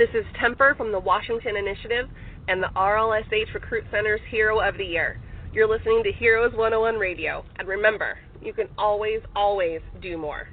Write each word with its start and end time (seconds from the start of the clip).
This 0.00 0.08
is 0.14 0.24
Temper 0.40 0.74
from 0.78 0.92
the 0.92 0.98
Washington 0.98 1.58
Initiative 1.58 2.08
and 2.48 2.62
the 2.62 2.70
RLSH 2.74 3.52
Recruit 3.52 3.84
Center's 3.90 4.22
Hero 4.30 4.58
of 4.66 4.78
the 4.78 4.84
Year. 4.84 5.20
You're 5.52 5.68
listening 5.68 6.02
to 6.04 6.12
Heroes 6.18 6.52
101 6.54 6.94
Radio. 6.98 7.44
And 7.58 7.68
remember, 7.68 8.16
you 8.40 8.54
can 8.54 8.68
always, 8.78 9.20
always 9.36 9.82
do 10.00 10.16
more. 10.16 10.48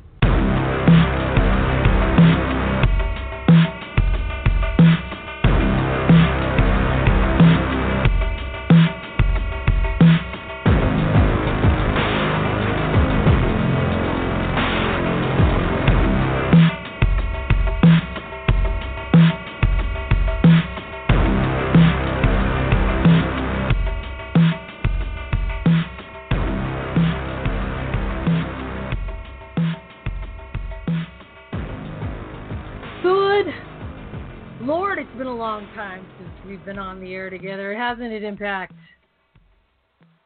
Long 35.58 35.68
time 35.74 36.06
since 36.20 36.30
we've 36.46 36.64
been 36.66 36.78
on 36.78 37.00
the 37.00 37.14
air 37.14 37.32
together, 37.32 37.76
hasn't 37.76 38.12
it, 38.12 38.24
Impact? 38.24 38.74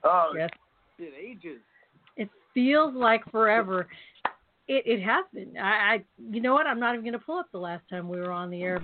Oh, 0.03 0.31
yes. 0.37 0.49
It 0.99 1.13
ages. 1.17 1.59
It 2.17 2.29
feels 2.53 2.93
like 2.93 3.23
forever. 3.31 3.87
It 4.67 4.83
it 4.85 5.01
has 5.01 5.25
been. 5.33 5.57
I, 5.57 5.69
I 5.69 6.03
you 6.29 6.41
know 6.41 6.53
what? 6.53 6.67
I'm 6.67 6.79
not 6.79 6.93
even 6.93 7.05
going 7.05 7.13
to 7.13 7.19
pull 7.19 7.37
up 7.37 7.47
the 7.51 7.59
last 7.59 7.83
time 7.89 8.09
we 8.09 8.17
were 8.19 8.31
on 8.31 8.49
the 8.49 8.61
air. 8.61 8.81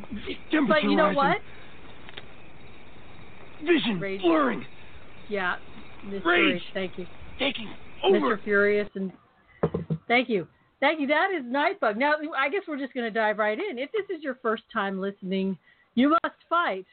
But 0.67 0.83
you 0.83 0.95
know 0.95 1.11
what? 1.11 1.37
Vision 3.65 3.99
Rage. 3.99 4.21
blurring. 4.21 4.65
Yeah, 5.29 5.55
Mr. 6.05 6.25
Rage. 6.25 6.53
Rage, 6.53 6.61
Thank 6.73 6.97
you, 6.97 7.05
Taking 7.39 7.67
over. 8.03 8.37
Mr. 8.37 8.43
Furious, 8.43 8.89
and 8.95 9.11
thank 10.07 10.29
you. 10.29 10.47
Thank 10.79 11.01
you. 11.01 11.07
That 11.07 11.29
is 11.37 11.43
Nightbug. 11.43 11.97
Now, 11.97 12.13
I 12.37 12.49
guess 12.49 12.61
we're 12.67 12.79
just 12.79 12.93
going 12.93 13.05
to 13.05 13.11
dive 13.11 13.37
right 13.37 13.57
in. 13.57 13.77
If 13.77 13.91
this 13.91 14.15
is 14.15 14.23
your 14.23 14.37
first 14.41 14.63
time 14.71 15.01
listening 15.01 15.57
you 15.97 16.09
must 16.09 16.35
fight. 16.47 16.85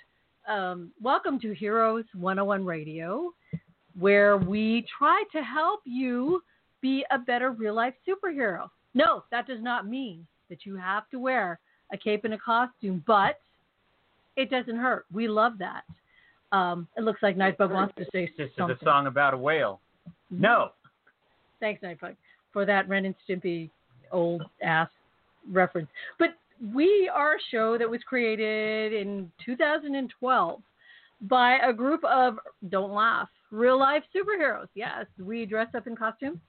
Um, 0.49 0.91
welcome 1.03 1.39
to 1.41 1.55
Heroes 1.55 2.07
101 2.15 2.65
Radio, 2.65 3.35
where 3.99 4.39
we 4.39 4.87
try 4.99 5.23
to 5.33 5.43
help 5.43 5.81
you 5.85 6.43
be 6.81 7.05
a 7.11 7.19
better 7.19 7.51
real 7.51 7.75
life 7.75 7.93
superhero. 8.09 8.71
No, 8.95 9.25
that 9.31 9.47
does 9.47 9.61
not 9.61 9.87
mean 9.87 10.27
that 10.49 10.65
you 10.65 10.77
have 10.77 11.09
to 11.11 11.19
wear 11.19 11.59
a 11.93 11.99
cape 11.99 12.25
and 12.25 12.33
a 12.33 12.39
costume, 12.39 13.05
but 13.07 13.41
it 14.37 14.51
doesn't 14.51 14.77
hurt. 14.77 15.05
We 15.13 15.29
love 15.29 15.59
that. 15.59 15.85
Um, 16.57 16.89
it 16.97 17.05
looks 17.05 17.23
like 17.23 17.37
Nightbug 17.37 17.73
wants 17.73 17.95
to 17.99 18.07
say 18.11 18.33
This 18.39 18.49
something. 18.57 18.75
is 18.77 18.81
a 18.81 18.85
song 18.87 19.07
about 19.07 19.35
a 19.35 19.39
whale. 19.39 19.81
No. 20.31 20.71
Thanks, 21.61 21.83
Nightbug, 21.83 22.17
for 22.55 22.65
that 22.65 22.89
Ren 22.89 23.05
and 23.05 23.15
Stimpy 23.29 23.69
old 24.13 24.45
ass 24.63 24.89
reference. 25.53 25.89
But 26.19 26.31
we 26.73 27.11
are 27.13 27.35
a 27.35 27.39
show 27.51 27.79
that 27.79 27.89
was 27.89 28.01
created 28.07 28.93
in 28.93 29.31
2012 29.45 30.63
by 31.23 31.59
a 31.59 31.73
group 31.73 32.03
of, 32.05 32.39
don't 32.69 32.93
laugh, 32.93 33.29
real 33.51 33.79
life 33.79 34.03
superheroes. 34.15 34.69
Yes, 34.75 35.07
we 35.19 35.47
dress 35.47 35.69
up 35.75 35.87
in 35.87 35.97
costumes 35.97 36.41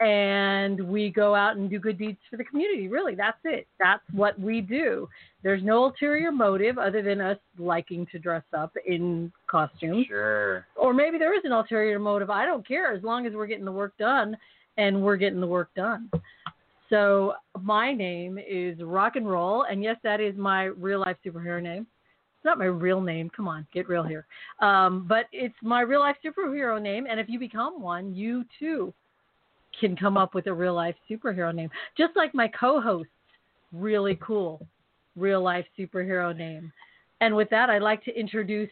and 0.00 0.80
we 0.88 1.10
go 1.10 1.34
out 1.34 1.56
and 1.56 1.70
do 1.70 1.78
good 1.78 1.98
deeds 1.98 2.18
for 2.28 2.36
the 2.36 2.44
community. 2.44 2.88
Really, 2.88 3.14
that's 3.14 3.38
it. 3.44 3.68
That's 3.78 4.02
what 4.12 4.38
we 4.38 4.60
do. 4.60 5.08
There's 5.42 5.62
no 5.62 5.84
ulterior 5.84 6.32
motive 6.32 6.76
other 6.76 7.02
than 7.02 7.20
us 7.20 7.38
liking 7.58 8.06
to 8.12 8.18
dress 8.18 8.42
up 8.56 8.72
in 8.86 9.32
costumes. 9.46 10.06
Sure. 10.08 10.66
Or 10.76 10.92
maybe 10.92 11.18
there 11.18 11.36
is 11.36 11.44
an 11.44 11.52
ulterior 11.52 11.98
motive. 11.98 12.30
I 12.30 12.44
don't 12.44 12.66
care 12.66 12.92
as 12.92 13.02
long 13.04 13.26
as 13.26 13.32
we're 13.32 13.46
getting 13.46 13.64
the 13.64 13.72
work 13.72 13.96
done 13.96 14.36
and 14.76 15.02
we're 15.02 15.16
getting 15.16 15.40
the 15.40 15.46
work 15.46 15.70
done. 15.76 16.10
So 16.92 17.32
my 17.58 17.94
name 17.94 18.38
is 18.38 18.78
Rock 18.82 19.16
and 19.16 19.26
Roll, 19.26 19.62
and 19.62 19.82
yes, 19.82 19.96
that 20.02 20.20
is 20.20 20.36
my 20.36 20.64
real 20.64 21.00
life 21.00 21.16
superhero 21.24 21.62
name. 21.62 21.86
It's 22.36 22.44
not 22.44 22.58
my 22.58 22.66
real 22.66 23.00
name. 23.00 23.30
Come 23.34 23.48
on, 23.48 23.66
get 23.72 23.88
real 23.88 24.02
here. 24.02 24.26
Um, 24.60 25.06
but 25.08 25.24
it's 25.32 25.54
my 25.62 25.80
real 25.80 26.00
life 26.00 26.16
superhero 26.22 26.80
name, 26.82 27.06
and 27.08 27.18
if 27.18 27.30
you 27.30 27.38
become 27.38 27.80
one, 27.80 28.14
you 28.14 28.44
too 28.58 28.92
can 29.80 29.96
come 29.96 30.18
up 30.18 30.34
with 30.34 30.48
a 30.48 30.52
real 30.52 30.74
life 30.74 30.94
superhero 31.10 31.54
name, 31.54 31.70
just 31.96 32.14
like 32.14 32.34
my 32.34 32.46
co-host's 32.48 33.08
really 33.72 34.18
cool 34.22 34.66
real 35.16 35.42
life 35.42 35.64
superhero 35.78 36.36
name. 36.36 36.70
And 37.22 37.34
with 37.34 37.48
that, 37.48 37.70
I'd 37.70 37.80
like 37.80 38.04
to 38.04 38.14
introduce 38.14 38.68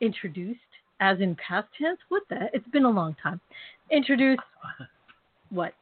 introduced 0.00 0.60
as 1.00 1.18
in 1.18 1.34
past 1.36 1.66
tense. 1.76 1.98
What 2.10 2.22
the? 2.30 2.48
It's 2.52 2.68
been 2.68 2.84
a 2.84 2.90
long 2.90 3.16
time. 3.20 3.40
Introduce 3.90 4.38
what? 5.50 5.74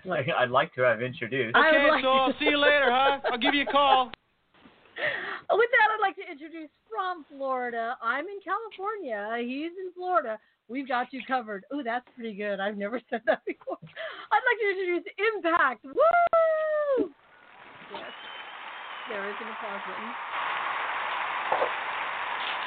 Like 0.04 0.26
I'd 0.28 0.50
like 0.50 0.74
to 0.74 0.82
have 0.82 1.02
introduced. 1.02 1.56
Okay, 1.56 1.90
like 1.90 2.02
so 2.02 2.08
I'll 2.08 2.34
see 2.38 2.46
you 2.46 2.58
later, 2.58 2.90
huh? 2.90 3.20
I'll 3.30 3.38
give 3.38 3.54
you 3.54 3.62
a 3.62 3.72
call. 3.72 4.10
With 5.50 5.70
that, 5.70 5.88
I'd 5.92 6.00
like 6.00 6.16
to 6.16 6.30
introduce 6.30 6.70
from 6.88 7.24
Florida. 7.28 7.96
I'm 8.02 8.26
in 8.26 8.38
California. 8.44 9.36
He's 9.40 9.72
in 9.76 9.92
Florida. 9.94 10.38
We've 10.68 10.88
got 10.88 11.12
you 11.12 11.20
covered. 11.26 11.64
Oh, 11.72 11.82
that's 11.84 12.06
pretty 12.14 12.34
good. 12.34 12.60
I've 12.60 12.76
never 12.76 13.00
said 13.10 13.22
that 13.26 13.44
before. 13.44 13.78
I'd 13.82 14.44
like 14.46 14.58
to 14.60 14.68
introduce 14.70 15.04
Impact. 15.34 15.84
Woo! 15.84 17.10
Yes. 17.92 18.12
There 19.10 19.28
is 19.28 19.36
an 19.40 19.48
applause 19.52 19.82
button. 19.84 20.10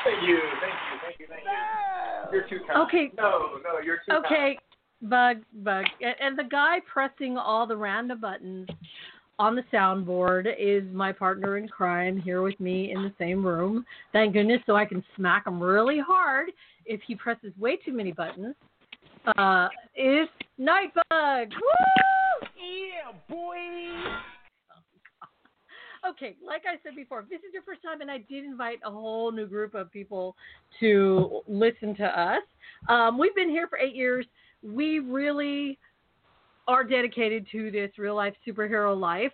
Thank 0.06 0.24
you, 0.24 0.40
thank 0.62 0.72
you, 0.72 0.96
thank 1.04 1.20
you, 1.20 1.26
thank 1.28 1.44
you. 1.44 1.52
You're 2.32 2.48
too 2.48 2.64
kind. 2.68 2.88
Okay. 2.88 3.12
No, 3.18 3.58
no, 3.64 3.80
you're 3.84 3.98
too 4.06 4.14
Okay, 4.24 4.58
Bug, 5.02 5.38
Bug. 5.54 5.86
And, 6.02 6.16
and 6.22 6.40
the 6.40 6.50
guy 6.50 6.78
pressing 6.92 7.38
all 7.38 7.68
the 7.68 7.78
random 7.78 8.20
buttons 8.22 8.68
on 9.40 9.56
the 9.56 9.64
soundboard 9.72 10.48
is 10.58 10.84
my 10.94 11.12
partner 11.12 11.58
in 11.58 11.68
crime 11.68 12.20
here 12.20 12.42
with 12.42 12.60
me 12.60 12.92
in 12.92 13.04
the 13.04 13.14
same 13.20 13.46
room. 13.46 13.86
Thank 14.12 14.34
goodness, 14.34 14.62
so 14.66 14.76
I 14.76 14.86
can 14.86 15.04
smack 15.16 15.46
him 15.46 15.62
really 15.62 16.00
hard 16.00 16.50
if 16.86 17.02
he 17.06 17.16
presses 17.16 17.54
way 17.58 17.78
too 17.78 17.94
many 17.94 18.12
buttons. 18.12 18.56
Uh, 19.38 19.68
is 19.96 20.28
Nightbug. 20.60 21.50
Woo! 21.50 22.48
Yeah, 22.58 23.12
boy. 23.30 23.56
Okay, 26.08 26.38
like 26.46 26.62
I 26.66 26.78
said 26.84 26.96
before, 26.96 27.22
if 27.22 27.30
this 27.30 27.40
is 27.40 27.54
your 27.54 27.64
first 27.64 27.82
time, 27.82 28.00
and 28.00 28.10
I 28.10 28.20
did 28.20 28.46
invite 28.46 28.80
a 28.86 28.92
whole 28.92 29.32
new 29.32 29.46
group 29.46 29.74
of 29.74 29.92
people 29.92 30.38
to 30.80 31.42
listen 31.48 31.96
to 31.96 32.06
us. 32.06 32.44
Um, 32.88 33.18
we've 33.18 33.36
been 33.36 33.50
here 33.50 33.68
for 33.68 33.78
eight 33.78 33.96
years. 33.96 34.26
We 34.64 35.00
really 35.00 35.78
are 36.68 36.84
dedicated 36.84 37.48
to 37.52 37.72
this 37.72 37.92
real 37.98 38.16
life 38.16 38.34
superhero 38.46 39.00
life. 39.00 39.32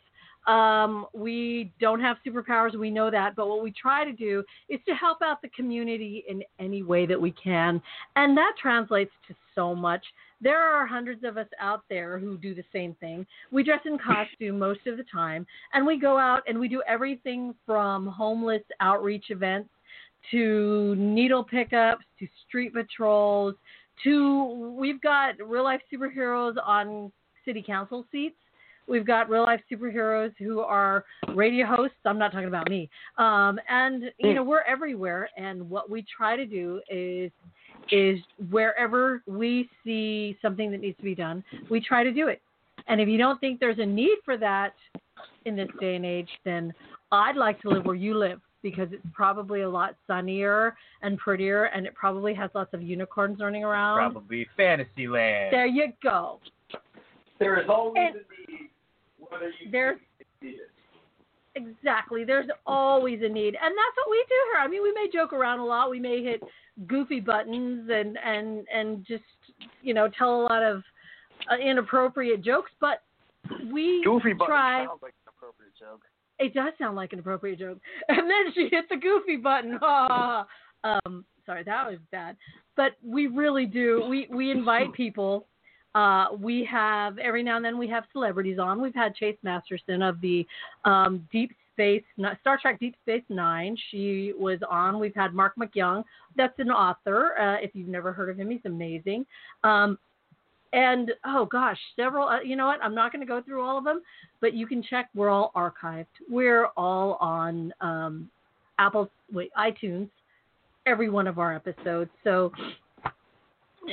Um, 0.48 1.06
we 1.14 1.72
don't 1.80 2.02
have 2.02 2.18
superpowers, 2.26 2.78
we 2.78 2.90
know 2.90 3.10
that, 3.10 3.34
but 3.36 3.48
what 3.48 3.64
we 3.64 3.72
try 3.72 4.04
to 4.04 4.12
do 4.12 4.44
is 4.68 4.80
to 4.88 4.94
help 4.94 5.20
out 5.22 5.42
the 5.42 5.48
community 5.50 6.26
in 6.28 6.44
any 6.60 6.84
way 6.84 7.06
that 7.06 7.20
we 7.20 7.32
can. 7.32 7.82
And 8.18 8.36
that 8.38 8.54
translates 8.62 9.12
to 9.30 9.36
so 9.56 9.74
much. 9.74 10.06
There 10.42 10.60
are 10.60 10.86
hundreds 10.86 11.24
of 11.24 11.38
us 11.38 11.48
out 11.62 11.84
there 11.90 12.20
who 12.20 12.38
do 12.38 12.54
the 12.54 12.64
same 12.74 12.94
thing. 12.96 13.26
We 13.52 13.64
dress 13.64 13.80
in 13.86 13.98
costume 13.98 14.60
most 14.60 14.86
of 14.86 14.98
the 14.98 15.06
time, 15.10 15.48
and 15.74 15.86
we 15.86 15.98
go 15.98 16.18
out 16.18 16.44
and 16.46 16.60
we 16.60 16.68
do 16.68 16.84
everything 16.88 17.56
from 17.66 18.08
homeless 18.08 18.64
outreach 18.82 19.26
events 19.30 19.70
to 20.32 20.96
needle 20.98 21.44
pickups 21.44 22.06
to 22.20 22.28
street 22.48 22.74
patrols 22.74 23.56
to 24.04 24.76
we've 24.78 25.02
got 25.02 25.36
real 25.46 25.64
life 25.64 25.82
superheroes 25.94 26.56
on 26.64 27.12
city 27.46 27.64
council 27.66 28.06
seats. 28.12 28.36
We've 28.88 29.08
got 29.08 29.30
real 29.30 29.44
life 29.44 29.62
superheroes 29.72 30.34
who 30.38 30.60
are 30.60 31.06
radio 31.34 31.66
hosts. 31.66 31.98
I'm 32.06 32.20
not 32.20 32.32
talking 32.34 32.48
about 32.48 32.70
me. 32.70 32.90
Um, 33.18 33.60
and 33.70 34.06
you 34.20 34.34
know 34.34 34.44
we're 34.44 34.64
everywhere. 34.64 35.30
And 35.38 35.70
what 35.70 35.90
we 35.90 36.06
try 36.16 36.36
to 36.36 36.46
do 36.46 36.82
is 36.90 37.32
is 37.92 38.20
wherever 38.50 39.22
we 39.26 39.70
see 39.84 40.38
something 40.42 40.72
that 40.72 40.82
needs 40.82 40.98
to 40.98 41.04
be 41.04 41.16
done, 41.16 41.44
we 41.70 41.82
try 41.82 42.04
to 42.04 42.12
do 42.12 42.28
it. 42.28 42.42
And 42.88 43.00
if 43.00 43.08
you 43.08 43.18
don't 43.18 43.40
think 43.40 43.60
there's 43.60 43.80
a 43.80 43.86
need 43.86 44.18
for 44.26 44.38
that 44.38 44.74
in 45.46 45.56
this 45.56 45.70
day 45.80 45.96
and 45.96 46.06
age, 46.06 46.30
then 46.44 46.74
I'd 47.12 47.36
like 47.36 47.62
to 47.62 47.70
live 47.70 47.86
where 47.86 47.96
you 47.96 48.18
live 48.18 48.40
because 48.64 48.88
it's 48.92 49.06
probably 49.14 49.62
a 49.62 49.70
lot 49.70 49.96
sunnier 50.08 50.76
and 51.04 51.18
prettier, 51.20 51.66
and 51.66 51.86
it 51.86 51.94
probably 51.94 52.34
has 52.34 52.50
lots 52.56 52.74
of 52.74 52.82
unicorns 52.82 53.40
running 53.40 53.64
around. 53.64 53.98
Probably 53.98 54.48
fantasy 54.58 55.08
land. 55.08 55.54
There 55.54 55.68
you 55.68 55.94
go. 56.02 56.40
There 57.40 57.60
is 57.62 57.70
always 57.70 57.98
And- 57.98 58.16
a 58.16 58.52
need, 58.52 58.70
whether 59.30 59.50
you 59.60 59.70
There's 59.70 60.00
see 60.42 60.48
it. 60.52 60.72
exactly. 61.56 62.24
There's 62.24 62.50
always 62.66 63.22
a 63.22 63.30
need, 63.30 63.56
and 63.62 63.78
that's 63.78 63.98
what 63.98 64.10
we 64.10 64.26
do 64.28 64.36
here. 64.54 64.62
I 64.62 64.68
mean, 64.68 64.82
we 64.82 64.92
may 64.94 65.10
joke 65.12 65.34
around 65.34 65.60
a 65.60 65.66
lot. 65.66 65.90
We 65.90 66.00
may 66.00 66.24
hit 66.24 66.42
goofy 66.88 67.20
buttons 67.20 67.88
and 67.92 68.18
and 68.18 68.66
and 68.74 69.06
just 69.06 69.24
you 69.84 69.94
know 69.94 70.08
tell 70.18 70.42
a 70.42 70.44
lot 70.44 70.64
of 70.64 70.82
uh, 71.52 71.56
inappropriate 71.58 72.42
jokes, 72.42 72.72
but 72.80 73.04
we 73.72 74.02
Goofy 74.06 74.34
button 74.34 74.48
try. 74.48 74.86
sounds 74.86 75.02
like 75.02 75.14
an 75.26 75.34
appropriate 75.38 75.74
joke. 75.78 76.02
It 76.40 76.54
does 76.54 76.74
sound 76.78 76.96
like 76.96 77.14
an 77.14 77.20
appropriate 77.20 77.60
joke. 77.60 77.80
And 78.10 78.30
then 78.30 78.54
she 78.54 78.68
hit 78.70 78.86
the 78.90 78.98
goofy 78.98 79.38
button. 79.38 79.78
Ah. 79.82 80.46
um, 80.84 81.26
sorry, 81.46 81.64
that 81.64 81.90
was 81.90 82.00
bad. 82.12 82.36
But 82.76 82.94
we 83.04 83.28
really 83.28 83.66
do. 83.66 84.06
We 84.10 84.28
we 84.30 84.52
invite 84.52 84.94
people. 84.96 85.48
Uh, 85.96 86.30
we 86.40 86.68
have 86.70 87.20
every 87.20 87.44
now 87.44 87.56
and 87.56 87.64
then 87.64 87.78
we 87.78 87.88
have 87.88 88.04
celebrities 88.12 88.58
on. 88.58 88.82
We've 88.82 88.96
had 88.96 89.14
Chase 89.16 89.38
Masterson 89.44 90.02
of 90.02 90.20
the 90.22 90.46
um, 90.86 91.28
Deep 91.32 91.52
Space 91.74 92.04
Star 92.42 92.58
Trek 92.60 92.80
Deep 92.80 92.96
Space 93.04 93.24
Nine. 93.30 93.78
She 93.92 94.34
was 94.38 94.60
on. 94.70 95.00
We've 95.00 95.16
had 95.16 95.34
Marc 95.34 95.56
MacYoung. 95.56 96.04
That's 96.36 96.58
an 96.58 96.72
author. 96.72 97.38
Uh, 97.40 97.64
if 97.64 97.72
you've 97.76 97.88
never 97.88 98.12
heard 98.12 98.30
of 98.30 98.38
him, 98.38 98.50
he's 98.50 98.62
amazing. 98.66 99.26
Um, 99.64 100.00
and 100.74 101.12
oh 101.26 101.46
gosh, 101.46 101.78
several. 101.96 102.28
Uh, 102.28 102.42
you 102.42 102.56
know 102.56 102.66
what? 102.66 102.80
I'm 102.84 102.96
not 102.96 103.12
going 103.12 103.22
to 103.22 103.28
go 103.28 103.42
through 103.42 103.62
all 103.62 103.78
of 103.78 103.84
them, 103.84 104.02
but 104.42 104.54
you 104.54 104.68
can 104.68 104.84
check. 104.84 105.10
We're 105.16 105.30
all 105.30 105.52
archived. 105.56 106.08
We're 106.30 106.68
all 106.76 107.14
on 107.22 107.74
um, 107.80 108.30
Apple, 108.80 109.10
wait, 109.32 109.52
iTunes. 109.58 110.10
Every 110.86 111.10
one 111.10 111.28
of 111.28 111.40
our 111.40 111.56
episodes. 111.56 112.10
So 112.26 112.52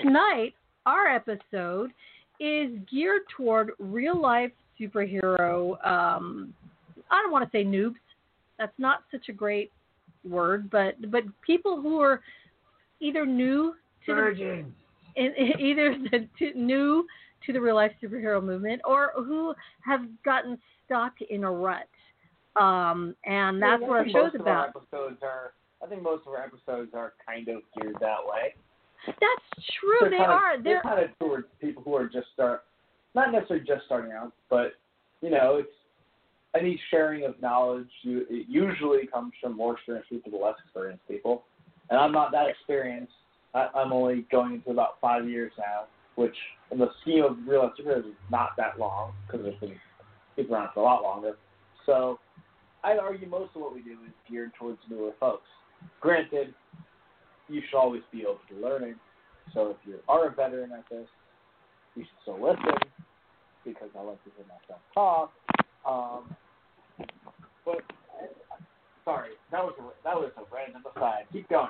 tonight, 0.03 0.55
our 0.87 1.06
episode 1.06 1.91
is 2.41 2.71
geared 2.91 3.23
toward 3.37 3.71
real 3.79 4.21
life 4.21 4.50
superhero. 4.81 5.73
Um, 5.87 6.55
I 7.11 7.21
don't 7.23 7.31
want 7.31 7.44
to 7.44 7.56
say 7.56 7.65
noobs. 7.65 7.94
That's 8.59 8.73
not 8.79 9.05
such 9.11 9.29
a 9.29 9.33
great 9.33 9.71
word, 10.29 10.71
but 10.71 11.11
but 11.11 11.25
people 11.47 11.81
who 11.81 12.00
are 12.00 12.23
either 13.00 13.25
new 13.26 13.75
to 14.06 14.15
the, 14.15 14.65
in, 15.20 15.61
either 15.61 15.96
the, 16.11 16.28
to, 16.38 16.58
new 16.58 17.06
to 17.46 17.52
the 17.52 17.61
real 17.61 17.75
life 17.75 17.93
superhero 18.02 18.43
movement 18.43 18.81
or 18.84 19.12
who 19.17 19.55
have 19.84 20.00
gotten 20.25 20.58
stuck 20.84 21.14
in 21.28 21.44
a 21.44 21.50
rut. 21.50 21.88
Um, 22.61 23.14
and 23.25 23.62
that's 23.62 23.81
Yeah, 23.81 23.88
what 23.88 23.99
our 23.99 24.05
show's 24.06 24.14
most 24.14 24.34
about. 24.37 24.69
Of 24.70 24.76
our 24.93 24.99
episodes 25.08 25.22
are, 25.22 25.52
I 25.82 25.87
think 25.87 26.02
most 26.02 26.26
of 26.26 26.32
our 26.32 26.43
episodes 26.43 26.90
are 26.94 27.12
kind 27.25 27.49
of 27.49 27.62
geared 27.76 27.96
that 28.00 28.19
way. 28.25 28.55
That's 29.06 29.67
true. 29.81 30.11
They 30.11 30.19
kind 30.19 30.31
are. 30.31 30.55
Of, 30.56 30.64
They're 30.64 30.75
they're 30.75 30.82
kind 30.82 31.05
of 31.05 31.19
towards 31.19 31.46
people 31.61 31.82
who 31.82 31.94
are 31.94 32.06
just 32.06 32.26
start, 32.34 32.64
not 33.14 33.32
necessarily 33.32 33.64
just 33.64 33.87
starting 33.87 34.12
out, 34.12 34.32
but 34.50 34.75
you 35.23 35.31
know, 35.31 35.56
it's 35.56 35.69
any 36.55 36.81
sharing 36.90 37.25
of 37.25 37.40
knowledge. 37.40 37.88
You, 38.02 38.26
it 38.28 38.46
usually 38.49 39.06
comes 39.06 39.32
from 39.40 39.56
more 39.56 39.75
experienced 39.75 40.11
people 40.11 40.32
to 40.32 40.37
less 40.38 40.56
experienced 40.64 41.06
people, 41.08 41.44
and 41.88 41.99
I'm 41.99 42.12
not 42.12 42.32
that 42.32 42.49
experienced. 42.49 43.12
I, 43.55 43.69
I'm 43.75 43.93
only 43.93 44.26
going 44.31 44.55
into 44.55 44.70
about 44.70 45.00
five 45.00 45.29
years 45.29 45.52
now, 45.58 45.85
which 46.17 46.35
in 46.70 46.79
the 46.79 46.88
scheme 47.02 47.25
of 47.25 47.37
real 47.47 47.64
life 47.64 47.73
superheroes 47.81 48.08
is 48.08 48.14
not 48.31 48.50
that 48.56 48.79
long 48.79 49.12
because 49.26 49.44
there's 49.44 49.58
been 49.61 49.75
people 50.37 50.55
around 50.55 50.70
for 50.75 50.81
a 50.81 50.85
lot 50.85 51.02
longer. 51.02 51.37
So 51.87 52.19
I'd 52.85 52.99
argue 52.99 53.29
most 53.29 53.50
of 53.55 53.62
what 53.62 53.75
we 53.75 53.82
do 53.82 53.93
is 53.93 54.12
geared 54.29 54.52
towards 54.58 54.79
newer 54.88 55.12
folks. 55.19 55.49
Granted, 56.00 56.55
you 57.49 57.61
should 57.69 57.76
always 57.76 58.02
be 58.12 58.26
open 58.26 58.56
to 58.56 58.62
learning. 58.62 58.94
So 59.52 59.70
if 59.70 59.76
you 59.87 59.97
are 60.08 60.29
a 60.29 60.35
veteran 60.35 60.70
at 60.73 60.85
this, 60.91 61.06
you 61.97 62.05
should 62.05 62.23
still 62.23 62.41
listen 62.41 62.79
because 63.64 63.88
I 63.99 64.02
like 64.02 64.23
to 64.25 64.31
hear 64.37 64.47
myself 64.47 64.81
talk. 64.94 65.32
Um, 65.87 66.37
but 67.64 67.82
sorry, 69.05 69.31
that 69.50 69.62
was 69.62 69.75
a, 69.79 69.82
that 70.05 70.14
was 70.14 70.31
a 70.37 70.55
random 70.55 70.82
aside. 70.94 71.25
Keep 71.32 71.49
going. 71.49 71.69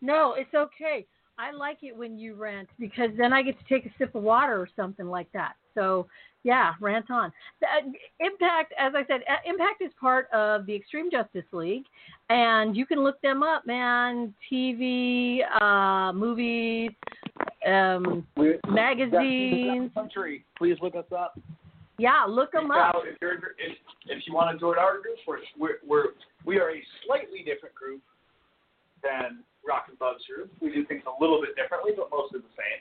No, 0.00 0.34
it's 0.36 0.54
okay. 0.54 1.06
I 1.40 1.52
like 1.52 1.78
it 1.82 1.96
when 1.96 2.18
you 2.18 2.34
rant 2.34 2.68
because 2.78 3.08
then 3.16 3.32
I 3.32 3.42
get 3.42 3.58
to 3.58 3.64
take 3.64 3.86
a 3.86 3.94
sip 3.96 4.14
of 4.14 4.22
water 4.22 4.60
or 4.60 4.68
something 4.76 5.06
like 5.06 5.30
that. 5.32 5.54
So, 5.74 6.06
yeah, 6.42 6.72
rant 6.80 7.10
on. 7.10 7.32
Uh, 7.62 7.90
Impact, 8.18 8.74
as 8.78 8.92
I 8.94 9.06
said, 9.06 9.22
uh, 9.28 9.36
Impact 9.46 9.80
is 9.80 9.90
part 9.98 10.28
of 10.32 10.66
the 10.66 10.74
Extreme 10.74 11.10
Justice 11.10 11.44
League, 11.52 11.84
and 12.28 12.76
you 12.76 12.84
can 12.84 13.02
look 13.02 13.20
them 13.22 13.42
up, 13.42 13.66
man. 13.66 14.34
TV, 14.52 15.40
uh, 15.60 16.12
movies, 16.12 16.90
um, 17.66 18.26
magazines. 18.68 19.90
country. 19.94 20.44
Please 20.58 20.76
look 20.82 20.94
us 20.94 21.10
up. 21.16 21.38
Yeah, 21.98 22.24
look 22.28 22.52
them 22.52 22.70
up. 22.70 22.96
If 23.04 23.16
you're 23.20 23.34
if, 23.34 23.76
if 24.06 24.22
you 24.26 24.34
want 24.34 24.54
to 24.54 24.58
join 24.58 24.78
our 24.78 25.00
group, 25.00 25.18
we're 25.58 25.76
we're 25.86 26.12
we 26.44 26.58
are 26.58 26.70
a 26.70 26.82
slightly 27.06 27.38
different 27.44 27.74
group 27.74 28.00
than 29.02 29.42
Rock 29.66 29.86
and 29.88 29.98
Bub's 29.98 30.24
group. 30.26 30.50
We 30.60 30.72
do 30.72 30.84
things 30.86 31.02
a 31.06 31.14
little 31.20 31.40
bit 31.40 31.54
differently, 31.56 31.92
but 31.96 32.08
mostly 32.10 32.40
the 32.40 32.54
same. 32.56 32.80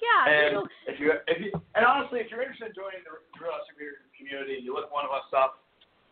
Yeah, 0.00 0.20
you 0.24 0.32
And 0.32 0.50
know, 0.54 0.64
if 0.88 0.96
you 0.98 1.12
if 1.28 1.38
you 1.40 1.52
and 1.76 1.84
honestly, 1.84 2.20
if 2.24 2.30
you're 2.32 2.40
interested 2.40 2.72
in 2.72 2.74
joining 2.74 3.04
the 3.04 3.20
Real 3.36 3.52
Superhero 3.68 4.00
community, 4.16 4.56
and 4.56 4.64
you 4.64 4.72
look 4.72 4.88
one 4.92 5.04
of 5.04 5.12
us 5.12 5.28
up, 5.36 5.60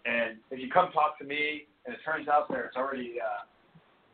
and 0.04 0.36
if 0.52 0.60
you 0.60 0.68
come 0.68 0.92
talk 0.92 1.16
to 1.18 1.24
me, 1.24 1.66
and 1.86 1.94
it 1.96 2.00
turns 2.04 2.28
out 2.28 2.48
there's 2.52 2.76
already 2.76 3.16
uh, 3.16 3.48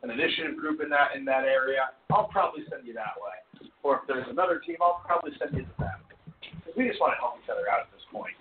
an 0.03 0.09
initiative 0.15 0.55
group 0.55 0.79
in 0.79 0.87
that 0.95 1.15
in 1.19 1.27
that 1.27 1.43
area, 1.43 1.91
I'll 2.11 2.31
probably 2.31 2.63
send 2.71 2.87
you 2.87 2.93
that 2.95 3.19
way. 3.19 3.69
Or 3.83 3.99
if 3.99 4.07
there's 4.07 4.27
another 4.31 4.63
team, 4.63 4.77
I'll 4.79 5.03
probably 5.05 5.35
send 5.37 5.53
you 5.53 5.67
to 5.67 5.75
them. 5.77 5.99
'Cause 6.63 6.73
we 6.75 6.87
just 6.87 6.99
want 7.03 7.13
to 7.13 7.19
help 7.19 7.37
each 7.43 7.49
other 7.51 7.67
out 7.69 7.81
at 7.83 7.91
this 7.91 8.01
point. 8.11 8.33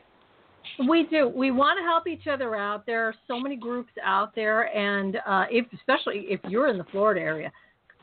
We 0.89 1.05
do. 1.05 1.29
We 1.29 1.51
want 1.51 1.79
to 1.79 1.85
help 1.85 2.09
each 2.09 2.27
other 2.27 2.57
out. 2.57 2.85
There 2.87 3.07
are 3.07 3.15
so 3.29 3.39
many 3.39 3.57
groups 3.57 3.93
out 4.03 4.35
there, 4.35 4.75
and 4.77 5.17
uh, 5.27 5.45
if 5.51 5.67
especially 5.73 6.27
if 6.29 6.41
you're 6.49 6.69
in 6.69 6.79
the 6.79 6.85
Florida 6.85 7.21
area, 7.21 7.53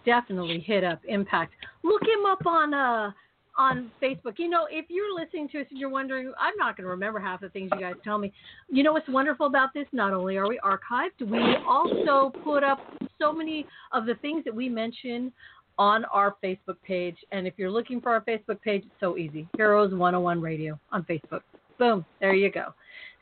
definitely 0.06 0.60
hit 0.60 0.84
up 0.84 1.02
Impact. 1.08 1.54
Look 1.84 2.02
him 2.02 2.26
up 2.26 2.46
on 2.46 2.74
uh 2.74 3.12
on 3.58 3.92
Facebook. 4.02 4.36
You 4.38 4.50
know, 4.50 4.68
if 4.70 4.86
you're 4.90 5.14
listening 5.14 5.50
to 5.50 5.62
us 5.62 5.68
and 5.70 5.80
you're 5.80 5.90
wondering, 5.90 6.32
I'm 6.40 6.56
not 6.58 6.78
going 6.78 6.86
to 6.86 6.90
remember 6.90 7.20
half 7.20 7.42
the 7.42 7.50
things 7.50 7.70
you 7.74 7.82
guys 7.82 7.96
tell 8.04 8.18
me. 8.18 8.32
You 8.70 8.84
know 8.84 8.94
what's 8.94 9.10
wonderful 9.10 9.48
about 9.48 9.74
this? 9.74 9.86
Not 9.92 10.14
only 10.14 10.38
are 10.38 10.48
we 10.48 10.60
archived, 10.64 11.30
we 11.30 11.58
also 11.68 12.32
put 12.44 12.64
up 12.64 12.80
so 13.20 13.34
many 13.34 13.66
of 13.92 14.06
the 14.06 14.16
things 14.16 14.44
that 14.46 14.56
we 14.56 14.70
mention 14.70 15.32
on 15.78 16.06
our 16.06 16.36
Facebook 16.44 16.78
page. 16.86 17.18
And 17.32 17.46
if 17.46 17.54
you're 17.58 17.72
looking 17.72 18.00
for 18.02 18.12
our 18.12 18.22
Facebook 18.22 18.62
page, 18.62 18.84
it's 18.86 19.00
so 19.00 19.18
easy. 19.18 19.48
Heroes 19.58 19.92
101 19.92 20.42
Radio 20.42 20.80
on 20.92 21.04
Facebook. 21.04 21.42
Boom, 21.82 22.06
there 22.20 22.36
you 22.36 22.52
go. 22.52 22.76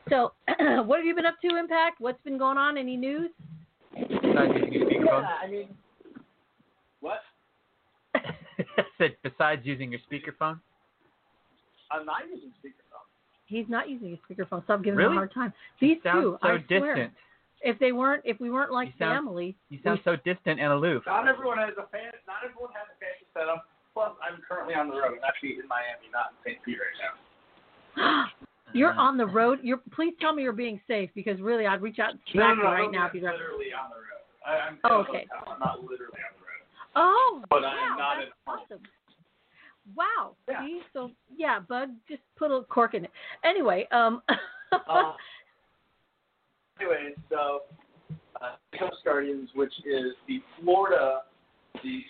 So, 0.09 0.33
what 0.83 0.97
have 0.97 1.05
you 1.05 1.15
been 1.15 1.25
up 1.25 1.39
to, 1.43 1.57
Impact? 1.57 2.01
What's 2.01 2.21
been 2.23 2.37
going 2.37 2.57
on? 2.57 2.77
Any 2.77 2.97
news? 2.97 3.29
Besides 3.95 4.51
using 4.53 4.73
your 4.73 4.89
speakerphone? 4.89 5.21
Yeah, 5.21 5.37
I 5.41 5.49
mean, 5.49 5.69
what? 6.99 7.19
I 8.15 8.19
said 8.97 9.15
besides 9.23 9.61
using 9.63 9.91
your 9.91 10.01
speakerphone? 10.11 10.59
I'm 11.89 12.05
not 12.05 12.23
using 12.29 12.49
speakerphone. 12.61 13.07
He's 13.45 13.65
not 13.69 13.89
using 13.89 14.09
his 14.09 14.19
speakerphone. 14.29 14.61
Stop 14.65 14.83
giving 14.83 14.99
him 14.99 15.13
a 15.13 15.15
hard 15.15 15.33
time. 15.33 15.53
These 15.79 15.99
two, 16.03 16.37
so 16.41 16.49
I 16.49 16.57
swear, 16.67 17.13
if 17.61 17.79
they 17.79 17.93
weren't, 17.93 18.23
if 18.25 18.41
we 18.41 18.51
weren't 18.51 18.73
like 18.73 18.87
You 18.87 18.93
sound- 18.99 19.25
family, 19.25 19.55
You 19.69 19.79
sound 19.85 20.01
so 20.03 20.17
distant 20.17 20.59
and 20.59 20.73
aloof. 20.73 21.03
Not 21.07 21.29
everyone 21.29 21.59
has 21.59 21.77
a 21.77 21.87
fan. 21.87 22.11
Not 22.27 22.43
everyone 22.43 22.73
has 22.73 22.91
a 22.91 22.99
fancy 22.99 23.25
setup. 23.33 23.69
Plus, 23.93 24.11
I'm 24.21 24.41
currently 24.47 24.75
on 24.75 24.89
the 24.89 24.95
road. 24.95 25.13
I'm 25.15 25.23
actually 25.25 25.51
in 25.51 25.67
Miami, 25.69 26.11
not 26.11 26.33
in 26.45 26.51
St. 26.51 26.65
Pete 26.65 26.75
right 26.77 26.99
now. 26.99 28.25
you're 28.73 28.91
Uh-huh. 28.91 29.01
on 29.01 29.17
the 29.17 29.25
road. 29.25 29.59
You're 29.63 29.81
please 29.91 30.13
tell 30.21 30.33
me 30.33 30.43
you're 30.43 30.51
being 30.53 30.79
safe 30.87 31.09
because 31.15 31.39
really, 31.41 31.65
I'd 31.65 31.81
reach 31.81 31.99
out 31.99 32.11
and 32.11 32.19
smack 32.31 32.57
you 32.57 32.63
right 32.63 32.91
now 32.91 33.07
if 33.07 33.13
you 33.13 33.19
I'm 33.21 33.25
got. 33.33 33.39
literally 33.39 33.73
on 33.73 33.89
the 33.89 33.95
road. 33.95 34.05
I, 34.45 34.67
I'm 34.67 34.73
in 34.73 34.79
Oh, 34.85 34.95
okay. 35.09 35.25
I'm 35.47 35.59
not 35.59 35.81
literally 35.81 36.13
on 36.13 36.33
the 36.37 36.45
road. 36.45 36.95
Oh, 36.95 37.43
But 37.49 37.61
wow, 37.63 37.67
I'm 37.69 37.97
not 37.97 38.15
that's 38.19 38.31
at 38.31 38.75
awesome. 38.75 38.83
Wow. 39.95 40.35
Yeah. 40.47 40.65
See, 40.65 40.81
so 40.93 41.11
yeah, 41.35 41.59
Bug, 41.59 41.89
just 42.07 42.21
put 42.37 42.51
a 42.51 42.63
cork 42.63 42.93
in 42.93 43.05
it. 43.05 43.11
Anyway, 43.43 43.87
um. 43.91 44.21
Uh, 44.71 45.13
anyway, 46.79 47.13
so 47.29 47.61
uh, 48.41 48.55
Coast 48.77 48.97
Guardians, 49.03 49.49
which 49.55 49.73
is 49.85 50.13
the 50.27 50.41
Florida, 50.61 51.21
the 51.83 52.01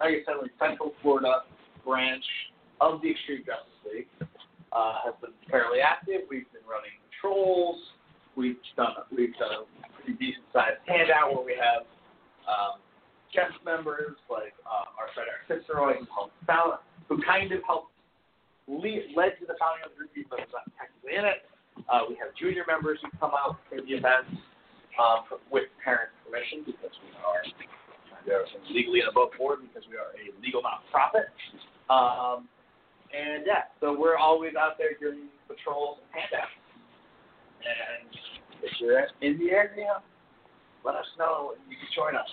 like 0.00 0.10
I 0.10 0.18
said, 0.26 0.34
like 0.42 0.50
Central 0.60 0.92
Florida 1.02 1.42
branch 1.84 2.24
of 2.80 3.00
the 3.02 3.10
Extreme 3.10 3.44
Justice 3.46 3.92
League, 3.92 4.27
uh, 4.72 5.04
has 5.04 5.14
been 5.20 5.34
fairly 5.50 5.80
active. 5.80 6.28
We've 6.30 6.48
been 6.52 6.66
running 6.68 6.94
patrols. 7.08 7.78
We've 8.36 8.60
done 8.76 8.94
we've 9.10 9.34
done 9.38 9.66
a 9.66 9.88
pretty 9.96 10.14
decent 10.18 10.46
sized 10.52 10.78
handout 10.86 11.34
where 11.34 11.44
we 11.44 11.56
have 11.58 11.88
um, 12.46 12.78
guest 13.34 13.56
members 13.64 14.16
like 14.30 14.54
uh, 14.64 14.94
our 14.96 15.10
friend 15.12 15.28
Eric 15.28 15.44
Fitzroy, 15.48 15.98
who 16.00 16.06
helped 16.12 16.36
found, 16.46 16.78
who 17.08 17.20
kind 17.22 17.50
of 17.52 17.60
helped 17.66 17.92
lead, 18.68 19.12
led 19.16 19.34
to 19.40 19.44
the 19.48 19.56
founding 19.58 19.82
of 19.84 19.90
the 19.92 20.06
group, 20.06 20.12
even 20.16 20.28
though 20.30 20.40
he's 20.40 20.54
not 20.54 20.68
technically 20.76 21.16
in 21.16 21.24
it. 21.24 21.48
Uh, 21.88 22.04
we 22.08 22.14
have 22.20 22.34
junior 22.36 22.66
members 22.68 22.98
who 23.02 23.08
come 23.18 23.32
out 23.32 23.58
for 23.68 23.80
the 23.80 23.92
events 23.94 24.34
um, 24.98 25.24
with 25.50 25.70
parent 25.82 26.10
permission 26.26 26.66
because 26.66 26.92
we 27.02 27.10
are 27.22 27.42
we 28.26 28.34
are 28.34 28.44
legally 28.68 29.00
and 29.00 29.08
above 29.08 29.32
board 29.38 29.62
because 29.62 29.86
we 29.88 29.96
are 29.96 30.12
a 30.18 30.30
legal 30.42 30.60
nonprofit. 30.60 31.32
Um, 31.88 32.50
and 33.16 33.44
yeah, 33.46 33.62
so 33.80 33.96
we're 33.98 34.16
always 34.16 34.52
out 34.58 34.78
there 34.78 34.90
doing 35.00 35.28
patrols 35.46 35.98
and 36.02 36.22
handouts. 36.22 36.52
And 37.64 38.08
if 38.62 38.72
you're 38.80 39.06
in 39.22 39.38
the 39.38 39.50
area, 39.50 40.02
let 40.84 40.94
us 40.94 41.06
know 41.18 41.52
and 41.54 41.60
you 41.70 41.76
can 41.76 41.88
join 41.94 42.16
us. 42.16 42.28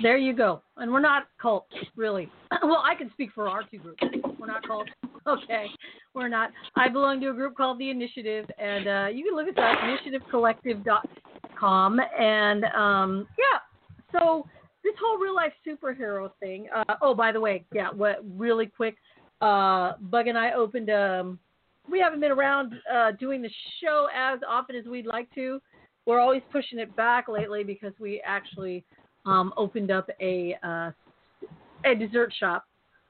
There 0.00 0.16
you 0.16 0.34
go. 0.34 0.62
And 0.76 0.90
we're 0.90 1.00
not 1.00 1.24
cult, 1.40 1.66
really. 1.96 2.28
well, 2.62 2.82
I 2.84 2.94
can 2.94 3.10
speak 3.12 3.30
for 3.34 3.48
our 3.48 3.62
two 3.70 3.78
groups. 3.78 4.02
We're 4.38 4.46
not 4.46 4.66
cult. 4.66 4.88
Okay. 5.24 5.66
we're 6.14 6.26
not. 6.26 6.50
I 6.74 6.88
belong 6.88 7.20
to 7.20 7.30
a 7.30 7.32
group 7.32 7.56
called 7.56 7.78
The 7.78 7.90
Initiative, 7.90 8.44
and 8.58 8.88
uh, 8.88 9.06
you 9.14 9.24
can 9.24 9.36
look 9.36 9.46
us 9.46 9.54
up, 9.56 9.78
initiativecollective.com. 10.32 12.00
And 12.18 12.64
um, 12.64 13.28
yeah, 13.38 13.60
so 14.18 14.44
this 14.84 14.94
whole 15.00 15.18
real 15.18 15.34
life 15.34 15.52
superhero 15.66 16.30
thing. 16.40 16.68
Uh, 16.74 16.94
oh, 17.00 17.14
by 17.14 17.32
the 17.32 17.40
way, 17.40 17.64
yeah, 17.72 17.90
what 17.90 18.18
really 18.36 18.66
quick, 18.66 18.96
uh, 19.40 19.92
Bug 20.00 20.26
and 20.28 20.38
I 20.38 20.52
opened. 20.52 20.90
Um, 20.90 21.38
we 21.90 21.98
haven't 22.00 22.20
been 22.20 22.30
around 22.32 22.74
uh, 22.92 23.12
doing 23.12 23.42
the 23.42 23.50
show 23.82 24.08
as 24.14 24.40
often 24.48 24.76
as 24.76 24.84
we'd 24.84 25.06
like 25.06 25.32
to. 25.34 25.60
We're 26.06 26.20
always 26.20 26.42
pushing 26.50 26.78
it 26.78 26.94
back 26.96 27.28
lately 27.28 27.64
because 27.64 27.92
we 28.00 28.20
actually 28.24 28.84
um, 29.24 29.52
opened 29.56 29.90
up 29.90 30.08
a 30.20 30.56
uh, 30.62 30.90
a 31.84 31.94
dessert 31.94 32.32
shop 32.38 32.64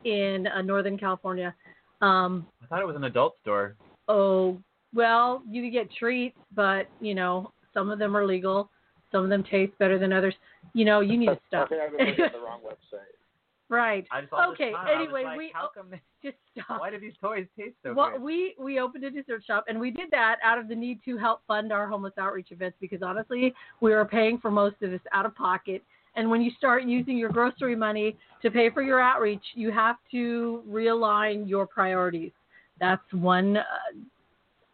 in 0.05 0.47
uh, 0.47 0.63
Northern 0.63 0.99
California. 0.99 1.55
Um, 2.01 2.47
I 2.63 2.67
thought 2.67 2.81
it 2.81 2.87
was 2.87 2.97
an 2.97 3.05
adult 3.05 3.37
store. 3.43 3.77
oh, 4.09 4.59
well, 4.95 5.43
you 5.49 5.63
could 5.63 5.73
get 5.73 5.93
treats, 5.93 6.37
but 6.55 6.89
you 7.01 7.15
know, 7.15 7.53
some 7.73 7.91
of 7.91 7.99
them 7.99 8.17
are 8.17 8.27
legal. 8.27 8.71
Some 9.13 9.25
of 9.25 9.31
them 9.31 9.45
taste 9.45 9.73
better 9.79 9.99
than 9.99 10.13
others. 10.13 10.35
You 10.75 10.85
know, 10.85 11.01
you 11.01 11.17
need 11.17 11.27
to 11.27 11.33
I 11.33 11.39
stop. 11.49 11.69
think 11.69 11.83
I've 11.83 11.97
been 11.97 12.07
looking 12.09 12.25
at 12.25 12.33
the 12.33 12.41
wrong 12.41 12.61
website. 12.67 12.99
right. 13.69 14.07
I 14.11 14.23
just 14.23 14.33
all 14.33 14.51
this 14.51 14.55
Okay, 14.55 14.73
time, 14.73 14.87
I 14.89 14.93
was 14.99 15.01
anyway, 15.05 15.25
like, 15.25 15.39
we- 15.39 15.53
how 15.55 15.69
come? 15.75 15.93
Just 16.23 16.37
stop. 16.57 16.81
Why 16.81 16.89
do 16.91 17.01
these 17.01 17.15
toys 17.21 17.47
taste 17.59 17.75
so 17.83 17.95
Well, 17.95 18.13
good? 18.13 18.23
we 18.23 18.55
we 18.57 18.79
opened 18.79 19.03
a 19.03 19.11
dessert 19.11 19.43
shop, 19.45 19.65
and 19.69 19.81
we 19.81 19.91
did 19.91 20.09
that 20.13 20.37
out 20.45 20.57
of 20.57 20.69
the 20.69 20.75
need 20.75 21.01
to 21.05 21.17
help 21.19 21.41
fund 21.49 21.73
our 21.73 21.89
homeless 21.89 22.13
outreach 22.17 22.53
events 22.53 22.77
because 22.81 23.03
honestly, 23.03 23.53
we 23.81 23.91
were 23.91 24.05
paying 24.05 24.39
for 24.39 24.49
most 24.51 24.77
of 24.83 24.93
this 24.93 25.01
out 25.13 25.27
of 25.27 25.35
pocket. 25.35 25.83
And 26.15 26.31
when 26.31 26.41
you 26.41 26.53
start 26.57 26.85
using 26.85 27.17
your 27.19 27.31
grocery 27.31 27.75
money 27.75 28.17
to 28.43 28.53
pay 28.53 28.71
for 28.71 28.83
your 28.83 29.01
outreach, 29.01 29.43
you 29.55 29.73
have 29.73 29.97
to 30.13 30.63
realign 30.69 31.49
your 31.49 31.67
priorities. 31.67 32.31
That's 32.79 33.03
one 33.13 33.57
uh, 33.57 33.63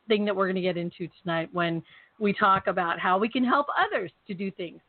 thing 0.06 0.24
that 0.26 0.36
we're 0.36 0.46
going 0.46 0.56
to 0.56 0.60
get 0.62 0.76
into 0.76 1.08
tonight 1.22 1.48
when 1.52 1.82
we 2.18 2.32
talk 2.32 2.66
about 2.66 2.98
how 2.98 3.18
we 3.18 3.28
can 3.28 3.44
help 3.44 3.66
others 3.78 4.10
to 4.26 4.34
do 4.34 4.50
things. 4.50 4.80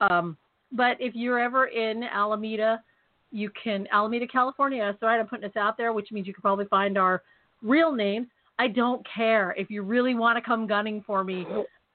Um, 0.00 0.36
but 0.72 0.96
if 1.00 1.14
you're 1.14 1.38
ever 1.38 1.66
in 1.66 2.02
Alameda, 2.04 2.82
you 3.30 3.50
can 3.62 3.86
Alameda, 3.92 4.26
California. 4.26 4.96
Right. 5.00 5.20
I'm 5.20 5.26
putting 5.26 5.48
this 5.48 5.56
out 5.56 5.76
there, 5.76 5.92
which 5.92 6.12
means 6.12 6.26
you 6.26 6.34
can 6.34 6.42
probably 6.42 6.66
find 6.66 6.98
our 6.98 7.22
real 7.62 7.92
names. 7.92 8.26
I 8.58 8.68
don't 8.68 9.06
care 9.12 9.54
if 9.56 9.70
you 9.70 9.82
really 9.82 10.14
want 10.14 10.36
to 10.36 10.42
come 10.42 10.66
gunning 10.66 11.02
for 11.06 11.24
me. 11.24 11.46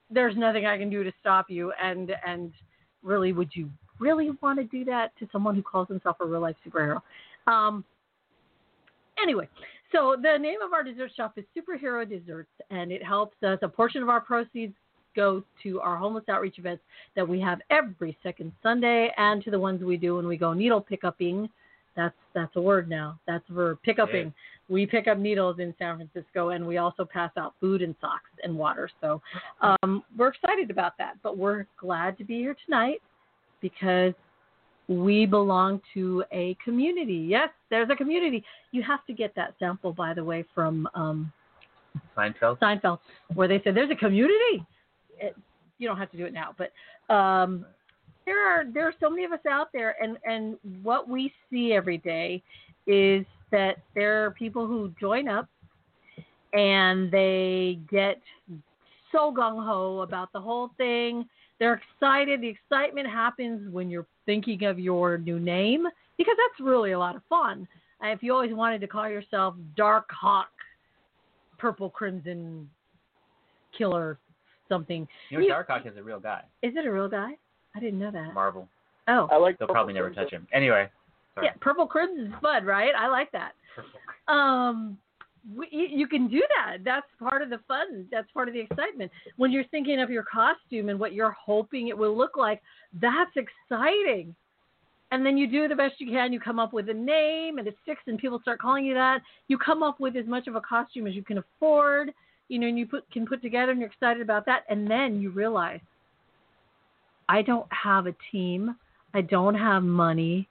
There's 0.10 0.36
nothing 0.36 0.66
I 0.66 0.78
can 0.78 0.90
do 0.90 1.04
to 1.04 1.12
stop 1.20 1.50
you. 1.50 1.72
And 1.82 2.12
and 2.26 2.52
really, 3.04 3.34
would 3.34 3.50
you 3.54 3.70
really 4.00 4.32
want 4.42 4.60
to 4.60 4.66
do 4.66 4.84
that 4.86 5.18
to 5.20 5.28
someone 5.32 5.56
who 5.56 5.64
calls 5.64 5.88
himself 5.88 6.18
a 6.20 6.26
real 6.26 6.42
life 6.42 6.56
superhero? 6.68 7.02
Um, 7.46 7.84
anyway, 9.22 9.48
so 9.92 10.16
the 10.22 10.38
name 10.38 10.62
of 10.66 10.74
our 10.74 10.84
dessert 10.84 11.12
shop 11.16 11.38
is 11.38 11.46
Superhero 11.56 12.08
Desserts, 12.08 12.52
and 12.70 12.92
it 12.92 13.04
helps 13.04 13.42
us. 13.44 13.60
A 13.62 13.68
portion 13.68 14.04
of 14.04 14.10
our 14.10 14.22
proceeds 14.22 14.74
go 15.16 15.44
to 15.64 15.80
our 15.82 15.98
homeless 15.98 16.26
outreach 16.30 16.60
events 16.60 16.84
that 17.16 17.28
we 17.28 17.40
have 17.42 17.60
every 17.70 18.18
second 18.22 18.52
Sunday, 18.62 19.12
and 19.18 19.44
to 19.44 19.52
the 19.52 19.60
ones 19.60 19.84
we 19.84 19.98
do 19.98 20.16
when 20.16 20.28
we 20.28 20.38
go 20.38 20.54
needle 20.54 20.82
pickupping. 20.82 21.50
That's 21.96 22.16
that's 22.36 22.56
a 22.56 22.62
word 22.62 22.88
now. 22.88 23.20
That's 23.26 23.44
for 23.48 23.78
pickupping. 23.84 24.34
We 24.70 24.86
pick 24.86 25.08
up 25.08 25.18
needles 25.18 25.60
in 25.60 25.74
San 25.80 25.96
Francisco, 25.98 26.50
and 26.50 26.68
we 26.68 26.78
also 26.78 27.06
pass 27.06 27.32
out 27.38 27.56
food 27.60 27.82
and 27.82 27.96
socks 28.00 28.30
and 28.44 28.56
water. 28.56 28.90
So 29.02 29.22
um, 29.62 30.04
we're 30.16 30.28
excited 30.28 30.70
about 30.70 30.98
that. 31.00 31.16
But 31.24 31.38
we're 31.38 31.66
glad 31.80 32.18
to 32.20 32.24
be 32.24 32.36
here 32.36 32.56
tonight 32.66 33.02
because 33.62 34.14
we 34.88 35.26
belong 35.26 35.82
to 35.94 36.24
a 36.32 36.56
community. 36.64 37.26
Yes, 37.30 37.50
there's 37.70 37.90
a 37.90 37.96
community. 37.96 38.44
You 38.72 38.84
have 38.84 39.06
to 39.08 39.14
get 39.14 39.36
that 39.36 39.56
sample, 39.60 39.92
by 39.94 40.14
the 40.14 40.24
way, 40.24 40.46
from 40.56 40.88
um, 40.96 41.32
Seinfeld. 42.16 42.60
Seinfeld, 42.60 43.00
where 43.34 43.48
they 43.48 43.62
said 43.64 43.76
there's 43.76 43.92
a 43.92 43.96
community. 43.96 44.66
It, 45.20 45.36
you 45.78 45.88
don't 45.88 45.98
have 45.98 46.12
to 46.12 46.18
do 46.18 46.26
it 46.26 46.34
now, 46.34 46.56
but 46.58 46.72
um, 47.14 47.66
there 48.26 48.48
are 48.48 48.66
there 48.72 48.88
are 48.88 48.94
so 49.00 49.10
many 49.10 49.26
of 49.26 49.32
us 49.32 49.46
out 49.50 49.70
there, 49.74 49.96
and 50.02 50.18
and 50.26 50.58
what 50.84 51.10
we 51.10 51.34
see 51.50 51.74
every 51.74 51.98
day 51.98 52.42
is 52.86 53.26
that 53.52 53.78
there 53.96 54.26
are 54.26 54.32
people 54.32 54.68
who 54.68 54.92
join 55.00 55.28
up 55.28 55.48
and 56.54 57.12
they 57.12 57.80
get 57.90 58.22
so 59.12 59.34
gung 59.34 59.64
ho 59.64 60.02
about 60.02 60.32
the 60.34 60.40
whole 60.40 60.72
thing. 60.78 61.26
They're 61.60 61.82
excited. 61.96 62.42
The 62.42 62.48
excitement 62.48 63.08
happens 63.08 63.72
when 63.74 63.90
you're 63.90 64.06
thinking 64.28 64.64
of 64.66 64.78
your 64.78 65.18
new 65.18 65.40
name 65.40 65.88
because 66.18 66.36
that's 66.38 66.64
really 66.64 66.92
a 66.92 67.00
lot 67.00 67.16
of 67.16 67.24
fun. 67.28 67.68
Uh, 68.04 68.10
If 68.10 68.22
you 68.22 68.32
always 68.34 68.54
wanted 68.54 68.80
to 68.82 68.88
call 68.88 69.10
yourself 69.10 69.56
Dark 69.76 70.12
Hawk, 70.12 70.50
Purple 71.58 71.90
Crimson 71.90 72.70
Killer, 73.76 74.20
something, 74.70 75.08
You 75.30 75.40
know, 75.40 75.44
You- 75.46 75.52
Darkhawk 75.54 75.88
is 75.88 75.98
a 75.98 76.04
real 76.04 76.20
guy. 76.20 76.44
is 76.62 76.76
it 76.76 76.86
a 76.86 76.92
real 76.92 77.10
guy? 77.10 77.32
I 77.76 77.80
didn't 77.80 77.98
know 78.00 78.12
that. 78.12 78.34
Marvel. 78.34 78.68
Oh, 79.08 79.28
I 79.32 79.38
like 79.38 79.58
They'll 79.58 79.68
probably 79.70 79.94
never 79.94 80.10
touch 80.12 80.30
him. 80.32 80.48
Anyway. 80.54 80.90
Sorry. 81.36 81.48
yeah, 81.48 81.54
Purple 81.62 81.88
Crimson's 81.88 82.34
Bud, 82.42 82.66
right? 82.66 82.94
I 82.96 83.08
like 83.08 83.32
that. 83.32 83.54
um 84.28 84.98
you 85.72 86.08
can 86.08 86.28
do 86.28 86.42
that. 86.56 86.80
That's 86.84 87.06
part 87.20 87.42
of 87.42 87.50
the 87.50 87.60
fun. 87.68 88.08
That's 88.12 88.30
part 88.32 88.48
of 88.48 88.54
the 88.54 88.60
excitement. 88.60 89.12
When 89.38 89.52
you're 89.52 89.64
thinking 89.66 90.02
of 90.02 90.10
your 90.10 90.24
costume 90.24 90.90
and 90.90 91.00
what 91.00 91.14
you're 91.14 91.36
hoping 91.40 91.88
it 91.88 91.98
will 91.98 92.18
look 92.18 92.38
like 92.38 92.62
that's 93.02 93.32
exciting. 93.36 94.36
And 95.12 95.26
then 95.26 95.38
you 95.38 95.50
do 95.50 95.70
the 95.70 95.76
best 95.76 95.96
you 96.00 96.12
can. 96.12 96.34
You 96.34 96.40
come 96.40 96.60
up 96.60 96.74
with 96.74 96.90
a 96.90 96.94
name 96.94 97.60
and 97.60 97.68
it 97.68 97.78
sticks 97.84 98.02
and 98.08 98.20
people 98.20 98.40
start 98.42 98.60
calling 98.60 98.86
you 98.86 98.94
that. 98.94 99.22
You 99.48 99.58
come 99.58 99.84
up 99.84 100.00
with 100.02 100.18
as 100.18 100.26
much 100.26 100.48
of 100.48 100.56
a 100.56 100.62
costume 100.62 101.08
as 101.08 101.14
you 101.14 101.24
can 101.24 101.38
afford 101.38 102.12
you 102.50 102.60
know 102.60 102.68
and 102.68 102.78
you 102.80 102.86
put 102.86 103.10
can 103.12 103.26
put 103.26 103.42
together 103.42 103.72
and 103.72 103.80
you're 103.82 103.90
excited 103.90 104.22
about 104.22 104.46
that. 104.46 104.64
And 104.70 104.90
then 104.90 105.22
you 105.22 105.30
realize 105.32 105.80
i 107.30 107.42
don't 107.42 107.68
have 107.72 108.08
a 108.08 108.16
team. 108.32 108.76
I 109.14 109.22
don't 109.22 109.56
have 109.56 109.84
money 109.84 110.48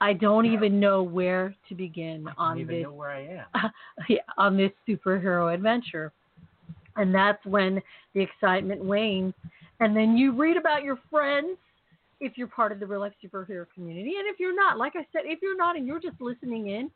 I 0.00 0.12
don't 0.12 0.46
even 0.46 0.78
know 0.78 1.02
where 1.02 1.54
to 1.68 1.74
begin 1.74 2.28
on 2.36 2.58
even 2.58 2.76
this 2.76 2.82
know 2.84 2.92
where 2.92 3.10
I 3.10 3.44
am. 3.54 3.70
yeah, 4.08 4.18
on 4.36 4.56
this 4.56 4.72
superhero 4.88 5.52
adventure. 5.52 6.12
And 6.96 7.14
that's 7.14 7.44
when 7.44 7.82
the 8.14 8.20
excitement 8.20 8.84
wanes. 8.84 9.34
And 9.80 9.96
then 9.96 10.16
you 10.16 10.32
read 10.32 10.56
about 10.56 10.82
your 10.82 10.98
friends 11.10 11.58
if 12.20 12.36
you're 12.36 12.46
part 12.46 12.72
of 12.72 12.80
the 12.80 12.86
real 12.86 13.00
life 13.00 13.12
superhero 13.22 13.66
community. 13.74 14.14
And 14.18 14.26
if 14.26 14.40
you're 14.40 14.54
not, 14.54 14.78
like 14.78 14.94
I 14.96 15.06
said, 15.12 15.22
if 15.24 15.40
you're 15.42 15.56
not 15.56 15.76
and 15.76 15.86
you're 15.86 16.00
just 16.00 16.20
listening 16.20 16.68
in, 16.68 16.90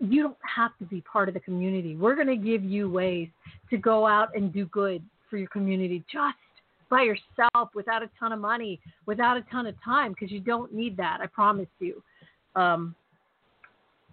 you 0.00 0.22
don't 0.22 0.36
have 0.42 0.76
to 0.78 0.84
be 0.84 1.00
part 1.02 1.28
of 1.28 1.34
the 1.34 1.40
community. 1.40 1.96
We're 1.96 2.14
going 2.14 2.28
to 2.28 2.36
give 2.36 2.64
you 2.64 2.90
ways 2.90 3.28
to 3.70 3.76
go 3.76 4.06
out 4.06 4.34
and 4.34 4.52
do 4.52 4.66
good 4.66 5.02
for 5.30 5.36
your 5.36 5.48
community 5.48 6.02
just 6.10 6.36
by 6.90 7.02
yourself 7.02 7.70
without 7.74 8.02
a 8.02 8.10
ton 8.18 8.32
of 8.32 8.38
money, 8.38 8.80
without 9.06 9.36
a 9.36 9.42
ton 9.50 9.66
of 9.66 9.74
time, 9.82 10.12
because 10.12 10.30
you 10.30 10.40
don't 10.40 10.72
need 10.72 10.96
that. 10.96 11.18
I 11.20 11.26
promise 11.26 11.68
you. 11.78 12.02
Um, 12.56 12.94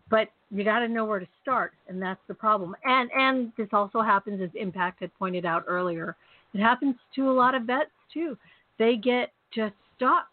but 0.09 0.29
you 0.49 0.63
got 0.63 0.79
to 0.79 0.87
know 0.87 1.05
where 1.05 1.19
to 1.19 1.27
start, 1.41 1.73
and 1.87 2.01
that's 2.01 2.19
the 2.27 2.33
problem. 2.33 2.75
And 2.83 3.09
and 3.15 3.51
this 3.57 3.69
also 3.71 4.01
happens, 4.01 4.41
as 4.41 4.49
Impact 4.55 4.99
had 4.99 5.13
pointed 5.17 5.45
out 5.45 5.63
earlier. 5.67 6.15
It 6.53 6.59
happens 6.59 6.95
to 7.15 7.31
a 7.31 7.33
lot 7.33 7.55
of 7.55 7.63
vets 7.63 7.89
too. 8.13 8.37
They 8.77 8.97
get 8.97 9.31
just 9.55 9.73
stuck 9.95 10.27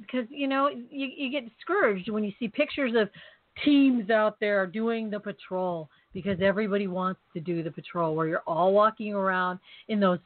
because 0.00 0.26
you 0.30 0.46
know 0.46 0.68
you, 0.68 1.08
you 1.16 1.30
get 1.30 1.48
discouraged 1.56 2.08
when 2.10 2.24
you 2.24 2.32
see 2.38 2.48
pictures 2.48 2.92
of 2.96 3.08
teams 3.64 4.10
out 4.10 4.38
there 4.40 4.66
doing 4.66 5.10
the 5.10 5.18
patrol 5.18 5.88
because 6.12 6.38
everybody 6.40 6.86
wants 6.86 7.20
to 7.34 7.40
do 7.40 7.62
the 7.62 7.70
patrol 7.70 8.14
where 8.14 8.26
you're 8.26 8.42
all 8.46 8.72
walking 8.72 9.12
around 9.12 9.58
in 9.88 10.00
those 10.00 10.18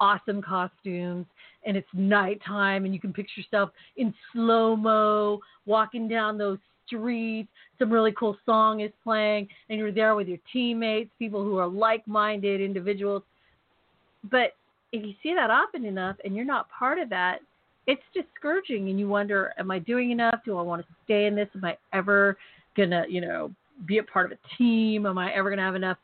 awesome 0.00 0.42
costumes 0.42 1.26
and 1.66 1.76
it's 1.76 1.88
nighttime 1.92 2.84
and 2.84 2.94
you 2.94 3.00
can 3.00 3.12
picture 3.12 3.40
yourself 3.40 3.70
in 3.96 4.14
slow 4.32 4.74
mo 4.76 5.40
walking 5.66 6.08
down 6.08 6.38
those 6.38 6.58
streets. 6.86 7.48
Some 7.78 7.92
really 7.92 8.12
cool 8.18 8.36
song 8.46 8.80
is 8.80 8.90
playing 9.04 9.48
and 9.68 9.78
you're 9.78 9.92
there 9.92 10.14
with 10.14 10.28
your 10.28 10.38
teammates 10.52 11.10
people 11.18 11.44
who 11.44 11.58
are 11.58 11.68
like-minded 11.68 12.60
individuals. 12.60 13.22
But 14.30 14.54
if 14.92 15.04
you 15.04 15.14
see 15.22 15.34
that 15.34 15.50
often 15.50 15.84
enough 15.84 16.16
and 16.24 16.34
you're 16.34 16.44
not 16.44 16.68
part 16.70 16.98
of 16.98 17.08
that 17.10 17.40
it's 17.86 18.02
discouraging 18.14 18.88
and 18.88 18.98
you 18.98 19.08
wonder 19.08 19.52
am 19.58 19.70
i 19.70 19.78
doing 19.78 20.10
enough? 20.10 20.40
Do 20.44 20.56
i 20.58 20.62
want 20.62 20.82
to 20.82 20.88
stay 21.04 21.26
in 21.26 21.34
this? 21.34 21.48
Am 21.54 21.64
i 21.64 21.76
ever 21.92 22.36
gonna 22.76 23.04
you 23.08 23.20
know 23.20 23.50
be 23.86 23.98
a 23.98 24.02
part 24.02 24.30
of 24.30 24.38
a 24.38 24.56
team? 24.56 25.06
Am 25.06 25.18
i 25.18 25.32
ever 25.32 25.50
gonna 25.50 25.62
have 25.62 25.74
enough 25.74 25.98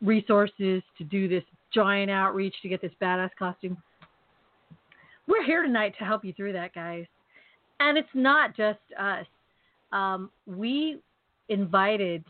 resources 0.00 0.82
to 0.98 1.04
do 1.04 1.28
this 1.28 1.44
giant 1.74 2.10
outreach 2.10 2.54
to 2.62 2.68
get 2.68 2.80
this 2.80 2.92
badass 3.00 3.30
costume. 3.38 3.76
We're 5.26 5.44
here 5.44 5.62
tonight 5.62 5.94
to 5.98 6.04
help 6.04 6.24
you 6.24 6.32
through 6.32 6.52
that 6.54 6.74
guys. 6.74 7.06
And 7.80 7.96
it's 7.96 8.08
not 8.14 8.56
just 8.56 8.78
us. 8.98 9.26
Um, 9.92 10.30
we 10.46 10.98
invited 11.48 12.24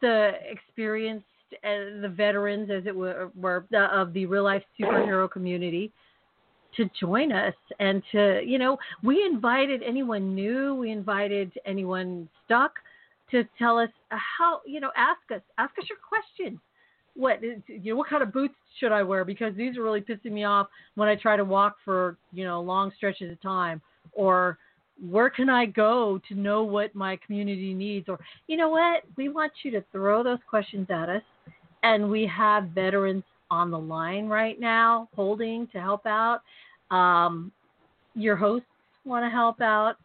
the 0.00 0.32
experienced 0.50 1.24
uh, 1.62 2.00
the 2.02 2.12
veterans 2.14 2.70
as 2.70 2.84
it 2.86 2.94
were, 2.94 3.30
were 3.40 3.64
uh, 3.72 3.86
of 3.92 4.12
the 4.12 4.26
real 4.26 4.42
life 4.42 4.62
superhero 4.80 5.30
community 5.30 5.92
to 6.76 6.90
join 6.98 7.30
us 7.30 7.54
and 7.78 8.02
to 8.10 8.40
you 8.44 8.58
know 8.58 8.76
we 9.04 9.24
invited 9.24 9.82
anyone 9.82 10.34
new 10.34 10.74
we 10.74 10.90
invited 10.90 11.52
anyone 11.64 12.28
stuck 12.44 12.72
to 13.30 13.44
tell 13.58 13.78
us 13.78 13.88
how 14.08 14.60
you 14.66 14.80
know 14.80 14.90
ask 14.96 15.20
us 15.34 15.40
ask 15.58 15.72
us 15.78 15.84
your 15.88 15.98
questions. 16.06 16.58
What 17.16 17.42
you 17.42 17.62
know? 17.68 17.96
What 17.96 18.08
kind 18.08 18.22
of 18.22 18.32
boots 18.32 18.54
should 18.78 18.92
I 18.92 19.02
wear? 19.02 19.24
Because 19.24 19.54
these 19.56 19.76
are 19.76 19.82
really 19.82 20.00
pissing 20.00 20.32
me 20.32 20.44
off 20.44 20.68
when 20.96 21.08
I 21.08 21.14
try 21.14 21.36
to 21.36 21.44
walk 21.44 21.76
for 21.84 22.16
you 22.32 22.44
know 22.44 22.60
long 22.60 22.92
stretches 22.96 23.30
of 23.30 23.40
time. 23.40 23.80
Or 24.12 24.58
where 25.10 25.30
can 25.30 25.48
I 25.48 25.66
go 25.66 26.20
to 26.28 26.34
know 26.34 26.62
what 26.62 26.94
my 26.94 27.18
community 27.24 27.74
needs? 27.74 28.08
Or 28.08 28.18
you 28.46 28.56
know 28.56 28.68
what? 28.68 29.02
We 29.16 29.28
want 29.28 29.52
you 29.62 29.70
to 29.72 29.84
throw 29.92 30.22
those 30.22 30.38
questions 30.48 30.88
at 30.90 31.08
us, 31.08 31.22
and 31.82 32.10
we 32.10 32.26
have 32.26 32.68
veterans 32.70 33.24
on 33.50 33.70
the 33.70 33.78
line 33.78 34.26
right 34.26 34.58
now 34.58 35.08
holding 35.14 35.68
to 35.68 35.80
help 35.80 36.06
out. 36.06 36.40
Um, 36.90 37.52
your 38.14 38.36
hosts 38.36 38.66
want 39.04 39.24
to 39.24 39.30
help 39.30 39.60
out. 39.60 39.96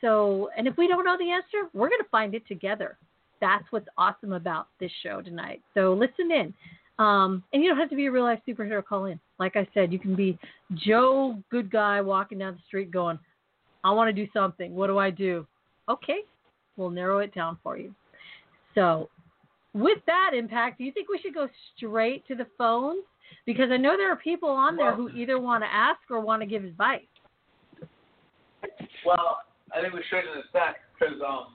So, 0.00 0.50
and 0.56 0.66
if 0.66 0.76
we 0.76 0.86
don't 0.88 1.04
know 1.04 1.16
the 1.18 1.30
answer, 1.30 1.68
we're 1.72 1.88
going 1.88 2.02
to 2.02 2.08
find 2.10 2.34
it 2.34 2.46
together. 2.46 2.96
That's 3.40 3.64
what's 3.70 3.88
awesome 3.98 4.32
about 4.32 4.68
this 4.80 4.90
show 5.02 5.22
tonight. 5.22 5.62
So 5.74 5.92
listen 5.92 6.30
in. 6.30 6.54
Um, 6.98 7.42
and 7.52 7.62
you 7.62 7.68
don't 7.68 7.78
have 7.78 7.90
to 7.90 7.96
be 7.96 8.06
a 8.06 8.10
real 8.10 8.24
life 8.24 8.40
superhero. 8.48 8.84
Call 8.84 9.06
in. 9.06 9.20
Like 9.38 9.56
I 9.56 9.68
said, 9.74 9.92
you 9.92 9.98
can 9.98 10.14
be 10.14 10.38
Joe, 10.74 11.38
good 11.50 11.70
guy, 11.70 12.00
walking 12.00 12.38
down 12.38 12.54
the 12.54 12.62
street 12.66 12.90
going, 12.90 13.18
I 13.84 13.90
want 13.90 14.08
to 14.08 14.24
do 14.24 14.30
something. 14.32 14.74
What 14.74 14.86
do 14.86 14.98
I 14.98 15.10
do? 15.10 15.46
Okay, 15.88 16.20
we'll 16.76 16.90
narrow 16.90 17.18
it 17.18 17.34
down 17.34 17.58
for 17.62 17.76
you. 17.76 17.94
So, 18.74 19.08
with 19.74 19.98
that 20.06 20.30
impact, 20.36 20.78
do 20.78 20.84
you 20.84 20.92
think 20.92 21.08
we 21.08 21.18
should 21.22 21.34
go 21.34 21.48
straight 21.76 22.26
to 22.28 22.34
the 22.34 22.46
phones? 22.56 23.04
Because 23.44 23.70
I 23.70 23.76
know 23.76 23.96
there 23.96 24.10
are 24.10 24.16
people 24.16 24.48
on 24.48 24.76
there 24.76 24.94
who 24.94 25.10
either 25.10 25.38
want 25.38 25.62
to 25.62 25.72
ask 25.72 26.00
or 26.10 26.20
want 26.20 26.42
to 26.42 26.46
give 26.46 26.64
advice. 26.64 27.02
Well, 29.04 29.38
I 29.76 29.80
think 29.80 29.92
we 29.92 30.02
should 30.08 30.20
in 30.20 30.38
a 30.38 30.42
sec 30.52 30.76
because 30.98 31.16
um, 31.26 31.54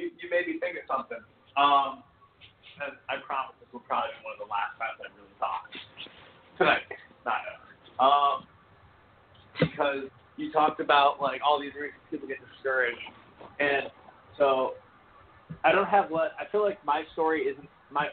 you 0.00 0.10
you 0.16 0.32
made 0.32 0.48
me 0.48 0.56
think 0.56 0.80
of 0.80 0.88
something. 0.88 1.20
Um, 1.60 2.00
I 2.80 3.20
promise 3.20 3.52
this 3.60 3.68
will 3.76 3.84
probably 3.84 4.16
be 4.16 4.24
one 4.24 4.32
of 4.32 4.40
the 4.40 4.48
last 4.48 4.72
times 4.80 4.96
I 5.04 5.12
really 5.12 5.36
talk 5.36 5.68
tonight. 6.56 6.88
Not 7.28 7.44
ever. 7.44 7.68
Um, 8.00 8.48
because 9.60 10.08
you 10.40 10.48
talked 10.50 10.80
about 10.80 11.20
like 11.20 11.44
all 11.44 11.60
these 11.60 11.76
reasons 11.76 12.00
people 12.08 12.24
get 12.24 12.40
discouraged, 12.56 13.04
and 13.60 13.92
so 14.40 14.80
I 15.64 15.72
don't 15.72 15.88
have 15.88 16.08
what 16.08 16.32
I 16.40 16.48
feel 16.48 16.64
like 16.64 16.80
my 16.84 17.04
story 17.12 17.44
isn't 17.52 17.68
my. 17.92 18.08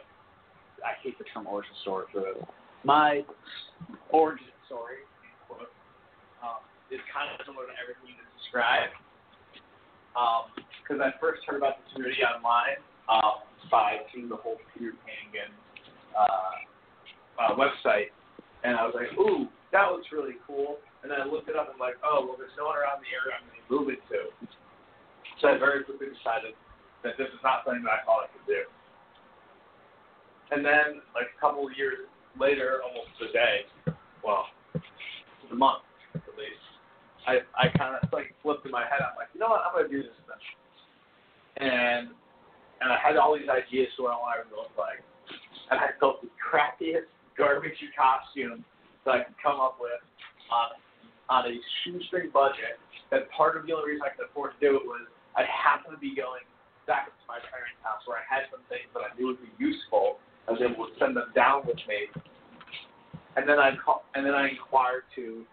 I 0.83 0.93
hate 1.01 1.17
the 1.17 1.25
term 1.33 1.47
origin 1.47 1.71
story 1.81 2.05
for 2.11 2.19
this. 2.19 2.43
My 2.83 3.23
origin 4.11 4.51
story, 4.67 5.01
um, 6.43 6.61
is 6.91 6.99
kind 7.07 7.31
of 7.31 7.39
similar 7.47 7.65
to 7.65 7.75
everything 7.79 8.11
you 8.11 8.19
just 8.19 8.35
described. 8.43 8.93
Because 10.81 11.03
I 11.03 11.11
first 11.19 11.43
heard 11.45 11.57
about 11.57 11.83
the 11.83 11.85
community 11.93 12.23
online 12.23 12.79
um, 13.11 13.43
by 13.69 14.01
seeing 14.13 14.29
the 14.29 14.39
whole 14.39 14.57
Peter 14.73 14.95
Pangan 15.03 15.51
uh, 16.15 16.57
uh, 17.37 17.51
website, 17.59 18.15
and 18.63 18.75
I 18.75 18.87
was 18.87 18.95
like, 18.95 19.11
ooh, 19.19 19.47
that 19.71 19.91
looks 19.91 20.07
really 20.11 20.39
cool. 20.47 20.79
And 21.03 21.11
then 21.11 21.21
I 21.21 21.25
looked 21.27 21.47
it 21.47 21.55
up 21.55 21.69
and 21.69 21.75
I'm 21.75 21.83
like, 21.83 21.99
oh, 22.03 22.25
well, 22.25 22.35
there's 22.39 22.55
no 22.57 22.71
one 22.71 22.75
around 22.75 23.03
the 23.03 23.11
area 23.13 23.37
I'm 23.37 23.45
going 23.45 23.61
to 23.61 23.67
move 23.69 23.87
into. 23.93 24.31
So 25.39 25.47
I 25.47 25.59
very 25.59 25.83
quickly 25.83 26.09
decided 26.09 26.57
that 27.03 27.15
this 27.15 27.29
is 27.29 27.41
not 27.43 27.61
something 27.63 27.83
that 27.85 28.01
I 28.01 28.01
thought 28.03 28.25
I 28.25 28.29
could 28.33 28.47
do. 28.49 28.63
And 30.49 30.65
then, 30.65 31.03
like 31.13 31.29
a 31.35 31.39
couple 31.39 31.67
of 31.67 31.75
years 31.75 32.07
later, 32.39 32.79
almost 32.81 33.13
a 33.21 33.29
day, 33.31 33.67
well, 34.23 34.47
a 35.51 35.55
month 35.55 35.86
I 37.27 37.43
I 37.59 37.67
kind 37.75 37.99
of 37.99 38.07
like 38.15 38.31
flipped 38.41 38.65
in 38.65 38.71
my 38.71 38.87
head. 38.87 39.03
I'm 39.03 39.19
like, 39.19 39.27
you 39.35 39.39
know 39.43 39.51
what? 39.51 39.61
I'm 39.67 39.75
gonna 39.75 39.91
do 39.91 40.01
this 40.01 40.15
then. 40.25 40.39
And 41.59 42.07
and 42.79 42.87
I 42.87 42.97
had 42.97 43.19
all 43.19 43.35
these 43.35 43.51
ideas 43.51 43.91
for 43.99 44.07
what 44.07 44.15
I 44.15 44.19
wanted 44.23 44.49
to 44.49 44.55
look 44.55 44.73
like, 44.79 45.03
and 45.69 45.77
I 45.77 45.91
built 45.99 46.23
the 46.23 46.31
crappiest 46.39 47.11
garbage 47.35 47.77
costume 47.93 48.63
that 49.05 49.11
I 49.11 49.19
could 49.27 49.37
come 49.43 49.59
up 49.59 49.77
with 49.77 49.99
on 50.49 50.79
on 51.27 51.51
a 51.51 51.55
shoestring 51.83 52.31
budget. 52.31 52.79
That 53.11 53.27
part 53.31 53.59
of 53.59 53.67
the 53.67 53.75
only 53.75 53.95
reason 53.95 54.07
I 54.07 54.15
could 54.15 54.31
afford 54.31 54.55
to 54.55 54.59
do 54.63 54.79
it 54.79 54.83
was 54.87 55.03
I 55.35 55.43
happened 55.43 55.95
to 55.95 56.01
be 56.01 56.15
going 56.15 56.43
back 56.87 57.11
to 57.11 57.23
my 57.27 57.43
parents' 57.51 57.79
house 57.83 58.03
where 58.07 58.19
I 58.19 58.25
had 58.27 58.47
some 58.47 58.63
things 58.71 58.87
that 58.95 59.03
I 59.03 59.11
knew 59.19 59.35
would 59.35 59.43
be 59.43 59.51
useful. 59.59 60.23
I 60.47 60.55
was 60.55 60.63
able 60.63 60.87
to 60.87 60.95
send 60.95 61.19
them 61.19 61.27
down 61.35 61.67
with 61.67 61.79
me, 61.91 62.07
and 63.35 63.43
then 63.43 63.59
I 63.59 63.75
and 64.15 64.23
then 64.23 64.31
I 64.31 64.47
inquired 64.47 65.03
to 65.19 65.43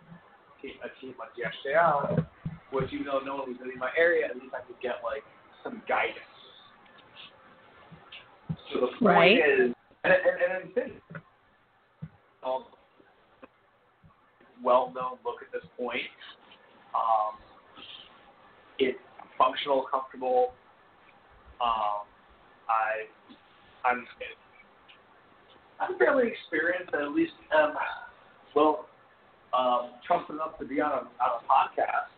team, 0.65 0.75
a 0.83 1.01
team 1.01 1.15
like 1.19 1.37
yesterday 1.37 1.77
out, 1.77 2.25
which 2.73 2.93
even 2.93 3.07
though 3.07 3.21
no 3.25 3.37
one 3.37 3.51
was 3.51 3.59
in 3.61 3.79
my 3.79 3.91
area, 3.97 4.27
at 4.27 4.37
least 4.37 4.55
I 4.55 4.65
could 4.67 4.81
get 4.81 5.05
like 5.05 5.23
some 5.63 5.83
guidance. 5.89 6.19
So 8.73 8.81
the 8.81 8.87
point 8.99 9.03
Right. 9.03 9.37
is, 9.37 9.75
and 10.05 10.13
and, 10.13 10.37
and 10.43 10.53
I 10.53 10.75
think, 10.75 10.93
um, 12.43 12.65
well-known 14.63 15.19
look 15.25 15.43
at 15.43 15.53
this 15.53 15.69
point. 15.79 16.01
Um, 16.95 17.37
it's 18.79 18.99
functional, 19.37 19.87
comfortable. 19.91 20.55
Um, 21.61 22.07
I, 22.69 23.07
I'm, 23.85 24.07
I'm 25.81 25.99
fairly 25.99 26.29
experienced, 26.29 26.95
at 26.95 27.11
least, 27.13 27.33
um, 27.57 27.75
well, 28.55 28.87
um, 29.55 29.91
trusted 30.07 30.35
enough 30.37 30.59
to 30.59 30.65
be 30.67 30.81
on 30.81 30.91
a 30.91 31.03
on 31.23 31.31
a 31.39 31.43
podcast. 31.47 32.11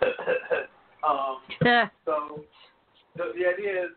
um, 1.06 1.36
so 2.04 2.40
the, 3.16 3.32
the 3.36 3.44
idea 3.46 3.84
is, 3.84 3.90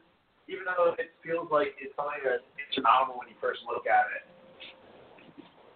even 0.47 0.63
though 0.65 0.93
it 0.99 1.11
feels 1.23 1.47
like 1.51 1.75
it's 1.79 1.95
something 1.95 2.19
that's 2.23 2.43
insurmountable 2.59 3.19
when 3.19 3.29
you 3.29 3.35
first 3.39 3.59
look 3.67 3.87
at 3.87 4.05
it, 4.19 4.23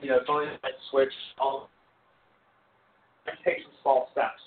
you 0.01 0.09
know, 0.09 0.17
it's 0.17 0.27
only 0.29 0.47
like 0.63 0.75
switch 0.91 1.13
all. 1.39 1.69
Take 3.47 3.63
some 3.63 3.71
small 3.81 4.09
steps, 4.11 4.43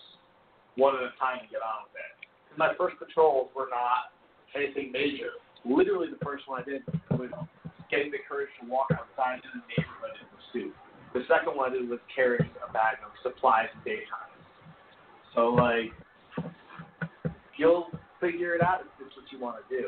one 0.77 0.95
at 0.97 1.03
a 1.09 1.13
time, 1.17 1.41
to 1.41 1.49
get 1.49 1.65
on 1.65 1.89
with 1.89 1.97
it. 1.97 2.29
'Cause 2.49 2.59
my 2.61 2.75
first 2.77 3.01
patrols 3.01 3.49
were 3.57 3.69
not 3.73 4.13
anything 4.55 4.93
major. 4.93 5.33
Literally, 5.65 6.09
the 6.13 6.21
first 6.25 6.47
one 6.47 6.61
I 6.61 6.65
did 6.65 6.85
was 7.17 7.33
getting 7.91 8.11
the 8.13 8.21
courage 8.29 8.51
to 8.61 8.67
walk 8.69 8.89
outside 8.93 9.41
in 9.45 9.51
the 9.61 9.65
neighborhood 9.69 10.13
in 10.21 10.27
pursuit. 10.37 10.77
The 11.17 11.23
second 11.29 11.57
one 11.57 11.71
I 11.71 11.73
did 11.73 11.89
was 11.89 11.99
carrying 12.15 12.51
a 12.69 12.71
bag 12.75 12.97
of 13.03 13.11
supplies 13.23 13.69
in 13.75 13.81
daytime. 13.91 14.37
So 15.35 15.49
like, 15.49 15.91
you'll 17.57 17.87
figure 18.21 18.55
it 18.55 18.61
out 18.61 18.83
if 18.83 19.07
it's 19.07 19.17
what 19.17 19.25
you 19.33 19.41
want 19.41 19.57
to 19.57 19.77
do. 19.77 19.87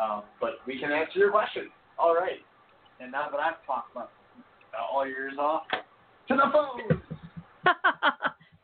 Um, 0.00 0.22
but 0.40 0.52
we 0.66 0.80
can 0.80 0.92
answer 0.92 1.18
your 1.18 1.30
question. 1.30 1.68
All 1.98 2.14
right. 2.14 2.40
And 3.00 3.12
now 3.12 3.28
that 3.30 3.38
I've 3.38 3.66
talked 3.66 3.92
about 3.92 4.10
all 4.90 5.06
your 5.06 5.24
ears 5.24 5.34
off, 5.38 5.64
to 6.28 6.36
the 6.36 6.50
phone. 6.50 7.02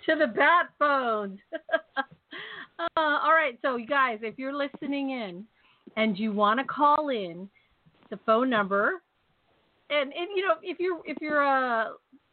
to 0.06 0.16
the 0.18 0.28
bat 0.28 0.70
phones. 0.78 1.38
uh, 1.98 2.86
all 2.96 3.32
right, 3.32 3.58
so 3.60 3.76
you 3.76 3.86
guys, 3.86 4.20
if 4.22 4.38
you're 4.38 4.56
listening 4.56 5.10
in 5.10 5.44
and 5.98 6.18
you 6.18 6.32
want 6.32 6.58
to 6.58 6.64
call 6.64 7.10
in, 7.10 7.50
the 8.08 8.18
phone 8.24 8.48
number, 8.48 9.02
and 9.90 10.12
if 10.14 10.28
you 10.34 10.46
know 10.46 10.54
if 10.62 10.78
you're 10.78 11.00
if 11.04 11.18
you're 11.20 11.46
uh, 11.46 11.90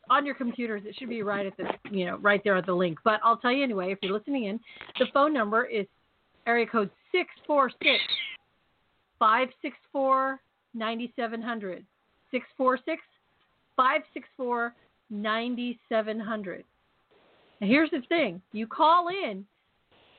on 0.10 0.26
your 0.26 0.36
computers, 0.36 0.82
it 0.86 0.96
should 0.98 1.10
be 1.10 1.24
right 1.24 1.46
at 1.46 1.58
the 1.58 1.66
you 1.92 2.06
know 2.06 2.18
right 2.18 2.42
there 2.44 2.58
at 2.58 2.66
the 2.66 2.74
link. 2.74 3.00
But 3.04 3.20
I'll 3.24 3.38
tell 3.38 3.52
you 3.52 3.64
anyway. 3.64 3.92
If 3.92 4.00
you're 4.02 4.18
listening 4.18 4.46
in, 4.46 4.60
the 5.00 5.06
phone 5.14 5.34
number 5.34 5.66
is 5.66 5.86
area 6.46 6.66
code 6.66 6.90
six 7.12 7.30
four 7.48 7.70
six 7.70 8.00
five 9.20 9.50
six 9.62 9.76
four 9.92 10.40
ninety 10.74 11.14
seven 11.16 11.42
hundred 11.42 11.86
six 12.32 12.46
four 12.58 12.78
six 12.86 13.02
five 13.76 14.02
six 14.14 14.28
four 14.38 14.74
9700. 15.14 16.64
Now, 17.62 17.68
here's 17.68 17.92
the 17.92 18.02
thing 18.10 18.42
you 18.52 18.68
call 18.68 19.08
in, 19.10 19.46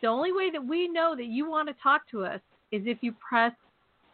the 0.00 0.08
only 0.08 0.32
way 0.32 0.50
that 0.50 0.64
we 0.64 0.88
know 0.88 1.14
that 1.16 1.26
you 1.26 1.48
want 1.48 1.68
to 1.68 1.74
talk 1.82 2.08
to 2.10 2.24
us 2.24 2.40
is 2.70 2.82
if 2.86 2.98
you 3.00 3.12
press 3.26 3.52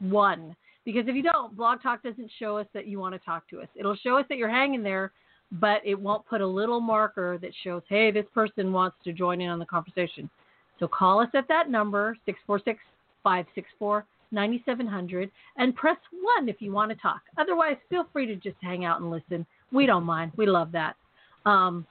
1. 0.01 0.57
Because 0.85 1.05
if 1.07 1.15
you 1.15 1.23
don't, 1.23 1.57
Blog 1.57 1.83
Talk 1.83 2.03
doesn't 2.03 2.31
show 2.39 2.57
us 2.57 2.67
that 2.73 2.87
you 2.87 2.99
want 2.99 3.15
to 3.15 3.19
talk 3.21 3.49
to 3.51 3.61
us. 3.61 3.69
It'll 3.77 3.97
show 3.97 4.17
us 4.17 4.25
that 4.29 4.39
you're 4.39 4.49
hanging 4.49 4.83
there, 4.83 5.13
but 5.53 5.81
it 5.85 5.99
won't 5.99 6.27
put 6.27 6.41
a 6.41 6.47
little 6.47 6.81
marker 6.81 7.39
that 7.43 7.51
shows, 7.63 7.83
hey, 7.89 8.11
this 8.11 8.27
person 8.33 8.73
wants 8.73 8.97
to 9.05 9.13
join 9.13 9.41
in 9.41 9.51
on 9.51 9.59
the 9.59 9.67
conversation. 9.67 10.31
So 10.79 10.89
call 10.89 11.21
us 11.21 11.29
at 11.35 11.49
that 11.49 11.69
number, 11.69 12.17
646 12.25 12.81
564 13.23 14.07
9700, 14.33 15.31
and 15.57 15.75
press 15.75 15.97
1 16.37 16.49
if 16.49 16.57
you 16.61 16.73
want 16.73 16.91
to 16.91 16.97
talk. 16.97 17.21
Otherwise, 17.37 17.77
feel 17.89 18.07
free 18.13 18.27
to 18.27 18.37
just 18.37 18.57
hang 18.63 18.85
out 18.85 19.01
and 19.01 19.11
listen. 19.11 19.45
We 19.73 19.87
don't 19.87 20.05
mind. 20.05 20.33
We 20.37 20.47
love 20.47 20.73
that. 20.73 20.97
Um, 21.45 21.87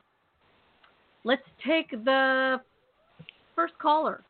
let's 1.24 1.44
take 1.66 1.92
the 1.92 2.62
first 3.56 3.74
caller. 3.78 4.24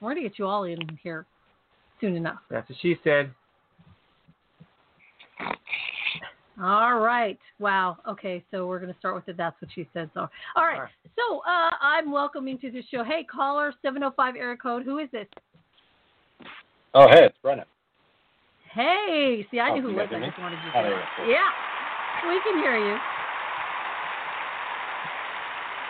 We're 0.00 0.12
going 0.12 0.22
to 0.22 0.28
get 0.28 0.38
you 0.38 0.46
all 0.46 0.64
in 0.64 0.78
here 1.02 1.26
soon 2.00 2.16
enough. 2.16 2.38
That's 2.50 2.68
what 2.68 2.78
she 2.80 2.96
said. 3.02 3.32
All 6.60 6.98
right. 6.98 7.38
Wow. 7.58 7.98
Okay. 8.08 8.44
So 8.50 8.66
we're 8.66 8.80
going 8.80 8.92
to 8.92 8.98
start 8.98 9.14
with 9.14 9.26
the 9.26 9.32
That's 9.32 9.60
What 9.60 9.70
She 9.74 9.88
Said. 9.92 10.10
So, 10.14 10.28
all 10.56 10.64
right. 10.64 10.74
All 10.74 10.82
right. 10.82 10.90
So 11.16 11.38
uh, 11.40 11.70
I'm 11.80 12.10
welcoming 12.10 12.58
to 12.58 12.70
the 12.70 12.82
show. 12.90 13.04
Hey, 13.04 13.24
caller, 13.24 13.72
705 13.82 14.36
area 14.36 14.56
code. 14.56 14.84
Who 14.84 14.98
is 14.98 15.08
this? 15.12 15.26
Oh, 16.94 17.06
hey, 17.08 17.24
it's 17.24 17.36
Brennan. 17.42 17.64
Hey, 18.72 19.46
see, 19.50 19.60
I 19.60 19.70
Oh, 19.70 19.74
knew 19.74 19.82
who 19.82 19.90
it 19.90 19.94
was. 19.94 20.08
I 20.12 20.20
just 20.20 20.38
wanted 20.38 20.58
you 20.64 20.82
to. 20.82 20.88
there. 20.88 21.08
Cool. 21.16 21.28
Yeah, 21.28 21.48
we 22.28 22.40
can 22.42 22.58
hear 22.58 22.76
you. 22.76 22.96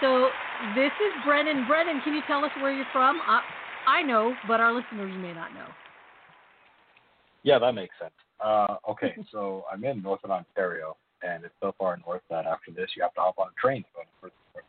So 0.00 0.30
this 0.74 0.92
is 0.92 1.12
Brennan. 1.24 1.66
Brennan, 1.66 2.00
can 2.02 2.14
you 2.14 2.22
tell 2.26 2.44
us 2.44 2.50
where 2.61 2.72
you're 2.72 2.87
from? 2.92 3.20
I, 3.26 3.42
I 3.87 4.02
know, 4.02 4.34
but 4.46 4.61
our 4.61 4.72
listeners 4.72 5.12
may 5.20 5.34
not 5.34 5.52
know. 5.54 5.66
Yeah, 7.42 7.58
that 7.58 7.72
makes 7.74 7.94
sense. 8.00 8.14
Uh, 8.40 8.77
okay, 8.88 9.14
so 9.33 9.64
I'm 9.72 9.85
in 9.85 10.03
Northern 10.03 10.31
Ontario, 10.31 10.96
and 11.22 11.44
it's 11.44 11.55
so 11.61 11.74
far 11.79 11.98
north 12.07 12.22
that 12.31 12.46
after 12.46 12.70
this 12.70 12.90
you 12.96 13.03
have 13.03 13.14
to 13.14 13.20
hop 13.20 13.38
on 13.38 13.48
a 13.48 13.61
train 13.61 13.83
to 13.83 13.88
go 13.94 14.03
further 14.20 14.35
north. 14.55 14.64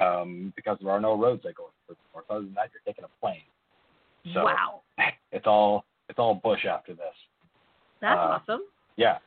Um, 0.00 0.52
because 0.56 0.78
there 0.80 0.90
are 0.90 1.00
no 1.00 1.16
roads 1.16 1.42
that 1.44 1.54
go 1.54 1.70
further 1.86 1.98
north. 2.14 2.26
Other 2.30 2.44
than 2.44 2.54
that, 2.54 2.70
you're 2.72 2.82
taking 2.86 3.04
a 3.04 3.20
plane. 3.20 3.42
So 4.34 4.44
wow, 4.44 4.82
it's 5.32 5.46
all 5.46 5.84
it's 6.08 6.18
all 6.18 6.34
bush 6.34 6.64
after 6.66 6.94
this. 6.94 7.14
that's 8.00 8.16
uh, 8.16 8.38
awesome. 8.38 8.62
Yeah, 8.96 9.18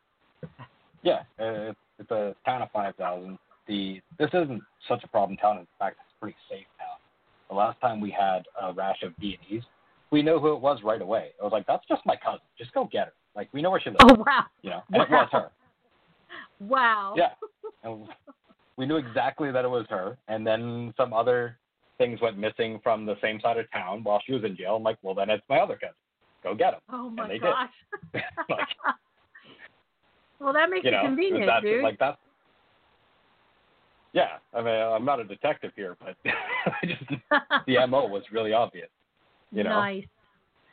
yeah. 1.03 1.23
It's 1.39 1.77
it's 1.99 2.11
a 2.11 2.35
town 2.45 2.61
of 2.61 2.71
five 2.71 2.95
thousand. 2.95 3.37
The 3.67 4.01
this 4.19 4.29
isn't 4.33 4.61
such 4.87 5.03
a 5.03 5.07
problem 5.07 5.37
town. 5.37 5.57
In 5.57 5.67
fact, 5.79 5.97
it's 5.99 6.13
a 6.15 6.19
pretty 6.19 6.37
safe 6.49 6.67
town. 6.79 6.97
The 7.49 7.55
last 7.55 7.79
time 7.81 7.99
we 7.99 8.11
had 8.11 8.43
a 8.61 8.73
rash 8.73 9.03
of 9.03 9.15
B&Es, 9.17 9.63
we 10.11 10.21
knew 10.21 10.39
who 10.39 10.53
it 10.53 10.61
was 10.61 10.79
right 10.83 11.01
away. 11.01 11.31
It 11.39 11.43
was 11.43 11.51
like 11.51 11.67
that's 11.67 11.85
just 11.87 12.01
my 12.05 12.15
cousin. 12.15 12.41
Just 12.57 12.73
go 12.73 12.89
get 12.91 13.07
her. 13.07 13.13
Like 13.35 13.49
we 13.53 13.61
know 13.61 13.69
where 13.71 13.79
she 13.81 13.89
lives. 13.89 13.99
Oh 14.03 14.15
wow, 14.25 14.43
You 14.61 14.69
know, 14.71 14.81
and 14.93 15.01
it 15.03 15.09
was 15.09 15.29
her. 15.31 15.51
wow. 16.59 17.13
Yeah. 17.17 17.29
And 17.83 18.07
we 18.77 18.87
knew 18.87 18.95
exactly 18.95 19.51
that 19.51 19.63
it 19.63 19.67
was 19.69 19.85
her. 19.91 20.17
And 20.27 20.45
then 20.47 20.91
some 20.97 21.13
other 21.13 21.55
things 21.99 22.19
went 22.19 22.35
missing 22.35 22.79
from 22.81 23.05
the 23.05 23.13
same 23.21 23.39
side 23.39 23.57
of 23.57 23.71
town 23.71 24.03
while 24.03 24.19
she 24.25 24.33
was 24.33 24.43
in 24.43 24.57
jail. 24.57 24.75
I'm 24.77 24.81
like, 24.83 24.97
well, 25.03 25.13
then 25.13 25.29
it's 25.29 25.43
my 25.47 25.59
other 25.59 25.75
cousin. 25.75 25.93
Go 26.43 26.55
get 26.55 26.73
him. 26.73 26.79
Oh 26.91 27.11
my 27.11 27.27
they 27.27 27.33
did. 27.35 27.41
gosh. 27.43 27.69
Like, 28.49 28.67
well, 30.39 30.51
that 30.53 30.69
makes 30.71 30.83
you 30.83 30.91
it 30.91 31.01
convenient, 31.03 31.45
that's 31.45 31.63
dude. 31.63 31.83
like 31.83 31.99
that's. 31.99 32.17
Yeah, 34.13 34.37
I 34.53 34.61
mean, 34.61 34.73
I'm 34.73 35.05
not 35.05 35.19
a 35.19 35.23
detective 35.25 35.71
here, 35.75 35.95
but 35.99 36.15
I 36.25 36.85
just 36.87 37.03
the 37.67 37.87
mo 37.87 38.07
was 38.07 38.23
really 38.31 38.51
obvious. 38.53 38.89
You 39.51 39.63
know, 39.63 39.69
nice. 39.69 40.05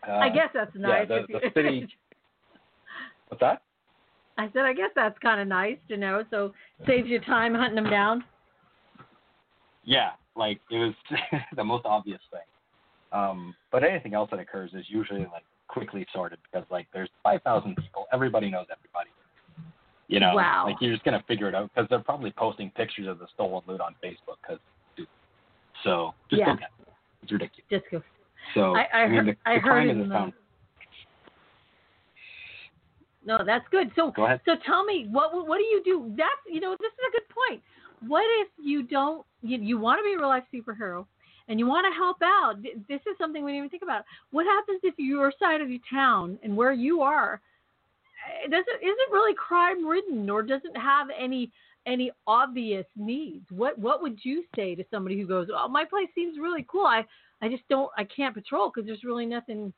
uh, 0.09 0.13
I 0.13 0.29
guess 0.31 0.49
that's 0.55 0.75
nice. 0.77 1.09
the- 1.09 1.25
if 1.29 1.55
the 1.55 1.61
city- 1.61 1.89
What's 3.33 3.41
that? 3.41 3.63
I 4.37 4.51
said, 4.53 4.67
I 4.67 4.75
guess 4.75 4.91
that's 4.95 5.19
kind 5.21 5.41
of 5.41 5.49
nice 5.49 5.79
to 5.89 5.97
know. 5.97 6.23
So 6.29 6.53
saves 6.87 7.09
you 7.09 7.19
time 7.21 7.55
hunting 7.55 7.77
them 7.83 7.89
down. 7.91 8.23
Yeah, 9.85 10.11
like 10.37 10.61
it 10.71 10.77
was 10.77 10.93
the 11.57 11.65
most 11.65 11.87
obvious 11.87 12.21
thing. 12.31 12.41
Um, 13.19 13.55
but 13.71 13.85
anything 13.85 14.13
else 14.13 14.29
that 14.33 14.39
occurs 14.39 14.73
is 14.75 14.85
usually 14.89 15.21
like 15.21 15.45
quickly 15.69 16.07
sorted 16.13 16.41
because 16.45 16.67
like 16.71 16.89
there's 16.93 17.09
5,000 17.23 17.75
people, 17.77 18.05
everybody 18.13 18.51
knows 18.51 18.67
everybody. 18.71 19.09
You 20.09 20.21
know, 20.21 20.35
Wow. 20.35 20.65
like 20.67 20.77
you're 20.83 20.93
just 20.93 21.05
gonna 21.07 21.25
figure 21.27 21.49
it 21.49 21.55
out 21.55 21.71
because 21.75 21.89
they're 21.89 22.01
probably 22.01 22.33
posting 22.33 22.71
pictures 22.77 23.09
of 23.09 23.19
the 23.19 23.27
stolen 23.33 23.63
loot 23.67 23.81
on 23.81 23.95
Facebook. 24.05 24.37
Cause, 24.47 24.59
so 25.85 26.13
just 26.29 26.41
Yeah. 26.41 26.53
it. 26.53 26.59
It's 27.23 27.33
ridiculous. 27.33 27.65
Just 27.71 27.85
go. 27.91 28.03
So 28.53 28.77
I- 28.77 28.89
I 28.93 29.07
mean, 29.09 29.15
heard- 29.25 29.27
the, 29.29 29.37
I 29.51 29.55
the 29.55 29.61
heard 29.61 29.71
crime 29.71 29.89
in 29.89 29.91
in 29.91 29.99
this 30.01 30.09
the-. 30.11 30.33
No, 33.25 33.39
that's 33.45 33.65
good. 33.71 33.91
So 33.95 34.11
Go. 34.11 34.27
So 34.45 34.53
tell 34.67 34.85
me, 34.85 35.07
what 35.11 35.47
what 35.47 35.59
do 35.59 35.65
you 35.65 35.83
do? 35.85 36.13
That's 36.17 36.31
you 36.51 36.61
know, 36.61 36.77
this 36.79 36.93
is 36.93 36.99
a 37.09 37.13
good 37.13 37.29
point. 37.29 37.63
What 38.07 38.25
if 38.41 38.49
you 38.63 38.83
don't? 38.83 39.25
You, 39.43 39.59
you 39.59 39.79
want 39.79 40.01
to 40.01 40.05
be 40.05 40.15
a 40.15 40.19
real 40.19 40.29
life 40.29 40.45
superhero, 40.53 41.07
and 41.49 41.59
you 41.59 41.67
want 41.67 41.87
to 41.87 41.97
help 41.97 42.17
out? 42.23 42.63
This 42.63 43.01
is 43.01 43.17
something 43.19 43.45
we 43.45 43.53
didn't 43.53 43.59
even 43.59 43.71
think 43.71 43.83
about. 43.83 44.05
What 44.31 44.45
happens 44.47 44.81
if 44.83 44.95
your 44.99 45.33
side 45.39 45.61
of 45.61 45.69
the 45.69 45.81
town 45.89 46.39
and 46.43 46.57
where 46.57 46.73
you 46.73 47.01
are 47.03 47.41
eh, 48.45 48.49
doesn't 48.49 48.83
isn't 48.83 49.13
really 49.13 49.35
crime 49.35 49.87
ridden 49.87 50.29
or 50.29 50.43
doesn't 50.43 50.77
have 50.77 51.09
any 51.17 51.51
any 51.87 52.11
obvious 52.27 52.87
needs? 52.97 53.47
What 53.51 53.79
what 53.79 54.03
would 54.03 54.19
you 54.25 54.45
say 54.57 54.75
to 54.75 54.85
somebody 54.91 55.21
who 55.21 55.29
goes, 55.29 55.49
"Oh, 55.55 55.69
my 55.69 55.85
place 55.85 56.09
seems 56.15 56.39
really 56.39 56.67
cool. 56.69 56.87
I 56.87 57.05
I 57.41 57.49
just 57.49 57.67
don't 57.69 57.91
I 57.97 58.03
can't 58.05 58.35
patrol 58.35 58.73
because 58.75 58.87
there's 58.87 59.05
really 59.05 59.27
nothing 59.27 59.73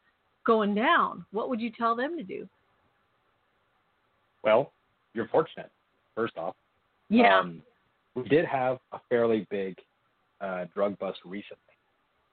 going 0.47 0.75
down." 0.75 1.27
What 1.31 1.51
would 1.51 1.61
you 1.61 1.71
tell 1.71 1.95
them 1.95 2.17
to 2.17 2.23
do? 2.23 2.49
Well, 4.45 4.73
you're 5.15 5.29
fortunate. 5.29 5.71
First 6.15 6.37
off, 6.37 6.55
Yeah. 7.09 7.39
Um, 7.41 7.63
we 8.15 8.23
did 8.29 8.45
have 8.45 8.79
a 8.93 9.01
fairly 9.09 9.47
big 9.51 9.77
uh, 10.41 10.67
drug 10.75 10.97
bust 10.99 11.19
recently, 11.25 11.59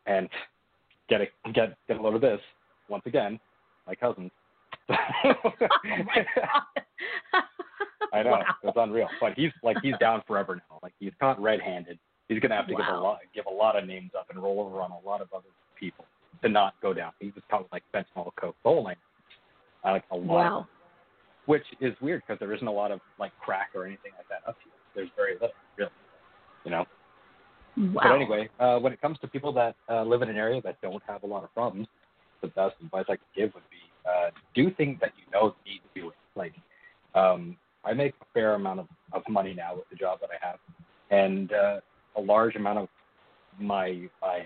and 0.06 0.30
get 1.10 1.21
a 1.21 1.28
get 1.54 1.76
get 1.88 1.97
a 1.97 2.02
load 2.02 2.15
of 2.15 2.21
this. 2.21 2.39
Once 2.89 3.04
again, 3.06 3.39
my 3.88 3.95
cousin. 3.95 4.30
I 8.13 8.24
know 8.24 8.32
Wow. 8.32 8.43
it's 8.63 8.78
unreal, 8.78 9.08
but 9.19 9.34
he's 9.36 9.52
like 9.63 9.78
he's 9.82 9.95
down 10.00 10.21
forever 10.28 10.56
now. 10.56 10.80
Like 10.84 10.93
he's 11.00 11.13
caught 11.19 11.41
red-handed. 11.41 11.97
He's 12.28 12.39
gonna 12.39 12.56
have 12.56 12.67
to 12.67 12.76
give 12.76 12.86
a 12.88 13.00
lot 13.00 13.19
give 13.34 13.45
a 13.45 13.50
lot 13.54 13.78
of 13.78 13.88
names 13.88 14.12
up 14.17 14.28
and 14.30 14.41
roll 14.41 14.60
over 14.60 14.82
on 14.82 14.91
a 14.91 15.00
lot 15.08 15.21
of 15.21 15.30
other 15.34 15.47
people 15.80 16.06
to 16.43 16.50
not 16.50 16.74
go 16.82 16.93
down. 16.93 17.12
He 17.19 17.28
was 17.28 17.43
caught 17.50 17.63
with 17.63 17.71
like 17.71 17.84
fentanyl, 17.93 18.32
coke, 18.39 18.56
nine. 18.65 18.95
Uh, 19.84 19.91
like 19.91 20.04
a 20.12 20.15
lot 20.15 20.28
Wow. 20.28 20.67
Which 21.51 21.65
is 21.81 21.93
weird 21.99 22.21
because 22.25 22.39
there 22.39 22.53
isn't 22.53 22.67
a 22.67 22.71
lot 22.71 22.91
of 22.91 23.01
like 23.19 23.33
crack 23.41 23.71
or 23.75 23.85
anything 23.85 24.13
like 24.17 24.25
that 24.29 24.47
up 24.47 24.55
here. 24.63 24.71
There's 24.95 25.09
very 25.17 25.33
little, 25.33 25.49
really. 25.77 25.91
You 26.63 26.71
know. 26.71 26.85
Wow. 27.75 28.03
But 28.03 28.11
anyway, 28.13 28.49
uh, 28.57 28.79
when 28.79 28.93
it 28.93 29.01
comes 29.01 29.19
to 29.19 29.27
people 29.27 29.51
that 29.51 29.75
uh, 29.89 30.03
live 30.03 30.21
in 30.21 30.29
an 30.29 30.37
area 30.37 30.61
that 30.61 30.79
don't 30.81 31.03
have 31.05 31.23
a 31.23 31.27
lot 31.27 31.43
of 31.43 31.53
problems, 31.53 31.87
the 32.41 32.47
best 32.47 32.75
advice 32.81 33.03
I 33.09 33.17
could 33.17 33.33
give 33.35 33.53
would 33.53 33.69
be 33.69 33.83
uh, 34.09 34.29
do 34.55 34.71
things 34.75 34.97
that 35.01 35.11
you 35.17 35.29
know 35.33 35.53
need 35.65 35.81
doing. 35.93 36.15
Like, 36.37 36.53
um, 37.15 37.57
I 37.83 37.91
make 37.91 38.13
a 38.21 38.25
fair 38.33 38.53
amount 38.53 38.79
of, 38.79 38.87
of 39.11 39.21
money 39.27 39.53
now 39.53 39.75
with 39.75 39.89
the 39.89 39.97
job 39.97 40.19
that 40.21 40.29
I 40.29 40.47
have, 40.47 40.59
and 41.09 41.51
uh, 41.51 41.81
a 42.15 42.21
large 42.21 42.55
amount 42.55 42.79
of 42.79 42.87
my 43.59 44.07
my 44.21 44.45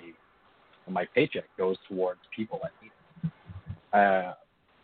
my 0.89 1.05
paycheck 1.13 1.45
goes 1.55 1.77
towards 1.87 2.21
people 2.35 2.59
that 2.63 2.71
need 2.81 2.91
it. 3.23 3.31
Uh, 3.93 4.33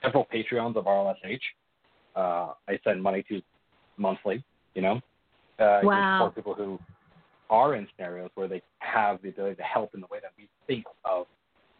several 0.03 0.27
Patreons 0.31 0.75
of 0.75 0.85
RLSH 0.85 1.39
uh, 2.15 2.53
I 2.67 2.79
send 2.83 3.01
money 3.01 3.23
to 3.29 3.41
monthly, 3.97 4.43
you 4.75 4.81
know, 4.81 5.01
uh, 5.59 5.81
Wow. 5.83 6.13
support 6.13 6.35
people 6.35 6.53
who 6.53 6.79
are 7.49 7.75
in 7.75 7.87
scenarios 7.95 8.29
where 8.35 8.47
they 8.47 8.61
have 8.79 9.21
the 9.21 9.29
ability 9.29 9.55
to 9.55 9.63
help 9.63 9.93
in 9.93 10.01
the 10.01 10.07
way 10.09 10.19
that 10.21 10.31
we 10.37 10.47
think 10.67 10.85
of 11.05 11.27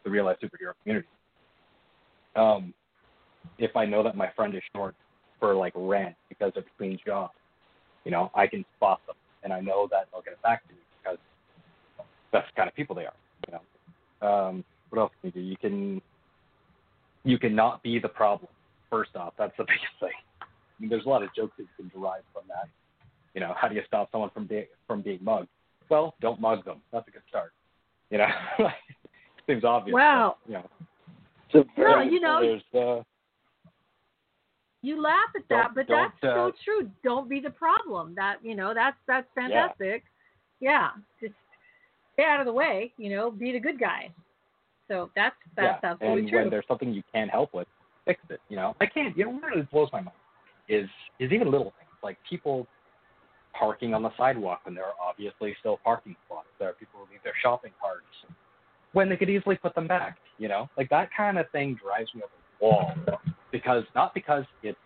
the 0.04 0.10
real 0.10 0.26
life 0.26 0.36
superhero 0.42 0.72
community. 0.82 1.08
Um, 2.36 2.74
if 3.58 3.76
I 3.76 3.84
know 3.84 4.02
that 4.02 4.16
my 4.16 4.30
friend 4.36 4.54
is 4.54 4.62
short 4.74 4.94
for 5.40 5.54
like 5.54 5.72
rent 5.74 6.14
because 6.28 6.52
they're 6.54 6.62
between 6.62 6.98
jobs, 7.06 7.32
you 8.04 8.10
know, 8.10 8.30
I 8.34 8.46
can 8.46 8.64
spot 8.76 9.00
them 9.06 9.16
and 9.42 9.52
I 9.52 9.60
know 9.60 9.88
that 9.90 10.08
they'll 10.12 10.22
get 10.22 10.34
it 10.34 10.42
back 10.42 10.66
to 10.68 10.74
me 10.74 10.80
because 11.02 11.18
that's 12.32 12.46
the 12.48 12.56
kind 12.56 12.68
of 12.68 12.74
people 12.74 12.94
they 12.94 13.06
are, 13.06 13.14
you 13.48 13.54
know. 13.54 14.28
Um, 14.28 14.64
what 14.90 15.00
else 15.00 15.12
can 15.20 15.32
you 15.34 15.42
do? 15.42 15.48
You 15.48 15.56
can 15.56 16.02
you 17.24 17.38
cannot 17.38 17.82
be 17.82 17.98
the 17.98 18.08
problem. 18.08 18.50
First 18.92 19.16
off, 19.16 19.32
that's 19.38 19.56
the 19.56 19.64
biggest 19.68 19.96
thing. 19.98 20.10
I 20.42 20.46
mean, 20.78 20.90
there's 20.90 21.06
a 21.06 21.08
lot 21.08 21.22
of 21.22 21.30
jokes 21.34 21.54
that 21.56 21.62
you 21.62 21.68
can 21.76 21.88
derive 21.88 22.22
from 22.32 22.42
that. 22.48 22.68
You 23.34 23.40
know, 23.40 23.54
how 23.58 23.66
do 23.66 23.74
you 23.74 23.80
stop 23.86 24.10
someone 24.12 24.28
from 24.34 24.46
being 24.46 24.66
from 24.86 25.00
being 25.00 25.18
mugged? 25.22 25.48
Well, 25.88 26.14
don't 26.20 26.40
mug 26.40 26.66
them. 26.66 26.82
That's 26.92 27.08
a 27.08 27.10
good 27.10 27.22
start. 27.28 27.52
You 28.10 28.18
know, 28.18 28.26
seems 29.46 29.64
obvious. 29.64 29.94
Wow. 29.94 30.36
But, 30.44 30.52
you 30.52 30.58
know, 30.58 30.68
so 31.52 31.64
Well, 31.78 31.94
uh, 31.94 32.02
you 32.02 32.20
know- 32.20 32.40
there's 32.42 32.62
uh, 32.74 33.02
You 34.82 35.00
laugh 35.00 35.30
at 35.34 35.42
that, 35.48 35.70
but 35.74 35.86
don't, 35.86 36.12
that's 36.20 36.34
so 36.34 36.48
uh, 36.48 36.50
true. 36.62 36.90
Don't 37.02 37.28
be 37.28 37.40
the 37.40 37.50
problem. 37.50 38.14
That 38.14 38.36
you 38.42 38.54
know, 38.54 38.74
that's 38.74 38.96
that's 39.06 39.26
fantastic. 39.34 40.04
Yeah. 40.60 40.70
yeah. 40.70 41.28
Just 41.28 41.34
stay 42.12 42.24
out 42.24 42.40
of 42.40 42.46
the 42.46 42.52
way. 42.52 42.92
You 42.98 43.16
know, 43.16 43.30
be 43.30 43.52
the 43.52 43.60
good 43.60 43.80
guy. 43.80 44.10
So 44.88 45.10
that's 45.16 45.36
that's 45.56 45.78
yeah. 45.82 45.90
absolutely 45.92 46.20
and 46.20 46.28
true. 46.28 46.38
when 46.40 46.50
there's 46.50 46.66
something 46.68 46.92
you 46.92 47.02
can't 47.14 47.30
help 47.30 47.54
with, 47.54 47.68
fix 48.04 48.20
it. 48.30 48.40
You 48.48 48.56
know, 48.56 48.74
I 48.80 48.86
can't. 48.86 49.16
You 49.16 49.24
know, 49.24 49.30
what 49.32 49.44
really 49.44 49.68
blows 49.70 49.88
my 49.92 50.00
mind 50.00 50.16
is 50.68 50.88
is 51.18 51.32
even 51.32 51.50
little 51.50 51.72
things 51.78 51.90
like 52.02 52.18
people 52.28 52.66
parking 53.58 53.94
on 53.94 54.02
the 54.02 54.10
sidewalk 54.16 54.60
when 54.64 54.74
there 54.74 54.84
are 54.84 54.94
obviously 55.02 55.54
still 55.60 55.78
parking 55.84 56.16
spots. 56.26 56.46
There 56.58 56.68
are 56.68 56.72
people 56.72 57.00
who 57.00 57.12
leave 57.12 57.22
their 57.22 57.34
shopping 57.42 57.72
carts 57.80 58.04
when 58.92 59.08
they 59.08 59.16
could 59.16 59.30
easily 59.30 59.56
put 59.56 59.74
them 59.74 59.86
back. 59.86 60.18
You 60.38 60.48
know, 60.48 60.68
like 60.76 60.88
that 60.90 61.10
kind 61.16 61.38
of 61.38 61.50
thing 61.50 61.78
drives 61.82 62.08
me 62.14 62.22
over 62.22 62.32
the 62.60 62.66
wall 62.66 63.20
because 63.50 63.84
not 63.94 64.14
because 64.14 64.44
it's 64.62 64.78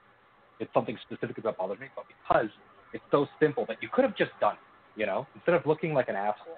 it's 0.59 0.73
something 0.73 0.97
specific 1.03 1.43
that 1.43 1.57
bothers 1.59 1.79
me, 1.79 1.87
but 1.95 2.05
because 2.09 2.49
it's 2.93 3.05
so 3.11 3.27
simple 3.41 3.65
that 3.69 3.77
you 3.81 3.89
could 3.93 4.05
have 4.05 4.17
just 4.17 4.31
done 4.41 4.55
it. 4.55 5.01
You 5.01 5.07
know, 5.07 5.27
instead 5.35 5.55
of 5.55 5.67
looking 5.67 5.93
like 5.93 6.09
an 6.09 6.17
asshole. 6.17 6.57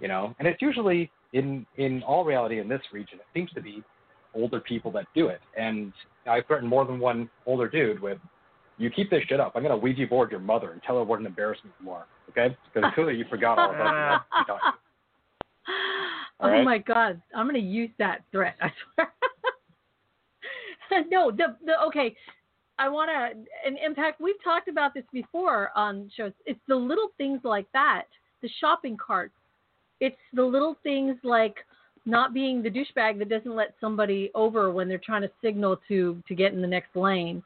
You 0.00 0.08
know, 0.08 0.34
and 0.38 0.46
it's 0.48 0.62
usually 0.62 1.10
in 1.32 1.66
in 1.76 2.02
all 2.02 2.24
reality 2.24 2.60
in 2.60 2.68
this 2.68 2.82
region, 2.92 3.18
it 3.18 3.26
seems 3.34 3.50
to 3.52 3.60
be 3.60 3.82
older 4.34 4.60
people 4.60 4.90
that 4.92 5.06
do 5.14 5.28
it. 5.28 5.40
And 5.56 5.92
I've 6.26 6.46
threatened 6.46 6.68
more 6.68 6.84
than 6.84 6.98
one 6.98 7.28
older 7.46 7.68
dude 7.68 8.00
with, 8.00 8.18
"You 8.78 8.90
keep 8.90 9.10
this 9.10 9.22
shit 9.24 9.40
up, 9.40 9.52
I'm 9.54 9.62
gonna 9.62 9.76
Ouija 9.76 10.06
board 10.06 10.30
your 10.30 10.40
mother 10.40 10.72
and 10.72 10.82
tell 10.82 10.98
her 10.98 11.04
what 11.04 11.20
an 11.20 11.26
embarrassment 11.26 11.74
you 11.82 11.90
are." 11.90 12.06
Okay? 12.30 12.56
Because 12.72 12.92
clearly 12.94 13.16
you 13.16 13.24
forgot 13.30 13.58
all 13.58 13.70
about 13.70 14.24
the 14.46 14.52
last 14.52 14.72
oh 16.40 16.46
All 16.46 16.50
right? 16.50 16.64
my 16.64 16.78
God, 16.78 17.20
I'm 17.34 17.46
going 17.46 17.60
to 17.60 17.66
use 17.66 17.90
that 17.98 18.22
threat. 18.32 18.56
I 18.60 18.70
swear. 18.94 19.12
no, 21.10 21.30
the 21.30 21.56
the 21.64 21.80
okay. 21.86 22.14
I 22.76 22.88
want 22.88 23.08
to 23.08 23.68
an 23.68 23.76
impact. 23.84 24.20
We've 24.20 24.42
talked 24.42 24.68
about 24.68 24.94
this 24.94 25.04
before 25.12 25.70
on 25.76 26.10
shows. 26.16 26.32
It's 26.44 26.60
the 26.66 26.74
little 26.74 27.10
things 27.16 27.40
like 27.44 27.66
that, 27.72 28.04
the 28.42 28.50
shopping 28.60 28.96
carts. 28.96 29.34
It's 30.00 30.16
the 30.32 30.42
little 30.42 30.76
things 30.82 31.16
like 31.22 31.56
not 32.06 32.34
being 32.34 32.62
the 32.62 32.70
douchebag 32.70 33.18
that 33.18 33.28
doesn't 33.28 33.54
let 33.54 33.74
somebody 33.80 34.30
over 34.34 34.70
when 34.70 34.88
they're 34.88 34.98
trying 34.98 35.22
to 35.22 35.30
signal 35.42 35.80
to 35.88 36.22
to 36.28 36.34
get 36.34 36.52
in 36.52 36.60
the 36.60 36.66
next 36.66 36.94
lane. 36.94 37.42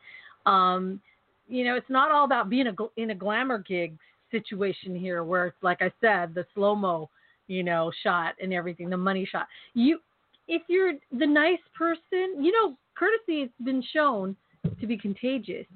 Um, 0.47 1.01
you 1.49 1.64
know, 1.64 1.77
it's 1.77 1.90
not 1.90 2.11
all 2.11 2.25
about 2.25 2.51
being 2.51 2.66
a, 2.66 2.75
in 2.97 3.11
a 3.11 3.14
glamour 3.14 3.59
gig 3.59 3.97
situation 4.31 4.94
here, 4.94 5.25
where 5.25 5.47
it's 5.47 5.62
like 5.62 5.81
I 5.81 5.92
said, 6.01 6.35
the 6.35 6.44
slow 6.55 6.75
mo, 6.75 7.09
you 7.47 7.62
know, 7.62 7.90
shot 8.03 8.35
and 8.40 8.53
everything, 8.53 8.90
the 8.90 8.97
money 8.97 9.27
shot. 9.31 9.47
You, 9.75 10.01
if 10.47 10.62
you're 10.68 10.94
the 11.18 11.27
nice 11.27 11.61
person, 11.77 12.42
you 12.42 12.53
know, 12.53 12.77
courtesy 12.94 13.40
has 13.40 13.51
been 13.64 13.83
shown 13.92 14.37
to 14.81 14.87
be 14.87 14.97
contagious. 14.97 15.66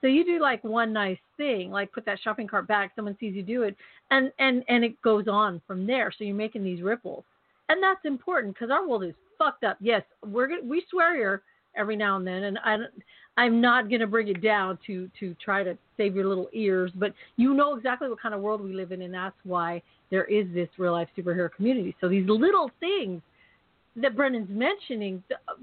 So 0.00 0.08
you 0.08 0.24
do 0.24 0.40
like 0.40 0.62
one 0.64 0.92
nice 0.92 1.18
thing, 1.36 1.70
like 1.70 1.92
put 1.92 2.04
that 2.06 2.18
shopping 2.22 2.48
cart 2.48 2.66
back, 2.66 2.92
someone 2.96 3.16
sees 3.20 3.34
you 3.34 3.42
do 3.42 3.62
it, 3.62 3.76
and 4.10 4.32
and 4.38 4.64
and 4.68 4.84
it 4.84 5.00
goes 5.02 5.28
on 5.28 5.62
from 5.66 5.86
there. 5.86 6.12
So 6.16 6.24
you're 6.24 6.34
making 6.34 6.64
these 6.64 6.82
ripples, 6.82 7.24
and 7.72 7.82
that's 7.82 8.04
important 8.04 8.54
because 8.54 8.70
our 8.70 8.86
world 8.86 9.02
is 9.02 9.14
fucked 9.38 9.64
up. 9.64 9.78
Yes, 9.80 10.02
we're 10.26 10.46
gonna, 10.46 10.62
we 10.62 10.84
swear 10.90 11.16
here 11.16 11.42
every 11.74 11.96
now 11.96 12.16
and 12.16 12.26
then, 12.26 12.44
and 12.44 12.58
I, 12.58 12.76
I'm 13.38 13.62
not 13.62 13.90
gonna 13.90 14.06
bring 14.06 14.28
it 14.28 14.42
down 14.42 14.78
to 14.86 15.10
to 15.18 15.34
try 15.42 15.64
to 15.64 15.76
save 15.96 16.14
your 16.14 16.26
little 16.26 16.50
ears, 16.52 16.92
but 16.94 17.14
you 17.36 17.54
know 17.54 17.74
exactly 17.74 18.10
what 18.10 18.20
kind 18.20 18.34
of 18.34 18.42
world 18.42 18.60
we 18.60 18.74
live 18.74 18.92
in, 18.92 19.02
and 19.02 19.14
that's 19.14 19.36
why 19.44 19.82
there 20.10 20.24
is 20.24 20.46
this 20.52 20.68
real 20.76 20.92
life 20.92 21.08
superhero 21.16 21.50
community. 21.50 21.96
So 22.00 22.08
these 22.08 22.28
little 22.28 22.70
things 22.78 23.22
that 23.96 24.14
Brennan's 24.14 24.50
mentioning, 24.50 25.22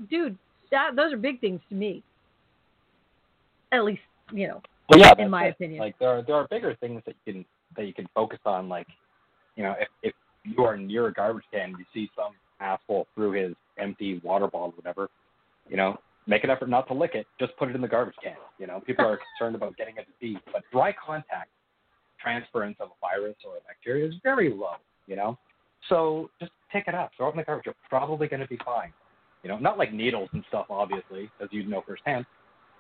dude, 0.09 0.35
that 0.71 0.95
those 0.95 1.13
are 1.13 1.17
big 1.17 1.39
things 1.39 1.61
to 1.69 1.75
me. 1.75 2.03
At 3.71 3.85
least, 3.85 4.01
you 4.33 4.47
know. 4.47 4.61
Well, 4.89 4.99
yeah, 4.99 5.13
in 5.19 5.29
my 5.29 5.45
it. 5.45 5.51
opinion. 5.51 5.79
Like 5.79 5.99
there 5.99 6.09
are 6.09 6.23
there 6.23 6.35
are 6.37 6.47
bigger 6.49 6.75
things 6.79 7.03
that 7.05 7.15
you 7.25 7.33
can 7.33 7.45
that 7.75 7.85
you 7.85 7.93
can 7.93 8.07
focus 8.15 8.39
on. 8.45 8.67
Like, 8.67 8.87
you 9.55 9.61
know, 9.61 9.75
if 9.79 9.87
if 10.01 10.13
you 10.43 10.63
are 10.63 10.77
near 10.77 11.07
a 11.07 11.13
garbage 11.13 11.43
can, 11.51 11.71
you 11.71 11.85
see 11.93 12.09
some 12.15 12.33
asshole 12.59 13.07
threw 13.15 13.31
his 13.31 13.55
empty 13.77 14.19
water 14.23 14.47
bottle, 14.47 14.73
whatever. 14.75 15.09
You 15.69 15.77
know, 15.77 15.97
make 16.27 16.43
an 16.43 16.49
effort 16.49 16.69
not 16.69 16.87
to 16.87 16.93
lick 16.93 17.11
it. 17.13 17.25
Just 17.39 17.55
put 17.57 17.69
it 17.69 17.75
in 17.75 17.81
the 17.81 17.87
garbage 17.87 18.15
can. 18.23 18.35
You 18.57 18.67
know, 18.67 18.81
people 18.85 19.05
are 19.05 19.19
concerned 19.39 19.55
about 19.55 19.77
getting 19.77 19.95
a 19.97 20.03
disease, 20.03 20.41
but 20.51 20.63
dry 20.71 20.93
contact 20.93 21.49
transference 22.21 22.77
of 22.79 22.89
a 22.89 22.99
virus 22.99 23.35
or 23.45 23.57
a 23.57 23.61
bacteria 23.61 24.07
is 24.07 24.15
very 24.23 24.49
low. 24.51 24.75
You 25.07 25.15
know, 25.15 25.37
so 25.87 26.29
just 26.39 26.51
pick 26.71 26.87
it 26.87 26.95
up, 26.95 27.11
throw 27.17 27.27
it 27.29 27.31
in 27.31 27.37
the 27.37 27.43
garbage. 27.43 27.65
You're 27.65 27.75
probably 27.89 28.27
going 28.27 28.41
to 28.41 28.47
be 28.47 28.59
fine. 28.63 28.93
You 29.43 29.49
know, 29.49 29.57
not 29.57 29.77
like 29.77 29.93
needles 29.93 30.29
and 30.33 30.43
stuff, 30.49 30.65
obviously, 30.69 31.29
as 31.41 31.47
you 31.51 31.63
know 31.65 31.83
firsthand. 31.87 32.25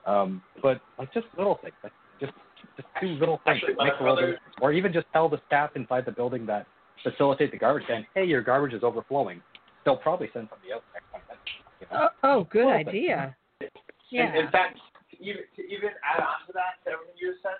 Um, 0.05 0.41
but 0.61 0.81
like 0.97 1.13
just 1.13 1.27
little 1.37 1.59
things, 1.61 1.73
like 1.83 1.93
just 2.19 2.33
just 2.75 2.87
do 3.01 3.07
little 3.07 3.39
things, 3.45 3.61
Actually, 3.63 3.85
make 3.85 3.93
a 3.99 4.03
little 4.03 4.15
brother- 4.15 4.39
or 4.61 4.73
even 4.73 4.91
just 4.91 5.07
tell 5.13 5.29
the 5.29 5.39
staff 5.47 5.71
inside 5.75 6.05
the 6.05 6.11
building 6.11 6.45
that 6.45 6.67
facilitate 7.03 7.51
the 7.51 7.57
garbage 7.57 7.87
can, 7.87 8.05
hey, 8.15 8.25
your 8.25 8.41
garbage 8.41 8.73
is 8.73 8.83
overflowing. 8.83 9.41
They'll 9.85 9.97
probably 9.97 10.29
send 10.33 10.49
somebody 10.49 10.71
else 10.71 10.83
next 10.93 11.11
time. 11.11 11.37
You 11.79 11.87
know? 11.91 12.09
Oh, 12.23 12.37
oh 12.37 12.47
good 12.51 12.67
idea. 12.67 13.35
In, 13.61 13.67
Yeah. 14.11 14.35
in 14.35 14.51
fact, 14.51 14.79
to 15.11 15.23
even, 15.23 15.43
to 15.55 15.61
even 15.63 15.89
add 16.03 16.21
on 16.21 16.45
to 16.47 16.53
that, 16.53 16.83
to 16.85 16.91
everything 16.91 17.15
you 17.19 17.35
said, 17.41 17.57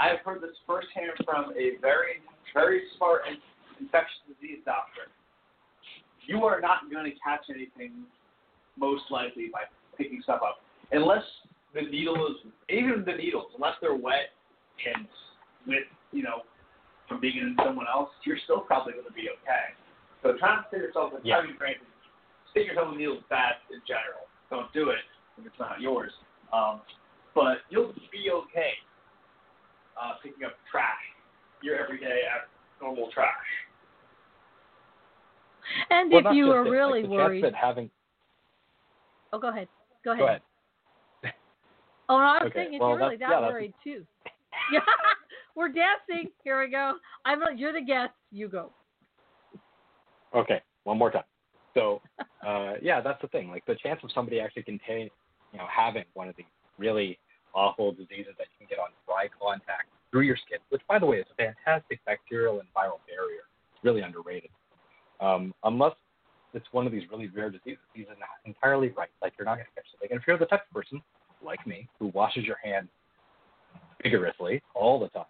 I 0.00 0.08
have 0.08 0.20
heard 0.24 0.42
this 0.42 0.56
firsthand 0.66 1.12
from 1.24 1.52
a 1.52 1.78
very, 1.80 2.22
very 2.54 2.82
smart 2.96 3.22
in- 3.28 3.38
infectious 3.80 4.18
disease 4.28 4.58
doctor. 4.64 5.10
You 6.26 6.44
are 6.44 6.60
not 6.60 6.90
going 6.90 7.04
to 7.04 7.16
catch 7.18 7.46
anything, 7.50 8.04
most 8.78 9.04
likely, 9.10 9.50
by 9.52 9.62
picking 9.98 10.20
stuff 10.22 10.40
up, 10.42 10.58
unless 10.92 11.24
the 11.74 11.82
needle 11.82 12.26
is, 12.26 12.52
even 12.68 13.04
the 13.04 13.14
needles, 13.14 13.46
unless 13.54 13.74
they're 13.80 13.94
wet 13.94 14.30
and 14.86 15.06
with, 15.66 15.84
you 16.12 16.22
know, 16.22 16.42
from 17.12 17.20
being 17.20 17.36
in 17.36 17.54
someone 17.64 17.84
else, 17.92 18.08
you're 18.24 18.40
still 18.44 18.60
probably 18.60 18.94
going 18.94 19.04
to 19.04 19.12
be 19.12 19.28
okay. 19.28 19.76
So 20.22 20.32
try 20.38 20.56
to 20.56 20.64
stick 20.68 20.80
yourself 20.80 21.12
with, 21.12 21.20
Yeah. 21.24 21.36
I 21.38 21.46
mean, 21.46 21.56
granted, 21.58 21.84
stick 22.50 22.66
yourself 22.66 22.88
with 22.88 22.98
needles 22.98 23.18
is 23.18 23.24
bad 23.28 23.60
in 23.70 23.80
general. 23.86 24.24
Don't 24.48 24.72
do 24.72 24.88
it 24.88 25.04
if 25.36 25.44
it's 25.44 25.58
not 25.60 25.80
yours. 25.80 26.12
Um, 26.52 26.80
but 27.34 27.58
you'll 27.68 27.92
be 28.10 28.30
okay 28.32 28.72
uh, 30.00 30.14
picking 30.22 30.44
up 30.44 30.52
trash, 30.70 31.04
your 31.62 31.76
everyday 31.76 32.22
normal 32.80 33.10
trash. 33.12 33.28
And 35.90 36.10
Well, 36.10 36.22
if 36.26 36.34
you 36.34 36.50
are 36.50 36.60
it, 36.60 36.64
like, 36.64 36.72
really 36.72 37.04
worried, 37.04 37.44
that 37.44 37.54
having 37.54 37.90
oh, 39.32 39.38
go 39.38 39.48
ahead. 39.48 39.68
Go 40.04 40.12
ahead. 40.12 40.20
go 40.20 40.26
ahead. 40.26 40.42
Oh, 42.08 42.18
no, 42.18 42.24
I 42.24 42.42
was 42.42 42.50
Okay, 42.50 42.64
saying 42.64 42.74
if 42.74 42.80
well, 42.80 42.90
you're 42.90 42.98
really 42.98 43.16
that 43.16 43.28
yeah, 43.30 43.40
that's- 43.40 43.52
worried 43.52 43.74
too. 43.84 44.04
Yeah, 44.72 44.80
we're 45.54 45.68
dancing. 45.68 46.30
Here 46.44 46.60
we 46.60 46.70
go. 46.70 46.94
I'm. 47.24 47.40
You're 47.56 47.72
the 47.72 47.84
guest. 47.84 48.12
You 48.30 48.48
go. 48.48 48.72
Okay, 50.34 50.60
one 50.84 50.98
more 50.98 51.10
time. 51.10 51.24
So, 51.74 52.00
uh, 52.46 52.74
yeah, 52.80 53.00
that's 53.00 53.20
the 53.20 53.28
thing. 53.28 53.48
Like 53.48 53.64
the 53.66 53.74
chance 53.74 54.00
of 54.02 54.10
somebody 54.14 54.40
actually 54.40 54.62
contain, 54.62 55.10
you 55.52 55.58
know, 55.58 55.66
having 55.70 56.04
one 56.14 56.28
of 56.28 56.36
these 56.36 56.46
really 56.78 57.18
awful 57.54 57.92
diseases 57.92 58.34
that 58.38 58.46
you 58.52 58.66
can 58.66 58.66
get 58.68 58.78
on 58.78 58.88
dry 59.06 59.28
contact 59.40 59.88
through 60.10 60.22
your 60.22 60.36
skin, 60.36 60.58
which, 60.70 60.82
by 60.88 60.98
the 60.98 61.06
way, 61.06 61.18
is 61.18 61.26
a 61.32 61.34
fantastic 61.34 62.04
bacterial 62.04 62.60
and 62.60 62.68
viral 62.76 63.00
barrier. 63.08 63.44
It's 63.74 63.84
really 63.84 64.00
underrated. 64.00 64.50
Um, 65.20 65.54
unless 65.64 65.92
it's 66.54 66.66
one 66.72 66.86
of 66.86 66.92
these 66.92 67.04
really 67.10 67.28
rare 67.28 67.50
diseases, 67.50 67.80
these 67.94 68.06
are 68.06 68.18
not 68.18 68.40
entirely 68.44 68.88
right. 68.88 69.08
Like 69.22 69.34
you're 69.38 69.46
not 69.46 69.56
going 69.56 69.66
to 69.66 69.74
catch 69.74 69.90
something. 69.92 70.08
And 70.10 70.20
if 70.20 70.26
you're 70.26 70.38
the 70.38 70.46
type 70.46 70.62
of 70.68 70.74
person 70.74 71.00
like 71.44 71.66
me 71.66 71.88
who 71.98 72.08
washes 72.08 72.44
your 72.44 72.58
hands 72.62 72.88
vigorously 74.02 74.62
all 74.74 74.98
the 75.00 75.08
time, 75.08 75.24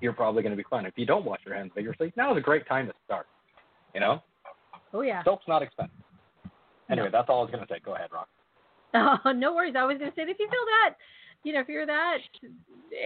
you're 0.00 0.12
probably 0.12 0.42
going 0.42 0.52
to 0.52 0.56
be 0.56 0.64
fine. 0.70 0.86
If 0.86 0.94
you 0.96 1.06
don't 1.06 1.24
wash 1.24 1.40
your 1.44 1.54
hands 1.54 1.72
vigorously, 1.74 2.12
now 2.16 2.32
is 2.32 2.38
a 2.38 2.40
great 2.40 2.66
time 2.66 2.86
to 2.86 2.92
start. 3.04 3.26
You 3.94 4.00
know, 4.00 4.22
Oh 4.92 5.02
yeah. 5.02 5.22
soap's 5.24 5.46
not 5.46 5.62
expensive. 5.62 5.94
Anyway, 6.90 7.08
that's 7.12 7.28
all 7.28 7.40
I 7.40 7.42
was 7.42 7.50
going 7.50 7.66
to 7.66 7.72
say. 7.72 7.80
Go 7.84 7.94
ahead, 7.94 8.10
Rock. 8.12 8.28
Oh, 8.92 9.30
no 9.30 9.54
worries. 9.54 9.74
I 9.78 9.84
was 9.84 9.98
going 9.98 10.10
to 10.10 10.16
say, 10.16 10.22
if 10.22 10.36
you 10.40 10.48
feel 10.48 10.66
that, 10.82 10.96
you 11.44 11.52
know, 11.52 11.60
if 11.60 11.68
you're 11.68 11.86
that 11.86 12.18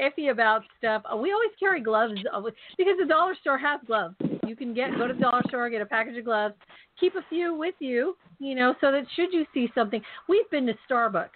iffy 0.02 0.30
about 0.30 0.62
stuff, 0.78 1.02
uh, 1.12 1.14
we 1.14 1.30
always 1.32 1.50
carry 1.60 1.82
gloves 1.82 2.14
uh, 2.32 2.40
because 2.78 2.94
the 2.98 3.06
dollar 3.06 3.34
store 3.42 3.58
has 3.58 3.80
gloves. 3.86 4.14
You 4.46 4.56
can 4.56 4.72
get 4.72 4.96
go 4.96 5.06
to 5.06 5.12
the 5.12 5.20
dollar 5.20 5.42
store, 5.48 5.68
get 5.68 5.82
a 5.82 5.86
package 5.86 6.16
of 6.16 6.24
gloves, 6.24 6.54
keep 6.98 7.14
a 7.16 7.24
few 7.28 7.54
with 7.54 7.74
you, 7.80 8.16
you 8.38 8.54
know, 8.54 8.74
so 8.80 8.90
that 8.92 9.04
should 9.14 9.32
you 9.32 9.44
see 9.52 9.70
something. 9.74 10.00
We've 10.26 10.48
been 10.50 10.66
to 10.66 10.74
Starbucks, 10.90 11.28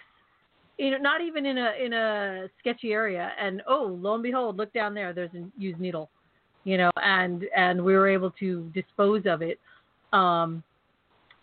you 0.79 0.91
know, 0.91 0.97
not 0.97 1.21
even 1.21 1.45
in 1.45 1.57
a 1.57 1.73
in 1.83 1.93
a 1.93 2.47
sketchy 2.59 2.93
area, 2.93 3.31
and 3.39 3.61
oh, 3.67 3.97
lo 4.01 4.13
and 4.13 4.23
behold, 4.23 4.55
look 4.55 4.73
down 4.73 4.93
there, 4.93 5.13
there's 5.13 5.33
a 5.35 5.45
used 5.57 5.79
needle, 5.79 6.09
you 6.63 6.77
know, 6.77 6.89
and 6.95 7.43
and 7.55 7.83
we 7.83 7.93
were 7.93 8.07
able 8.07 8.31
to 8.39 8.71
dispose 8.73 9.23
of 9.25 9.41
it. 9.41 9.59
Um, 10.13 10.63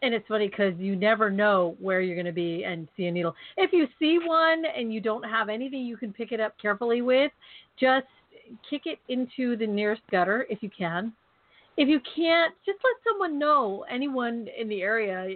and 0.03 0.14
it's 0.14 0.27
funny 0.27 0.49
because 0.49 0.75
you 0.79 0.96
never 0.96 1.31
know 1.31 1.77
where 1.81 2.01
you're 2.01 2.16
going 2.16 2.27
to 2.27 2.33
be 2.33 2.64
and 2.64 2.88
see 2.96 3.07
a 3.07 3.12
needle. 3.12 3.35
If 3.57 3.72
you 3.72 3.87
see 3.99 4.18
one 4.22 4.64
and 4.77 4.92
you 4.92 5.01
don't 5.01 5.22
have 5.22 5.49
anything 5.49 5.81
you 5.81 5.96
can 5.96 6.12
pick 6.12 6.33
it 6.33 6.40
up 6.40 6.55
carefully 6.61 7.03
with, 7.03 7.33
just 7.79 8.07
kick 8.68 8.83
it 8.85 8.99
into 9.09 9.57
the 9.57 9.66
nearest 9.66 10.03
gutter 10.11 10.46
if 10.49 10.62
you 10.62 10.70
can. 10.77 11.12
If 11.76 11.88
you 11.88 12.00
can't, 12.14 12.54
just 12.64 12.78
let 12.82 12.94
someone 13.06 13.38
know, 13.38 13.84
anyone 13.90 14.48
in 14.58 14.68
the 14.68 14.80
area. 14.80 15.26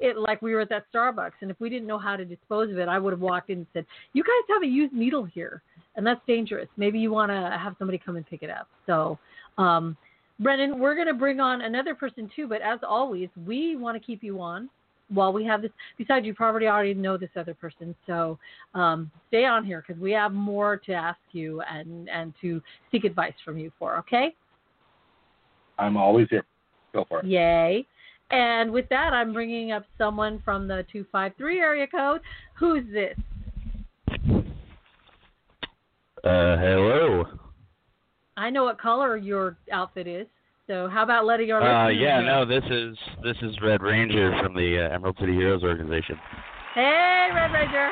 It 0.00 0.16
like 0.16 0.42
we 0.42 0.52
were 0.52 0.62
at 0.62 0.68
that 0.70 0.86
Starbucks, 0.92 1.32
and 1.42 1.50
if 1.50 1.58
we 1.60 1.70
didn't 1.70 1.86
know 1.86 1.98
how 1.98 2.16
to 2.16 2.24
dispose 2.24 2.70
of 2.70 2.78
it, 2.78 2.88
I 2.88 2.98
would 2.98 3.12
have 3.12 3.20
walked 3.20 3.50
in 3.50 3.58
and 3.58 3.66
said, 3.72 3.86
"You 4.12 4.24
guys 4.24 4.54
have 4.54 4.62
a 4.62 4.66
used 4.66 4.92
needle 4.92 5.24
here, 5.24 5.62
and 5.94 6.04
that's 6.04 6.20
dangerous. 6.26 6.68
Maybe 6.76 6.98
you 6.98 7.12
want 7.12 7.30
to 7.30 7.56
have 7.56 7.76
somebody 7.78 7.98
come 7.98 8.16
and 8.16 8.26
pick 8.26 8.42
it 8.42 8.50
up." 8.50 8.68
So, 8.84 9.16
um, 9.58 9.96
Brennan, 10.40 10.80
we're 10.80 10.96
going 10.96 11.06
to 11.06 11.14
bring 11.14 11.38
on 11.38 11.62
another 11.62 11.94
person 11.94 12.30
too, 12.34 12.48
but 12.48 12.60
as 12.62 12.80
always, 12.82 13.28
we 13.46 13.76
want 13.76 13.96
to 13.96 14.04
keep 14.04 14.24
you 14.24 14.40
on 14.40 14.68
while 15.08 15.32
we 15.32 15.44
have 15.44 15.62
this. 15.62 15.70
Besides, 15.98 16.26
you 16.26 16.34
probably 16.34 16.66
already 16.66 16.94
know 16.94 17.16
this 17.16 17.30
other 17.36 17.54
person, 17.54 17.94
so 18.08 18.40
um, 18.74 19.08
stay 19.28 19.44
on 19.44 19.64
here 19.64 19.84
because 19.86 20.02
we 20.02 20.10
have 20.10 20.32
more 20.32 20.78
to 20.78 20.92
ask 20.92 21.20
you 21.30 21.60
and 21.60 22.08
and 22.08 22.34
to 22.40 22.60
seek 22.90 23.04
advice 23.04 23.34
from 23.44 23.56
you 23.56 23.70
for. 23.78 23.96
Okay? 23.98 24.34
I'm 25.78 25.96
always 25.96 26.28
here. 26.30 26.44
Go 26.92 27.04
for 27.08 27.20
it. 27.20 27.26
Yay! 27.26 27.86
And 28.30 28.72
with 28.72 28.88
that, 28.88 29.12
I'm 29.12 29.32
bringing 29.32 29.72
up 29.72 29.84
someone 29.98 30.40
from 30.44 30.66
the 30.66 30.84
two 30.92 31.04
five 31.12 31.32
three 31.38 31.60
area 31.60 31.86
code. 31.86 32.20
Who's 32.54 32.84
this? 32.92 33.16
Uh, 36.24 36.56
hello. 36.58 37.24
I 38.36 38.50
know 38.50 38.64
what 38.64 38.80
color 38.80 39.16
your 39.16 39.56
outfit 39.72 40.06
is. 40.06 40.26
So 40.66 40.88
how 40.88 41.04
about 41.04 41.24
letting 41.26 41.52
our 41.52 41.62
Uh, 41.62 41.88
yeah, 41.88 42.20
know? 42.20 42.44
no, 42.44 42.60
this 42.60 42.64
is 42.70 42.96
this 43.22 43.36
is 43.42 43.56
Red 43.62 43.82
Ranger 43.82 44.36
from 44.42 44.54
the 44.54 44.86
uh, 44.90 44.94
Emerald 44.94 45.16
City 45.20 45.32
Heroes 45.34 45.62
organization. 45.62 46.18
Hey, 46.74 47.28
Red 47.32 47.52
Ranger. 47.52 47.90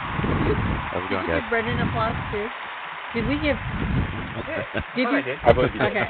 How's 0.00 1.02
it 1.02 1.08
Did 1.08 1.10
going, 1.10 1.26
you 1.26 1.32
guys? 1.34 1.42
give 1.42 1.50
Brendan 1.50 1.80
applause 1.88 2.16
too? 2.32 2.46
Did 3.14 3.28
we 3.28 3.34
give? 3.40 3.56
Did 4.96 5.02
you? 5.02 5.08
I. 5.08 5.50
I 5.50 5.52
believe 5.52 5.74
you 5.74 5.80
did. 5.80 5.90
Okay. 5.90 6.08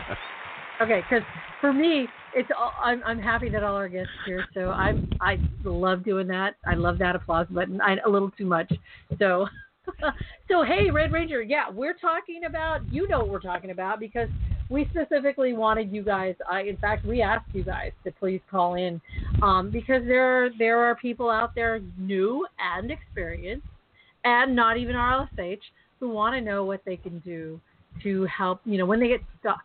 Okay, 0.80 1.02
because 1.08 1.24
for 1.60 1.72
me, 1.72 2.06
it's 2.34 2.48
all, 2.56 2.72
I'm 2.82 3.02
I'm 3.04 3.18
happy 3.18 3.48
that 3.48 3.64
all 3.64 3.74
our 3.74 3.88
guests 3.88 4.12
here. 4.24 4.44
So 4.54 4.70
I'm 4.70 5.08
I 5.20 5.38
love 5.64 6.04
doing 6.04 6.28
that. 6.28 6.54
I 6.66 6.74
love 6.74 6.98
that 6.98 7.16
applause 7.16 7.46
button. 7.50 7.80
I 7.80 7.96
a 8.06 8.08
little 8.08 8.30
too 8.30 8.46
much. 8.46 8.72
So 9.18 9.46
so 10.48 10.62
hey, 10.62 10.90
Red 10.92 11.10
Ranger, 11.12 11.42
yeah, 11.42 11.70
we're 11.70 11.94
talking 11.94 12.42
about 12.44 12.80
you 12.92 13.08
know 13.08 13.20
what 13.20 13.28
we're 13.30 13.40
talking 13.40 13.70
about 13.70 13.98
because 13.98 14.28
we 14.68 14.86
specifically 14.90 15.52
wanted 15.52 15.92
you 15.92 16.02
guys. 16.02 16.34
I 16.48 16.62
in 16.62 16.76
fact 16.76 17.04
we 17.04 17.22
asked 17.22 17.46
you 17.52 17.64
guys 17.64 17.92
to 18.04 18.12
please 18.12 18.40
call 18.50 18.74
in 18.74 19.00
um, 19.42 19.70
because 19.70 20.02
there 20.06 20.50
there 20.58 20.78
are 20.78 20.94
people 20.94 21.28
out 21.28 21.54
there 21.54 21.80
new 21.98 22.46
and 22.58 22.90
experienced 22.90 23.66
and 24.24 24.54
not 24.54 24.76
even 24.76 24.94
RLSH 24.94 25.60
who 25.98 26.08
want 26.08 26.34
to 26.36 26.40
know 26.40 26.64
what 26.64 26.82
they 26.84 26.96
can 26.96 27.18
do 27.20 27.60
to 28.02 28.26
help 28.26 28.60
you 28.64 28.78
know 28.78 28.86
when 28.86 29.00
they 29.00 29.08
get 29.08 29.22
stuck 29.40 29.64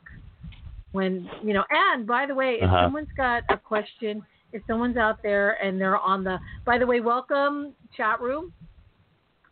when 0.94 1.30
you 1.44 1.54
know 1.54 1.64
and 1.70 2.08
by 2.08 2.26
the 2.26 2.34
way 2.34 2.58
if 2.62 2.64
Uh-huh. 2.64 2.86
someone's 2.86 3.14
got 3.18 3.44
a 3.50 3.58
question 3.58 4.24
if 4.54 4.62
someone's 4.68 4.98
out 4.98 5.22
there 5.22 5.62
and 5.64 5.80
they're 5.80 5.98
on 5.98 6.24
the 6.24 6.40
by 6.66 6.78
the 6.78 6.86
way 6.88 7.02
welcome 7.02 7.74
chat 7.96 8.22
room. 8.22 8.54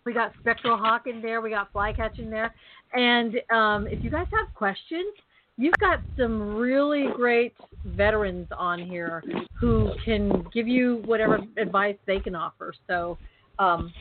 We 0.04 0.14
got 0.14 0.32
spectral 0.40 0.78
hawk 0.78 1.06
in 1.06 1.22
there. 1.22 1.42
We 1.42 1.52
got 1.52 1.72
flycatch 1.72 2.18
in 2.18 2.32
there. 2.32 2.56
And 2.94 3.36
um, 3.54 3.88
if 3.88 4.04
you 4.04 4.10
guys 4.10 4.26
have 4.32 4.52
questions 4.56 5.14
you've 5.58 5.78
got 5.80 6.02
some 6.18 6.56
really 6.56 7.08
great 7.16 7.54
veterans 7.86 8.48
on 8.58 8.80
here 8.80 9.24
who 9.60 9.92
can 10.04 10.44
give 10.54 10.68
you 10.68 11.04
whatever 11.06 11.40
advice 11.58 11.98
they 12.08 12.20
can 12.20 12.36
offer. 12.36 12.74
So 12.88 13.18
um, 13.60 13.94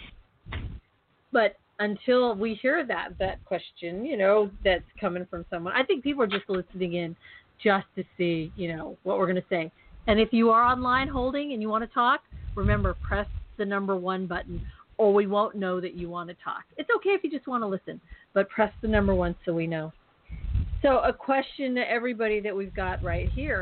but 1.33 1.57
until 1.81 2.35
we 2.35 2.55
hear 2.55 2.87
that 2.87 3.09
that 3.19 3.45
question, 3.45 4.05
you 4.05 4.17
know, 4.17 4.51
that's 4.63 4.85
coming 5.01 5.27
from 5.29 5.45
someone, 5.51 5.73
I 5.75 5.83
think 5.83 6.05
people 6.05 6.23
are 6.23 6.29
just 6.29 6.49
listening 6.49 6.95
in 6.95 7.17
just 7.63 7.87
to 7.97 8.05
see, 8.17 8.53
you 8.55 8.75
know, 8.75 8.97
what 9.03 9.19
we're 9.19 9.27
going 9.27 9.43
to 9.43 9.49
say. 9.49 9.73
And 10.07 10.21
if 10.21 10.29
you 10.33 10.51
are 10.51 10.63
online 10.63 11.09
holding 11.09 11.53
and 11.53 11.61
you 11.61 11.69
want 11.69 11.83
to 11.83 11.93
talk, 11.93 12.21
remember 12.55 12.95
press 13.03 13.27
the 13.57 13.65
number 13.65 13.97
one 13.97 14.27
button, 14.27 14.65
or 14.99 15.13
we 15.13 15.27
won't 15.27 15.57
know 15.57 15.81
that 15.81 15.95
you 15.95 16.09
want 16.09 16.29
to 16.29 16.37
talk. 16.45 16.65
It's 16.77 16.89
okay 16.97 17.11
if 17.11 17.25
you 17.25 17.31
just 17.31 17.47
want 17.47 17.63
to 17.63 17.67
listen, 17.67 18.01
but 18.35 18.49
press 18.49 18.73
the 18.83 18.89
number 18.89 19.15
one 19.15 19.35
so 19.45 19.53
we 19.53 19.67
know. 19.67 19.93
So, 20.83 20.99
a 20.99 21.13
question 21.13 21.75
to 21.75 21.91
everybody 21.91 22.41
that 22.41 22.55
we've 22.55 22.75
got 22.75 23.03
right 23.03 23.29
here 23.31 23.61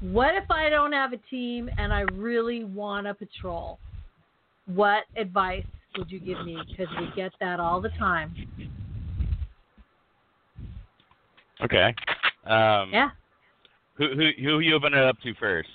What 0.00 0.34
if 0.34 0.48
I 0.50 0.68
don't 0.68 0.92
have 0.92 1.12
a 1.12 1.18
team 1.30 1.68
and 1.78 1.92
I 1.92 2.02
really 2.14 2.64
want 2.64 3.06
to 3.06 3.14
patrol? 3.14 3.78
What 4.66 5.04
advice 5.16 5.64
would 5.96 6.10
you 6.10 6.20
give 6.20 6.44
me? 6.44 6.58
Because 6.68 6.86
we 6.98 7.10
get 7.16 7.32
that 7.40 7.60
all 7.60 7.80
the 7.80 7.90
time. 7.90 8.34
Okay. 11.62 11.94
Um, 12.46 12.90
Yeah. 12.92 13.10
Who 13.94 14.14
who 14.14 14.30
who 14.40 14.60
you 14.60 14.74
open 14.74 14.94
it 14.94 15.02
up 15.02 15.20
to 15.22 15.34
first? 15.34 15.68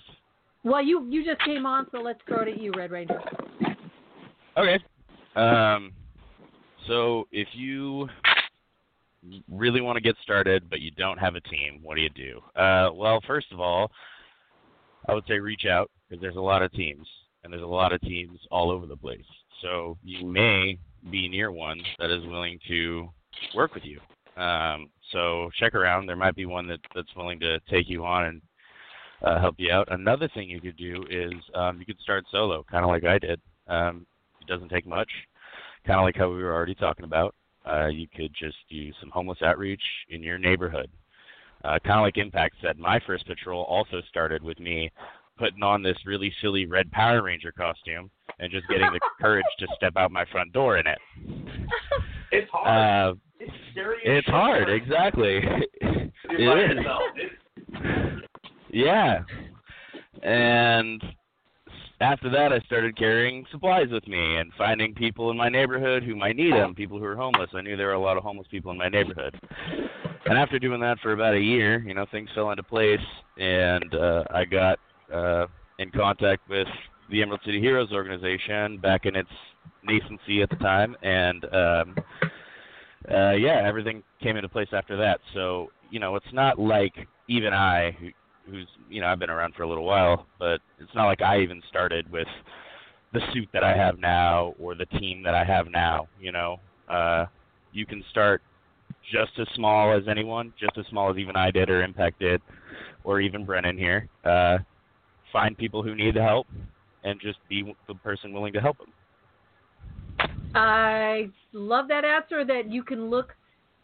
Well, 0.64 0.82
you 0.82 1.06
you 1.10 1.26
just 1.26 1.42
came 1.44 1.66
on, 1.66 1.88
so 1.92 2.00
let's 2.00 2.20
throw 2.26 2.42
it 2.44 2.48
at 2.48 2.62
you, 2.62 2.72
Red 2.72 2.92
Ranger. 2.92 3.20
Okay. 4.58 4.80
Um, 5.36 5.92
so 6.88 7.28
if 7.32 7.48
you 7.54 8.08
really 9.52 9.82
want 9.82 9.98
to 9.98 10.02
get 10.02 10.16
started, 10.24 10.70
but 10.70 10.80
you 10.80 10.92
don't 10.92 11.18
have 11.18 11.36
a 11.36 11.42
team, 11.42 11.80
what 11.82 11.96
do 11.96 12.02
you 12.02 12.10
do? 12.10 12.40
Uh, 12.60 12.92
well, 12.94 13.20
first 13.26 13.48
of 13.52 13.60
all, 13.60 13.92
I 15.08 15.14
would 15.14 15.26
say 15.28 15.40
reach 15.40 15.66
out 15.66 15.90
because 16.08 16.22
there's 16.22 16.36
a 16.36 16.42
lot 16.42 16.62
of 16.62 16.72
teams, 16.72 17.08
and 17.44 17.52
there's 17.52 17.64
a 17.64 17.66
lot 17.66 17.94
of 17.94 18.02
teams 18.02 18.40
all 18.52 18.72
over 18.72 18.86
the 18.86 18.98
place. 18.98 19.26
So 19.64 19.98
you 20.04 20.28
may 20.28 20.78
be 21.10 21.28
near 21.28 21.52
one 21.52 21.82
that 21.98 22.12
is 22.12 22.24
willing 22.28 22.60
to 22.68 23.10
work 23.56 23.74
with 23.74 23.84
you. 23.84 24.00
Um, 24.42 24.90
so 25.12 25.50
check 25.60 25.74
around. 25.74 26.06
There 26.06 26.16
might 26.16 26.36
be 26.36 26.46
one 26.46 26.68
that, 26.68 26.80
that's 26.94 27.16
willing 27.16 27.40
to 27.40 27.60
take 27.72 27.90
you 27.90 28.06
on 28.06 28.26
and 28.26 28.42
uh, 29.24 29.40
help 29.40 29.56
you 29.58 29.72
out. 29.72 29.88
Another 29.92 30.30
thing 30.34 30.50
you 30.50 30.62
could 30.62 30.78
do 30.78 31.04
is 31.10 31.34
um, 31.56 31.80
you 31.80 31.86
could 31.86 32.00
start 32.02 32.26
solo, 32.32 32.66
kind 32.70 32.84
of 32.84 32.90
like 32.90 33.06
I 33.06 33.18
did. 33.18 33.42
Um, 33.68 34.06
it 34.42 34.48
doesn't 34.48 34.70
take 34.70 34.86
much, 34.86 35.10
kind 35.88 36.00
of 36.00 36.04
like 36.04 36.18
how 36.18 36.30
we 36.30 36.44
were 36.44 36.54
already 36.54 36.76
talking 36.76 37.06
about. 37.06 37.34
Uh, 37.66 37.88
you 37.88 38.08
could 38.14 38.34
just 38.38 38.58
do 38.70 38.92
some 39.00 39.10
homeless 39.12 39.42
outreach 39.42 39.82
in 40.10 40.22
your 40.22 40.38
neighborhood. 40.38 40.90
Uh, 41.64 41.80
kind 41.80 41.98
of 42.00 42.04
like 42.04 42.18
Impact 42.18 42.56
said, 42.62 42.78
my 42.78 43.00
first 43.08 43.26
patrol 43.26 43.64
also 43.64 44.02
started 44.10 44.44
with 44.44 44.60
me 44.60 44.92
putting 45.44 45.62
on 45.64 45.84
this 45.84 45.98
really 46.06 46.32
silly 46.42 46.66
red 46.66 46.90
Power 46.92 47.22
Ranger 47.22 47.52
costume 47.52 48.10
and 48.40 48.50
just 48.50 48.66
getting 48.70 48.90
the 48.94 49.00
courage 49.22 49.44
to 49.60 49.68
step 49.76 49.94
out 49.98 50.10
my 50.10 50.24
front 50.32 50.54
door 50.54 50.78
in 50.78 50.88
it. 50.88 50.98
It's 52.32 52.50
hard. 52.52 53.16
Uh, 53.16 53.20
it's 53.40 53.52
scary. 53.72 53.98
it's 54.04 54.26
shit, 54.26 54.34
hard, 54.34 54.70
exactly. 54.70 55.40
It 55.82 56.72
is. 56.72 56.80
It's- 56.80 58.22
Yeah. 58.72 59.20
And 60.24 61.04
after 62.02 62.30
that, 62.32 62.52
I 62.52 62.60
started 62.62 62.98
carrying 62.98 63.46
supplies 63.52 63.90
with 63.92 64.08
me 64.08 64.38
and 64.38 64.52
finding 64.58 64.96
people 64.96 65.30
in 65.30 65.38
my 65.38 65.50
neighborhood 65.50 66.02
who 66.04 66.16
might 66.16 66.36
need 66.36 66.54
them, 66.54 66.74
people 66.74 66.98
who 66.98 67.06
are 67.06 67.16
homeless. 67.16 67.50
I 67.54 67.62
knew 67.62 67.78
there 67.78 67.88
were 67.88 67.94
a 67.94 68.00
lot 68.00 68.18
of 68.18 68.24
homeless 68.24 68.48
people 68.50 68.72
in 68.72 68.78
my 68.80 68.90
neighborhood. 68.90 69.40
And 70.26 70.36
after 70.38 70.58
doing 70.58 70.80
that 70.82 71.00
for 71.02 71.12
about 71.12 71.36
a 71.36 71.40
year, 71.40 71.84
you 71.86 71.94
know, 71.94 72.06
things 72.12 72.30
fell 72.34 72.50
into 72.50 72.64
place, 72.64 73.00
and 73.38 73.94
uh, 73.94 74.24
I 74.32 74.46
got 74.46 74.80
uh, 75.12 75.48
in 75.80 75.92
contact 75.92 76.48
with 76.50 76.68
the 77.10 77.22
Emerald 77.22 77.42
City 77.46 77.60
Heroes 77.60 77.92
organization 77.92 78.78
back 78.78 79.06
in 79.06 79.16
its 79.16 79.30
nascency 79.88 80.42
at 80.42 80.50
the 80.50 80.56
time, 80.58 80.96
and 81.04 81.46
um, 81.46 81.96
uh, 83.12 83.32
yeah, 83.32 83.62
everything 83.66 84.04
came 84.22 84.36
into 84.38 84.50
place 84.50 84.70
after 84.72 84.98
that. 84.98 85.20
So 85.34 85.70
you 85.90 86.00
know, 86.00 86.16
it's 86.16 86.34
not 86.34 86.60
like 86.60 86.94
even 87.28 87.54
I, 87.54 87.96
who, 88.00 88.10
who's 88.50 88.68
you 88.90 89.02
know, 89.02 89.08
I've 89.08 89.20
been 89.20 89.30
around 89.30 89.56
for 89.56 89.64
a 89.64 89.68
little 89.68 89.86
while, 89.86 90.26
but 90.40 90.60
it's 90.80 90.94
not 90.96 91.06
like 91.06 91.22
I 91.22 91.40
even 91.42 91.62
started 91.70 92.12
with 92.12 92.28
the 93.14 93.22
suit 93.32 93.48
that 93.54 93.64
I 93.64 93.76
have 93.78 94.00
now 94.00 94.56
or 94.60 94.76
the 94.76 94.86
team 94.86 95.22
that 95.24 95.36
I 95.36 95.44
have 95.44 95.68
now. 95.70 96.08
You 96.20 96.32
know, 96.32 96.60
uh, 96.90 97.26
you 97.72 97.86
can 97.86 98.04
start 98.10 98.42
just 99.12 99.32
as 99.40 99.48
small 99.56 99.96
as 99.96 100.04
anyone, 100.08 100.54
just 100.60 100.78
as 100.78 100.86
small 100.90 101.12
as 101.12 101.18
even 101.18 101.36
I 101.36 101.52
did 101.52 101.70
or 101.70 101.84
Impact 101.84 102.20
did, 102.20 102.42
or 103.04 103.20
even 103.20 103.46
Brennan 103.46 103.78
here. 103.78 104.08
Uh, 104.24 104.60
find 105.34 105.58
people 105.58 105.84
who 105.84 105.96
need 105.96 106.16
the 106.16 106.22
help 106.22 106.48
and 107.04 107.20
just 107.20 107.40
be 107.50 107.76
the 107.88 107.96
person 107.96 108.32
willing 108.32 108.54
to 108.54 108.62
help 108.62 108.78
them. 108.78 110.30
I 110.56 111.30
love 111.52 111.88
that 111.90 112.06
answer 112.06 112.46
that 112.46 112.72
you 112.72 112.84
can 112.84 113.10
look 113.10 113.36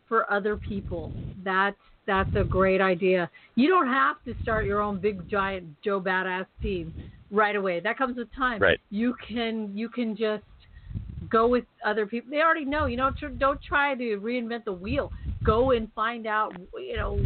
for 0.08 0.32
other 0.32 0.56
people. 0.56 1.12
That's 1.44 1.76
that's 2.06 2.36
a 2.36 2.44
great 2.44 2.82
idea. 2.82 3.30
You 3.56 3.68
don't 3.68 3.88
have 3.88 4.16
to 4.26 4.34
start 4.42 4.66
your 4.66 4.82
own 4.82 5.00
big 5.00 5.30
giant 5.30 5.68
Joe 5.84 6.02
badass 6.02 6.46
team 6.62 6.94
right 7.30 7.56
away. 7.56 7.80
That 7.80 7.98
comes 7.98 8.18
with 8.18 8.34
time. 8.36 8.62
Right. 8.62 8.80
You 8.90 9.16
can 9.28 9.72
you 9.76 9.90
can 9.90 10.16
just 10.16 10.44
go 11.30 11.48
with 11.48 11.66
other 11.86 12.06
people. 12.06 12.32
They 12.32 12.42
already 12.42 12.66
know. 12.66 12.86
You 12.86 12.98
know, 12.98 13.12
don't 13.38 13.62
try 13.62 13.96
to 13.96 14.20
reinvent 14.20 14.66
the 14.66 14.74
wheel. 14.74 15.12
Go 15.44 15.72
and 15.72 15.92
find 15.94 16.26
out. 16.26 16.56
You 16.74 16.98
know, 16.98 17.20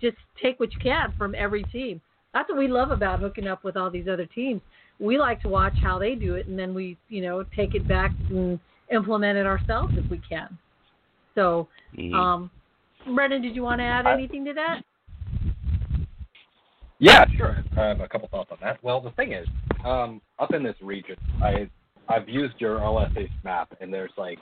just 0.00 0.16
take 0.42 0.58
what 0.58 0.72
you 0.72 0.78
can 0.80 1.12
from 1.16 1.34
every 1.34 1.62
team. 1.64 2.00
That's 2.34 2.48
what 2.48 2.58
we 2.58 2.66
love 2.66 2.90
about 2.90 3.20
hooking 3.20 3.46
up 3.46 3.62
with 3.62 3.76
all 3.76 3.90
these 3.90 4.08
other 4.08 4.26
teams. 4.26 4.60
We 4.98 5.18
like 5.18 5.40
to 5.42 5.48
watch 5.48 5.74
how 5.80 5.98
they 5.98 6.16
do 6.16 6.34
it, 6.34 6.48
and 6.48 6.58
then 6.58 6.74
we, 6.74 6.98
you 7.08 7.22
know, 7.22 7.44
take 7.56 7.74
it 7.76 7.86
back 7.86 8.10
and 8.28 8.58
implement 8.90 9.38
it 9.38 9.46
ourselves 9.46 9.94
if 9.96 10.10
we 10.10 10.18
can. 10.18 10.58
So, 11.36 11.68
Mhm. 11.94 12.14
um, 12.14 12.50
Brendan, 13.06 13.40
did 13.40 13.54
you 13.54 13.62
want 13.62 13.80
to 13.80 13.84
add 13.84 14.06
I- 14.06 14.12
anything 14.12 14.44
to 14.46 14.52
that? 14.54 14.82
Yeah, 16.98 17.24
sure. 17.36 17.62
I 17.76 17.86
have 17.86 18.00
a 18.00 18.08
couple 18.08 18.28
thoughts 18.28 18.50
on 18.50 18.58
that. 18.62 18.82
Well, 18.82 19.00
the 19.00 19.10
thing 19.12 19.32
is, 19.32 19.46
um, 19.84 20.20
up 20.38 20.52
in 20.52 20.62
this 20.62 20.80
region, 20.82 21.16
I 21.40 21.70
I've 22.06 22.28
used 22.28 22.60
your 22.60 22.80
LSH 22.80 23.32
map, 23.44 23.74
and 23.80 23.92
there's 23.92 24.12
like 24.18 24.38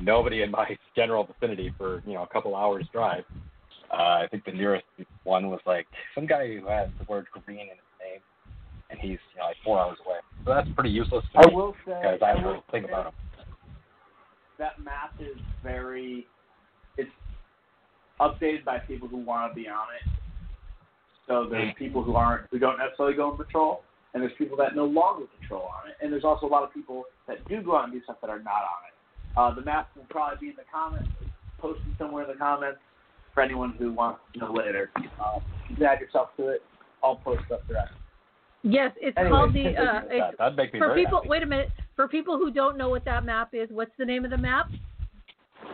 nobody 0.00 0.42
in 0.42 0.50
my 0.50 0.76
general 0.96 1.24
vicinity 1.24 1.72
for 1.78 2.02
you 2.04 2.14
know 2.14 2.22
a 2.22 2.26
couple 2.26 2.54
hours 2.56 2.86
drive. 2.92 3.24
Uh, 3.92 4.24
I 4.24 4.26
think 4.30 4.44
the 4.44 4.52
nearest 4.52 4.84
one 5.24 5.48
was 5.48 5.60
like 5.66 5.86
some 6.14 6.26
guy 6.26 6.46
who 6.48 6.66
had 6.66 6.92
the 6.98 7.04
word 7.08 7.26
green 7.44 7.60
in 7.60 7.68
his 7.68 7.92
name, 8.00 8.20
and 8.90 8.98
he's 8.98 9.18
you 9.32 9.38
know 9.38 9.46
like 9.46 9.56
four 9.64 9.78
hours 9.78 9.98
away. 10.04 10.18
So 10.44 10.54
that's 10.54 10.68
pretty 10.74 10.90
useless 10.90 11.24
to 11.32 11.38
I 11.38 11.48
me 11.48 11.54
will 11.54 11.74
say. 11.86 11.94
because 12.00 12.18
I 12.22 12.26
I 12.26 12.42
really 12.42 12.62
think 12.70 12.86
about 12.86 13.06
him. 13.06 13.12
That 14.58 14.82
map 14.82 15.14
is 15.20 15.36
very. 15.62 16.26
It's 16.96 17.10
updated 18.20 18.64
by 18.64 18.78
people 18.78 19.08
who 19.08 19.18
want 19.18 19.52
to 19.52 19.54
be 19.54 19.68
on 19.68 19.86
it. 20.02 20.10
So 21.26 21.46
there's 21.50 21.74
people 21.78 22.02
who 22.02 22.14
aren't 22.14 22.46
who 22.50 22.58
don't 22.58 22.78
necessarily 22.78 23.14
go 23.14 23.30
on 23.30 23.36
patrol, 23.36 23.82
and 24.14 24.22
there's 24.22 24.36
people 24.38 24.56
that 24.58 24.74
no 24.74 24.86
longer 24.86 25.26
patrol 25.40 25.62
on 25.62 25.90
it, 25.90 25.96
and 26.00 26.12
there's 26.12 26.24
also 26.24 26.46
a 26.46 26.48
lot 26.48 26.62
of 26.62 26.72
people 26.72 27.04
that 27.26 27.46
do 27.48 27.62
go 27.62 27.76
out 27.76 27.84
and 27.84 27.92
do 27.92 28.02
stuff 28.04 28.16
that 28.20 28.30
are 28.30 28.38
not 28.38 28.62
on 28.62 28.80
it. 28.86 28.94
Uh, 29.36 29.54
the 29.54 29.62
map 29.62 29.90
will 29.96 30.06
probably 30.08 30.38
be 30.40 30.50
in 30.50 30.56
the 30.56 30.64
comments, 30.72 31.08
posted 31.58 31.84
somewhere 31.98 32.24
in 32.24 32.30
the 32.30 32.36
comments 32.36 32.78
for 33.36 33.42
anyone 33.42 33.74
who 33.78 33.92
wants 33.92 34.20
to 34.32 34.40
know 34.40 34.52
later. 34.52 34.90
Um, 34.96 35.42
you 35.68 35.76
can 35.76 35.84
add 35.84 36.00
yourself 36.00 36.30
to 36.38 36.48
it. 36.48 36.62
I'll 37.04 37.16
post 37.16 37.42
stuff 37.46 37.60
direct. 37.68 37.92
Yes, 38.62 38.92
it's 38.96 39.16
Anyway, 39.16 39.30
called 39.30 39.52
the. 39.52 39.76
Uh, 39.76 40.00
it's, 40.08 40.38
that. 40.38 40.56
Make 40.56 40.72
me 40.72 40.80
for 40.80 40.94
people, 40.94 41.18
happy. 41.18 41.28
wait 41.28 41.42
a 41.42 41.46
minute. 41.46 41.68
For 41.94 42.08
people 42.08 42.38
who 42.38 42.50
don't 42.50 42.78
know 42.78 42.88
what 42.88 43.04
that 43.04 43.24
map 43.26 43.50
is, 43.52 43.68
what's 43.70 43.92
the 43.98 44.06
name 44.06 44.24
of 44.24 44.30
the 44.30 44.38
map? 44.38 44.70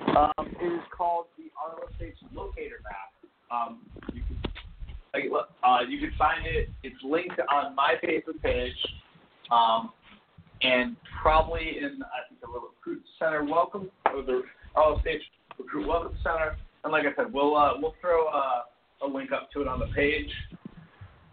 Um, 0.09 0.33
it 0.61 0.67
is 0.67 0.81
called 0.95 1.27
the 1.39 1.45
RLSH 1.57 2.35
locator 2.35 2.83
map. 2.83 3.31
Um, 3.51 3.87
you 4.13 4.23
can, 4.23 5.33
uh, 5.63 5.79
you 5.89 6.01
can 6.01 6.11
find 6.19 6.45
it. 6.45 6.69
It's 6.83 6.97
linked 7.05 7.41
on 7.51 7.77
my 7.77 7.95
Facebook 8.03 8.43
page, 8.43 8.75
um, 9.53 9.93
and 10.63 10.97
probably 11.23 11.79
in 11.79 12.03
I 12.03 12.29
think 12.29 12.41
the 12.41 12.49
recruit 12.49 13.05
center 13.21 13.45
welcome 13.45 13.89
or 14.13 14.23
the 14.23 14.43
RLSH 14.77 15.21
recruit 15.59 15.87
welcome 15.87 16.19
center. 16.25 16.57
And 16.85 16.93
like 16.93 17.05
I 17.05 17.15
said, 17.17 17.33
we'll 17.33 17.57
uh, 17.57 17.75
we'll 17.81 17.95
throw 18.01 18.27
uh, 18.29 18.63
a 19.03 19.07
link 19.07 19.31
up 19.33 19.51
to 19.53 19.63
it 19.63 19.69
on 19.69 19.79
the 19.79 19.87
page 19.95 20.31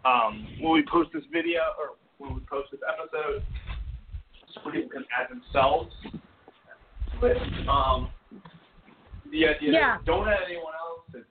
um, 0.04 0.46
when 0.60 0.72
we 0.72 0.84
post 0.90 1.10
this 1.12 1.24
video 1.32 1.60
or 1.78 1.96
when 2.18 2.34
we 2.34 2.40
post 2.48 2.70
this 2.70 2.80
episode, 2.86 3.42
so 4.54 4.70
people 4.70 4.90
can 4.90 5.04
add 5.10 5.28
themselves 5.28 5.90
to 7.20 7.26
it. 7.26 7.38
Um, 7.68 8.10
the 9.32 9.46
idea 9.46 9.72
Yeah. 9.72 9.98
is 9.98 10.06
don't 10.06 10.28
add 10.28 10.42
anyone 10.46 10.74
else. 10.78 11.02
It's 11.14 11.26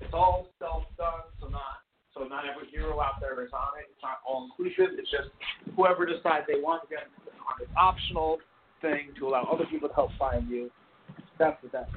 it's 0.00 0.12
all 0.14 0.48
self 0.58 0.84
done, 0.98 1.24
so 1.40 1.48
not 1.48 1.80
so 2.14 2.24
not 2.24 2.44
every 2.44 2.68
hero 2.70 3.00
out 3.00 3.20
there 3.20 3.42
is 3.44 3.52
on 3.52 3.78
it. 3.78 3.86
It's 3.90 4.02
not 4.02 4.20
all 4.26 4.44
inclusive. 4.50 4.98
It's 4.98 5.10
just 5.10 5.28
whoever 5.76 6.04
decides 6.04 6.46
they 6.46 6.60
want 6.60 6.82
to 6.82 6.88
get 6.88 7.04
on 7.40 7.56
this 7.58 7.68
optional 7.76 8.38
thing 8.82 9.12
to 9.18 9.28
allow 9.28 9.44
other 9.44 9.64
people 9.66 9.88
to 9.88 9.94
help 9.94 10.10
find 10.18 10.48
you. 10.48 10.70
That's 11.38 11.62
what 11.62 11.72
that. 11.72 11.88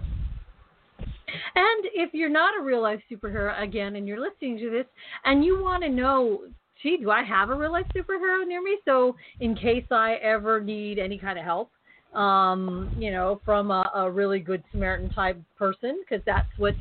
And 1.56 1.86
if 1.94 2.14
you're 2.14 2.30
not 2.30 2.58
a 2.60 2.64
real 2.64 2.82
life 2.82 3.02
superhero 3.12 3.62
again 3.62 3.96
and 3.96 4.08
you're 4.08 4.20
listening 4.20 4.58
to 4.60 4.70
this 4.70 4.86
and 5.26 5.44
you 5.44 5.62
want 5.62 5.84
to 5.84 5.90
know, 5.90 6.42
gee, 6.82 6.98
do 6.98 7.12
I 7.12 7.24
have 7.24 7.50
a 7.50 7.56
real 7.56 7.72
life 7.72 7.88
superhero 7.96 8.46
near 8.48 8.62
me? 8.62 8.78
So 8.86 9.16
in 9.40 9.56
case 9.56 9.86
I 9.92 10.16
ever 10.16 10.62
need 10.62 11.00
any 11.00 11.18
kind 11.18 11.38
of 11.38 11.46
help, 11.46 11.72
um, 12.14 12.96
you 12.98 13.12
know, 13.12 13.40
from 13.46 13.72
a, 13.72 13.90
a 13.96 14.10
really 14.10 14.40
good 14.40 14.64
Samaritan 14.72 15.10
type 15.12 15.40
person, 15.58 16.02
because 16.02 16.24
that's 16.26 16.50
what 16.58 16.74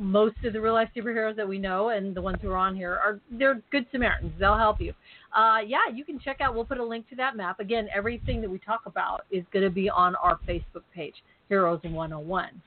most 0.00 0.36
of 0.44 0.54
the 0.54 0.60
real 0.60 0.72
life 0.72 0.88
superheroes 0.96 1.36
that 1.36 1.46
we 1.46 1.58
know 1.58 1.90
and 1.90 2.16
the 2.16 2.22
ones 2.22 2.38
who 2.40 2.50
are 2.50 2.56
on 2.56 2.74
here 2.74 2.92
are 2.92 3.20
they're 3.30 3.60
good 3.70 3.86
Samaritans. 3.92 4.32
They'll 4.38 4.56
help 4.56 4.80
you. 4.80 4.94
Uh, 5.36 5.58
yeah, 5.66 5.88
you 5.92 6.04
can 6.04 6.18
check 6.18 6.40
out. 6.40 6.54
We'll 6.54 6.64
put 6.64 6.78
a 6.78 6.84
link 6.84 7.08
to 7.10 7.16
that 7.16 7.36
map. 7.36 7.60
Again, 7.60 7.88
everything 7.94 8.40
that 8.40 8.50
we 8.50 8.58
talk 8.58 8.82
about 8.86 9.26
is 9.30 9.44
going 9.52 9.64
to 9.64 9.70
be 9.70 9.90
on 9.90 10.14
our 10.16 10.38
Facebook 10.48 10.82
page, 10.94 11.14
Heroes 11.48 11.80
in 11.84 11.92
101. 11.92 12.62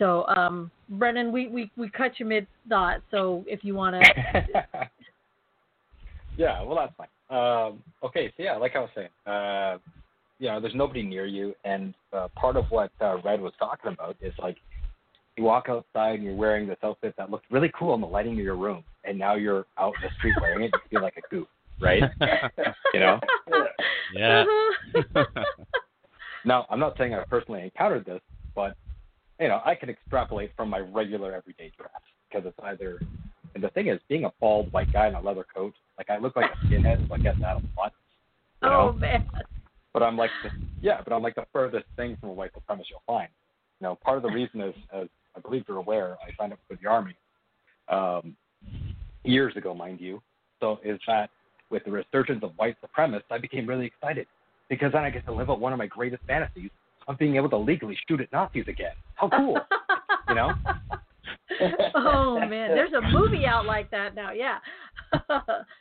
So, 0.00 0.26
um, 0.26 0.70
Brennan, 0.88 1.30
we, 1.30 1.46
we, 1.46 1.70
we 1.76 1.88
cut 1.90 2.18
you 2.18 2.26
mid 2.26 2.46
thought. 2.68 3.02
So 3.12 3.44
if 3.46 3.62
you 3.62 3.76
want 3.76 4.02
to, 4.02 4.66
yeah, 6.36 6.62
well, 6.62 6.76
that's 6.76 6.94
fine. 6.96 7.08
Um, 7.30 7.82
okay, 8.02 8.32
so 8.36 8.42
yeah, 8.42 8.56
like 8.56 8.74
I 8.74 8.80
was 8.80 8.90
saying, 8.94 9.08
uh, 9.26 9.78
you 10.40 10.48
know, 10.48 10.58
there's 10.60 10.74
nobody 10.74 11.02
near 11.02 11.26
you, 11.26 11.54
and 11.64 11.94
uh, 12.12 12.28
part 12.34 12.56
of 12.56 12.64
what 12.70 12.90
uh, 13.00 13.18
Red 13.22 13.40
was 13.40 13.52
talking 13.58 13.92
about 13.92 14.16
is 14.20 14.32
like 14.38 14.56
you 15.36 15.44
walk 15.44 15.66
outside 15.68 16.14
and 16.14 16.24
you're 16.24 16.34
wearing 16.34 16.66
this 16.66 16.78
outfit 16.82 17.14
that 17.18 17.30
looked 17.30 17.44
really 17.50 17.70
cool 17.78 17.94
in 17.94 18.00
the 18.00 18.06
lighting 18.06 18.32
of 18.32 18.38
your 18.38 18.56
room, 18.56 18.82
and 19.04 19.18
now 19.18 19.34
you're 19.34 19.66
out 19.78 19.94
in 20.02 20.08
the 20.08 20.14
street 20.18 20.34
wearing 20.40 20.64
it, 20.64 20.72
you 20.74 20.80
feel 20.98 21.02
like 21.02 21.18
a 21.18 21.28
goof, 21.30 21.46
right? 21.80 22.02
you 22.94 23.00
know. 23.00 23.20
Yeah. 24.14 24.44
Now, 26.44 26.66
I'm 26.70 26.80
not 26.80 26.96
saying 26.96 27.14
I 27.14 27.22
personally 27.24 27.62
encountered 27.62 28.06
this, 28.06 28.20
but 28.54 28.74
you 29.40 29.48
know, 29.48 29.60
I 29.64 29.74
can 29.74 29.88
extrapolate 29.88 30.52
from 30.56 30.68
my 30.68 30.78
regular 30.78 31.34
everyday 31.34 31.72
dress 31.76 31.90
because 32.28 32.46
it's 32.46 32.58
either. 32.62 33.00
And 33.54 33.64
the 33.64 33.70
thing 33.70 33.88
is, 33.88 33.98
being 34.08 34.26
a 34.26 34.32
bald 34.38 34.70
white 34.72 34.92
guy 34.92 35.08
in 35.08 35.14
a 35.14 35.20
leather 35.20 35.46
coat, 35.54 35.72
like 35.98 36.10
I 36.10 36.18
look 36.18 36.36
like 36.36 36.50
a 36.50 36.66
skinhead, 36.66 37.08
so 37.08 37.14
I 37.14 37.18
get 37.18 37.40
that 37.40 37.56
a 37.56 37.62
lot. 37.76 37.92
You 38.62 38.68
know? 38.68 38.90
oh 38.90 38.92
man, 38.92 39.26
But 39.92 40.02
I'm 40.02 40.16
like, 40.16 40.30
the, 40.44 40.50
yeah, 40.80 41.00
but 41.02 41.12
I'm 41.12 41.22
like 41.22 41.34
the 41.34 41.46
furthest 41.52 41.86
thing 41.96 42.16
from 42.20 42.28
a 42.28 42.32
white 42.32 42.52
supremacist 42.52 42.90
you'll 42.90 43.02
find. 43.06 43.28
You 43.80 43.88
know, 43.88 43.98
part 44.04 44.18
of 44.18 44.22
the 44.22 44.28
reason 44.32 44.60
is, 44.60 44.74
as 44.92 45.08
I 45.36 45.40
believe 45.40 45.64
you're 45.66 45.78
aware, 45.78 46.16
I 46.22 46.30
signed 46.38 46.52
up 46.52 46.60
for 46.68 46.76
the 46.80 46.88
army 46.88 47.16
um, 47.88 48.36
years 49.24 49.56
ago, 49.56 49.74
mind 49.74 50.00
you. 50.00 50.22
So 50.60 50.78
is 50.84 51.00
that 51.06 51.30
with 51.70 51.84
the 51.84 51.90
resurgence 51.90 52.44
of 52.44 52.52
white 52.56 52.76
supremacists, 52.84 53.22
I 53.30 53.38
became 53.38 53.66
really 53.66 53.86
excited 53.86 54.26
because 54.68 54.92
then 54.92 55.02
I 55.02 55.10
get 55.10 55.24
to 55.24 55.32
live 55.32 55.50
out 55.50 55.60
one 55.60 55.72
of 55.72 55.78
my 55.78 55.86
greatest 55.86 56.22
fantasies 56.26 56.70
of 57.10 57.18
being 57.18 57.36
able 57.36 57.50
to 57.50 57.56
legally 57.58 57.98
shoot 58.08 58.20
at 58.20 58.32
Nazis 58.32 58.64
again. 58.68 58.92
How 59.16 59.28
cool, 59.28 59.58
you 60.28 60.34
know? 60.34 60.52
oh 61.96 62.38
man, 62.38 62.70
there's 62.70 62.92
a 62.92 63.00
movie 63.00 63.44
out 63.46 63.66
like 63.66 63.90
that 63.90 64.14
now. 64.14 64.30
Yeah, 64.30 64.58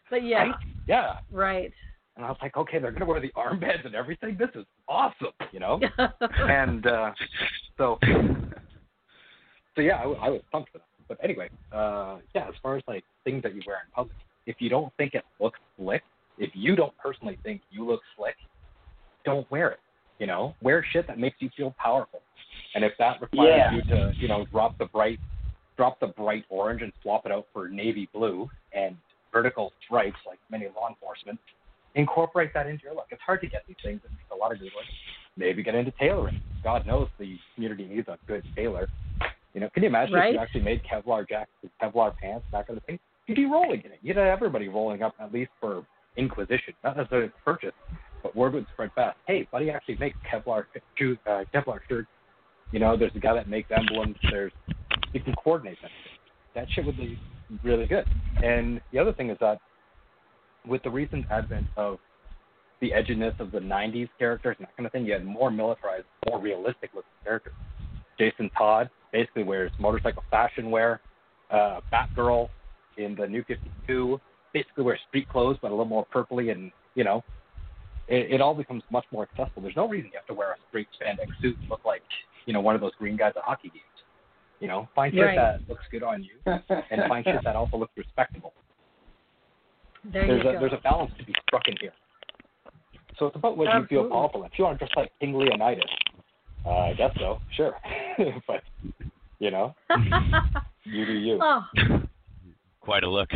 but 0.10 0.24
yeah, 0.24 0.38
Right? 0.38 0.56
Yeah. 0.88 1.14
right. 1.32 1.72
And 2.16 2.26
I 2.26 2.30
was 2.30 2.38
like, 2.42 2.58
okay, 2.58 2.80
they're 2.80 2.92
gonna 2.92 3.06
wear 3.06 3.22
the 3.22 3.32
armbands 3.38 3.86
and 3.86 3.94
everything. 3.96 4.38
This 4.38 4.50
is 4.56 4.66
awesome, 4.88 5.28
you 5.54 5.60
know? 5.60 5.80
and 6.20 6.86
uh, 6.88 7.12
so, 7.78 8.00
so 9.76 9.82
yeah, 9.82 9.98
I 10.02 10.30
was 10.30 10.42
pumped 10.52 10.72
for 10.72 10.80
that. 10.80 10.86
But 11.08 11.20
anyway, 11.24 11.50
uh, 11.72 12.18
yeah, 12.36 12.48
as 12.50 12.56
far 12.62 12.76
as 12.76 12.84
like 12.88 13.04
things 13.24 13.44
that 13.44 13.56
you 13.56 13.62
wear 13.66 13.78
in 13.78 13.92
public, 13.96 14.18
if 14.48 14.58
you 14.60 14.70
don't 14.70 14.92
think 14.98 15.14
it 15.14 15.24
looks 15.40 15.60
slick, 15.78 16.02
if 16.40 16.50
you 16.56 16.76
don't 16.76 16.96
personally 16.98 17.38
think 17.44 17.62
you 17.72 17.86
look 17.86 18.02
slick, 18.18 18.36
don't 19.24 19.50
wear 19.52 19.70
it. 19.70 19.80
You 20.20 20.28
know, 20.28 20.56
wear 20.62 20.86
shit 20.92 21.08
that 21.08 21.18
makes 21.18 21.38
you 21.40 21.50
feel 21.56 21.74
powerful. 21.80 22.22
And 22.76 22.84
if 22.84 22.94
that 23.00 23.22
requires 23.22 23.56
Yeah. 23.58 23.72
you 23.72 23.82
to, 23.84 24.14
you 24.18 24.28
know, 24.28 24.46
drop 24.46 24.78
the 24.78 24.86
bright, 24.86 25.20
drop 25.78 26.00
the 26.00 26.08
bright 26.08 26.46
orange 26.50 26.82
and 26.82 26.92
swap 27.02 27.26
it 27.26 27.32
out 27.32 27.48
for 27.54 27.68
navy 27.70 28.10
blue 28.14 28.50
and 28.74 28.98
vertical 29.32 29.74
stripes 29.84 30.20
like 30.28 30.40
many 30.50 30.68
law 30.76 30.90
enforcement, 30.90 31.40
incorporate 31.96 32.54
that 32.54 32.68
into 32.68 32.84
your 32.84 32.94
look. 32.94 33.08
It's 33.12 33.22
hard 33.22 33.42
to 33.42 33.48
get 33.48 33.64
these 33.68 33.78
things. 33.82 34.02
It 34.04 34.10
takes 34.10 34.32
a 34.32 34.36
lot 34.36 34.52
of 34.52 34.60
Googling. 34.60 34.86
Maybe 35.38 35.64
get 35.64 35.74
into 35.74 35.92
tailoring. 35.92 36.42
God 36.64 36.86
knows 36.86 37.08
the 37.18 37.38
community 37.56 37.86
needs 37.86 38.08
a 38.08 38.18
good 38.28 38.44
tailor. 38.56 38.88
You 39.54 39.62
know, 39.62 39.70
can 39.70 39.84
you 39.84 39.90
imagine 39.90 40.16
if 40.16 40.34
you 40.34 40.40
actually 40.40 40.62
made 40.62 40.82
Kevlar 40.84 41.28
jackets, 41.28 41.74
Kevlar 41.82 42.16
pants, 42.18 42.46
that 42.52 42.68
kind 42.68 42.78
of 42.78 42.84
thing? 42.84 43.00
You'd 43.26 43.36
be 43.36 43.46
rolling 43.46 43.82
in 43.84 43.92
it. 43.92 44.00
You'd 44.02 44.18
have 44.18 44.28
everybody 44.28 44.68
rolling 44.68 45.02
up 45.02 45.16
at 45.20 45.34
least 45.34 45.52
for 45.60 45.86
inquisition, 46.18 46.74
not 46.84 46.98
necessarily 46.98 47.32
purchase, 47.46 47.74
but 48.24 48.36
word 48.36 48.54
would 48.54 48.66
spread 48.74 48.92
fast. 48.96 49.18
Hey, 49.28 49.48
buddy 49.52 49.70
actually 49.70 49.98
makes 49.98 50.18
Kevlar 50.32 50.66
shoe, 50.98 51.18
uh, 51.26 51.44
Kevlar 51.54 51.80
shirts. 51.88 52.08
You 52.72 52.80
know, 52.80 52.96
there's 52.98 53.16
a 53.16 53.20
guy 53.20 53.34
that 53.34 53.50
makes 53.50 53.70
emblems. 53.72 54.16
There's 54.30 54.52
you 55.14 55.22
can 55.22 55.34
coordinate 55.36 55.78
that. 55.82 55.92
That 56.56 56.68
shit 56.74 56.86
would 56.86 56.98
be 56.98 57.20
really 57.64 57.86
good. 57.86 58.06
And 58.44 58.82
the 58.92 59.00
other 59.00 59.14
thing 59.14 59.30
is 59.30 59.38
that 59.40 59.60
with 60.68 60.84
the 60.84 60.90
recent 60.90 61.26
advent 61.32 61.68
of 61.78 61.98
the 62.82 62.92
edginess 62.92 63.38
of 63.40 63.52
the 63.52 63.60
90s 63.60 64.10
characters 64.18 64.56
and 64.60 64.68
that 64.68 64.78
kind 64.78 64.86
of 64.86 64.92
thing, 64.92 65.06
you 65.06 65.14
had 65.14 65.26
more 65.26 65.52
militarized, 65.52 66.06
more 66.30 66.40
realistic 66.40 66.92
looking 66.94 67.10
characters. 67.24 67.54
Jason 68.18 68.50
Todd 68.58 68.90
basically 69.12 69.44
wears 69.44 69.72
motorcycle 69.80 70.24
fashion 70.30 70.70
wear. 70.70 71.02
Uh, 71.50 71.80
Batgirl 71.92 72.50
in 72.98 73.16
the 73.16 73.28
New 73.28 73.44
52 73.48 74.20
basically 74.54 74.84
wears 74.84 75.00
street 75.08 75.28
clothes, 75.30 75.58
but 75.62 75.70
a 75.70 75.74
little 75.74 75.86
more 75.86 76.06
purpley 76.14 76.52
and, 76.52 76.72
you 76.96 77.04
know, 77.04 77.24
it, 78.10 78.34
it 78.34 78.42
all 78.42 78.54
becomes 78.56 78.84
much 78.92 79.06
more 79.12 79.24
accessible. 79.32 79.62
There's 79.62 79.76
no 79.76 79.88
reason 79.88 80.10
you 80.12 80.18
have 80.18 80.28
to 80.28 80.34
wear 80.34 80.52
a 80.52 80.56
straight 80.70 80.88
spandex 81.00 81.28
suit 81.42 81.58
and 81.62 81.70
look 81.70 81.86
like, 81.86 82.02
you 82.46 82.54
know, 82.54 82.62
one 82.62 82.76
of 82.76 82.82
those 82.82 82.92
green 82.98 83.16
guys 83.16 83.34
at 83.38 83.44
hockey 83.44 83.70
games. 83.70 83.84
You 84.60 84.68
know, 84.68 84.90
find 84.94 85.14
shit 85.14 85.24
Right. 85.24 85.36
that 85.38 85.62
looks 85.70 85.84
good 85.92 86.04
on 86.04 86.22
you 86.24 86.32
and 86.46 87.02
find 87.08 87.24
shit 87.24 87.42
that 87.46 87.56
also 87.56 87.78
looks 87.78 87.94
respectable 87.96 88.52
There 90.04 90.28
there's 90.28 90.44
you 90.44 90.50
a 90.50 90.54
go. 90.54 90.60
there's 90.60 90.74
a 90.74 90.82
balance 90.82 91.12
to 91.18 91.24
be 91.26 91.34
struck 91.48 91.68
in 91.70 91.76
here. 91.80 91.94
So 93.18 93.28
it's 93.28 93.36
about 93.38 93.56
what 93.58 93.74
you 93.74 93.86
feel 93.88 94.10
powerful. 94.10 94.42
in. 94.44 94.48
If 94.52 94.58
you 94.60 94.66
want 94.66 94.80
to 94.80 94.86
dress 94.86 94.92
like 94.98 95.12
King 95.20 95.34
Leonidas, 95.38 95.84
uh, 96.66 96.70
I 96.72 96.94
guess 96.94 97.12
so, 97.20 97.40
sure. 97.56 97.76
but 98.48 98.62
you 99.40 99.52
know, 99.52 99.74
you 100.84 101.06
do 101.06 101.14
you. 101.14 101.40
oh, 101.42 101.64
Quite 102.82 103.04
a 103.04 103.10
look. 103.10 103.30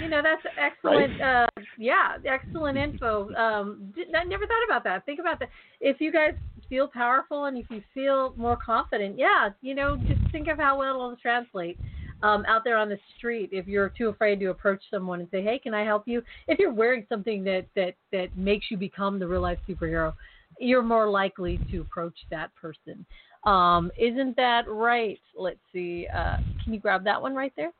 You 0.00 0.08
know 0.08 0.22
that's 0.22 0.42
excellent. 0.58 1.20
Uh, 1.20 1.46
yeah, 1.78 2.16
excellent 2.26 2.78
info. 2.78 3.32
Um, 3.34 3.92
did, 3.94 4.14
I 4.14 4.24
never 4.24 4.46
thought 4.46 4.64
about 4.66 4.84
that. 4.84 5.04
Think 5.06 5.20
about 5.20 5.38
that. 5.40 5.48
If 5.80 6.00
you 6.00 6.12
guys 6.12 6.32
feel 6.68 6.88
powerful 6.88 7.46
and 7.46 7.56
if 7.56 7.66
you 7.70 7.82
feel 7.94 8.34
more 8.36 8.56
confident, 8.56 9.18
yeah, 9.18 9.50
you 9.60 9.74
know, 9.74 9.96
just 9.96 10.20
think 10.32 10.48
of 10.48 10.58
how 10.58 10.78
well 10.78 10.94
it'll 10.94 11.16
translate. 11.16 11.78
Um, 12.20 12.44
out 12.48 12.64
there 12.64 12.76
on 12.76 12.88
the 12.88 12.98
street, 13.16 13.50
if 13.52 13.68
you're 13.68 13.90
too 13.90 14.08
afraid 14.08 14.40
to 14.40 14.46
approach 14.46 14.82
someone 14.90 15.20
and 15.20 15.28
say, 15.30 15.40
"Hey, 15.40 15.60
can 15.60 15.72
I 15.72 15.84
help 15.84 16.08
you?" 16.08 16.22
If 16.48 16.58
you're 16.58 16.72
wearing 16.72 17.06
something 17.08 17.44
that 17.44 17.66
that 17.76 17.94
that 18.12 18.36
makes 18.36 18.70
you 18.70 18.76
become 18.76 19.18
the 19.20 19.26
real 19.26 19.40
life 19.40 19.58
superhero, 19.68 20.12
you're 20.58 20.82
more 20.82 21.08
likely 21.08 21.60
to 21.70 21.80
approach 21.80 22.16
that 22.30 22.54
person. 22.56 23.06
Um, 23.44 23.92
isn't 23.96 24.34
that 24.36 24.68
right? 24.68 25.20
Let's 25.36 25.60
see. 25.72 26.08
Uh, 26.12 26.38
can 26.64 26.74
you 26.74 26.80
grab 26.80 27.04
that 27.04 27.22
one 27.22 27.34
right 27.34 27.52
there? 27.56 27.72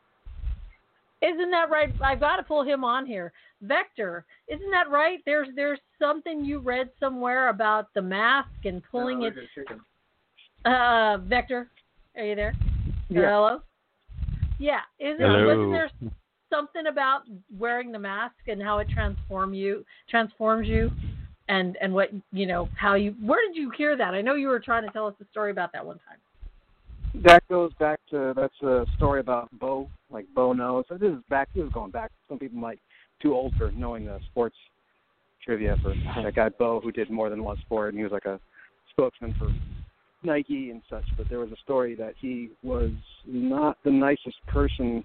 Isn't 1.20 1.50
that 1.50 1.70
right? 1.70 1.92
I've 2.00 2.20
got 2.20 2.36
to 2.36 2.42
pull 2.42 2.62
him 2.62 2.84
on 2.84 3.04
here. 3.04 3.32
Vector, 3.60 4.24
isn't 4.46 4.70
that 4.70 4.88
right? 4.90 5.18
There's 5.26 5.48
there's 5.56 5.80
something 5.98 6.44
you 6.44 6.60
read 6.60 6.90
somewhere 7.00 7.48
about 7.48 7.92
the 7.94 8.02
mask 8.02 8.50
and 8.64 8.82
pulling 8.88 9.22
it. 9.22 9.34
Uh, 10.64 11.18
Vector, 11.18 11.68
are 12.16 12.24
you 12.24 12.34
there? 12.36 12.54
Yeah. 13.08 13.20
Hello. 13.22 13.60
Yeah. 14.58 14.80
Isn't 15.00 15.20
Hello. 15.20 15.46
wasn't 15.46 15.72
there 15.72 15.90
something 16.50 16.86
about 16.86 17.22
wearing 17.58 17.90
the 17.90 17.98
mask 17.98 18.36
and 18.46 18.62
how 18.62 18.78
it 18.78 18.88
transform 18.88 19.54
you 19.54 19.84
transforms 20.08 20.68
you, 20.68 20.90
and 21.48 21.76
and 21.80 21.92
what 21.92 22.10
you 22.32 22.46
know 22.46 22.68
how 22.76 22.94
you 22.94 23.14
where 23.20 23.44
did 23.46 23.56
you 23.56 23.70
hear 23.70 23.96
that? 23.96 24.14
I 24.14 24.20
know 24.20 24.34
you 24.34 24.48
were 24.48 24.60
trying 24.60 24.86
to 24.86 24.92
tell 24.92 25.06
us 25.06 25.14
a 25.20 25.24
story 25.30 25.50
about 25.50 25.72
that 25.72 25.84
one 25.84 25.98
time. 26.08 26.18
That 27.14 27.46
goes 27.48 27.72
back 27.78 28.00
to 28.10 28.32
that's 28.36 28.62
a 28.62 28.86
story 28.96 29.20
about 29.20 29.48
Bo, 29.58 29.88
like 30.10 30.26
Bo 30.34 30.52
knows. 30.52 30.84
This 30.90 31.12
is 31.12 31.22
back. 31.28 31.48
This 31.54 31.64
is 31.64 31.72
going 31.72 31.90
back. 31.90 32.10
Some 32.28 32.38
people 32.38 32.58
might 32.58 32.80
too 33.20 33.34
old 33.34 33.54
for 33.56 33.72
knowing 33.72 34.06
the 34.06 34.20
sports 34.30 34.56
trivia 35.44 35.76
for 35.82 35.94
that 36.22 36.34
guy 36.34 36.48
Bo 36.50 36.80
who 36.80 36.92
did 36.92 37.10
more 37.10 37.30
than 37.30 37.42
one 37.42 37.56
sport, 37.58 37.90
and 37.90 37.98
he 37.98 38.04
was 38.04 38.12
like 38.12 38.26
a 38.26 38.38
spokesman 38.90 39.34
for 39.38 39.50
Nike 40.22 40.70
and 40.70 40.82
such. 40.88 41.04
But 41.16 41.28
there 41.28 41.38
was 41.38 41.50
a 41.50 41.56
story 41.64 41.94
that 41.96 42.14
he 42.20 42.50
was 42.62 42.90
not 43.26 43.78
the 43.84 43.90
nicest 43.90 44.36
person 44.46 45.04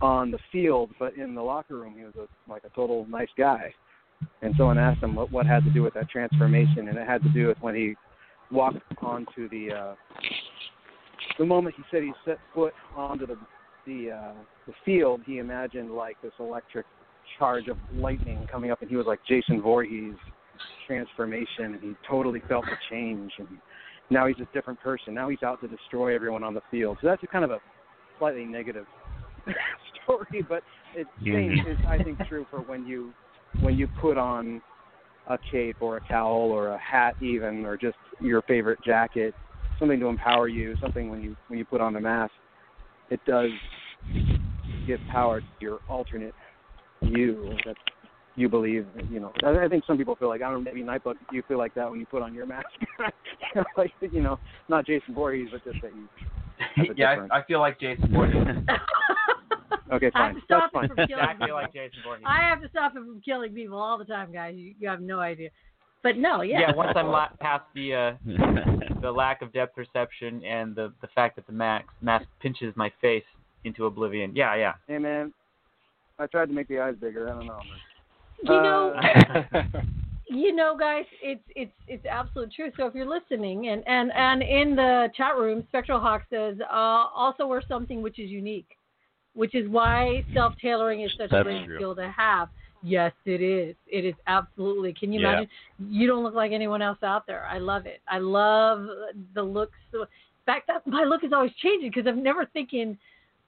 on 0.00 0.30
the 0.30 0.38
field, 0.52 0.90
but 0.98 1.16
in 1.16 1.34
the 1.34 1.42
locker 1.42 1.76
room 1.76 1.94
he 1.96 2.04
was 2.04 2.14
a, 2.16 2.50
like 2.50 2.62
a 2.64 2.74
total 2.74 3.06
nice 3.08 3.28
guy. 3.36 3.72
And 4.42 4.54
someone 4.56 4.78
asked 4.78 5.02
him 5.02 5.14
what 5.14 5.30
what 5.30 5.46
had 5.46 5.64
to 5.64 5.70
do 5.70 5.82
with 5.82 5.94
that 5.94 6.10
transformation, 6.10 6.88
and 6.88 6.98
it 6.98 7.06
had 7.06 7.22
to 7.22 7.28
do 7.30 7.48
with 7.48 7.58
when 7.60 7.74
he 7.74 7.94
walked 8.50 8.78
onto 9.02 9.48
the 9.48 9.72
uh, 9.72 9.94
the 11.38 11.46
moment 11.46 11.74
he 11.76 11.82
said 11.90 12.02
he 12.02 12.12
set 12.24 12.38
foot 12.54 12.74
onto 12.96 13.26
the 13.26 13.36
the 13.86 14.10
uh, 14.12 14.34
the 14.66 14.72
field, 14.84 15.20
he 15.24 15.38
imagined 15.38 15.90
like 15.90 16.20
this 16.22 16.32
electric 16.38 16.86
charge 17.38 17.68
of 17.68 17.76
lightning 17.94 18.46
coming 18.50 18.70
up, 18.70 18.82
and 18.82 18.90
he 18.90 18.96
was 18.96 19.06
like 19.06 19.20
Jason 19.28 19.62
Voorhees 19.62 20.16
transformation, 20.86 21.74
and 21.74 21.80
he 21.82 21.94
totally 22.08 22.42
felt 22.48 22.64
the 22.64 22.76
change, 22.90 23.32
and 23.38 23.48
now 24.10 24.26
he's 24.26 24.36
a 24.40 24.48
different 24.54 24.80
person. 24.80 25.14
Now 25.14 25.28
he's 25.28 25.42
out 25.42 25.60
to 25.60 25.68
destroy 25.68 26.14
everyone 26.14 26.42
on 26.42 26.54
the 26.54 26.62
field. 26.70 26.98
So 27.00 27.06
that's 27.06 27.22
a 27.22 27.26
kind 27.26 27.44
of 27.44 27.50
a 27.50 27.58
slightly 28.18 28.44
negative 28.44 28.86
story, 30.04 30.44
but 30.48 30.62
it's 30.94 31.10
same 31.24 31.52
is 31.68 31.78
I 31.86 32.02
think 32.02 32.18
true 32.28 32.46
for 32.50 32.60
when 32.60 32.86
you 32.86 33.12
when 33.60 33.76
you 33.76 33.88
put 34.00 34.18
on 34.18 34.62
a 35.28 35.38
cape 35.50 35.76
or 35.80 35.98
a 35.98 36.00
cowl 36.00 36.50
or 36.50 36.68
a 36.68 36.78
hat 36.78 37.14
even 37.22 37.64
or 37.64 37.76
just 37.76 37.96
your 38.20 38.42
favorite 38.42 38.78
jacket, 38.84 39.34
something 39.78 40.00
to 40.00 40.06
empower 40.06 40.48
you, 40.48 40.74
something 40.80 41.10
when 41.10 41.22
you 41.22 41.36
when 41.48 41.58
you 41.58 41.64
put 41.64 41.80
on 41.80 41.92
the 41.92 42.00
mask, 42.00 42.32
it 43.10 43.20
does 43.26 43.50
give 44.86 45.00
power 45.10 45.40
to 45.40 45.46
your 45.60 45.80
alternate 45.88 46.34
you 47.00 47.50
that 47.64 47.76
you 48.36 48.48
believe. 48.48 48.86
You 49.10 49.20
know, 49.20 49.32
I, 49.44 49.64
I 49.64 49.68
think 49.68 49.84
some 49.86 49.98
people 49.98 50.16
feel 50.16 50.28
like 50.28 50.42
I 50.42 50.50
don't 50.50 50.64
know, 50.64 50.70
maybe 50.72 50.82
Nightblood, 50.84 51.14
you 51.32 51.42
feel 51.48 51.58
like 51.58 51.74
that 51.74 51.90
when 51.90 52.00
you 52.00 52.06
put 52.06 52.22
on 52.22 52.34
your 52.34 52.46
mask. 52.46 52.66
like 53.76 53.92
you 54.12 54.22
know, 54.22 54.38
not 54.68 54.86
Jason 54.86 55.14
Voorhees, 55.14 55.48
but 55.52 55.64
just 55.64 55.82
that 55.82 55.92
you. 55.94 56.08
yeah, 56.96 57.12
different- 57.14 57.32
I, 57.32 57.38
I 57.40 57.44
feel 57.44 57.60
like 57.60 57.80
Jason 57.80 58.10
Voorhees. 58.12 58.46
Okay, 59.90 60.10
I 60.14 60.26
have 60.26 60.32
fine. 60.32 60.34
to 60.34 60.40
stop 60.44 60.70
That's 60.74 60.84
him 60.84 60.88
fine. 60.88 60.96
from 60.96 61.06
killing 61.08 61.24
I 61.24 61.46
feel 61.46 61.54
like 61.54 61.72
Jason 61.72 61.98
Voorhees. 62.04 62.24
I 62.26 62.46
have 62.48 62.60
to 62.60 62.68
stop 62.68 62.94
him 62.94 63.06
from 63.06 63.20
killing 63.22 63.54
people 63.54 63.78
all 63.78 63.96
the 63.96 64.04
time, 64.04 64.32
guys. 64.32 64.54
You, 64.56 64.74
you 64.78 64.88
have 64.88 65.00
no 65.00 65.18
idea. 65.18 65.48
But 66.02 66.16
no, 66.16 66.42
yeah. 66.42 66.60
yeah, 66.60 66.74
once 66.74 66.92
I'm 66.94 67.06
la- 67.10 67.28
past 67.40 67.64
the 67.74 67.94
uh, 67.94 68.12
the 69.02 69.10
lack 69.10 69.42
of 69.42 69.52
depth 69.52 69.74
perception 69.74 70.44
and 70.44 70.74
the 70.74 70.92
the 71.00 71.08
fact 71.14 71.36
that 71.36 71.46
the 71.46 71.52
mask 71.52 71.86
mask 72.00 72.26
pinches 72.40 72.72
my 72.76 72.92
face 73.00 73.24
into 73.64 73.86
oblivion. 73.86 74.34
Yeah, 74.34 74.54
yeah. 74.54 74.74
Hey 74.86 74.98
man, 74.98 75.32
I 76.18 76.26
tried 76.26 76.46
to 76.46 76.52
make 76.52 76.68
the 76.68 76.80
eyes 76.80 76.94
bigger. 77.00 77.30
I 77.30 77.34
don't 77.34 77.46
know. 77.46 77.60
You 78.42 78.62
know, 78.62 78.94
Uh, 78.94 79.72
you 80.28 80.54
know, 80.54 80.76
guys, 80.78 81.04
it's 81.22 81.42
it's 81.56 81.72
it's 81.88 82.04
absolute 82.06 82.52
truth. 82.52 82.74
So 82.76 82.86
if 82.86 82.94
you're 82.94 83.08
listening, 83.08 83.68
and 83.68 83.82
and 83.86 84.12
and 84.14 84.42
in 84.42 84.76
the 84.76 85.08
chat 85.16 85.36
room, 85.36 85.64
Spectral 85.68 86.00
Hawk 86.00 86.22
says, 86.30 86.56
uh, 86.60 87.06
also 87.14 87.46
wear 87.46 87.62
something 87.66 88.02
which 88.02 88.18
is 88.18 88.30
unique, 88.30 88.76
which 89.34 89.54
is 89.54 89.68
why 89.68 90.24
self 90.34 90.54
tailoring 90.62 91.02
is 91.02 91.10
such 91.18 91.30
That's 91.30 91.40
a 91.40 91.44
great 91.44 91.66
true. 91.66 91.76
skill 91.76 91.96
to 91.96 92.10
have. 92.10 92.48
Yes, 92.82 93.12
it 93.24 93.42
is. 93.42 93.74
It 93.86 94.04
is 94.04 94.14
absolutely. 94.26 94.92
Can 94.94 95.12
you 95.12 95.20
Yeah. 95.20 95.28
imagine? 95.28 95.48
You 95.78 96.06
don't 96.06 96.22
look 96.22 96.34
like 96.34 96.52
anyone 96.52 96.82
else 96.82 97.02
out 97.02 97.26
there. 97.26 97.44
I 97.46 97.58
love 97.58 97.86
it. 97.86 98.00
I 98.08 98.18
love 98.18 98.86
the 99.34 99.42
looks. 99.42 99.78
In 99.92 100.06
fact, 100.46 100.68
that 100.68 100.86
my 100.86 101.04
look 101.04 101.24
is 101.24 101.32
always 101.32 101.54
changing 101.56 101.90
because 101.90 102.06
I'm 102.06 102.22
never 102.22 102.46
thinking, 102.46 102.96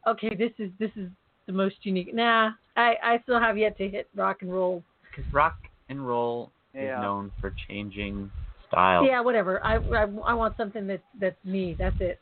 okay, 0.06 0.34
this 0.34 0.52
is 0.58 0.70
this 0.78 0.90
is 0.96 1.08
the 1.46 1.52
most 1.52 1.76
unique. 1.82 2.12
Nah, 2.14 2.50
I 2.76 2.96
I 3.02 3.18
still 3.22 3.40
have 3.40 3.56
yet 3.56 3.76
to 3.78 3.88
hit 3.88 4.08
rock 4.14 4.42
and 4.42 4.52
roll 4.52 4.82
Because 5.10 5.32
rock 5.32 5.56
and 5.88 6.06
roll 6.06 6.50
Yeah. 6.74 6.96
is 6.98 7.02
known 7.02 7.32
for 7.40 7.54
changing 7.68 8.30
style. 8.68 9.04
Yeah, 9.04 9.20
whatever. 9.20 9.64
I, 9.64 9.76
I 9.76 10.06
I 10.26 10.34
want 10.34 10.56
something 10.56 10.86
that's 10.86 11.02
that's 11.20 11.44
me. 11.44 11.74
That's 11.78 11.96
it. 12.00 12.18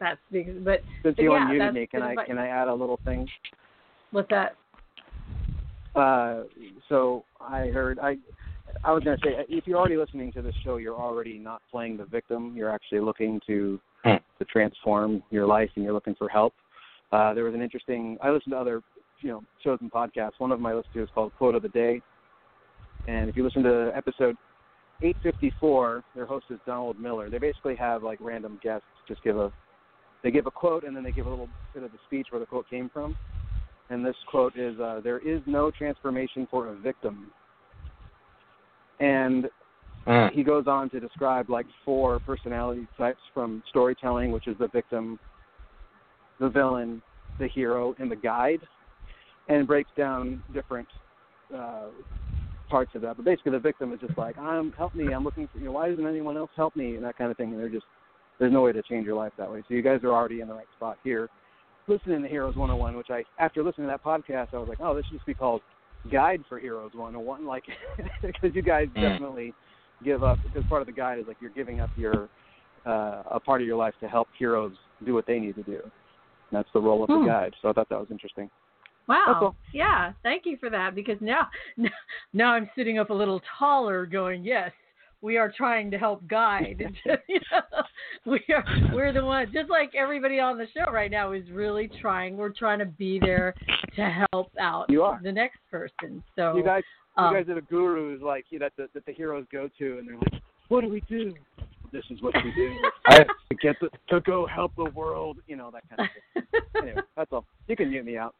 That's 0.00 0.20
big. 0.30 0.64
But 0.64 0.82
since 1.02 1.16
But 1.16 1.22
you 1.22 1.32
yeah, 1.32 1.46
unmuted 1.46 1.72
me, 1.74 1.86
can 1.86 2.02
I 2.02 2.16
can 2.16 2.38
I 2.38 2.48
add 2.48 2.68
a 2.68 2.74
little 2.74 2.98
thing? 3.04 3.28
what's 4.10 4.28
that? 4.30 4.56
Uh, 5.96 6.42
so 6.88 7.24
I 7.40 7.68
heard 7.68 7.98
I 7.98 8.16
I 8.84 8.92
was 8.92 9.02
going 9.02 9.16
to 9.16 9.26
say 9.26 9.44
if 9.48 9.66
you're 9.66 9.78
already 9.78 9.96
listening 9.96 10.32
to 10.32 10.42
this 10.42 10.54
show, 10.62 10.76
you're 10.76 10.96
already 10.96 11.38
not 11.38 11.62
playing 11.70 11.96
the 11.96 12.04
victim. 12.04 12.54
You're 12.56 12.70
actually 12.70 13.00
looking 13.00 13.40
to 13.46 13.80
Hmm. 14.06 14.16
to 14.38 14.44
transform 14.44 15.20
your 15.30 15.46
life, 15.46 15.68
and 15.74 15.84
you're 15.84 15.92
looking 15.92 16.14
for 16.14 16.28
help. 16.28 16.54
Uh, 17.10 17.34
there 17.34 17.42
was 17.42 17.54
an 17.54 17.62
interesting. 17.62 18.16
I 18.22 18.30
listened 18.30 18.52
to 18.52 18.58
other 18.58 18.80
you 19.20 19.30
know 19.30 19.42
shows 19.64 19.78
and 19.80 19.90
podcasts. 19.90 20.38
One 20.38 20.52
of 20.52 20.58
them 20.58 20.66
I 20.66 20.74
listened 20.74 20.94
to 20.94 21.02
is 21.02 21.08
called 21.12 21.32
Quote 21.36 21.56
of 21.56 21.62
the 21.62 21.70
Day, 21.70 22.00
and 23.08 23.28
if 23.28 23.36
you 23.36 23.42
listen 23.42 23.64
to 23.64 23.90
episode 23.96 24.36
854, 25.02 26.04
their 26.14 26.24
host 26.26 26.46
is 26.50 26.58
Donald 26.66 27.00
Miller. 27.00 27.28
They 27.28 27.38
basically 27.38 27.74
have 27.76 28.04
like 28.04 28.18
random 28.20 28.60
guests 28.62 28.86
just 29.08 29.24
give 29.24 29.36
a 29.36 29.52
they 30.22 30.30
give 30.30 30.46
a 30.46 30.50
quote 30.50 30.84
and 30.84 30.96
then 30.96 31.02
they 31.02 31.12
give 31.12 31.26
a 31.26 31.30
little 31.30 31.48
bit 31.74 31.82
of 31.82 31.90
the 31.90 31.98
speech 32.06 32.28
where 32.30 32.40
the 32.40 32.46
quote 32.46 32.68
came 32.70 32.88
from. 32.92 33.16
And 33.90 34.04
this 34.04 34.16
quote 34.28 34.56
is 34.56 34.78
uh, 34.80 35.00
There 35.02 35.18
is 35.18 35.40
no 35.46 35.70
transformation 35.70 36.46
for 36.50 36.68
a 36.68 36.76
victim. 36.76 37.30
And 39.00 39.48
Mm. 40.06 40.30
he 40.32 40.44
goes 40.44 40.66
on 40.68 40.88
to 40.90 41.00
describe 41.00 41.50
like 41.50 41.66
four 41.84 42.20
personality 42.20 42.86
types 42.96 43.20
from 43.34 43.62
storytelling, 43.68 44.30
which 44.30 44.46
is 44.46 44.56
the 44.58 44.68
victim, 44.68 45.18
the 46.38 46.48
villain, 46.48 47.02
the 47.38 47.48
hero, 47.48 47.94
and 47.98 48.10
the 48.10 48.16
guide, 48.16 48.60
and 49.48 49.66
breaks 49.66 49.90
down 49.96 50.42
different 50.54 50.86
uh, 51.52 51.88
parts 52.70 52.94
of 52.94 53.02
that. 53.02 53.16
But 53.16 53.24
basically, 53.24 53.52
the 53.52 53.58
victim 53.58 53.92
is 53.92 54.00
just 54.00 54.16
like, 54.16 54.38
"I'm 54.38 54.72
help 54.72 54.94
me. 54.94 55.12
I'm 55.12 55.24
looking 55.24 55.48
for 55.48 55.58
you 55.58 55.66
know 55.66 55.72
why 55.72 55.88
doesn't 55.90 56.06
anyone 56.06 56.36
else 56.36 56.50
help 56.54 56.76
me?" 56.76 56.94
and 56.94 57.04
that 57.04 57.18
kind 57.18 57.30
of 57.30 57.36
thing. 57.36 57.50
And 57.50 57.58
they're 57.58 57.68
just 57.68 57.86
there's 58.38 58.52
no 58.52 58.62
way 58.62 58.72
to 58.72 58.82
change 58.82 59.06
your 59.06 59.16
life 59.16 59.32
that 59.38 59.50
way. 59.50 59.64
So 59.66 59.74
you 59.74 59.82
guys 59.82 60.04
are 60.04 60.12
already 60.12 60.40
in 60.40 60.48
the 60.48 60.54
right 60.54 60.68
spot 60.76 60.98
here. 61.02 61.28
Listening 61.88 62.22
to 62.22 62.28
Heroes 62.28 62.56
101, 62.56 62.96
which 62.96 63.10
I 63.10 63.24
after 63.38 63.62
listening 63.62 63.86
to 63.86 63.92
that 63.92 64.02
podcast, 64.04 64.48
I 64.52 64.58
was 64.58 64.68
like, 64.68 64.78
"Oh, 64.80 64.94
this 64.94 65.04
should 65.06 65.14
just 65.14 65.26
be 65.26 65.34
called 65.34 65.60
Guide 66.10 66.42
for 66.48 66.58
Heroes 66.58 66.90
101," 66.94 67.46
like 67.46 67.62
because 68.22 68.54
you 68.54 68.62
guys 68.62 68.88
Mm. 68.96 69.02
definitely 69.02 69.54
give 70.04 70.24
up 70.24 70.38
because 70.42 70.64
part 70.68 70.80
of 70.82 70.86
the 70.86 70.92
guide 70.92 71.18
is 71.18 71.26
like 71.28 71.36
you're 71.40 71.50
giving 71.50 71.80
up 71.80 71.90
your 71.96 72.28
uh, 72.84 73.22
a 73.30 73.40
part 73.40 73.60
of 73.60 73.66
your 73.66 73.76
life 73.76 73.94
to 74.00 74.08
help 74.08 74.28
heroes 74.38 74.72
do 75.04 75.14
what 75.14 75.26
they 75.26 75.38
need 75.38 75.54
to 75.56 75.62
do. 75.64 75.80
And 75.82 75.92
that's 76.52 76.68
the 76.72 76.80
role 76.80 77.02
of 77.02 77.08
Hmm. 77.10 77.20
the 77.22 77.26
guide. 77.26 77.54
So 77.62 77.68
I 77.68 77.72
thought 77.72 77.88
that 77.88 77.98
was 77.98 78.10
interesting. 78.10 78.48
Wow. 79.08 79.38
all. 79.40 79.56
Yeah. 79.72 80.12
Thank 80.22 80.46
you 80.46 80.56
for 80.56 80.70
that 80.70 80.94
because 80.94 81.20
now 81.20 81.48
now 82.32 82.52
I'm 82.54 82.68
sitting 82.76 82.98
up 82.98 83.10
a 83.10 83.14
little 83.14 83.40
taller, 83.58 84.06
going 84.06 84.42
yes. 84.44 84.72
We 85.22 85.38
are 85.38 85.52
trying 85.56 85.90
to 85.90 85.98
help 85.98 86.26
guide. 86.28 86.84
You 87.28 87.40
know, 87.52 87.82
we 88.24 88.40
are 88.54 88.64
we're 88.94 89.12
the 89.12 89.24
ones 89.24 89.50
just 89.52 89.70
like 89.70 89.94
everybody 89.94 90.38
on 90.40 90.58
the 90.58 90.66
show 90.74 90.90
right 90.92 91.10
now 91.10 91.32
is 91.32 91.48
really 91.50 91.90
trying. 92.00 92.36
We're 92.36 92.50
trying 92.52 92.78
to 92.80 92.84
be 92.86 93.18
there 93.20 93.54
to 93.96 94.26
help 94.32 94.52
out 94.58 94.86
You 94.88 95.02
are. 95.02 95.20
the 95.22 95.32
next 95.32 95.58
person. 95.70 96.22
So 96.34 96.56
You 96.56 96.64
guys, 96.64 96.82
um, 97.16 97.34
you 97.34 97.40
guys 97.42 97.50
are 97.50 97.54
the 97.56 97.62
gurus 97.62 98.20
like 98.22 98.46
you 98.50 98.58
that 98.60 98.72
the, 98.76 98.88
that 98.94 99.06
the 99.06 99.12
heroes 99.12 99.46
go 99.52 99.68
to, 99.78 99.98
and 99.98 100.08
they're 100.08 100.18
like, 100.18 100.42
"What 100.68 100.82
do 100.82 100.88
we 100.88 101.00
do? 101.08 101.34
This 101.92 102.04
is 102.10 102.20
what 102.22 102.34
we 102.44 102.52
do 102.54 102.74
I, 103.06 103.18
to 103.24 103.54
get 103.62 103.76
the, 103.80 103.88
to 104.10 104.20
go 104.20 104.46
help 104.46 104.72
the 104.76 104.90
world." 104.90 105.38
You 105.46 105.56
know 105.56 105.70
that 105.72 105.82
kind 105.88 106.08
of 106.08 106.42
thing. 106.42 106.60
anyway, 106.82 107.02
that's 107.16 107.32
all. 107.32 107.44
You 107.68 107.76
can 107.76 107.90
mute 107.90 108.04
me 108.04 108.16
out. 108.16 108.34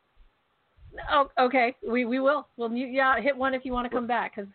Oh, 1.10 1.28
okay. 1.38 1.74
We 1.88 2.04
we 2.04 2.20
will. 2.20 2.48
We'll 2.56 2.68
mute 2.68 2.90
you 2.90 3.00
out. 3.00 3.22
Hit 3.22 3.36
one 3.36 3.54
if 3.54 3.64
you 3.64 3.72
want 3.72 3.86
to 3.90 3.94
come 3.94 4.06
back 4.06 4.34
because 4.36 4.50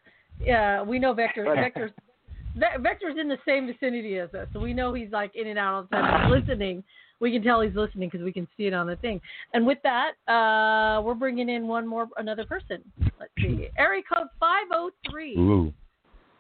uh, 0.50 0.84
we 0.86 1.00
know 1.00 1.14
Vector. 1.14 1.44
Right. 1.44 1.56
Vector's 1.56 1.92
Ve- 1.92 2.11
Vector's 2.56 3.18
in 3.20 3.28
the 3.28 3.38
same 3.46 3.68
vicinity 3.68 4.18
as 4.18 4.34
us, 4.34 4.48
so 4.54 4.60
we 4.60 4.74
know 4.74 4.94
he's 4.94 5.12
like 5.12 5.32
in 5.36 5.48
and 5.48 5.58
out 5.58 5.74
all 5.74 5.84
the 5.84 5.90
time. 5.90 6.32
He's 6.32 6.42
listening. 6.42 6.84
We 7.20 7.32
can 7.32 7.44
tell 7.44 7.62
he's 7.62 7.76
listening 7.76 8.10
because 8.10 8.26
we 8.26 8.34
can 8.34 8.48
see 8.58 8.66
it 8.66 8.74
on 8.74 8.88
the 8.88 8.96
thing. 8.98 9.22
And 9.54 9.66
with 9.66 9.78
that, 9.84 10.14
uh, 10.28 11.02
we're 11.02 11.14
bringing 11.14 11.50
in 11.50 11.68
one 11.68 11.88
more 11.88 12.08
another 12.18 12.46
person. 12.46 12.82
Let's 13.20 13.32
see. 13.40 13.68
Area 13.78 14.02
code 14.12 14.28
five 14.40 14.64
zero 14.72 14.90
three. 15.10 15.38
Ooh. 15.38 15.72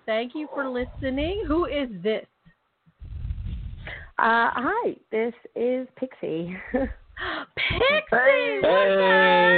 Thank 0.05 0.34
you 0.36 0.47
for 0.53 0.68
listening. 0.68 1.43
Who 1.47 1.66
is 1.66 1.88
this? 2.03 2.26
Uh, 4.18 4.49
hi, 4.53 4.95
this 5.12 5.34
is 5.55 5.88
Pixie. 5.95 6.57
Pixie. 6.74 6.88
Hey, 8.09 8.59
what 8.62 8.88
the 8.88 9.07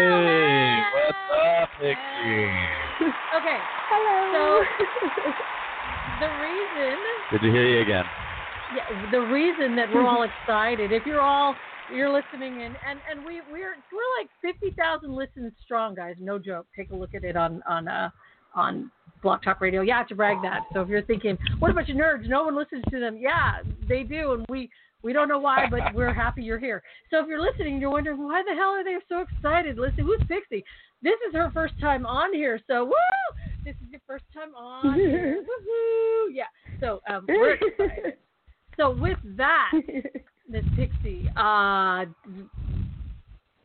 hell? 0.09 0.93
what's 0.93 1.17
up, 1.61 1.69
Pixie? 1.79 2.51
Okay. 3.33 3.57
Hello. 3.89 4.61
The 6.19 6.27
reason 6.27 6.97
Good 7.31 7.41
to 7.41 7.51
hear 7.51 7.67
you 7.67 7.81
again. 7.81 8.05
yeah, 8.75 9.11
the 9.11 9.21
reason 9.21 9.75
that 9.75 9.89
we're 9.93 10.05
all 10.07 10.23
excited, 10.23 10.91
if 10.91 11.05
you're 11.05 11.21
all 11.21 11.55
you're 11.93 12.11
listening 12.11 12.61
and 12.63 12.75
and 12.87 12.99
and 13.09 13.25
we 13.25 13.41
we're 13.51 13.75
we're 13.91 14.19
like 14.19 14.29
fifty 14.41 14.75
thousand 14.77 15.15
listens 15.15 15.51
strong, 15.63 15.95
guys. 15.95 16.15
No 16.19 16.39
joke. 16.39 16.67
Take 16.75 16.91
a 16.91 16.95
look 16.95 17.13
at 17.13 17.23
it 17.23 17.35
on 17.35 17.61
on 17.67 17.87
uh 17.87 18.09
on 18.55 18.91
Blog 19.21 19.41
Talk 19.41 19.61
Radio. 19.61 19.81
Yeah, 19.81 20.03
to 20.03 20.15
brag 20.15 20.41
that. 20.43 20.61
So 20.73 20.81
if 20.81 20.87
you're 20.89 21.01
thinking, 21.01 21.37
what 21.59 21.71
a 21.71 21.73
bunch 21.73 21.89
of 21.89 21.95
nerds, 21.95 22.29
no 22.29 22.43
one 22.43 22.55
listens 22.55 22.83
to 22.91 22.99
them. 22.99 23.17
Yeah, 23.19 23.59
they 23.87 24.03
do, 24.03 24.33
and 24.33 24.45
we 24.49 24.69
We 25.01 25.11
don't 25.11 25.27
know 25.27 25.39
why, 25.39 25.65
but 25.69 25.93
we're 25.93 26.13
happy 26.13 26.43
you're 26.43 26.59
here. 26.59 26.81
So 27.09 27.19
if 27.19 27.27
you're 27.27 27.41
listening, 27.41 27.81
you're 27.81 27.89
wondering 27.91 28.23
why 28.23 28.41
the 28.47 28.55
hell 28.55 28.69
are 28.69 28.83
they 28.83 28.95
so 29.09 29.25
excited? 29.27 29.77
Listen, 29.77 30.05
who's 30.05 30.21
Pixie? 30.29 30.63
This 31.01 31.15
is 31.27 31.33
her 31.33 31.51
first 31.53 31.73
time 31.81 32.05
on 32.05 32.33
here, 32.33 32.59
so 32.67 32.85
woo! 32.85 32.93
This 33.63 33.75
is 33.83 33.91
your 33.91 34.01
first 34.05 34.25
time 34.33 34.53
on. 34.55 34.83
Woohoo! 34.99 36.27
Yeah. 36.31 36.45
So 36.79 37.01
um, 37.09 37.25
we're 37.27 37.53
excited. 37.61 38.13
So 38.77 38.89
with 38.95 39.17
that, 39.37 39.71
Miss 40.49 40.65
Pixie, 40.75 41.29
uh, 41.37 42.05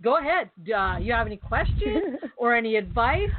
go 0.02 0.18
ahead. 0.18 0.50
Uh, 0.72 0.98
you 1.00 1.12
have 1.12 1.26
any 1.26 1.36
questions 1.36 2.18
or 2.36 2.54
any 2.54 2.76
advice? 2.76 3.30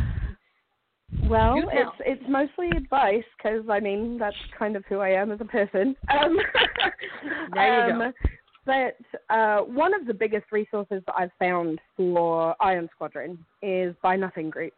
Well, 1.28 1.56
You 1.56 1.70
it's 1.72 1.92
it's 2.06 2.24
mostly 2.30 2.70
advice 2.76 3.24
because 3.38 3.64
I 3.70 3.80
mean 3.80 4.18
that's 4.20 4.36
kind 4.58 4.76
of 4.76 4.84
who 4.90 5.00
I 5.00 5.10
am 5.10 5.32
as 5.32 5.40
a 5.42 5.46
person. 5.46 5.96
Um, 6.12 6.38
There 7.54 7.88
you 7.88 7.94
go. 7.94 8.02
um, 8.02 8.14
But 8.66 9.34
uh, 9.34 9.60
one 9.62 9.94
of 9.94 10.06
the 10.06 10.14
biggest 10.14 10.52
resources 10.52 11.02
that 11.08 11.16
I've 11.18 11.32
found 11.40 11.80
for 11.98 12.56
Iron 12.62 12.90
Squadron 12.94 13.44
is 13.62 13.96
Buy 14.04 14.16
Nothing 14.16 14.50
Group. 14.50 14.74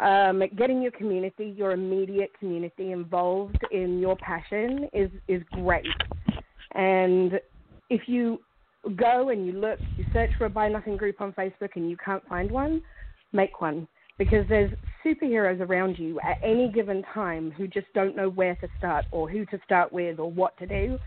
Um, 0.00 0.42
getting 0.56 0.82
your 0.82 0.90
community, 0.92 1.54
your 1.56 1.70
immediate 1.70 2.32
community, 2.38 2.92
involved 2.92 3.58
in 3.70 4.00
your 4.00 4.16
passion 4.16 4.88
is 4.92 5.10
is 5.28 5.42
great. 5.52 5.86
And 6.74 7.40
if 7.90 8.02
you 8.08 8.40
go 8.96 9.28
and 9.28 9.46
you 9.46 9.52
look, 9.52 9.78
you 9.96 10.04
search 10.12 10.30
for 10.36 10.46
a 10.46 10.50
Buy 10.50 10.68
Nothing 10.68 10.96
group 10.96 11.20
on 11.20 11.32
Facebook 11.32 11.70
and 11.76 11.88
you 11.88 11.96
can't 12.04 12.26
find 12.28 12.50
one, 12.50 12.82
make 13.32 13.60
one 13.60 13.86
because 14.18 14.46
there's 14.48 14.70
superheroes 15.04 15.60
around 15.60 15.98
you 15.98 16.20
at 16.20 16.38
any 16.42 16.70
given 16.70 17.02
time 17.12 17.50
who 17.50 17.66
just 17.66 17.86
don't 17.94 18.16
know 18.16 18.28
where 18.28 18.54
to 18.56 18.68
start 18.78 19.04
or 19.10 19.28
who 19.28 19.44
to 19.46 19.58
start 19.64 19.92
with 19.92 20.18
or 20.18 20.30
what 20.30 20.56
to 20.58 20.66
do. 20.66 20.98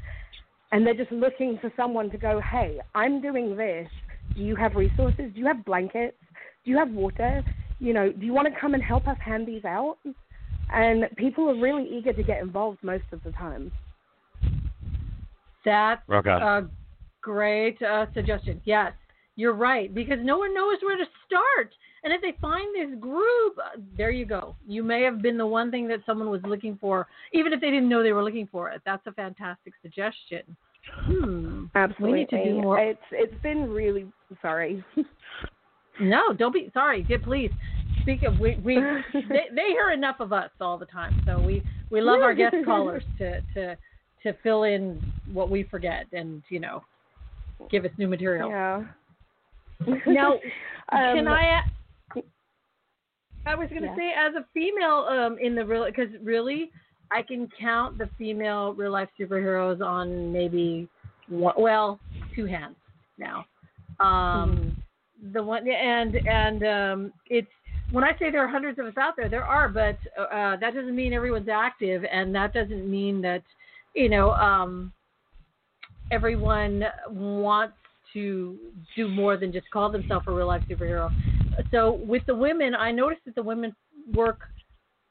And 0.72 0.86
they're 0.86 0.94
just 0.94 1.12
looking 1.12 1.58
for 1.62 1.72
someone 1.78 2.10
to 2.12 2.18
go, 2.18 2.42
hey, 2.42 2.80
I'm 2.94 3.22
doing 3.22 3.56
this. 3.56 3.88
Do 4.36 4.42
you 4.42 4.56
have 4.58 4.76
resources? 4.76 5.32
Do 5.34 5.40
you 5.40 5.48
have 5.48 5.64
blankets? 5.64 6.18
Do 6.66 6.72
you 6.72 6.78
have 6.78 6.90
water? 6.90 7.44
You 7.80 7.94
know, 7.94 8.12
do 8.12 8.26
you 8.26 8.34
want 8.34 8.52
to 8.54 8.60
come 8.60 8.74
and 8.74 8.84
help 8.84 9.08
us 9.08 9.18
hand 9.24 9.48
these 9.48 9.66
out? 9.66 9.98
And 10.74 11.06
people 11.16 11.50
are 11.50 11.56
really 11.56 11.88
eager 11.90 12.12
to 12.14 12.24
get 12.24 12.42
involved 12.42 12.80
most 12.84 13.06
of 13.12 13.24
the 13.24 13.32
time. 13.32 13.72
That's 15.64 16.02
Rock 16.08 16.28
on. 16.28 16.42
a 16.42 16.70
great 17.22 17.82
uh, 17.82 18.06
suggestion. 18.14 18.62
Yes, 18.66 18.94
you're 19.36 19.54
right 19.54 19.94
because 19.94 20.18
no 20.22 20.38
one 20.38 20.54
knows 20.54 20.78
where 20.82 20.98
to 20.98 21.06
start. 21.26 21.74
And 22.04 22.14
if 22.14 22.22
they 22.22 22.34
find 22.40 22.68
this 22.76 23.00
group, 23.00 23.58
uh, 23.58 23.80
there 23.98 24.12
you 24.12 24.26
go. 24.26 24.56
You 24.66 24.84
may 24.84 25.02
have 25.04 25.22
been 25.22 25.38
the 25.38 25.46
one 25.46 25.72
thing 25.72 25.88
that 25.90 26.00
someone 26.06 26.30
was 26.30 26.42
looking 26.46 26.78
for, 26.80 27.08
even 27.34 27.52
if 27.52 27.60
they 27.60 27.70
didn't 27.70 27.90
know 27.90 28.02
they 28.02 28.14
were 28.14 28.24
looking 28.24 28.48
for 28.52 28.70
it. 28.70 28.82
That's 28.86 29.06
a 29.08 29.12
fantastic 29.12 29.74
suggestion. 29.82 30.44
Hmm. 30.90 31.66
Absolutely. 31.76 32.12
We 32.12 32.20
need 32.20 32.30
to 32.30 32.44
do 32.46 32.62
more. 32.62 32.80
It's 32.80 33.00
it's 33.12 33.42
been 33.42 33.70
really 33.70 34.08
sorry. 34.42 34.84
No, 36.02 36.34
don't 36.34 36.54
be 36.54 36.70
sorry. 36.74 37.04
Did 37.04 37.24
please 37.24 37.52
speak 38.02 38.24
of 38.24 38.40
we 38.40 38.56
we 38.64 38.76
they, 39.30 39.46
they 39.54 39.68
hear 39.68 39.92
enough 39.92 40.20
of 40.20 40.34
us 40.34 40.50
all 40.62 40.78
the 40.78 40.86
time, 40.86 41.22
so 41.26 41.40
we 41.42 41.64
we 41.90 42.02
love 42.02 42.22
our 42.22 42.34
guest 42.34 42.56
callers 42.66 43.04
to 43.18 43.42
to 43.54 43.78
to 44.24 44.34
fill 44.44 44.64
in 44.64 45.02
what 45.34 45.50
we 45.50 45.64
forget 45.64 46.06
and 46.14 46.44
you 46.50 46.60
know 46.60 46.84
give 47.70 47.86
us 47.86 47.92
new 47.98 48.08
material. 48.08 48.50
yeah. 48.50 48.84
Now, 50.08 50.34
Um, 50.90 51.16
can 51.16 51.28
I? 51.28 51.62
I 53.46 53.56
was 53.56 53.70
going 53.70 53.82
to 53.84 53.88
Yeah. 53.88 53.96
say, 53.96 54.14
as 54.14 54.36
a 54.36 54.46
female 54.54 55.06
um, 55.10 55.38
in 55.40 55.56
the 55.56 55.66
real, 55.66 55.86
because 55.86 56.10
really, 56.22 56.72
I 57.12 57.22
can 57.22 57.50
count 57.60 57.98
the 57.98 58.10
female 58.18 58.74
real 58.74 58.92
life 58.92 59.10
superheroes 59.20 59.82
on 59.82 60.32
maybe 60.34 60.88
one, 61.30 61.56
well, 61.58 62.00
two 62.36 62.46
hands 62.46 62.76
now. 63.18 63.46
Um, 64.00 64.76
The 65.34 65.42
one 65.42 65.68
and 65.68 66.16
and 66.28 66.64
um, 66.64 67.14
it's 67.28 67.48
when 67.92 68.04
I 68.04 68.12
say 68.20 68.32
there 68.32 68.44
are 68.44 68.48
hundreds 68.48 68.80
of 68.80 68.86
us 68.86 68.94
out 69.00 69.16
there, 69.16 69.30
there 69.30 69.46
are, 69.46 69.70
but 69.70 69.98
uh, 70.20 70.58
that 70.58 70.74
doesn't 70.74 70.96
mean 70.96 71.14
everyone's 71.14 71.50
active, 71.50 72.04
and 72.12 72.36
that 72.36 72.54
doesn't 72.54 72.90
mean 72.90 73.22
that 73.22 73.44
you 73.94 74.10
know 74.10 74.32
um, 74.32 74.92
everyone 76.12 76.84
wants 77.10 77.76
to 78.14 78.58
do 78.96 79.08
more 79.08 79.38
than 79.38 79.52
just 79.52 79.70
call 79.72 79.92
themselves 79.92 80.26
a 80.28 80.32
real 80.32 80.48
life 80.48 80.64
superhero. 80.70 81.10
So 81.72 81.94
with 82.06 82.26
the 82.26 82.36
women, 82.36 82.76
I 82.76 82.92
noticed 82.92 83.22
that 83.26 83.36
the 83.36 83.44
women 83.44 83.76
work. 84.14 84.42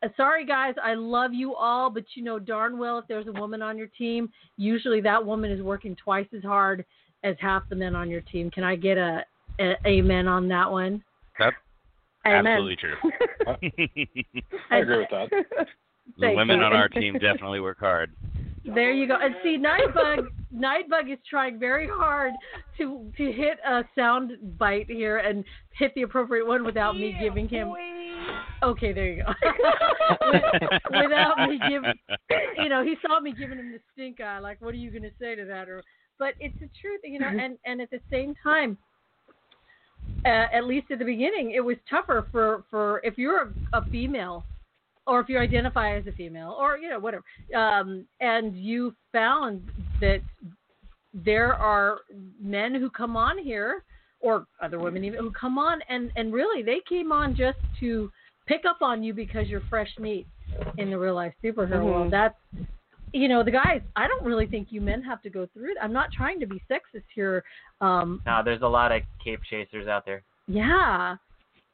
Uh, 0.02 0.08
sorry 0.16 0.44
guys, 0.44 0.74
I 0.82 0.94
love 0.94 1.32
you 1.32 1.54
all, 1.54 1.90
but 1.90 2.04
you 2.14 2.22
know 2.22 2.38
darn 2.38 2.78
well 2.78 2.98
if 2.98 3.06
there's 3.08 3.26
a 3.26 3.32
woman 3.32 3.62
on 3.62 3.78
your 3.78 3.88
team, 3.98 4.28
usually 4.56 5.00
that 5.00 5.24
woman 5.24 5.50
is 5.50 5.62
working 5.62 5.96
twice 5.96 6.26
as 6.36 6.42
hard 6.42 6.84
as 7.24 7.34
half 7.40 7.68
the 7.68 7.76
men 7.76 7.94
on 7.94 8.10
your 8.10 8.20
team. 8.20 8.50
Can 8.50 8.62
I 8.62 8.76
get 8.76 8.98
a, 8.98 9.24
a 9.60 9.74
amen 9.86 10.28
on 10.28 10.48
that 10.48 10.70
one? 10.70 11.02
That's 11.38 11.56
Amen. 12.26 12.46
absolutely 12.46 12.76
true. 12.76 12.96
I 14.70 14.78
agree 14.78 14.98
with 14.98 15.08
that. 15.10 15.28
the 15.30 15.66
Thank 16.20 16.36
women 16.36 16.58
you. 16.58 16.64
on 16.64 16.72
our 16.72 16.88
team 16.88 17.14
definitely 17.14 17.60
work 17.60 17.78
hard. 17.78 18.12
There 18.74 18.92
you 18.92 19.06
go. 19.06 19.16
And 19.20 19.36
see, 19.44 19.56
Nightbug, 19.56 20.26
Nightbug 20.54 21.12
is 21.12 21.18
trying 21.28 21.58
very 21.58 21.88
hard 21.88 22.32
to 22.78 23.12
to 23.16 23.32
hit 23.32 23.58
a 23.64 23.84
sound 23.94 24.32
bite 24.58 24.90
here 24.90 25.18
and 25.18 25.44
hit 25.78 25.94
the 25.94 26.02
appropriate 26.02 26.46
one 26.46 26.64
without 26.64 26.96
me 26.96 27.16
giving 27.20 27.48
him. 27.48 27.72
Okay, 28.62 28.92
there 28.92 29.12
you 29.12 29.22
go. 29.22 29.32
without 31.02 31.48
me 31.48 31.60
giving, 31.68 31.92
you 32.58 32.68
know, 32.68 32.82
he 32.82 32.96
saw 33.06 33.20
me 33.20 33.32
giving 33.38 33.58
him 33.58 33.70
the 33.70 33.78
stink 33.92 34.20
eye. 34.20 34.40
Like, 34.40 34.60
what 34.60 34.74
are 34.74 34.78
you 34.78 34.90
going 34.90 35.02
to 35.02 35.12
say 35.20 35.36
to 35.36 35.44
that? 35.44 35.68
Or, 35.68 35.82
but 36.18 36.34
it's 36.40 36.58
the 36.58 36.68
truth, 36.80 37.00
you 37.04 37.20
know. 37.20 37.28
And 37.28 37.58
and 37.64 37.80
at 37.80 37.90
the 37.90 38.00
same 38.10 38.34
time, 38.42 38.76
uh, 40.24 40.46
at 40.52 40.64
least 40.64 40.90
at 40.90 40.98
the 40.98 41.04
beginning, 41.04 41.52
it 41.52 41.60
was 41.60 41.76
tougher 41.88 42.26
for 42.32 42.64
for 42.70 43.00
if 43.04 43.16
you're 43.16 43.54
a, 43.72 43.78
a 43.78 43.84
female 43.90 44.44
or 45.06 45.20
if 45.20 45.28
you 45.28 45.38
identify 45.38 45.96
as 45.96 46.06
a 46.06 46.12
female 46.12 46.56
or 46.58 46.76
you 46.78 46.88
know 46.88 46.98
whatever 46.98 47.22
um, 47.56 48.04
and 48.20 48.56
you 48.56 48.94
found 49.12 49.62
that 50.00 50.20
there 51.14 51.54
are 51.54 51.98
men 52.42 52.74
who 52.74 52.90
come 52.90 53.16
on 53.16 53.38
here 53.38 53.82
or 54.20 54.46
other 54.60 54.78
women 54.78 55.04
even 55.04 55.20
who 55.20 55.30
come 55.30 55.58
on 55.58 55.80
and 55.88 56.10
and 56.16 56.32
really 56.32 56.62
they 56.62 56.80
came 56.88 57.12
on 57.12 57.34
just 57.34 57.58
to 57.78 58.10
pick 58.46 58.62
up 58.68 58.78
on 58.82 59.02
you 59.02 59.14
because 59.14 59.46
you're 59.48 59.62
fresh 59.70 59.90
meat 59.98 60.26
in 60.78 60.90
the 60.90 60.98
real 60.98 61.14
life 61.14 61.34
superhero 61.42 61.80
Mhm. 61.80 61.84
world 61.84 62.12
that's 62.12 62.38
you 63.16 63.28
know 63.28 63.42
the 63.42 63.50
guys 63.50 63.80
i 63.96 64.06
don't 64.06 64.24
really 64.24 64.46
think 64.46 64.68
you 64.70 64.80
men 64.80 65.02
have 65.02 65.20
to 65.22 65.30
go 65.30 65.46
through 65.52 65.70
it 65.70 65.76
i'm 65.82 65.92
not 65.92 66.12
trying 66.12 66.38
to 66.40 66.46
be 66.46 66.60
sexist 66.70 67.04
here 67.14 67.42
um 67.80 68.20
No, 68.26 68.42
there's 68.44 68.62
a 68.62 68.68
lot 68.68 68.92
of 68.92 69.02
cape 69.24 69.40
chasers 69.50 69.86
out 69.88 70.04
there. 70.04 70.22
yeah 70.46 71.16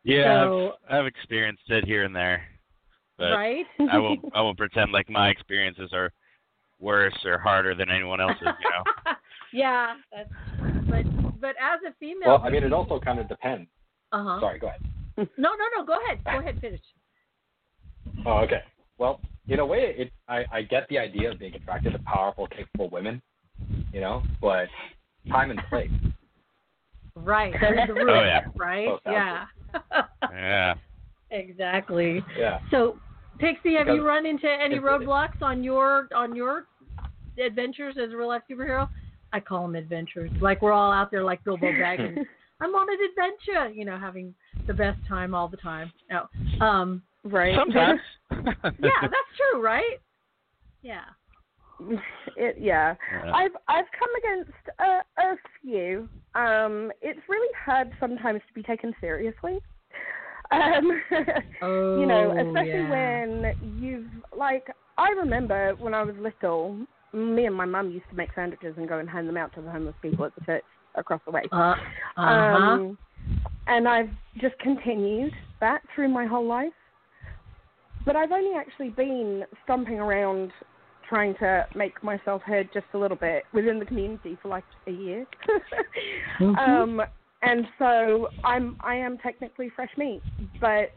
Yeah, 0.04 0.44
So- 0.44 0.72
I've, 0.88 1.00
I've 1.00 1.06
experienced 1.06 1.62
it 1.68 1.84
here 1.84 2.04
and 2.04 2.14
there, 2.14 2.42
but 3.18 3.32
right 3.32 3.66
I 3.90 3.98
won't 3.98 4.20
I 4.34 4.40
won't 4.42 4.58
pretend 4.58 4.92
like 4.92 5.08
my 5.10 5.28
experiences 5.28 5.90
are 5.92 6.10
worse 6.80 7.18
or 7.24 7.38
harder 7.38 7.74
than 7.74 7.90
anyone 7.90 8.20
else's. 8.20 8.40
You 8.42 8.70
know. 8.70 9.12
yeah 9.52 9.94
that's 10.12 10.30
but 10.90 11.04
but 11.40 11.54
as 11.60 11.80
a 11.88 11.92
female 12.00 12.28
Well, 12.38 12.42
I 12.44 12.50
mean, 12.50 12.62
it 12.64 12.72
also 12.72 12.98
kind 13.00 13.18
of 13.18 13.28
depends. 13.28 13.68
uh-huh 14.12 14.40
Sorry, 14.40 14.58
go 14.58 14.68
ahead. 14.68 14.80
No, 15.36 15.50
no, 15.60 15.64
no. 15.76 15.84
Go 15.84 15.94
ahead. 16.04 16.24
Go 16.24 16.38
ahead. 16.40 16.58
Finish. 16.60 16.80
Oh, 18.24 18.38
okay. 18.38 18.62
Well, 18.98 19.20
in 19.48 19.60
a 19.60 19.66
way, 19.66 19.94
it 19.96 20.12
I, 20.28 20.44
I 20.52 20.62
get 20.62 20.88
the 20.88 20.98
idea 20.98 21.30
of 21.30 21.38
being 21.38 21.54
attracted 21.54 21.92
to 21.92 21.98
powerful, 22.00 22.46
capable 22.46 22.88
women, 22.90 23.20
you 23.92 24.00
know, 24.00 24.22
but 24.40 24.68
time 25.28 25.50
and 25.50 25.60
place. 25.68 25.90
Right. 27.14 27.52
There's 27.60 27.86
the 27.86 27.94
rule. 27.94 28.10
Oh, 28.10 28.24
yeah. 28.24 28.44
Right. 28.56 28.88
Oh, 28.88 28.98
yeah. 29.06 29.44
Yeah. 30.30 30.74
exactly. 31.30 32.24
Yeah. 32.38 32.60
So, 32.70 32.98
Pixie, 33.38 33.74
have 33.74 33.88
you 33.88 34.06
run 34.06 34.26
into 34.26 34.48
any 34.48 34.76
roadblocks 34.76 35.42
on 35.42 35.64
your 35.64 36.08
on 36.14 36.36
your 36.36 36.66
adventures 37.44 37.96
as 38.02 38.12
a 38.12 38.16
real 38.16 38.28
life 38.28 38.42
superhero? 38.50 38.88
I 39.32 39.40
call 39.40 39.62
them 39.62 39.74
adventures. 39.74 40.30
Like 40.40 40.62
we're 40.62 40.72
all 40.72 40.92
out 40.92 41.10
there 41.10 41.24
like 41.24 41.42
Bilbo 41.44 41.66
Baggins. 41.66 42.18
I'm 42.60 42.74
on 42.74 42.86
an 42.88 42.98
adventure. 43.10 43.74
You 43.74 43.84
know, 43.84 43.98
having 43.98 44.34
the 44.66 44.74
best 44.74 44.98
time 45.08 45.34
all 45.34 45.48
the 45.48 45.56
time. 45.56 45.92
No. 46.10 46.64
Um. 46.64 47.02
Right. 47.24 47.54
Sometimes. 47.56 48.00
Yeah, 48.30 49.00
that's 49.02 49.32
true, 49.36 49.62
right? 49.62 50.00
Yeah. 50.82 51.04
it, 52.36 52.56
yeah. 52.58 52.94
Yeah. 53.12 53.32
I've 53.34 53.52
I've 53.68 53.84
come 53.98 54.08
against 54.18 54.52
a, 54.78 55.22
a 55.22 55.36
few. 55.60 56.08
Um, 56.34 56.90
it's 57.02 57.20
really 57.28 57.52
hard 57.64 57.90
sometimes 58.00 58.40
to 58.48 58.54
be 58.54 58.62
taken 58.62 58.94
seriously. 59.00 59.58
Um, 60.50 61.02
Oh. 61.62 62.00
you 62.00 62.06
know, 62.06 62.30
especially 62.32 62.82
yeah. 62.82 62.90
when 62.90 63.78
you've 63.80 64.06
like 64.36 64.66
I 64.98 65.10
remember 65.10 65.74
when 65.78 65.94
I 65.94 66.02
was 66.02 66.14
little, 66.18 66.76
me 67.12 67.46
and 67.46 67.54
my 67.54 67.64
mum 67.64 67.90
used 67.90 68.08
to 68.10 68.16
make 68.16 68.30
sandwiches 68.34 68.74
and 68.76 68.88
go 68.88 68.98
and 68.98 69.08
hand 69.08 69.28
them 69.28 69.36
out 69.36 69.54
to 69.54 69.62
the 69.62 69.70
homeless 69.70 69.94
people 70.02 70.24
at 70.24 70.34
the 70.34 70.44
church 70.44 70.64
across 70.94 71.20
the 71.24 71.30
way. 71.32 71.42
Uh 71.52 71.74
huh. 72.16 72.22
Um, 72.22 72.98
and 73.66 73.88
I've 73.88 74.10
just 74.40 74.58
continued 74.58 75.32
that 75.60 75.82
through 75.94 76.08
my 76.08 76.26
whole 76.26 76.46
life. 76.46 76.72
But 78.04 78.16
I've 78.16 78.32
only 78.32 78.56
actually 78.56 78.90
been 78.90 79.44
stomping 79.64 79.98
around 79.98 80.52
trying 81.08 81.34
to 81.34 81.66
make 81.74 82.02
myself 82.02 82.42
heard 82.42 82.68
just 82.72 82.86
a 82.94 82.98
little 82.98 83.16
bit 83.16 83.44
within 83.52 83.78
the 83.78 83.84
community 83.84 84.38
for 84.40 84.48
like 84.48 84.64
a 84.86 84.90
year. 84.90 85.26
um, 86.40 87.02
and 87.42 87.66
so 87.78 88.28
I'm 88.44 88.76
I 88.80 88.94
am 88.94 89.18
technically 89.18 89.70
fresh 89.74 89.90
meat, 89.98 90.22
but 90.60 90.92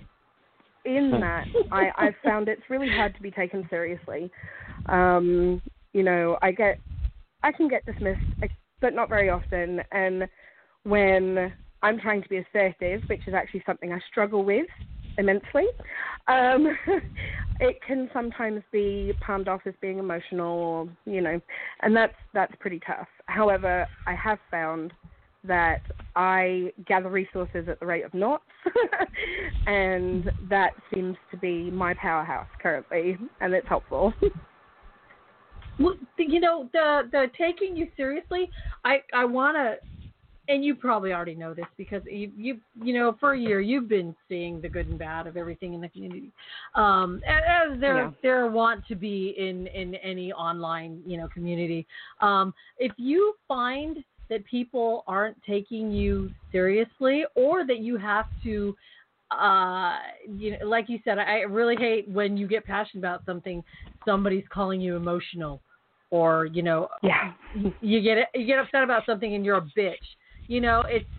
in 0.85 1.11
that 1.11 1.45
I 1.71 1.89
I've 1.97 2.15
found 2.23 2.47
it's 2.47 2.61
really 2.69 2.89
hard 2.89 3.15
to 3.15 3.21
be 3.21 3.31
taken 3.31 3.67
seriously. 3.69 4.31
Um, 4.87 5.61
you 5.93 6.03
know, 6.03 6.37
I 6.41 6.51
get 6.51 6.79
I 7.43 7.51
can 7.51 7.67
get 7.67 7.85
dismissed, 7.85 8.21
but 8.81 8.93
not 8.93 9.09
very 9.09 9.29
often. 9.29 9.81
And 9.91 10.27
when 10.83 11.51
I'm 11.81 11.99
trying 11.99 12.23
to 12.23 12.29
be 12.29 12.37
assertive, 12.37 13.01
which 13.09 13.27
is 13.27 13.33
actually 13.33 13.63
something 13.65 13.91
I 13.91 13.99
struggle 14.09 14.43
with 14.43 14.67
immensely, 15.17 15.65
um, 16.27 16.77
it 17.59 17.77
can 17.85 18.09
sometimes 18.13 18.61
be 18.71 19.13
palmed 19.25 19.47
off 19.47 19.61
as 19.65 19.73
being 19.81 19.99
emotional, 19.99 20.57
or, 20.57 20.89
you 21.05 21.21
know, 21.21 21.39
and 21.81 21.95
that's 21.95 22.15
that's 22.33 22.53
pretty 22.59 22.79
tough. 22.85 23.07
However, 23.27 23.85
I 24.07 24.13
have 24.15 24.39
found 24.51 24.93
that 25.43 25.81
I 26.15 26.71
gather 26.87 27.09
resources 27.09 27.67
at 27.67 27.79
the 27.79 27.85
rate 27.85 28.05
of 28.05 28.13
knots, 28.13 28.43
and 29.67 30.31
that 30.49 30.71
seems 30.93 31.17
to 31.31 31.37
be 31.37 31.69
my 31.71 31.93
powerhouse 31.93 32.47
currently, 32.61 33.17
and 33.41 33.53
it's 33.53 33.67
helpful. 33.67 34.13
Well, 35.77 35.95
you 36.17 36.39
know 36.39 36.69
the 36.71 37.09
the 37.11 37.25
taking 37.37 37.75
you 37.75 37.87
seriously. 37.97 38.49
I 38.85 38.99
I 39.13 39.25
want 39.25 39.57
to, 39.57 39.75
and 40.47 40.63
you 40.63 40.75
probably 40.75 41.13
already 41.13 41.35
know 41.35 41.53
this 41.53 41.65
because 41.77 42.01
you 42.05 42.31
you 42.37 42.59
you 42.83 42.93
know 42.93 43.15
for 43.19 43.33
a 43.33 43.39
year 43.39 43.59
you've 43.61 43.87
been 43.89 44.15
seeing 44.29 44.61
the 44.61 44.69
good 44.69 44.87
and 44.87 44.99
bad 44.99 45.27
of 45.27 45.37
everything 45.37 45.73
in 45.73 45.81
the 45.81 45.89
community, 45.89 46.31
um, 46.75 47.21
as 47.27 47.79
there 47.79 47.95
Yeah. 48.03 48.11
there 48.21 48.47
want 48.47 48.85
to 48.87 48.95
be 48.95 49.35
in 49.37 49.67
in 49.67 49.95
any 49.95 50.31
online 50.33 51.01
you 51.05 51.17
know 51.17 51.27
community. 51.27 51.85
Um, 52.21 52.53
if 52.77 52.91
you 52.97 53.33
find 53.47 54.03
that 54.29 54.43
people 54.45 55.03
aren't 55.07 55.41
taking 55.43 55.91
you 55.91 56.31
seriously, 56.51 57.25
or 57.35 57.65
that 57.65 57.79
you 57.79 57.97
have 57.97 58.25
to 58.43 58.75
uh 59.31 59.97
you 60.37 60.51
know 60.51 60.67
like 60.67 60.87
you 60.87 60.99
said 61.03 61.17
i 61.17 61.39
really 61.39 61.75
hate 61.75 62.07
when 62.09 62.37
you 62.37 62.47
get 62.47 62.63
passionate 62.63 63.01
about 63.01 63.25
something 63.25 63.63
somebody's 64.05 64.43
calling 64.53 64.79
you 64.79 64.95
emotional 64.95 65.59
or 66.11 66.45
you 66.45 66.61
know 66.61 66.87
Yeah. 67.01 67.33
you 67.81 68.01
get 68.01 68.29
you 68.35 68.45
get 68.45 68.59
upset 68.59 68.83
about 68.83 69.03
something 69.07 69.33
and 69.33 69.43
you're 69.43 69.57
a 69.57 69.67
bitch 69.75 69.95
you 70.47 70.61
know 70.61 70.83
it's 70.87 71.09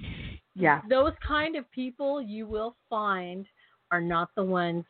Yeah. 0.54 0.80
those 0.88 1.12
kind 1.26 1.56
of 1.56 1.70
people 1.70 2.22
you 2.22 2.46
will 2.46 2.74
find 2.88 3.46
are 3.90 4.00
not 4.00 4.30
the 4.34 4.44
ones 4.44 4.84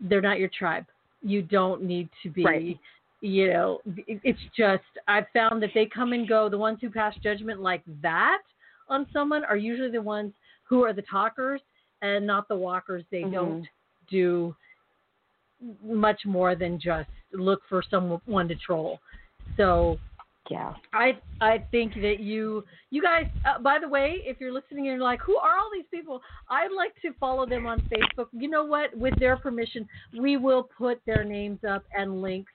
they're 0.00 0.20
not 0.22 0.38
your 0.38 0.48
tribe 0.48 0.86
you 1.22 1.42
don't 1.42 1.82
need 1.82 2.08
to 2.22 2.30
be 2.30 2.44
Right. 2.44 2.78
you 3.20 3.48
know 3.52 3.80
it's 4.06 4.40
just 4.56 4.82
i've 5.08 5.26
found 5.34 5.62
that 5.62 5.70
they 5.74 5.86
come 5.86 6.12
and 6.12 6.26
go 6.26 6.48
the 6.48 6.58
ones 6.58 6.78
who 6.80 6.90
pass 6.90 7.14
judgment 7.22 7.60
like 7.60 7.82
that 8.02 8.42
on 8.88 9.06
someone 9.12 9.44
are 9.44 9.56
usually 9.56 9.90
the 9.90 10.00
ones 10.02 10.32
who 10.64 10.82
are 10.84 10.92
the 10.92 11.02
talkers 11.02 11.60
and 12.02 12.26
not 12.26 12.48
the 12.48 12.56
walkers 12.56 13.04
they 13.10 13.22
Mhm. 13.24 13.32
don't 13.32 13.68
do 14.08 14.56
much 15.82 16.24
more 16.24 16.54
than 16.54 16.78
just 16.80 17.10
look 17.32 17.60
for 17.68 17.82
someone 17.82 18.48
to 18.48 18.54
troll 18.56 18.98
so 19.58 19.98
Yeah. 20.50 20.74
I 20.92 21.16
I 21.40 21.64
think 21.70 21.94
that 21.94 22.16
you 22.18 22.64
you 22.90 23.00
guys 23.00 23.26
uh, 23.48 23.60
by 23.60 23.78
the 23.78 23.88
way 23.88 24.16
if 24.24 24.40
you're 24.40 24.52
listening 24.52 24.88
and 24.88 24.96
you're 24.96 24.98
like 24.98 25.20
who 25.20 25.36
are 25.36 25.56
all 25.56 25.70
these 25.72 25.84
people? 25.92 26.20
I'd 26.50 26.72
like 26.76 26.92
to 27.02 27.12
follow 27.20 27.46
them 27.46 27.66
on 27.66 27.80
Facebook. 27.82 28.26
You 28.32 28.50
know 28.50 28.64
what? 28.64 28.94
With 28.96 29.14
their 29.20 29.36
permission 29.36 29.88
we 30.18 30.36
will 30.36 30.68
put 30.76 31.00
their 31.06 31.22
names 31.22 31.60
up 31.68 31.84
and 31.96 32.20
links 32.20 32.50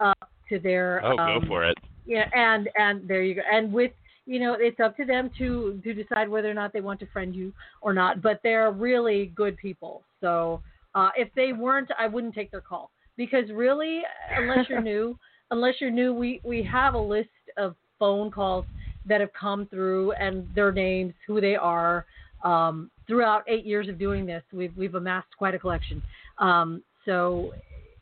up 0.00 0.28
to 0.50 0.58
their 0.58 1.00
Oh, 1.02 1.16
um, 1.16 1.40
go 1.40 1.46
for 1.46 1.64
it. 1.64 1.78
yeah 2.04 2.28
and 2.34 2.68
and 2.76 3.08
there 3.08 3.22
you 3.22 3.34
go. 3.36 3.42
And 3.50 3.72
with 3.72 3.92
you 4.26 4.38
know 4.38 4.54
it's 4.60 4.78
up 4.78 4.94
to 4.98 5.06
them 5.06 5.30
to 5.38 5.80
to 5.82 5.94
decide 5.94 6.28
whether 6.28 6.50
or 6.50 6.54
not 6.54 6.74
they 6.74 6.82
want 6.82 7.00
to 7.00 7.06
friend 7.06 7.34
you 7.34 7.54
or 7.80 7.94
not 7.94 8.20
but 8.20 8.40
they're 8.42 8.70
really 8.70 9.32
good 9.34 9.56
people. 9.56 10.02
So 10.20 10.60
uh 10.94 11.08
if 11.16 11.28
they 11.34 11.54
weren't 11.54 11.88
I 11.98 12.06
wouldn't 12.06 12.34
take 12.34 12.50
their 12.50 12.60
call. 12.60 12.90
Because 13.16 13.50
really 13.50 14.02
unless 14.36 14.68
you're 14.68 14.82
new 14.94 15.18
unless 15.50 15.74
you're 15.80 15.90
new 15.90 16.12
we 16.14 16.40
we 16.44 16.62
have 16.62 16.94
a 16.94 16.98
list 16.98 17.28
of 17.56 17.74
phone 17.98 18.30
calls 18.30 18.64
that 19.06 19.20
have 19.20 19.32
come 19.38 19.66
through 19.66 20.12
and 20.12 20.46
their 20.54 20.72
names 20.72 21.14
who 21.26 21.40
they 21.40 21.56
are. 21.56 22.06
Um 22.44 22.90
throughout 23.06 23.42
8 23.48 23.66
years 23.66 23.88
of 23.88 23.98
doing 23.98 24.24
this 24.26 24.42
we've 24.52 24.72
we've 24.76 24.94
amassed 24.94 25.28
quite 25.36 25.54
a 25.54 25.58
collection. 25.58 26.02
Um 26.38 26.82
so 27.04 27.52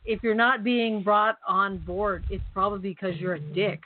if 0.05 0.23
you're 0.23 0.35
not 0.35 0.63
being 0.63 1.03
brought 1.03 1.37
on 1.47 1.77
board 1.79 2.23
it's 2.29 2.43
probably 2.53 2.79
because 2.79 3.15
you're 3.17 3.35
a 3.35 3.39
dick. 3.39 3.79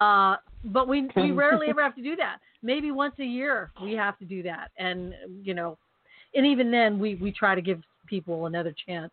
Uh 0.00 0.36
but 0.64 0.88
we 0.88 1.08
we 1.16 1.30
rarely 1.30 1.66
ever 1.70 1.82
have 1.82 1.96
to 1.96 2.02
do 2.02 2.16
that. 2.16 2.38
Maybe 2.62 2.90
once 2.90 3.14
a 3.18 3.24
year 3.24 3.70
we 3.82 3.92
have 3.92 4.18
to 4.18 4.24
do 4.24 4.42
that. 4.42 4.70
And 4.78 5.14
you 5.42 5.54
know 5.54 5.78
and 6.34 6.46
even 6.46 6.70
then 6.70 6.98
we 6.98 7.16
we 7.16 7.32
try 7.32 7.54
to 7.54 7.62
give 7.62 7.80
people 8.06 8.46
another 8.46 8.74
chance. 8.86 9.12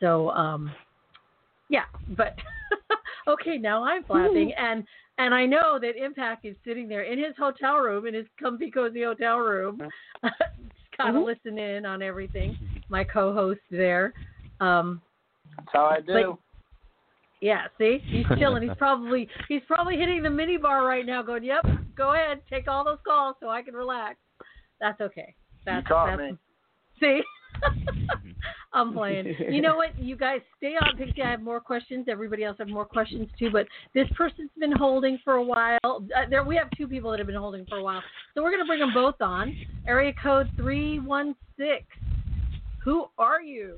So 0.00 0.30
um 0.30 0.72
yeah 1.68 1.84
but 2.16 2.36
okay 3.26 3.58
now 3.58 3.82
i'm 3.84 4.04
flapping 4.04 4.52
and 4.58 4.84
and 5.18 5.34
i 5.34 5.46
know 5.46 5.78
that 5.80 5.96
impact 5.96 6.44
is 6.44 6.56
sitting 6.64 6.88
there 6.88 7.02
in 7.02 7.18
his 7.18 7.34
hotel 7.38 7.76
room 7.78 8.06
in 8.06 8.14
his 8.14 8.26
comfy 8.40 8.70
cozy 8.70 9.02
hotel 9.02 9.38
room 9.38 9.80
just 10.22 10.96
kind 10.96 11.16
of 11.16 11.22
Mhm. 11.22 11.26
listen 11.26 11.58
in 11.58 11.86
on 11.86 12.02
everything 12.02 12.56
my 12.88 13.04
co-host 13.04 13.60
there 13.70 14.12
um 14.60 15.00
That's 15.56 15.68
how 15.72 15.84
I 15.86 16.00
do. 16.00 16.38
yeah, 17.40 17.66
see, 17.78 17.98
he's 18.06 18.26
chilling. 18.38 18.62
He's 18.62 18.72
probably 18.78 19.28
he's 19.48 19.62
probably 19.66 19.96
hitting 19.96 20.22
the 20.22 20.30
mini 20.30 20.56
bar 20.56 20.86
right 20.86 21.04
now, 21.04 21.22
going, 21.22 21.44
"Yep, 21.44 21.66
go 21.94 22.14
ahead, 22.14 22.40
take 22.48 22.68
all 22.68 22.84
those 22.84 22.98
calls 23.06 23.36
so 23.40 23.48
I 23.50 23.62
can 23.62 23.74
relax." 23.74 24.16
That's 24.80 25.00
okay. 25.00 25.34
That's 25.66 25.86
caught 25.86 26.16
that's, 26.16 26.32
me. 26.32 26.38
See, 27.00 27.22
I'm 28.74 28.92
playing. 28.92 29.34
You 29.50 29.62
know 29.62 29.76
what? 29.80 29.98
You 29.98 30.16
guys 30.16 30.40
stay 30.56 30.74
on, 30.74 30.96
Pixie. 30.98 31.22
I 31.22 31.30
have 31.30 31.40
more 31.42 31.60
questions. 31.60 32.06
Everybody 32.08 32.44
else 32.44 32.56
have 32.58 32.68
more 32.68 32.84
questions 32.84 33.28
too. 33.38 33.50
But 33.52 33.66
this 33.94 34.08
person's 34.16 34.50
been 34.58 34.72
holding 34.72 35.18
for 35.24 35.34
a 35.34 35.42
while. 35.44 35.78
Uh, 35.84 35.98
there, 36.28 36.44
we 36.44 36.56
have 36.56 36.68
two 36.76 36.88
people 36.88 37.10
that 37.10 37.18
have 37.18 37.26
been 37.28 37.36
holding 37.36 37.64
for 37.66 37.78
a 37.78 37.82
while, 37.82 38.02
so 38.34 38.42
we're 38.42 38.50
gonna 38.50 38.64
bring 38.66 38.80
them 38.80 38.92
both 38.92 39.20
on. 39.20 39.56
Area 39.86 40.12
code 40.22 40.50
three 40.56 40.98
one 40.98 41.34
six. 41.56 41.84
Who 42.84 43.06
are 43.16 43.40
you? 43.40 43.76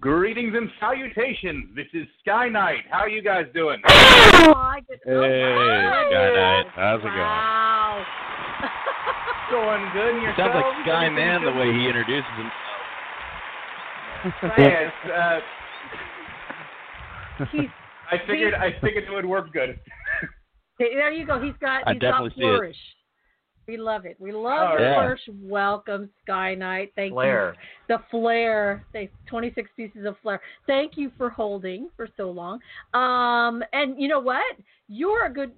Greetings 0.00 0.54
and 0.56 0.70
salutations. 0.78 1.74
This 1.74 1.86
is 1.92 2.06
Sky 2.22 2.48
Knight. 2.48 2.84
How 2.90 3.00
are 3.00 3.08
you 3.08 3.20
guys 3.22 3.46
doing? 3.52 3.82
Oh, 3.88 4.54
I 4.54 4.78
did, 4.88 5.00
Hey, 5.04 5.10
oh, 5.12 5.20
wow. 5.20 6.06
Sky 6.08 6.30
Knight. 6.34 6.66
How's 6.74 7.00
it 7.00 7.02
going? 7.02 7.18
Wow. 7.18 8.06
Going 9.50 9.90
good. 9.92 10.14
And 10.14 10.28
It 10.28 10.36
sounds 10.36 10.54
like? 10.54 10.84
Sky 10.86 11.08
Man 11.08 11.42
the 11.42 11.50
way 11.50 11.72
he 11.72 11.86
introduces 11.88 12.30
himself. 12.36 12.67
Yes. 14.58 14.92
Uh, 15.08 15.40
I 18.10 18.18
figured. 18.26 18.54
I 18.54 18.72
figured 18.82 19.04
it 19.04 19.10
would 19.12 19.24
work 19.24 19.52
good. 19.52 19.78
there 20.78 21.12
you 21.12 21.26
go. 21.26 21.40
He's 21.40 21.54
got 21.60 21.86
I 21.86 21.92
he's 21.92 22.00
definitely 22.00 22.30
got 22.30 22.34
see 22.36 22.40
it. 22.40 22.48
flourish. 22.48 22.76
We 23.68 23.76
love 23.76 24.06
it. 24.06 24.16
We 24.18 24.32
love 24.32 24.70
Oh, 24.72 24.76
the 24.78 24.82
yeah. 24.82 24.94
flourish. 24.94 25.20
Welcome, 25.42 26.08
Sky 26.24 26.54
Knight. 26.54 26.92
Thank 26.96 27.12
Flair. 27.12 27.54
you. 27.88 27.96
The 27.96 28.02
flare. 28.10 28.82
They 28.94 29.10
26 29.28 29.70
pieces 29.76 30.06
of 30.06 30.16
flare. 30.22 30.40
Thank 30.66 30.96
you 30.96 31.12
for 31.18 31.28
holding 31.28 31.90
for 31.96 32.08
so 32.16 32.30
long. 32.30 32.60
Um, 32.94 33.62
and 33.74 34.00
you 34.00 34.08
know 34.08 34.20
what? 34.20 34.56
You're 34.88 35.26
a 35.26 35.32
good. 35.32 35.52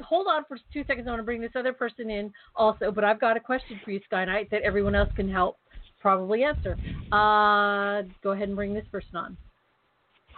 Hold 0.00 0.28
on 0.28 0.44
for 0.46 0.58
two 0.72 0.84
seconds. 0.86 1.06
I 1.08 1.10
want 1.10 1.18
to 1.20 1.24
bring 1.24 1.40
this 1.40 1.50
other 1.56 1.72
person 1.72 2.08
in 2.08 2.32
also, 2.54 2.92
but 2.92 3.02
I've 3.02 3.20
got 3.20 3.36
a 3.36 3.40
question 3.40 3.80
for 3.84 3.90
you, 3.90 4.00
Sky 4.06 4.24
Knight, 4.24 4.48
that 4.52 4.62
everyone 4.62 4.94
else 4.94 5.10
can 5.16 5.28
help 5.30 5.58
probably 6.06 6.44
answer. 6.44 6.76
Uh, 7.10 8.02
go 8.22 8.30
ahead 8.30 8.46
and 8.46 8.54
bring 8.54 8.72
this 8.72 8.84
person 8.92 9.16
on. 9.16 9.36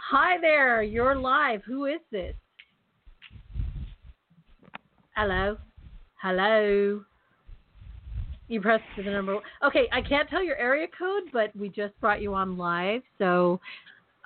Hi 0.09 0.39
there. 0.41 0.81
You're 0.81 1.13
live. 1.15 1.61
Who 1.67 1.85
is 1.85 1.99
this? 2.11 2.33
Hello. 5.15 5.57
Hello. 6.19 7.01
You 8.47 8.61
pressed 8.61 8.83
to 8.95 9.03
the 9.03 9.11
number. 9.11 9.37
Okay, 9.63 9.87
I 9.91 10.01
can't 10.01 10.27
tell 10.27 10.43
your 10.43 10.55
area 10.57 10.87
code, 10.97 11.25
but 11.31 11.55
we 11.55 11.69
just 11.69 11.93
brought 12.01 12.19
you 12.19 12.33
on 12.33 12.57
live, 12.57 13.03
so 13.19 13.59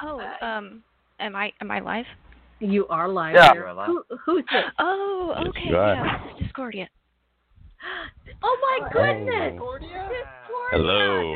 Oh, 0.02 0.22
Uh, 0.22 0.46
um, 0.46 0.82
am 1.20 1.36
I 1.36 1.52
am 1.60 1.70
I 1.72 1.82
live? 1.82 2.06
you 2.62 2.88
are 2.88 3.10
live. 3.10 3.36
Yeah. 3.36 3.52
here. 3.52 3.64
You're 3.66 3.74
live. 3.74 3.88
Who, 3.88 4.04
who's 4.26 4.46
this? 4.50 4.64
Oh, 4.80 5.36
okay, 5.50 5.70
you 5.70 5.76
are. 5.76 5.94
yeah, 5.94 6.24
this 6.24 6.36
is 6.40 6.44
Discordia. 6.48 6.88
Oh 8.46 8.80
my 8.80 8.90
goodness! 8.92 9.60
Oh. 9.62 9.78
Discordia. 9.78 10.43
Hello. 10.74 11.36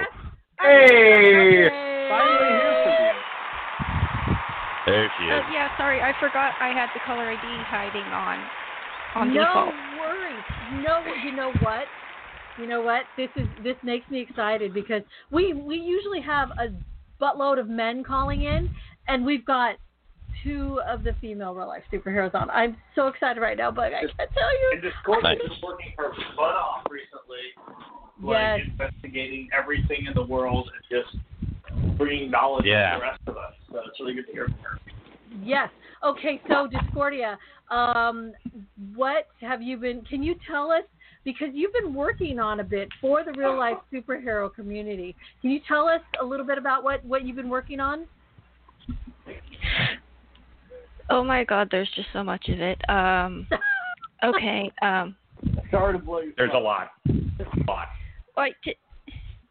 Hey! 0.60 1.70
Finally 2.10 2.50
hear 2.58 2.74
from 2.82 2.96
you. 3.06 3.14
There 4.88 5.12
she 5.20 5.26
Oh 5.30 5.38
is. 5.38 5.44
yeah, 5.54 5.78
sorry, 5.78 6.02
I 6.02 6.12
forgot 6.20 6.54
I 6.60 6.70
had 6.70 6.90
the 6.96 7.02
caller 7.06 7.30
ID 7.30 7.38
hiding 7.70 8.02
on 8.02 8.40
on 9.14 9.28
no 9.36 9.46
default. 9.46 9.76
worries. 10.02 10.44
No, 10.84 11.04
you 11.24 11.36
know 11.36 11.52
what? 11.62 11.86
You 12.60 12.66
know 12.66 12.82
what? 12.82 13.04
This 13.16 13.30
is 13.36 13.48
this 13.64 13.76
makes 13.84 14.10
me 14.10 14.22
excited 14.22 14.74
because 14.74 15.04
we 15.32 15.54
we 15.54 15.76
usually 15.76 16.22
have 16.22 16.50
a 16.58 16.74
buttload 17.22 17.60
of 17.60 17.70
men 17.70 18.04
calling 18.04 18.42
in, 18.42 18.72
and 19.08 19.24
we've 19.24 19.46
got 19.46 19.76
two 20.44 20.80
of 20.88 21.04
the 21.04 21.14
female 21.22 21.54
real 21.54 21.68
life 21.68 21.84
superheroes 21.92 22.34
on. 22.36 22.50
I'm 22.50 22.78
so 22.96 23.08
excited 23.08 23.40
right 23.40 23.58
now, 23.58 23.72
but 23.72 23.94
I 23.94 24.02
can't 24.02 24.32
tell 24.34 24.62
you. 24.62 24.72
And 24.74 24.82
Discordia's 24.82 25.40
been 25.40 25.58
working 25.64 25.94
her 25.98 26.12
butt 26.36 26.56
off 26.56 26.86
recently, 26.90 27.54
like 28.22 28.62
Yes. 28.62 28.68
investigating 28.68 29.50
everything 29.58 30.06
in 30.08 30.14
the 30.14 30.24
world 30.24 30.70
and 30.74 30.84
just 30.90 31.98
bringing 31.98 32.32
knowledge 32.32 32.66
Yeah. 32.66 32.94
to 32.94 33.00
the 33.00 33.02
rest 33.06 33.22
of 33.28 33.38
us. 33.38 33.54
So 33.72 33.82
it's 33.86 34.00
really 34.00 34.14
good 34.14 34.28
to 34.28 34.32
hear 34.32 34.46
from 34.46 34.60
her. 34.60 34.80
Yes. 35.44 35.70
Okay, 36.04 36.42
so 36.48 36.68
Discordia, 36.68 37.38
um, 37.70 38.34
what 38.96 39.28
have 39.42 39.62
you 39.62 39.78
been? 39.78 40.02
Can 40.06 40.24
you 40.24 40.36
tell 40.50 40.72
us? 40.72 40.84
Because 41.24 41.50
you've 41.54 41.74
been 41.74 41.94
working 41.94 42.40
on 42.40 42.62
a 42.62 42.64
bit 42.64 42.88
for 43.02 43.24
the 43.24 43.34
real 43.34 43.58
life 43.58 43.78
superhero 43.92 44.54
community. 44.54 45.14
Can 45.42 45.52
you 45.52 45.60
tell 45.68 45.86
us 45.90 46.00
a 46.22 46.26
little 46.26 46.46
bit 46.46 46.58
about 46.58 46.84
what, 46.84 47.04
what 47.04 47.26
you've 47.26 47.36
been 47.36 47.50
working 47.50 47.82
on? 47.82 48.08
Oh 51.10 51.24
my 51.24 51.44
god, 51.44 51.70
there's 51.72 51.90
just 51.96 52.10
so 52.14 52.24
much 52.24 52.48
of 52.50 52.60
it. 52.60 52.80
Um 52.90 53.48
okay, 54.24 54.72
um 54.82 55.16
Sorry 55.72 55.98
to 55.98 56.04
blow 56.04 56.20
your 56.20 56.34
There's 56.38 56.52
a 56.54 56.60
lot. 56.60 56.92
A 57.10 57.44
lot. 57.68 57.88
like 58.36 58.56
t- 58.64 58.78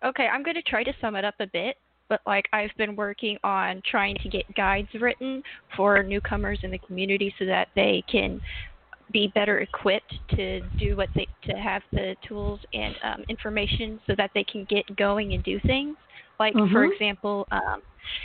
okay, 0.04 0.26
I'm 0.26 0.42
going 0.42 0.56
to 0.56 0.62
try 0.62 0.82
to 0.82 0.92
sum 1.00 1.16
it 1.16 1.24
up 1.24 1.34
a 1.40 1.46
bit, 1.46 1.76
but 2.08 2.20
like 2.26 2.46
I've 2.52 2.70
been 2.76 2.96
working 2.96 3.38
on 3.44 3.82
trying 3.90 4.16
to 4.22 4.28
get 4.28 4.44
guides 4.54 4.88
written 5.00 5.42
for 5.76 6.02
newcomers 6.02 6.58
in 6.62 6.70
the 6.70 6.78
community 6.78 7.34
so 7.38 7.44
that 7.46 7.68
they 7.76 8.04
can 8.10 8.40
be 9.12 9.30
better 9.34 9.60
equipped 9.60 10.14
to 10.30 10.60
do 10.78 10.96
what 10.96 11.08
they 11.14 11.28
to 11.44 11.52
have 11.52 11.82
the 11.92 12.16
tools 12.26 12.60
and 12.72 12.96
um, 13.04 13.24
information 13.28 14.00
so 14.06 14.14
that 14.16 14.30
they 14.34 14.44
can 14.44 14.66
get 14.68 14.84
going 14.96 15.32
and 15.34 15.44
do 15.44 15.60
things. 15.60 15.96
Like 16.40 16.54
for 16.54 16.86
Mhm. 16.86 16.92
example, 16.92 17.46
um, 17.52 17.82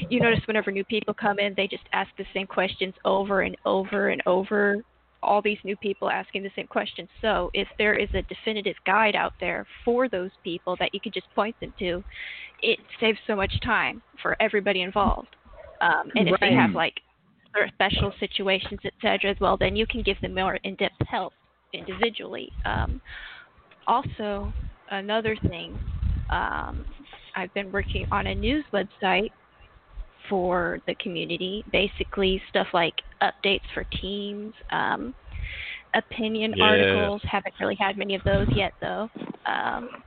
you 0.10 0.20
notice 0.20 0.40
whenever 0.46 0.72
new 0.72 0.84
people 0.86 1.14
come 1.14 1.40
in, 1.40 1.54
they 1.56 1.68
just 1.68 1.84
ask 1.94 2.10
the 2.18 2.26
same 2.34 2.48
questions 2.48 2.94
over 3.06 3.42
and 3.42 3.56
over 3.66 4.10
and 4.10 4.22
over. 4.26 4.84
All 5.24 5.42
these 5.42 5.60
new 5.64 5.76
people 5.78 6.10
asking 6.10 6.44
the 6.44 6.50
same 6.56 6.68
questions. 6.68 7.08
So 7.22 7.52
if 7.54 7.68
there 7.78 7.94
is 7.94 8.10
a 8.14 8.24
definitive 8.24 8.76
guide 8.86 9.16
out 9.16 9.34
there 9.40 9.68
for 9.86 10.10
those 10.10 10.32
people 10.44 10.76
that 10.80 10.94
you 10.94 11.00
could 11.00 11.14
just 11.14 11.28
point 11.36 11.56
them 11.60 11.74
to, 11.78 12.04
it 12.64 12.80
saves 13.00 13.20
so 13.28 13.36
much 13.36 13.54
time 13.64 14.02
for 14.22 14.36
everybody 14.42 14.82
involved. 14.82 15.36
Um, 15.80 16.12
and 16.16 16.28
if 16.28 16.40
they 16.40 16.54
have 16.54 16.72
like 16.72 16.96
special 17.74 18.14
situations, 18.20 18.80
etc., 18.84 19.32
as 19.32 19.38
well, 19.40 19.58
then 19.58 19.76
you 19.76 19.86
can 19.86 20.02
give 20.02 20.20
them 20.22 20.34
more 20.34 20.56
in-depth 20.64 20.96
help 21.08 21.34
individually. 21.74 22.52
Um, 22.66 23.02
also, 23.88 24.54
another 24.90 25.36
thing, 25.50 25.78
um, 26.30 26.86
I've 27.36 27.54
been 27.54 27.72
working 27.72 28.08
on 28.12 28.28
a 28.28 28.36
news 28.36 28.64
website 28.74 29.32
for 30.30 30.80
the 30.88 30.96
community. 30.96 31.64
Basically, 31.72 32.42
stuff 32.50 32.68
like 32.74 32.94
updates 33.22 33.62
for 33.74 33.84
teams, 34.02 34.54
um, 34.72 35.14
opinion 35.94 36.54
Yeah. 36.58 36.66
articles. 36.66 37.22
Haven't 37.24 37.56
really 37.60 37.76
had 37.76 37.98
many 37.98 38.16
of 38.16 38.24
those 38.24 38.48
yet, 38.50 38.74
though. 38.82 39.10
Um, 39.46 40.04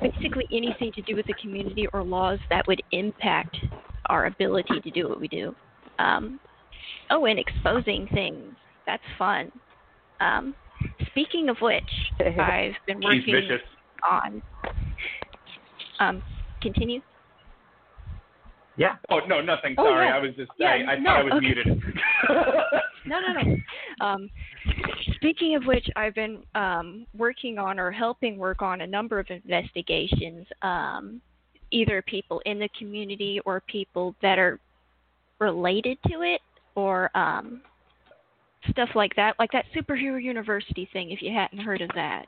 basically, 0.00 0.46
anything 0.50 0.92
to 0.92 1.02
do 1.02 1.16
with 1.16 1.26
the 1.26 1.34
community 1.34 1.86
or 1.88 2.02
laws 2.02 2.38
that 2.48 2.66
would 2.66 2.82
impact 2.92 3.56
our 4.06 4.26
ability 4.26 4.80
to 4.80 4.90
do 4.90 5.08
what 5.08 5.20
we 5.20 5.28
do. 5.28 5.54
Um, 5.98 6.40
oh, 7.10 7.26
and 7.26 7.38
exposing 7.38 8.06
things. 8.08 8.56
That's 8.86 9.02
fun. 9.18 9.52
Um, 10.20 10.54
speaking 11.06 11.48
of 11.48 11.60
which, 11.60 11.90
I've 12.20 12.74
been 12.86 13.00
working 13.00 13.58
on. 14.10 14.42
Um, 16.00 16.22
continue. 16.62 17.00
Yeah. 18.80 18.96
Oh 19.10 19.18
no, 19.28 19.42
nothing. 19.42 19.74
Oh, 19.76 19.84
Sorry, 19.84 20.06
yeah. 20.06 20.16
I 20.16 20.18
was 20.18 20.30
just. 20.36 20.50
Yeah, 20.56 20.68
I, 20.68 20.92
I 20.92 20.98
no, 20.98 21.04
thought 21.04 21.20
I 21.20 21.22
was 21.24 21.32
okay. 21.34 21.46
muted. 21.46 21.82
No, 23.06 23.18
no, 23.18 23.32
no. 23.42 23.56
Um, 24.06 24.30
speaking 25.16 25.56
of 25.56 25.64
which, 25.64 25.86
I've 25.96 26.14
been 26.14 26.42
um, 26.54 27.06
working 27.14 27.58
on 27.58 27.78
or 27.78 27.90
helping 27.90 28.38
work 28.38 28.62
on 28.62 28.82
a 28.82 28.86
number 28.86 29.18
of 29.18 29.26
investigations, 29.28 30.46
um, 30.62 31.20
either 31.70 32.02
people 32.02 32.40
in 32.46 32.58
the 32.58 32.68
community 32.78 33.40
or 33.44 33.62
people 33.66 34.14
that 34.22 34.38
are 34.38 34.58
related 35.38 35.98
to 36.08 36.22
it, 36.22 36.40
or 36.76 37.14
um, 37.14 37.60
stuff 38.70 38.90
like 38.94 39.14
that, 39.16 39.34
like 39.38 39.50
that 39.52 39.66
superhero 39.76 40.22
university 40.22 40.88
thing. 40.92 41.10
If 41.10 41.20
you 41.20 41.32
hadn't 41.34 41.58
heard 41.58 41.82
of 41.82 41.90
that. 41.94 42.26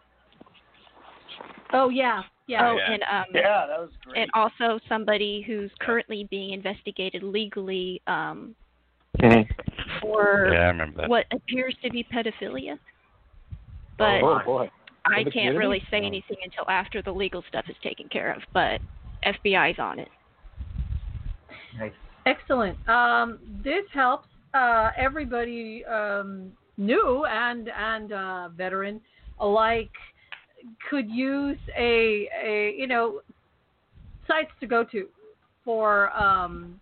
Oh 1.72 1.89
yeah, 1.89 2.22
yeah. 2.47 2.68
Oh, 2.70 2.78
and 2.78 3.03
um, 3.03 3.24
Yeah, 3.35 3.66
that 3.66 3.80
was 3.80 3.91
great. 4.05 4.22
and 4.22 4.30
also 4.35 4.78
somebody 4.89 5.43
who's 5.47 5.70
currently 5.80 6.26
being 6.30 6.53
investigated 6.53 7.22
legally 7.22 8.01
um, 8.07 8.55
for 10.01 10.51
Yeah, 10.53 10.61
I 10.61 10.66
remember 10.66 11.03
that. 11.03 11.11
what 11.11 11.26
appears 11.33 11.74
to 11.85 11.91
be 11.91 12.05
pedophilia. 12.05 12.78
But 13.99 14.22
oh 14.22 14.41
boy. 14.45 14.70
I 15.05 15.24
can't 15.33 15.57
really 15.57 15.83
say 15.91 16.01
Oh. 16.03 16.07
anything 16.07 16.37
until 16.45 16.68
after 16.68 17.03
the 17.03 17.12
legal 17.12 17.43
stuff 17.49 17.64
is 17.68 17.76
taken 17.83 18.09
care 18.09 18.33
of. 18.33 18.43
But 18.53 18.80
FBI's 19.26 19.78
on 19.78 19.99
it. 19.99 20.09
Nice. 21.78 21.93
Excellent. 22.26 22.76
Um, 22.89 23.39
this 23.64 23.85
helps 23.93 24.28
uh, 24.55 24.91
everybody 24.97 25.85
um, 25.87 26.53
new 26.76 27.24
and 27.26 27.68
and 27.68 28.12
uh, 28.12 28.49
veteran 28.57 29.01
alike 29.41 29.91
could 30.89 31.11
use 31.11 31.59
a 31.77 32.29
a 32.45 32.75
you 32.77 32.87
know 32.87 33.21
sites 34.27 34.51
to 34.61 34.67
go 34.67 34.85
to 34.85 35.09
for 35.65 36.11
um, 36.17 36.81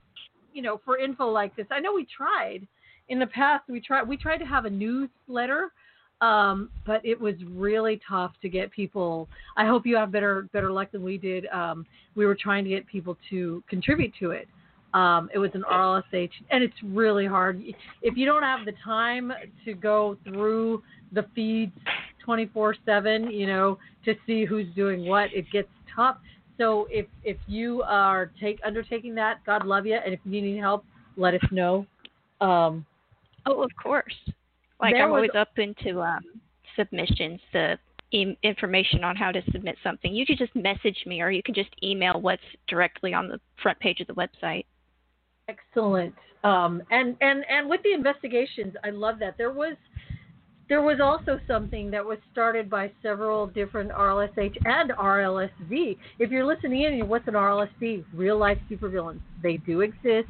you 0.52 0.62
know 0.62 0.80
for 0.84 0.98
info 0.98 1.28
like 1.28 1.54
this. 1.56 1.66
I 1.70 1.80
know 1.80 1.94
we 1.94 2.06
tried 2.16 2.66
in 3.08 3.18
the 3.18 3.26
past. 3.26 3.64
We 3.68 3.80
tried 3.80 4.08
we 4.08 4.16
tried 4.16 4.38
to 4.38 4.46
have 4.46 4.64
a 4.64 4.70
newsletter. 4.70 5.72
Um, 6.22 6.68
but 6.86 7.02
it 7.02 7.18
was 7.18 7.34
really 7.48 7.98
tough 8.06 8.32
to 8.42 8.50
get 8.50 8.70
people. 8.70 9.26
I 9.56 9.64
hope 9.64 9.86
you 9.86 9.96
have 9.96 10.12
better 10.12 10.48
better 10.52 10.70
luck 10.70 10.92
than 10.92 11.02
we 11.02 11.16
did. 11.16 11.46
Um, 11.46 11.86
we 12.14 12.26
were 12.26 12.36
trying 12.38 12.62
to 12.64 12.68
get 12.68 12.86
people 12.86 13.16
to 13.30 13.64
contribute 13.70 14.12
to 14.20 14.32
it. 14.32 14.46
Um, 14.92 15.30
it 15.32 15.38
was 15.38 15.50
an 15.54 15.64
RLSH, 15.70 16.30
and 16.50 16.62
it's 16.62 16.74
really 16.84 17.26
hard. 17.26 17.62
If 18.02 18.16
you 18.16 18.26
don't 18.26 18.42
have 18.42 18.66
the 18.66 18.74
time 18.84 19.32
to 19.64 19.74
go 19.74 20.18
through 20.24 20.82
the 21.12 21.26
feeds 21.34 21.72
24/7, 22.26 23.32
you 23.32 23.46
know, 23.46 23.78
to 24.04 24.14
see 24.26 24.44
who's 24.44 24.66
doing 24.74 25.06
what, 25.06 25.32
it 25.34 25.50
gets 25.50 25.68
tough. 25.94 26.18
So 26.58 26.86
if 26.90 27.06
if 27.24 27.36
you 27.46 27.82
are 27.82 28.30
take 28.40 28.60
undertaking 28.64 29.14
that, 29.16 29.44
God 29.44 29.66
love 29.66 29.86
you, 29.86 29.94
and 29.94 30.12
if 30.12 30.20
you 30.24 30.42
need 30.42 30.58
help, 30.58 30.84
let 31.16 31.34
us 31.34 31.40
know. 31.50 31.86
Um, 32.40 32.86
Oh, 33.46 33.62
of 33.62 33.70
course. 33.82 34.14
Like 34.80 34.94
I'm 34.94 35.10
was- 35.10 35.16
always 35.16 35.30
open 35.34 35.74
to 35.84 36.02
um, 36.02 36.20
submissions, 36.76 37.40
the 37.52 37.78
information 38.42 39.04
on 39.04 39.14
how 39.14 39.30
to 39.30 39.40
submit 39.52 39.76
something. 39.82 40.12
You 40.12 40.26
could 40.26 40.38
just 40.38 40.54
message 40.56 41.04
me, 41.06 41.22
or 41.22 41.30
you 41.30 41.42
can 41.42 41.54
just 41.54 41.70
email 41.82 42.20
what's 42.20 42.42
directly 42.66 43.14
on 43.14 43.28
the 43.28 43.40
front 43.62 43.78
page 43.78 44.00
of 44.00 44.08
the 44.08 44.14
website. 44.14 44.64
Excellent. 45.48 46.14
Um, 46.42 46.82
and 46.90 47.16
and 47.20 47.44
and 47.48 47.68
with 47.68 47.82
the 47.82 47.92
investigations, 47.92 48.74
I 48.82 48.90
love 48.90 49.18
that 49.20 49.36
there 49.38 49.52
was 49.52 49.76
there 50.70 50.80
was 50.80 51.00
also 51.02 51.40
something 51.48 51.90
that 51.90 52.02
was 52.02 52.16
started 52.30 52.70
by 52.70 52.92
several 53.02 53.48
different 53.48 53.90
RLSH 53.90 54.56
and 54.64 54.90
RLSV. 54.92 55.96
If 56.20 56.30
you're 56.30 56.46
listening 56.46 56.82
in, 56.84 57.08
what's 57.08 57.26
an 57.26 57.34
RLSV? 57.34 58.04
Real 58.14 58.38
life 58.38 58.56
supervillains. 58.70 59.20
They 59.42 59.56
do 59.56 59.80
exist. 59.80 60.28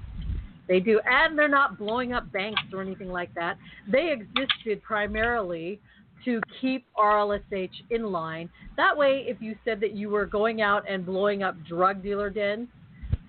They 0.66 0.80
do, 0.80 0.98
and 1.04 1.38
they're 1.38 1.46
not 1.46 1.78
blowing 1.78 2.14
up 2.14 2.32
banks 2.32 2.62
or 2.72 2.80
anything 2.80 3.10
like 3.10 3.34
that. 3.34 3.58
They 3.86 4.12
existed 4.12 4.82
primarily 4.82 5.78
to 6.24 6.40
keep 6.60 6.86
RLSH 6.98 7.68
in 7.90 8.10
line. 8.10 8.48
That 8.78 8.96
way, 8.96 9.26
if 9.26 9.42
you 9.42 9.56
said 9.64 9.78
that 9.80 9.92
you 9.92 10.08
were 10.08 10.24
going 10.24 10.62
out 10.62 10.88
and 10.88 11.04
blowing 11.04 11.42
up 11.42 11.54
drug 11.68 12.02
dealer 12.02 12.30
dens, 12.30 12.68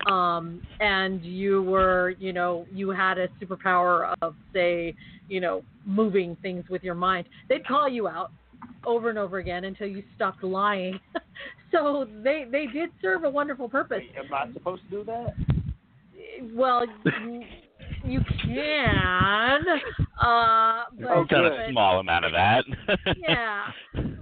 um, 0.06 0.62
and 0.80 1.22
you 1.24 1.62
were, 1.62 2.14
you 2.18 2.32
know, 2.32 2.66
you 2.72 2.90
had 2.90 3.18
a 3.18 3.28
superpower 3.40 4.14
of, 4.22 4.34
say, 4.52 4.94
you 5.28 5.40
know, 5.40 5.62
moving 5.84 6.36
things 6.42 6.64
with 6.68 6.82
your 6.82 6.94
mind, 6.94 7.26
they'd 7.48 7.66
call 7.66 7.88
you 7.88 8.08
out 8.08 8.30
over 8.84 9.10
and 9.10 9.18
over 9.18 9.38
again 9.38 9.64
until 9.64 9.86
you 9.86 10.02
stopped 10.14 10.42
lying. 10.42 10.98
so 11.72 12.06
they 12.22 12.46
they 12.50 12.66
did 12.66 12.90
serve 13.00 13.24
a 13.24 13.30
wonderful 13.30 13.68
purpose. 13.68 14.02
Am 14.16 14.32
I 14.32 14.52
supposed 14.52 14.82
to 14.84 14.90
do 14.90 15.04
that? 15.04 15.34
Well, 16.54 16.84
you, 17.04 17.42
you 18.04 18.20
can, 18.44 19.64
uh, 20.20 20.84
but, 21.00 21.10
I've 21.10 21.28
done 21.28 21.46
a 21.46 21.68
small 21.70 22.00
amount 22.00 22.24
of 22.24 22.32
that. 22.32 22.64
yeah, 23.16 23.64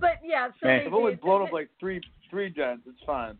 but 0.01 0.19
yeah. 0.25 0.49
So 0.61 0.67
Man, 0.67 0.81
they 0.81 0.87
I've 0.87 0.95
only 0.95 1.15
blown 1.15 1.43
up 1.43 1.53
like 1.53 1.69
three 1.79 2.01
three 2.29 2.51
gens. 2.51 2.81
It's 2.87 2.99
fine. 3.07 3.37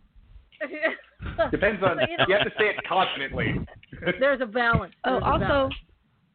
Depends 1.51 1.83
on. 1.83 1.97
But, 1.97 2.11
you 2.11 2.17
know, 2.17 2.25
You 2.29 2.35
have 2.35 2.45
to 2.45 2.53
say 2.59 2.67
it 2.67 2.77
confidently. 2.89 3.55
There's 4.19 4.41
a 4.41 4.47
balance. 4.47 4.93
Oh, 5.05 5.13
There's 5.13 5.23
a 5.23 5.27
also, 5.27 5.41
balance. 5.41 5.75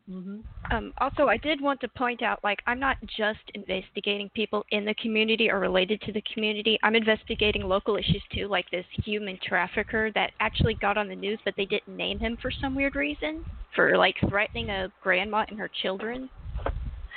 Hmm 0.08 0.39
Um, 0.72 0.93
also, 0.99 1.28
I 1.28 1.38
did 1.38 1.62
want 1.62 1.80
to 1.82 1.88
point 1.89 2.22
out, 2.22 2.39
like, 2.43 2.60
I'm 2.68 2.80
not 2.80 2.97
just 3.18 3.39
investigating 3.53 4.30
people 4.36 4.64
in 4.72 4.86
the 4.86 4.93
community 4.95 5.49
or 5.49 5.60
related 5.60 6.01
to 6.01 6.12
the 6.12 6.24
community. 6.34 6.78
I'm 6.84 6.95
investigating 6.95 7.64
local 7.64 7.97
issues 7.97 8.22
too, 8.34 8.47
like 8.47 8.70
this 8.72 8.86
human 9.03 9.39
trafficker 9.43 10.12
that 10.14 10.32
actually 10.39 10.76
got 10.76 10.97
on 10.97 11.08
the 11.08 11.16
news, 11.16 11.39
but 11.45 11.53
they 11.58 11.66
didn't 11.66 11.95
name 11.95 12.20
him 12.20 12.38
for 12.41 12.51
some 12.51 12.76
weird 12.76 12.95
reason, 12.95 13.43
for 13.76 13.97
like 13.97 14.16
threatening 14.30 14.70
a 14.70 14.91
grandma 15.01 15.45
and 15.49 15.58
her 15.60 15.70
children. 15.82 16.30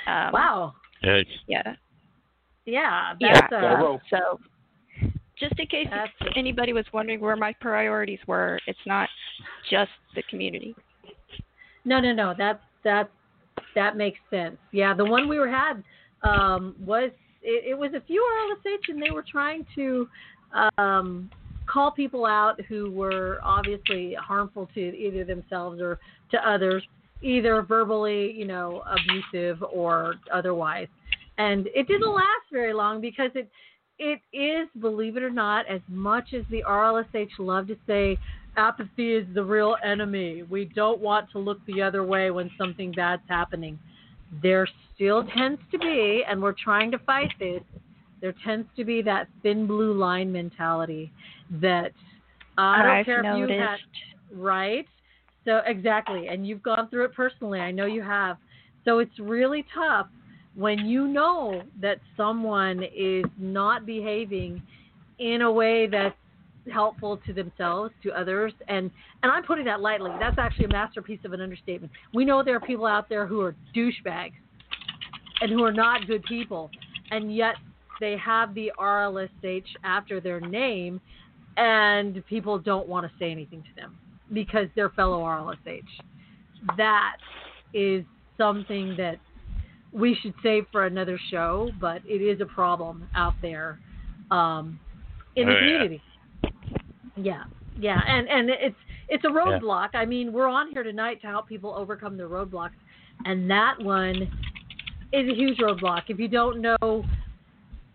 Um, 0.07 0.31
Wow. 0.33 0.73
Yikes. 1.03 1.25
Yeah. 1.47 1.75
Yeah. 2.65 3.13
Yeah. 3.19 3.47
Uh. 3.51 3.97
So, 4.09 4.39
just 5.39 5.57
in 5.59 5.67
case 5.67 5.87
That's- 5.89 6.31
anybody 6.35 6.73
was 6.73 6.85
wondering 6.91 7.19
where 7.21 7.35
my 7.35 7.53
priorities 7.53 8.19
were, 8.27 8.59
it's 8.67 8.85
not 8.85 9.09
just 9.69 9.91
the 10.15 10.23
community. 10.23 10.75
No, 11.85 11.99
no, 11.99 12.11
no. 12.13 12.33
That 12.37 12.61
that 12.83 13.09
that 13.75 13.97
makes 13.97 14.19
sense. 14.29 14.57
Yeah, 14.71 14.93
the 14.93 15.05
one 15.05 15.27
we 15.27 15.37
were 15.39 15.49
had 15.49 15.83
um, 16.23 16.75
was 16.79 17.11
it, 17.41 17.71
it 17.71 17.77
was 17.77 17.91
a 17.93 18.01
few 18.01 18.21
RLSH, 18.21 18.91
and 18.91 19.01
they 19.01 19.11
were 19.11 19.25
trying 19.29 19.65
to 19.75 20.07
um, 20.77 21.29
call 21.65 21.91
people 21.91 22.25
out 22.25 22.59
who 22.67 22.91
were 22.91 23.39
obviously 23.43 24.15
harmful 24.19 24.67
to 24.73 24.79
either 24.79 25.23
themselves 25.23 25.79
or 25.79 25.99
to 26.31 26.49
others, 26.49 26.83
either 27.21 27.61
verbally, 27.61 28.31
you 28.31 28.45
know, 28.45 28.83
abusive 28.87 29.63
or 29.71 30.15
otherwise. 30.33 30.87
And 31.37 31.67
it 31.67 31.87
didn't 31.87 32.13
last 32.13 32.47
very 32.51 32.73
long 32.73 33.01
because 33.01 33.31
it 33.35 33.49
it 34.01 34.21
is, 34.31 34.69
believe 34.79 35.17
it 35.17 35.23
or 35.23 35.29
not, 35.29 35.67
as 35.67 35.81
much 35.89 36.33
as 36.33 36.43
the 36.49 36.63
RLSH 36.65 37.31
love 37.37 37.67
to 37.67 37.75
say 37.85 38.17
apathy 38.57 39.13
is 39.13 39.25
the 39.33 39.43
real 39.43 39.75
enemy. 39.83 40.43
We 40.43 40.65
don't 40.65 40.99
want 40.99 41.29
to 41.31 41.39
look 41.39 41.65
the 41.65 41.81
other 41.81 42.03
way 42.03 42.31
when 42.31 42.49
something 42.57 42.91
bad's 42.91 43.21
happening. 43.27 43.79
There 44.41 44.67
still 44.93 45.23
tends 45.37 45.61
to 45.71 45.79
be, 45.79 46.23
and 46.27 46.41
we're 46.41 46.53
trying 46.53 46.91
to 46.91 46.99
fight 46.99 47.31
this, 47.39 47.61
there 48.21 48.33
tends 48.45 48.67
to 48.75 48.83
be 48.83 49.01
that 49.03 49.27
thin 49.41 49.65
blue 49.65 49.93
line 49.93 50.31
mentality 50.31 51.11
that 51.61 51.91
I 52.57 52.81
don't 52.81 52.91
I've 52.91 53.05
care 53.05 53.19
if 53.19 53.37
you 53.37 53.47
had 53.47 53.47
noticed. 53.47 53.83
right. 54.33 54.85
So 55.45 55.61
exactly, 55.65 56.27
and 56.27 56.45
you've 56.45 56.61
gone 56.61 56.89
through 56.89 57.05
it 57.05 57.13
personally. 57.13 57.59
I 57.59 57.71
know 57.71 57.85
you 57.85 58.01
have. 58.01 58.37
So 58.85 58.99
it's 58.99 59.17
really 59.19 59.65
tough 59.73 60.07
when 60.55 60.79
you 60.79 61.07
know 61.07 61.61
that 61.81 61.99
someone 62.17 62.83
is 62.95 63.25
not 63.37 63.85
behaving 63.85 64.61
in 65.19 65.41
a 65.43 65.51
way 65.51 65.87
that's 65.87 66.15
helpful 66.69 67.17
to 67.25 67.33
themselves, 67.33 67.93
to 68.03 68.11
others, 68.11 68.53
and 68.67 68.89
and 69.23 69.31
I'm 69.31 69.43
putting 69.43 69.65
that 69.65 69.81
lightly. 69.81 70.11
That's 70.19 70.37
actually 70.37 70.65
a 70.65 70.69
masterpiece 70.69 71.19
of 71.25 71.33
an 71.33 71.41
understatement. 71.41 71.91
We 72.13 72.25
know 72.25 72.43
there 72.43 72.55
are 72.55 72.59
people 72.61 72.85
out 72.85 73.09
there 73.09 73.25
who 73.25 73.41
are 73.41 73.55
douchebags 73.75 74.33
and 75.41 75.51
who 75.51 75.63
are 75.63 75.71
not 75.73 76.07
good 76.07 76.23
people, 76.23 76.69
and 77.11 77.35
yet 77.35 77.55
they 77.99 78.15
have 78.17 78.53
the 78.55 78.71
RLSH 78.79 79.65
after 79.83 80.19
their 80.19 80.39
name, 80.39 81.01
and 81.57 82.25
people 82.27 82.57
don't 82.59 82.87
want 82.87 83.05
to 83.05 83.11
say 83.19 83.31
anything 83.31 83.61
to 83.63 83.81
them 83.81 83.97
because 84.33 84.67
they're 84.75 84.89
fellow 84.91 85.21
RLSH. 85.21 85.81
That 86.77 87.17
is 87.73 88.03
something 88.37 88.95
that 88.97 89.17
we 89.91 90.15
should 90.21 90.33
save 90.43 90.65
for 90.71 90.85
another 90.85 91.19
show, 91.31 91.71
but 91.81 92.01
it 92.05 92.21
is 92.21 92.41
a 92.41 92.45
problem 92.45 93.07
out 93.15 93.33
there 93.41 93.79
um, 94.31 94.79
in 95.35 95.47
the 95.47 95.51
Oh, 95.51 95.55
yeah. 95.55 95.59
community. 95.61 96.01
Yeah, 97.23 97.43
yeah, 97.77 97.99
and 98.07 98.27
and 98.27 98.49
it's 98.49 98.75
it's 99.09 99.23
a 99.25 99.27
roadblock. 99.27 99.89
I 99.93 100.05
mean, 100.05 100.31
we're 100.31 100.47
on 100.47 100.71
here 100.71 100.83
tonight 100.83 101.21
to 101.21 101.27
help 101.27 101.47
people 101.47 101.73
overcome 101.75 102.17
their 102.17 102.29
roadblocks, 102.29 102.77
and 103.25 103.49
that 103.49 103.75
one 103.81 104.15
is 105.11 105.29
a 105.29 105.35
huge 105.35 105.57
roadblock. 105.57 106.03
If 106.07 106.19
you 106.19 106.27
don't 106.27 106.61
know, 106.61 107.03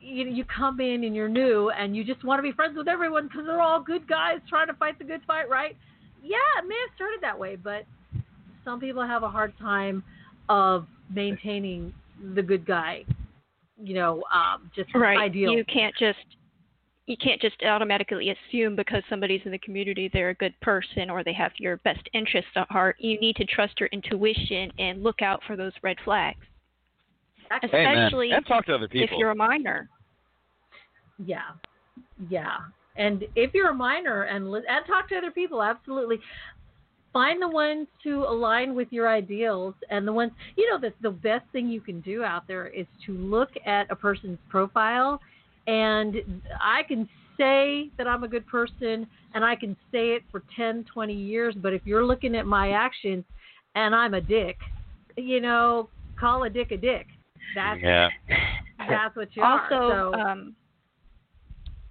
you 0.01 0.25
you 0.27 0.45
come 0.45 0.81
in 0.81 1.05
and 1.05 1.15
you're 1.15 1.29
new, 1.29 1.71
and 1.71 1.97
you 1.97 2.05
just 2.05 2.25
want 2.25 2.39
to 2.39 2.43
be 2.43 2.53
friends 2.53 2.77
with 2.77 2.89
everyone 2.89 3.29
because 3.29 3.47
they're 3.47 3.63
all 3.63 3.83
good 3.83 4.09
guys 4.09 4.39
trying 4.49 4.67
to 4.67 4.75
fight 4.75 4.99
the 4.99 5.05
good 5.05 5.21
fight, 5.27 5.49
right? 5.49 5.77
Yeah, 6.23 6.37
it 6.63 6.69
may 6.69 6.77
have 6.87 6.95
started 6.95 7.21
that 7.23 7.39
way, 7.39 7.57
but 7.57 7.85
some 8.65 8.81
people 8.81 9.07
have 9.07 9.23
a 9.23 9.29
hard 9.29 9.57
time 9.59 10.03
of 10.49 10.87
maintaining 11.15 11.93
the 12.35 12.43
good 12.43 12.67
guy. 12.67 13.05
You 13.83 13.95
know, 13.95 14.23
um, 14.33 14.71
just 14.75 14.95
right 14.95 15.19
ideal. 15.19 15.53
you 15.53 15.65
can't 15.65 15.95
just 15.99 16.19
you 17.07 17.17
can't 17.19 17.41
just 17.41 17.63
automatically 17.63 18.31
assume 18.31 18.75
because 18.75 19.03
somebody's 19.11 19.43
in 19.45 19.53
the 19.53 19.59
community 19.59 20.09
they're 20.13 20.31
a 20.31 20.35
good 20.35 20.55
person 20.61 21.11
or 21.11 21.23
they 21.23 21.33
have 21.33 21.53
your 21.59 21.77
best 21.79 22.09
interests 22.15 22.51
at 22.57 22.71
heart 22.71 22.97
you 22.99 23.21
need 23.21 23.37
to 23.37 23.45
trust 23.45 23.79
your 23.79 23.89
intuition 23.93 24.71
and 24.79 25.03
look 25.03 25.21
out 25.23 25.41
for 25.47 25.57
those 25.57 25.73
red 25.83 25.97
flags 26.05 26.41
especially 27.63 28.33
And 28.33 28.47
talk 28.47 28.67
to 28.67 28.75
other 28.75 28.89
if 28.91 29.11
you're 29.19 29.31
a 29.31 29.35
minor 29.35 29.89
Yeah, 31.19 31.41
yeah. 32.29 32.57
And 32.97 33.25
if 33.35 33.53
you're 33.55 33.71
a 33.71 33.75
minor 33.75 34.23
and 34.23 34.47
and 34.47 34.87
talk 34.87 35.09
to 35.09 35.17
other 35.17 35.31
people, 35.31 35.63
absolutely. 35.63 36.19
Find 37.13 37.41
the 37.41 37.49
ones 37.49 37.87
who 38.03 38.25
align 38.25 38.75
with 38.75 38.89
your 38.91 39.09
ideals, 39.09 39.75
and 39.91 40.07
the 40.07 40.13
ones 40.13 40.33
you 40.57 40.69
know. 40.71 40.79
The 40.79 40.93
the 41.03 41.11
best 41.11 41.45
thing 41.53 41.69
you 41.69 41.81
can 41.81 42.01
do 42.01 42.25
out 42.25 42.47
there 42.47 42.67
is 42.69 42.87
to 43.07 43.13
look 43.13 43.51
at 43.67 43.91
a 43.91 43.97
person's 43.97 44.39
profile, 44.49 45.21
and 45.67 46.17
I 46.61 46.83
can 46.83 47.09
say 47.37 47.91
that 47.99 48.07
I'm 48.07 48.23
a 48.25 48.29
good 48.29 48.47
person, 48.47 49.07
and 49.35 49.45
I 49.45 49.57
can 49.57 49.77
say 49.91 50.11
it 50.11 50.23
for 50.31 50.43
10, 50.57 50.85
20 50.93 51.13
years. 51.13 51.55
But 51.57 51.73
if 51.73 51.83
you're 51.85 52.05
looking 52.05 52.37
at 52.37 52.47
my 52.47 52.73
actions, 52.73 53.25
and 53.75 53.95
I'm 53.95 54.15
a 54.15 54.21
dick, 54.21 54.57
you 55.17 55.41
know, 55.41 55.89
call 56.19 56.45
a 56.45 56.51
dick 56.51 56.71
a 56.71 56.77
dick. 56.77 57.07
That's 57.55 57.81
yeah. 57.83 58.09
that's 58.79 59.17
what 59.17 59.29
you 59.35 59.43
are. 59.43 59.63
also 59.63 60.13
So- 60.13 60.21
um 60.21 60.57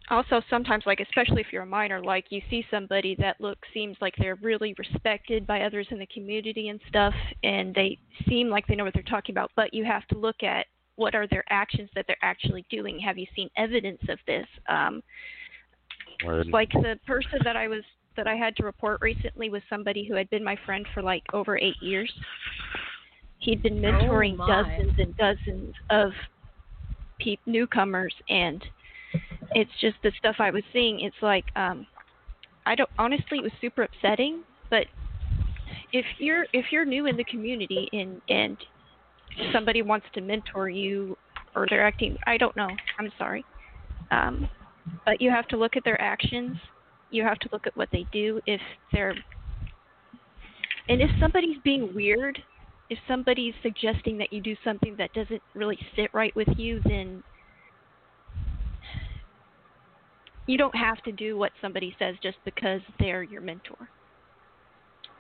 also 0.10 0.42
sometimes 0.50 0.84
like 0.86 1.00
especially 1.00 1.42
if 1.42 1.48
you're 1.52 1.64
a 1.64 1.66
minor 1.66 2.02
like 2.02 2.26
you 2.30 2.42
see 2.50 2.66
somebody 2.70 3.16
that 3.16 3.40
looks 3.40 3.68
seems 3.74 3.96
like 4.02 4.14
they're 4.18 4.36
really 4.36 4.76
respected 4.78 5.48
by 5.48 5.62
others 5.62 5.88
in 5.92 5.98
the 5.98 6.08
community 6.08 6.68
and 6.68 6.80
stuff 6.90 7.14
and 7.44 7.74
they 7.74 7.98
seem 8.28 8.50
like 8.50 8.68
they 8.68 8.76
know 8.76 8.84
what 8.84 8.94
they're 8.94 9.04
talking 9.04 9.34
about 9.34 9.50
but 9.56 9.74
you 9.74 9.86
have 9.86 10.06
to 10.08 10.18
look 10.18 10.44
at 10.44 10.66
what 10.96 11.16
are 11.16 11.28
their 11.28 11.44
actions 11.50 11.90
that 11.96 12.06
they're 12.08 12.16
actually 12.22 12.66
doing 12.70 13.00
have 13.00 13.18
you 13.18 13.26
seen 13.36 13.50
evidence 13.58 14.02
of 14.10 14.20
this 14.28 14.48
um 14.70 15.02
like 16.52 16.72
the 16.72 17.00
person 17.06 17.40
that 17.44 17.56
I 17.56 17.68
was 17.68 17.84
that 18.16 18.28
I 18.28 18.36
had 18.36 18.56
to 18.58 18.64
report 18.64 19.02
recently 19.02 19.50
was 19.50 19.62
somebody 19.70 20.06
who 20.08 20.16
had 20.16 20.30
been 20.30 20.44
my 20.44 20.58
friend 20.66 20.86
for 20.94 21.02
like 21.02 21.24
over 21.34 21.58
eight 21.58 21.82
years. 21.82 22.12
He'd 23.40 23.64
been 23.64 23.80
mentoring 23.80 24.38
my. 24.38 24.48
dozens 24.48 24.94
and 24.98 25.16
dozens 25.18 25.74
of 25.90 26.12
peop 27.20 27.40
newcomers, 27.46 28.14
and 28.30 28.64
it's 29.52 29.72
just 29.82 29.98
the 30.04 30.12
stuff 30.18 30.36
I 30.40 30.52
was 30.52 30.64
seeing. 30.72 31.02
It's 31.02 31.16
like 31.22 31.46
um, 31.56 31.86
I 32.66 32.76
don't 32.76 32.90
honestly, 32.98 33.40
it 33.40 33.44
was 33.44 33.52
super 33.60 33.84
upsetting. 33.84 34.44
But 34.70 34.86
if 35.92 36.06
you're 36.20 36.46
if 36.54 36.66
you're 36.72 36.86
new 36.86 37.08
in 37.08 37.18
the 37.18 37.26
community 37.26 37.90
and 37.92 38.22
and 38.30 38.58
somebody 39.52 39.82
wants 39.82 40.06
to 40.14 40.22
mentor 40.22 40.70
you 40.70 41.18
or 41.56 41.68
they're 41.70 41.92
I 42.28 42.38
don't 42.38 42.56
know. 42.56 42.70
I'm 43.00 43.12
sorry. 43.18 43.46
Um, 44.12 44.50
but 45.06 45.22
you 45.22 45.30
have 45.30 45.48
to 45.48 45.58
look 45.58 45.76
at 45.76 45.84
their 45.84 46.00
actions 46.02 46.58
you 47.14 47.24
have 47.24 47.38
to 47.40 47.50
look 47.52 47.68
at 47.68 47.78
what 47.78 47.90
they 47.92 48.08
do 48.12 48.42
if 48.46 48.60
they're 48.92 49.16
and 50.90 51.02
if 51.02 51.10
somebody's 51.20 51.58
being 51.64 51.94
weird 51.94 52.42
if 52.90 52.98
somebody's 53.08 53.54
suggesting 53.62 54.18
that 54.18 54.34
you 54.34 54.42
do 54.42 54.56
something 54.64 54.96
that 54.98 55.14
doesn't 55.14 55.42
really 55.54 55.80
sit 55.96 56.10
right 56.14 56.36
with 56.36 56.48
you 56.58 56.82
then 56.86 57.24
you 60.48 60.58
don't 60.58 60.76
have 60.76 60.98
to 61.04 61.12
do 61.12 61.38
what 61.38 61.52
somebody 61.62 61.96
says 62.00 62.16
just 62.22 62.38
because 62.44 62.82
they're 63.00 63.24
your 63.24 63.42
mentor 63.42 63.90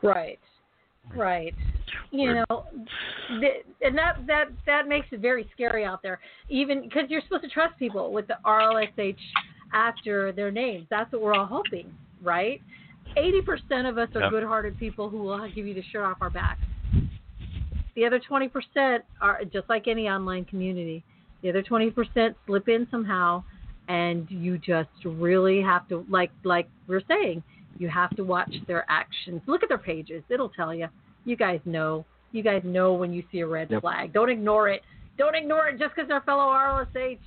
Right. 0.02 0.40
Right. 1.16 1.56
You 2.12 2.44
know, 2.50 2.66
th- 3.40 3.66
and 3.82 3.98
that 3.98 4.18
that 4.28 4.46
that 4.66 4.88
makes 4.88 5.08
it 5.12 5.20
very 5.20 5.50
scary 5.54 5.84
out 5.86 6.02
there. 6.02 6.20
Even 6.50 6.84
because 6.84 7.04
you're 7.10 7.22
supposed 7.22 7.44
to 7.44 7.50
trust 7.50 7.78
people 7.80 8.12
with 8.14 8.28
the 8.28 8.38
RLSH 8.46 9.18
after 9.74 10.32
their 10.32 10.52
names. 10.52 10.86
That's 10.90 11.12
what 11.12 11.22
we're 11.22 11.34
all 11.34 11.46
hoping, 11.46 11.92
right? 12.22 12.62
Eighty 13.18 13.42
percent 13.42 13.88
of 13.88 13.98
us 13.98 14.10
are 14.16 14.22
Yep. 14.22 14.32
good-hearted 14.32 14.78
people 14.78 15.10
who 15.10 15.24
will 15.24 15.48
give 15.50 15.66
you 15.68 15.74
the 15.74 15.84
shirt 15.92 16.06
off 16.06 16.18
our 16.22 16.30
backs. 16.30 16.62
The 17.96 18.06
other 18.06 18.20
twenty 18.20 18.48
percent 18.48 19.04
are 19.22 19.44
just 19.46 19.70
like 19.70 19.88
any 19.88 20.08
online 20.08 20.46
community. 20.46 21.04
The 21.42 21.50
other 21.50 21.62
twenty 21.62 21.92
percent 21.92 22.36
slip 22.46 22.70
in 22.70 22.88
somehow, 22.90 23.44
and 23.88 24.26
you 24.30 24.58
just 24.58 24.90
really 25.04 25.62
have 25.62 25.88
to, 25.90 26.06
like 26.10 26.32
like 26.44 26.70
we're 26.88 27.02
saying, 27.08 27.44
you 27.78 27.90
have 27.90 28.16
to 28.16 28.24
watch 28.24 28.54
their 28.68 28.86
actions. 28.90 29.42
Look 29.48 29.62
at 29.64 29.70
their 29.70 29.78
pages. 29.78 30.24
It'll 30.30 30.50
tell 30.50 30.74
you. 30.74 30.88
You 31.26 31.36
guys 31.36 31.60
know. 31.66 32.06
You 32.32 32.44
guys 32.44 32.62
know 32.64 32.94
when 32.94 33.14
you 33.14 33.24
see 33.32 33.40
a 33.42 33.48
red 33.48 33.70
Yep. 33.70 33.82
flag. 33.82 34.14
Don't 34.14 34.30
ignore 34.30 34.70
it. 34.70 34.82
Don't 35.18 35.36
ignore 35.36 35.68
it 35.68 35.78
just 35.80 35.94
because 35.96 36.08
they're 36.08 36.22
fellow 36.22 36.48
RLSH. 36.52 37.20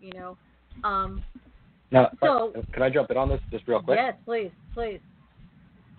You 0.00 0.12
know. 0.12 0.36
Um, 0.84 1.22
Now, 1.90 2.10
So- 2.20 2.52
uh, 2.54 2.62
can 2.72 2.82
I 2.82 2.90
jump 2.90 3.10
in 3.10 3.16
on 3.16 3.28
this 3.28 3.40
just 3.52 3.68
real 3.68 3.80
quick? 3.80 3.96
yes, 3.98 4.16
please, 4.24 4.50
please. 4.72 5.00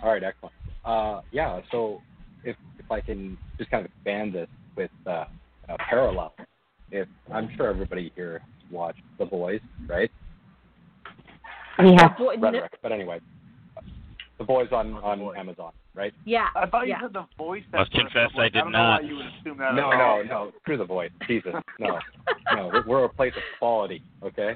All 0.04 0.12
right, 0.12 0.22
excellent. 0.24 0.54
Uh, 0.84 1.22
yeah, 1.32 1.62
so 1.72 2.02
if, 2.44 2.58
if 2.80 2.86
if 2.86 2.92
I 2.92 3.02
can 3.02 3.38
just 3.58 3.72
kind 3.72 3.86
of 3.86 3.92
expand 3.92 4.34
this 4.34 4.50
with 4.76 4.92
uh, 5.08 5.26
a 5.70 5.78
parallel. 5.78 6.36
If 6.92 7.08
I'm 7.32 7.50
sure 7.56 7.68
everybody 7.70 8.12
here 8.16 8.42
watched 8.70 9.02
The 9.18 9.26
Boys, 9.26 9.62
right? 9.88 10.12
Yeah. 11.80 12.10
Boy- 12.18 12.38
Rhetoric, 12.38 12.78
but 12.82 12.92
anyway, 12.92 13.20
The 14.38 14.44
Boys 14.44 14.72
on 14.72 14.94
on 14.96 15.36
Amazon, 15.36 15.72
right? 15.96 16.14
Yeah. 16.26 16.48
I 16.56 16.66
thought 16.68 16.88
you 16.88 16.94
yeah. 16.94 17.02
said 17.02 17.14
the 17.14 17.26
voice. 17.38 17.64
Must 17.74 17.92
confess 17.92 18.30
I'm 18.34 18.38
like, 18.38 18.52
I 18.56 18.58
did 18.58 18.60
don't 18.60 18.72
know 18.72 18.80
why 18.80 19.00
you 19.02 19.16
would 19.16 19.26
assume 19.26 19.58
that. 19.60 19.76
No, 19.76 19.92
no, 19.92 20.02
all. 20.02 20.24
no. 20.24 20.52
Screw 20.62 20.78
the 20.78 20.86
voice. 20.86 21.12
Jesus, 21.28 21.54
no, 21.80 22.00
no. 22.54 22.70
We're, 22.74 22.88
we're 22.88 23.04
a 23.06 23.10
place 23.10 23.34
of 23.36 23.44
quality, 23.60 24.04
okay? 24.24 24.56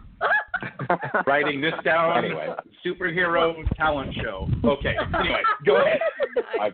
Writing 1.27 1.61
this 1.61 1.73
down. 1.83 2.23
Anyway. 2.23 2.49
Superhero 2.85 3.55
talent 3.75 4.13
show. 4.21 4.47
Okay. 4.63 4.95
Anyway, 5.19 5.41
go 5.65 5.77
ahead. 5.77 5.99
I, 6.59 6.71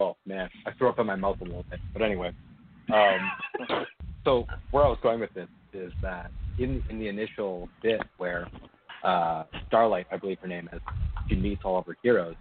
oh 0.00 0.16
man, 0.26 0.48
I 0.66 0.72
threw 0.72 0.88
up 0.88 0.98
in 0.98 1.06
my 1.06 1.16
mouth 1.16 1.40
a 1.40 1.44
little 1.44 1.64
bit. 1.70 1.80
But 1.92 2.02
anyway, 2.02 2.32
um, 2.92 3.86
so 4.24 4.46
where 4.70 4.84
I 4.84 4.88
was 4.88 4.98
going 5.02 5.20
with 5.20 5.32
this 5.34 5.48
is 5.72 5.92
that 6.02 6.30
in 6.58 6.82
in 6.90 6.98
the 6.98 7.08
initial 7.08 7.68
bit 7.82 8.00
where 8.18 8.48
uh, 9.04 9.44
Starlight, 9.68 10.06
I 10.10 10.16
believe 10.16 10.38
her 10.40 10.48
name 10.48 10.68
is, 10.72 10.80
she 11.28 11.36
meets 11.36 11.62
all 11.64 11.78
of 11.78 11.86
her 11.86 11.96
heroes, 12.02 12.36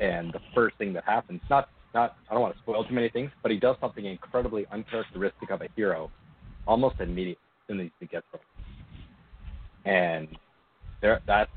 and 0.00 0.32
the 0.32 0.40
first 0.54 0.76
thing 0.78 0.92
that 0.94 1.04
happens, 1.04 1.40
not 1.50 1.68
not 1.94 2.16
I 2.30 2.34
don't 2.34 2.42
want 2.42 2.54
to 2.54 2.60
spoil 2.62 2.84
too 2.84 2.94
many 2.94 3.10
things, 3.10 3.30
but 3.42 3.50
he 3.50 3.58
does 3.58 3.76
something 3.80 4.04
incredibly 4.04 4.66
uncharacteristic 4.72 5.50
of 5.50 5.60
a 5.60 5.68
hero, 5.76 6.10
almost 6.66 6.96
immediately 7.00 7.32
as 7.32 7.74
soon 7.74 7.80
as 7.80 7.90
he 8.00 8.06
gets 8.06 8.26
there. 8.32 8.40
And 9.84 10.28
there, 11.00 11.20
that's 11.26 11.50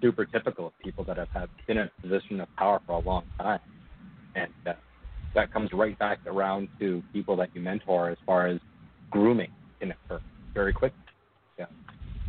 super 0.00 0.24
typical 0.24 0.66
of 0.68 0.72
people 0.82 1.04
that 1.04 1.18
have 1.18 1.28
had, 1.32 1.48
been 1.66 1.78
in 1.78 1.88
a 1.88 2.02
position 2.02 2.40
of 2.40 2.48
power 2.56 2.80
for 2.86 2.92
a 2.92 2.98
long 2.98 3.24
time, 3.38 3.60
and 4.34 4.50
that, 4.64 4.78
that 5.34 5.52
comes 5.52 5.70
right 5.72 5.98
back 5.98 6.18
around 6.26 6.68
to 6.80 7.02
people 7.12 7.36
that 7.36 7.50
you 7.54 7.60
mentor 7.60 8.10
as 8.10 8.18
far 8.26 8.48
as 8.48 8.58
grooming 9.10 9.50
can 9.78 9.92
occur 9.92 10.20
very 10.54 10.72
quickly. 10.72 10.98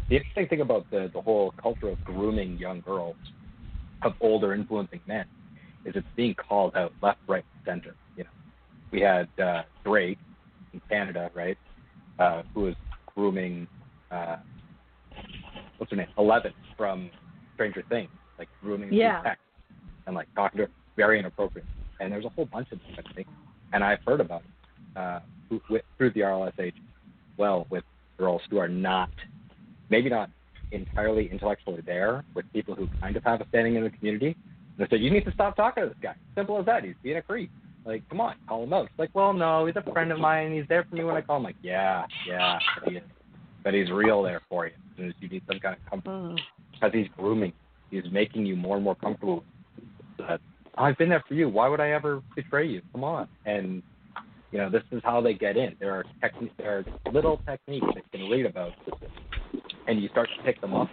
The 0.10 0.18
interesting 0.18 0.48
thing 0.48 0.62
about 0.62 0.90
the 0.92 1.10
the 1.14 1.22
whole 1.22 1.54
culture 1.62 1.90
of 1.90 2.04
grooming 2.04 2.58
young 2.58 2.82
girls 2.82 3.16
of 4.02 4.14
older 4.20 4.54
influencing 4.54 5.02
men 5.08 5.26
is 5.86 5.94
it's 5.96 6.08
being 6.16 6.36
called 6.36 6.76
out 6.76 6.94
left, 7.02 7.20
right, 7.28 7.46
center. 7.66 7.96
You 8.16 8.26
know, 8.26 8.30
we 8.92 9.02
had 9.02 9.28
uh, 9.42 9.64
Drake 9.86 10.18
in 10.74 10.82
Canada, 10.90 11.32
right, 11.34 11.58
uh, 12.20 12.44
who 12.54 12.62
was 12.62 12.76
grooming 13.16 13.68
uh, 14.12 14.38
what's 15.78 15.90
her 15.92 15.98
name, 15.98 16.08
Eleven 16.18 16.54
from 16.78 17.10
Stranger 17.56 17.84
Things, 17.90 18.10
like 18.38 18.48
grooming 18.62 18.94
Yeah. 18.94 19.22
text 19.24 19.42
and 20.06 20.16
like 20.16 20.28
talking 20.36 20.60
to 20.60 20.64
her 20.66 20.72
very 20.96 21.20
inappropriate. 21.20 21.68
And 22.00 22.12
there's 22.12 22.26
a 22.26 22.30
whole 22.30 22.46
bunch 22.46 22.72
of 22.72 22.80
kind 22.96 23.08
of 23.08 23.16
things, 23.16 23.28
and 23.74 23.84
I've 23.84 24.00
heard 24.06 24.20
about 24.22 24.44
it 24.44 25.00
uh, 25.00 25.20
with, 25.70 25.84
through 25.98 26.12
the 26.12 26.22
RLSH, 26.22 26.74
well, 27.38 27.66
with 27.70 27.84
girls 28.20 28.42
who 28.50 28.58
are 28.58 28.68
not, 28.68 29.10
maybe 29.92 30.10
not 30.10 30.32
entirely 30.72 31.30
intellectually 31.32 31.82
there, 31.86 32.24
with 32.34 32.52
people 32.54 32.74
who 32.74 32.88
kind 33.02 33.16
of 33.16 33.24
have 33.24 33.42
a 33.42 33.48
standing 33.50 33.76
in 33.76 33.84
the 33.84 33.90
community. 33.92 34.28
And 34.78 34.80
they 34.80 34.90
said, 34.90 35.02
you 35.02 35.12
need 35.12 35.26
to 35.26 35.32
stop 35.34 35.56
talking 35.56 35.84
to 35.84 35.90
this 35.90 35.98
guy. 36.02 36.16
Simple 36.36 36.58
as 36.60 36.66
that. 36.66 36.84
He's 36.84 36.96
being 37.04 37.18
a 37.18 37.22
creep. 37.22 37.52
Like, 37.86 38.08
come 38.10 38.22
on, 38.22 38.36
call 38.48 38.64
him 38.64 38.74
out. 38.74 38.86
It's 38.86 39.00
like, 39.00 39.10
well, 39.14 39.34
no, 39.34 39.66
he's 39.66 39.76
a 39.76 39.92
friend 39.92 40.12
of 40.12 40.20
mine. 40.20 40.54
He's 40.54 40.68
there 40.70 40.86
for 40.90 40.96
me 40.96 41.04
when 41.04 41.16
I 41.16 41.22
call 41.22 41.38
him. 41.38 41.44
Like, 41.44 41.56
yeah, 41.62 42.06
yeah, 42.28 42.60
but 42.80 42.90
he 42.90 42.98
is. 42.98 43.04
But 43.64 43.74
he's 43.74 43.92
real 43.92 44.24
there 44.24 44.42
for 44.50 44.66
you. 44.68 44.72
As 44.74 44.98
soon 44.98 45.08
as 45.10 45.14
you 45.20 45.30
need 45.30 45.44
some 45.48 45.60
kind 45.60 45.76
of 45.76 45.90
comfort, 45.90 46.10
hmm. 46.10 46.36
because 46.74 46.94
he's 46.94 47.08
grooming. 47.18 47.54
He's 47.90 48.04
making 48.12 48.46
you 48.46 48.56
more 48.56 48.76
and 48.76 48.84
more 48.84 48.96
comfortable. 48.96 49.44
That 50.18 50.42
I've 50.78 50.98
been 50.98 51.10
there 51.10 51.24
for 51.28 51.34
you. 51.34 51.50
Why 51.50 51.68
would 51.68 51.80
I 51.80 51.92
ever 51.92 52.22
betray 52.36 52.68
you? 52.68 52.82
Come 52.92 53.04
on. 53.04 53.28
And 53.46 53.84
you 54.52 54.58
know, 54.60 54.70
this 54.70 54.84
is 54.92 55.02
how 55.04 55.22
they 55.22 55.34
get 55.34 55.58
in. 55.58 55.76
There 55.80 55.94
are 55.94 56.04
techniques. 56.22 56.54
There 56.58 56.80
are 56.80 57.12
little 57.12 57.42
techniques 57.48 57.86
that 57.96 58.04
you 58.12 58.20
can 58.20 58.30
read 58.30 58.46
about, 58.46 58.74
and 59.92 60.02
you 60.02 60.08
start 60.08 60.30
to 60.38 60.44
pick 60.44 60.60
them 60.62 60.74
up 60.74 60.88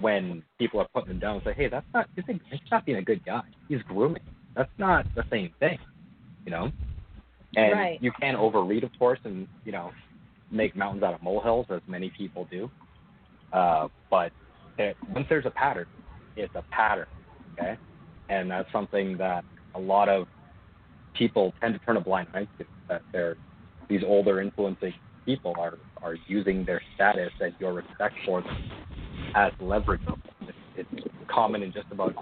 when 0.00 0.42
people 0.58 0.78
are 0.78 0.86
putting 0.94 1.08
them 1.08 1.18
down 1.18 1.36
and 1.36 1.44
say, 1.44 1.54
"Hey, 1.54 1.68
that's 1.68 1.86
not. 1.94 2.06
He's 2.14 2.60
not 2.70 2.84
being 2.84 2.98
a 2.98 3.02
good 3.02 3.24
guy. 3.24 3.42
He's 3.66 3.82
grooming. 3.82 4.22
That's 4.54 4.70
not 4.78 5.06
the 5.14 5.24
same 5.30 5.50
thing." 5.58 5.78
You 6.44 6.52
know. 6.52 6.72
And 7.56 7.72
Right. 7.72 7.98
you 8.00 8.12
can 8.20 8.36
overread, 8.36 8.84
of 8.84 8.90
course, 8.98 9.18
and 9.24 9.48
you 9.64 9.72
know, 9.72 9.90
make 10.50 10.76
mountains 10.76 11.02
out 11.02 11.14
of 11.14 11.22
molehills, 11.22 11.66
as 11.70 11.80
many 11.86 12.10
people 12.10 12.46
do. 12.50 12.70
Uh, 13.52 13.88
but 14.10 14.32
it, 14.78 14.96
once 15.14 15.26
there's 15.28 15.46
a 15.46 15.50
pattern, 15.50 15.86
it's 16.36 16.54
a 16.54 16.62
pattern, 16.70 17.06
okay? 17.58 17.76
And 18.28 18.50
that's 18.50 18.70
something 18.70 19.16
that 19.16 19.44
a 19.74 19.80
lot 19.80 20.08
of 20.08 20.28
people 21.14 21.52
tend 21.60 21.74
to 21.74 21.80
turn 21.80 21.96
a 21.96 22.00
blind 22.00 22.28
eye 22.34 22.46
to. 22.58 22.66
That 22.88 23.02
they're 23.12 23.36
these 23.88 24.04
older 24.04 24.40
influencing 24.40 24.94
people 25.24 25.54
are 25.58 25.78
are 26.02 26.16
using 26.26 26.64
their 26.64 26.80
status 26.94 27.30
and 27.40 27.54
your 27.58 27.72
respect 27.72 28.14
for 28.24 28.42
them 28.42 28.70
as 29.34 29.52
leverage. 29.60 30.00
It's, 30.76 30.88
common 31.28 31.62
in 31.62 31.72
just 31.72 31.86
about 31.92 32.12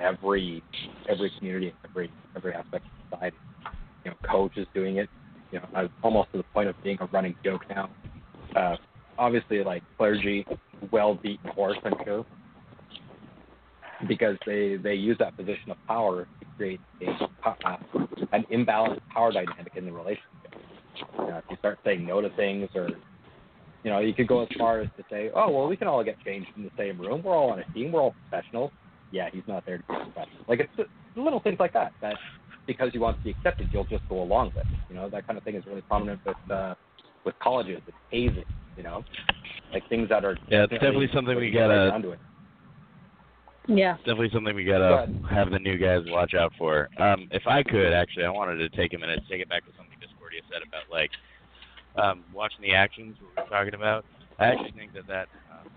every 0.00 0.62
every 1.08 1.30
community, 1.38 1.72
every 1.88 2.10
every 2.36 2.52
aspect 2.52 2.84
of 2.84 2.90
society. 3.10 3.36
You 4.04 4.10
know, 4.10 4.16
coach 4.28 4.52
is 4.56 4.66
doing 4.74 4.96
it. 4.96 5.08
You 5.52 5.60
know, 5.60 5.88
almost 6.02 6.32
to 6.32 6.38
the 6.38 6.44
point 6.44 6.68
of 6.68 6.74
being 6.82 6.98
a 7.00 7.06
running 7.06 7.36
joke 7.44 7.62
now. 7.70 7.90
Uh, 8.56 8.76
obviously, 9.18 9.62
like 9.62 9.82
clergy, 9.96 10.44
well 10.90 11.14
beaten 11.14 11.50
horse, 11.50 11.78
I'm 11.84 11.94
sure, 12.04 12.26
because 14.08 14.36
they 14.46 14.76
they 14.76 14.94
use 14.94 15.16
that 15.18 15.36
position 15.36 15.70
of 15.70 15.76
power 15.86 16.26
to 16.40 16.46
create 16.56 16.80
a 17.02 17.48
uh, 17.48 17.76
an 18.32 18.44
imbalanced 18.52 19.00
power 19.12 19.32
dynamic 19.32 19.72
in 19.76 19.84
the 19.84 19.92
relationship. 19.92 20.31
You 21.18 21.26
know, 21.26 21.38
if 21.38 21.44
you 21.50 21.56
start 21.58 21.78
saying 21.84 22.06
no 22.06 22.20
to 22.20 22.30
things, 22.36 22.68
or 22.74 22.88
you 23.84 23.90
know, 23.90 23.98
you 24.00 24.14
could 24.14 24.28
go 24.28 24.42
as 24.42 24.48
far 24.58 24.80
as 24.80 24.88
to 24.96 25.04
say, 25.10 25.30
oh 25.34 25.50
well, 25.50 25.66
we 25.68 25.76
can 25.76 25.88
all 25.88 26.02
get 26.04 26.16
changed 26.24 26.48
in 26.56 26.62
the 26.64 26.70
same 26.78 27.00
room. 27.00 27.22
We're 27.24 27.36
all 27.36 27.50
on 27.50 27.58
a 27.60 27.64
team. 27.72 27.92
We're 27.92 28.00
all 28.00 28.14
professionals. 28.28 28.70
Yeah, 29.10 29.28
he's 29.32 29.42
not 29.46 29.64
there 29.66 29.78
to 29.78 29.84
be 29.88 29.94
professional. 29.94 30.44
Like 30.48 30.60
it's 30.60 30.70
just 30.76 30.88
little 31.16 31.40
things 31.40 31.58
like 31.60 31.72
that 31.74 31.92
that 32.00 32.16
because 32.66 32.90
you 32.94 33.00
want 33.00 33.18
to 33.18 33.24
be 33.24 33.30
accepted, 33.30 33.68
you'll 33.72 33.84
just 33.84 34.08
go 34.08 34.22
along 34.22 34.52
with. 34.54 34.66
You 34.88 34.94
know, 34.94 35.08
that 35.10 35.26
kind 35.26 35.36
of 35.36 35.44
thing 35.44 35.56
is 35.56 35.66
really 35.66 35.82
prominent 35.82 36.20
with 36.24 36.36
uh, 36.50 36.74
with 37.24 37.34
colleges, 37.40 37.80
with 37.86 37.94
hazing. 38.10 38.44
You 38.76 38.82
know, 38.84 39.04
like 39.72 39.86
things 39.88 40.08
that 40.08 40.24
are 40.24 40.36
Yeah, 40.48 40.62
it's 40.64 40.72
definitely 40.72 41.08
something 41.12 41.34
we 41.36 41.42
when 41.42 41.44
you 41.44 41.50
get 41.52 41.64
right 41.66 41.76
gotta- 41.76 41.90
down 41.90 42.02
to 42.02 42.10
it. 42.12 42.18
Yeah. 43.68 43.96
Definitely 43.98 44.30
something 44.32 44.56
we 44.56 44.64
gotta 44.64 45.06
have 45.30 45.50
the 45.50 45.58
new 45.58 45.78
guys 45.78 46.00
watch 46.06 46.34
out 46.34 46.52
for. 46.58 46.88
Um, 46.98 47.28
if 47.30 47.46
I 47.46 47.62
could, 47.62 47.92
actually, 47.92 48.24
I 48.24 48.30
wanted 48.30 48.56
to 48.56 48.68
take 48.76 48.92
a 48.92 48.98
minute 48.98 49.22
to 49.22 49.28
take 49.32 49.40
it 49.40 49.48
back 49.48 49.64
to 49.66 49.70
something 49.76 49.91
Discordia 50.32 50.42
said 50.50 50.66
about 50.66 50.90
like 50.90 51.10
um, 51.96 52.24
watching 52.34 52.62
the 52.62 52.74
actions 52.74 53.16
we 53.20 53.42
were 53.42 53.48
talking 53.48 53.74
about. 53.74 54.04
I 54.38 54.46
actually 54.46 54.72
think 54.72 54.92
that 54.94 55.06
that 55.06 55.28
um, 55.52 55.70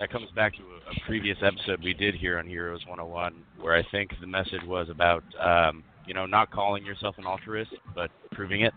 that 0.00 0.10
comes 0.10 0.30
back 0.34 0.54
to 0.54 0.60
a, 0.60 0.90
a 0.90 1.06
previous 1.06 1.38
episode 1.42 1.82
we 1.82 1.94
did 1.94 2.14
here 2.14 2.38
on 2.38 2.46
Heroes 2.46 2.80
101, 2.86 3.34
where 3.60 3.76
I 3.76 3.82
think 3.90 4.10
the 4.20 4.26
message 4.26 4.62
was 4.66 4.88
about 4.90 5.22
um, 5.40 5.84
you 6.06 6.14
know 6.14 6.26
not 6.26 6.50
calling 6.50 6.84
yourself 6.84 7.16
an 7.18 7.26
altruist, 7.26 7.72
but 7.94 8.10
proving 8.32 8.62
it. 8.62 8.74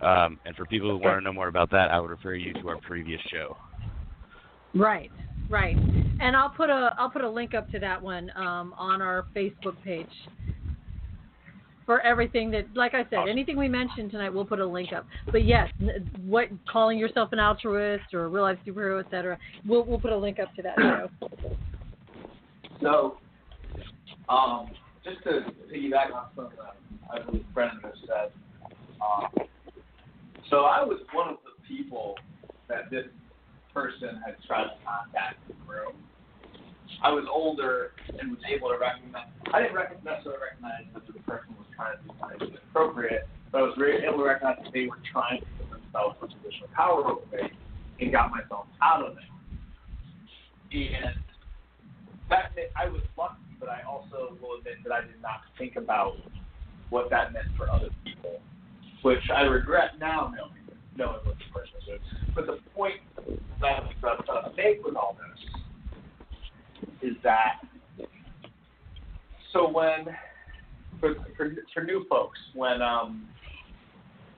Um, 0.00 0.38
and 0.44 0.54
for 0.54 0.64
people 0.64 0.90
who 0.90 0.98
want 0.98 1.18
to 1.18 1.24
know 1.24 1.32
more 1.32 1.48
about 1.48 1.70
that, 1.70 1.90
I 1.90 1.98
would 1.98 2.10
refer 2.10 2.34
you 2.34 2.52
to 2.54 2.68
our 2.68 2.80
previous 2.80 3.20
show. 3.32 3.56
Right, 4.74 5.10
right. 5.48 5.76
And 6.20 6.36
I'll 6.36 6.50
put 6.50 6.70
a 6.70 6.94
I'll 6.98 7.10
put 7.10 7.22
a 7.22 7.30
link 7.30 7.54
up 7.54 7.70
to 7.70 7.78
that 7.80 8.00
one 8.00 8.30
um, 8.36 8.74
on 8.76 9.02
our 9.02 9.26
Facebook 9.34 9.82
page 9.82 10.06
for 11.88 12.02
everything 12.02 12.50
that, 12.50 12.66
like 12.74 12.92
I 12.92 13.06
said, 13.08 13.30
anything 13.30 13.56
we 13.56 13.66
mentioned 13.66 14.10
tonight, 14.10 14.28
we'll 14.28 14.44
put 14.44 14.60
a 14.60 14.66
link 14.66 14.92
up. 14.92 15.06
But 15.32 15.46
yes, 15.46 15.70
what 16.26 16.48
calling 16.70 16.98
yourself 16.98 17.32
an 17.32 17.38
altruist 17.38 18.12
or 18.12 18.26
a 18.26 18.28
real 18.28 18.42
life 18.42 18.58
superhero, 18.66 19.02
etc. 19.02 19.38
We'll 19.66 19.86
we'll 19.86 19.98
put 19.98 20.12
a 20.12 20.16
link 20.16 20.38
up 20.38 20.54
to 20.56 20.62
that 20.62 20.76
too. 20.76 21.56
So, 22.82 23.16
um, 24.28 24.68
just 25.02 25.24
to 25.24 25.50
piggyback 25.74 26.12
on 26.12 26.26
something 26.36 26.58
that 26.58 26.76
I 27.10 27.24
believe 27.24 27.46
Brendan 27.54 27.80
just 27.80 28.06
said, 28.06 28.32
um, 29.00 29.48
so 30.50 30.64
I 30.64 30.84
was 30.84 31.00
one 31.14 31.30
of 31.30 31.36
the 31.42 31.66
people 31.66 32.16
that 32.68 32.90
this 32.90 33.06
person 33.72 34.20
had 34.26 34.36
tried 34.46 34.64
to 34.64 34.74
contact 34.84 35.38
in 35.48 35.56
the 35.66 35.72
room. 35.72 35.94
I 37.02 37.10
was 37.12 37.24
older 37.30 37.92
and 38.18 38.30
was 38.30 38.42
able 38.48 38.70
to 38.70 38.78
recognize. 38.78 39.30
I 39.54 39.62
didn't 39.62 39.76
rec- 39.76 40.02
necessarily 40.04 40.42
recognize 40.42 40.86
that 40.94 41.06
the 41.06 41.14
person 41.22 41.54
was 41.54 41.66
trying 41.76 41.94
to 41.94 42.02
do 42.02 42.10
something 42.18 42.48
inappropriate, 42.50 43.28
but 43.52 43.58
I 43.58 43.62
was 43.62 43.74
very 43.78 44.02
able 44.04 44.18
to 44.18 44.24
recognize 44.24 44.58
that 44.64 44.72
they 44.72 44.86
were 44.86 44.98
trying 45.06 45.40
to 45.40 45.46
put 45.62 45.70
themselves 45.70 46.18
in 46.18 46.26
a 46.26 46.34
position 46.34 46.64
of 46.66 46.72
power 46.74 47.06
over 47.06 47.22
me, 47.30 47.54
and 48.00 48.12
got 48.12 48.30
myself 48.30 48.66
out 48.82 49.06
of 49.06 49.14
it. 49.14 49.30
And 50.74 51.14
that 52.28 52.52
I 52.76 52.88
was 52.88 53.00
lucky, 53.16 53.40
but 53.60 53.68
I 53.68 53.82
also 53.88 54.36
will 54.42 54.58
admit 54.58 54.82
that 54.84 54.92
I 54.92 55.00
did 55.00 55.22
not 55.22 55.40
think 55.56 55.76
about 55.76 56.18
what 56.90 57.10
that 57.10 57.32
meant 57.32 57.46
for 57.56 57.70
other 57.70 57.88
people, 58.04 58.42
which 59.02 59.22
I 59.34 59.42
regret 59.42 59.98
now 59.98 60.32
knowing 60.34 60.58
knowing 60.98 61.22
what 61.22 61.38
the 61.38 61.46
person 61.54 61.78
doing. 61.86 62.02
But 62.34 62.46
the 62.46 62.58
point 62.74 62.98
that 63.62 63.86
I 63.86 63.86
was 63.86 63.94
trying 64.26 64.50
to 64.50 64.56
make 64.56 64.84
with 64.84 64.96
all 64.96 65.16
this 65.16 65.38
is 67.02 67.14
that 67.22 67.60
so 69.52 69.68
when 69.68 70.06
for, 71.00 71.14
for 71.36 71.52
for 71.72 71.82
new 71.82 72.04
folks, 72.08 72.38
when 72.54 72.82
um 72.82 73.28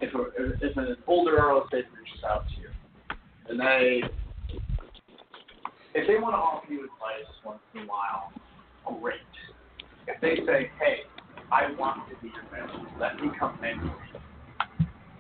if 0.00 0.14
a, 0.14 0.66
if 0.66 0.76
an 0.76 0.96
older 1.06 1.36
RLS 1.38 1.70
reaches 1.72 2.24
out 2.26 2.44
to 2.48 2.60
you 2.60 2.68
and 3.48 3.60
they 3.60 4.02
if 5.94 6.06
they 6.06 6.18
want 6.20 6.34
to 6.34 6.38
offer 6.38 6.72
you 6.72 6.84
advice 6.84 7.26
once 7.44 7.60
in 7.74 7.80
a 7.80 7.86
while, 7.86 8.32
great. 9.00 9.16
If 10.06 10.20
they 10.20 10.36
say, 10.46 10.70
hey, 10.78 11.00
I 11.52 11.72
want 11.78 12.08
to 12.08 12.16
be 12.22 12.28
your 12.28 12.44
mentor, 12.50 12.86
let 13.00 13.16
me 13.20 13.30
come 13.38 13.58
mentor. 13.60 13.96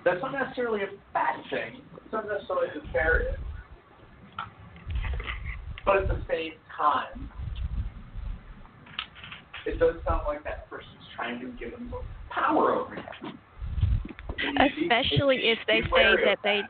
That's 0.04 0.22
not 0.22 0.32
necessarily 0.32 0.82
a 0.82 0.88
bad 1.12 1.36
thing. 1.50 1.82
It's 2.04 2.12
not 2.12 2.26
necessarily 2.26 2.68
nefarious. 2.74 3.36
But 5.84 5.96
at 5.98 6.08
the 6.08 6.20
same 6.28 6.52
time, 6.76 7.28
it 9.66 9.78
does 9.78 9.96
sound 10.06 10.22
like 10.26 10.44
that 10.44 10.68
person's 10.70 10.86
trying 11.16 11.40
to 11.40 11.46
give 11.58 11.72
them 11.72 11.92
power 12.30 12.72
over 12.74 12.94
you. 12.96 13.30
Especially 14.38 15.36
if 15.50 15.58
they 15.66 15.80
say 15.94 16.14
that 16.24 16.38
they 16.42 16.62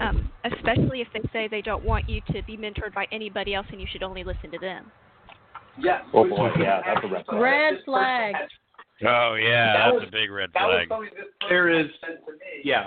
um, 0.00 0.30
especially 0.44 1.00
if 1.00 1.08
they 1.14 1.20
say 1.32 1.48
they 1.48 1.62
don't 1.62 1.84
want 1.84 2.08
you 2.08 2.20
to 2.32 2.42
be 2.42 2.56
mentored 2.56 2.92
by 2.94 3.06
anybody 3.12 3.54
else 3.54 3.66
and 3.70 3.80
you 3.80 3.86
should 3.90 4.02
only 4.02 4.24
listen 4.24 4.50
to 4.50 4.58
them. 4.58 4.90
Yes. 5.78 6.02
Oh 6.12 6.28
boy, 6.28 6.50
yeah, 6.58 6.82
that's 6.84 7.00
a 7.04 7.08
red 7.08 7.24
flag. 7.26 7.40
Red 7.40 7.74
flag. 7.84 8.34
Oh 9.06 9.34
yeah, 9.40 9.72
That 9.72 9.84
that's 9.84 9.94
was- 10.00 10.08
a 10.08 10.10
big 10.12 10.30
red 10.30 10.50
That 10.54 10.64
flag. 10.66 10.88
something 10.88 11.10
this 11.16 11.26
There 11.48 11.70
is, 11.70 11.86
said 12.00 12.18
to 12.26 12.32
me. 12.32 12.38
yeah, 12.64 12.86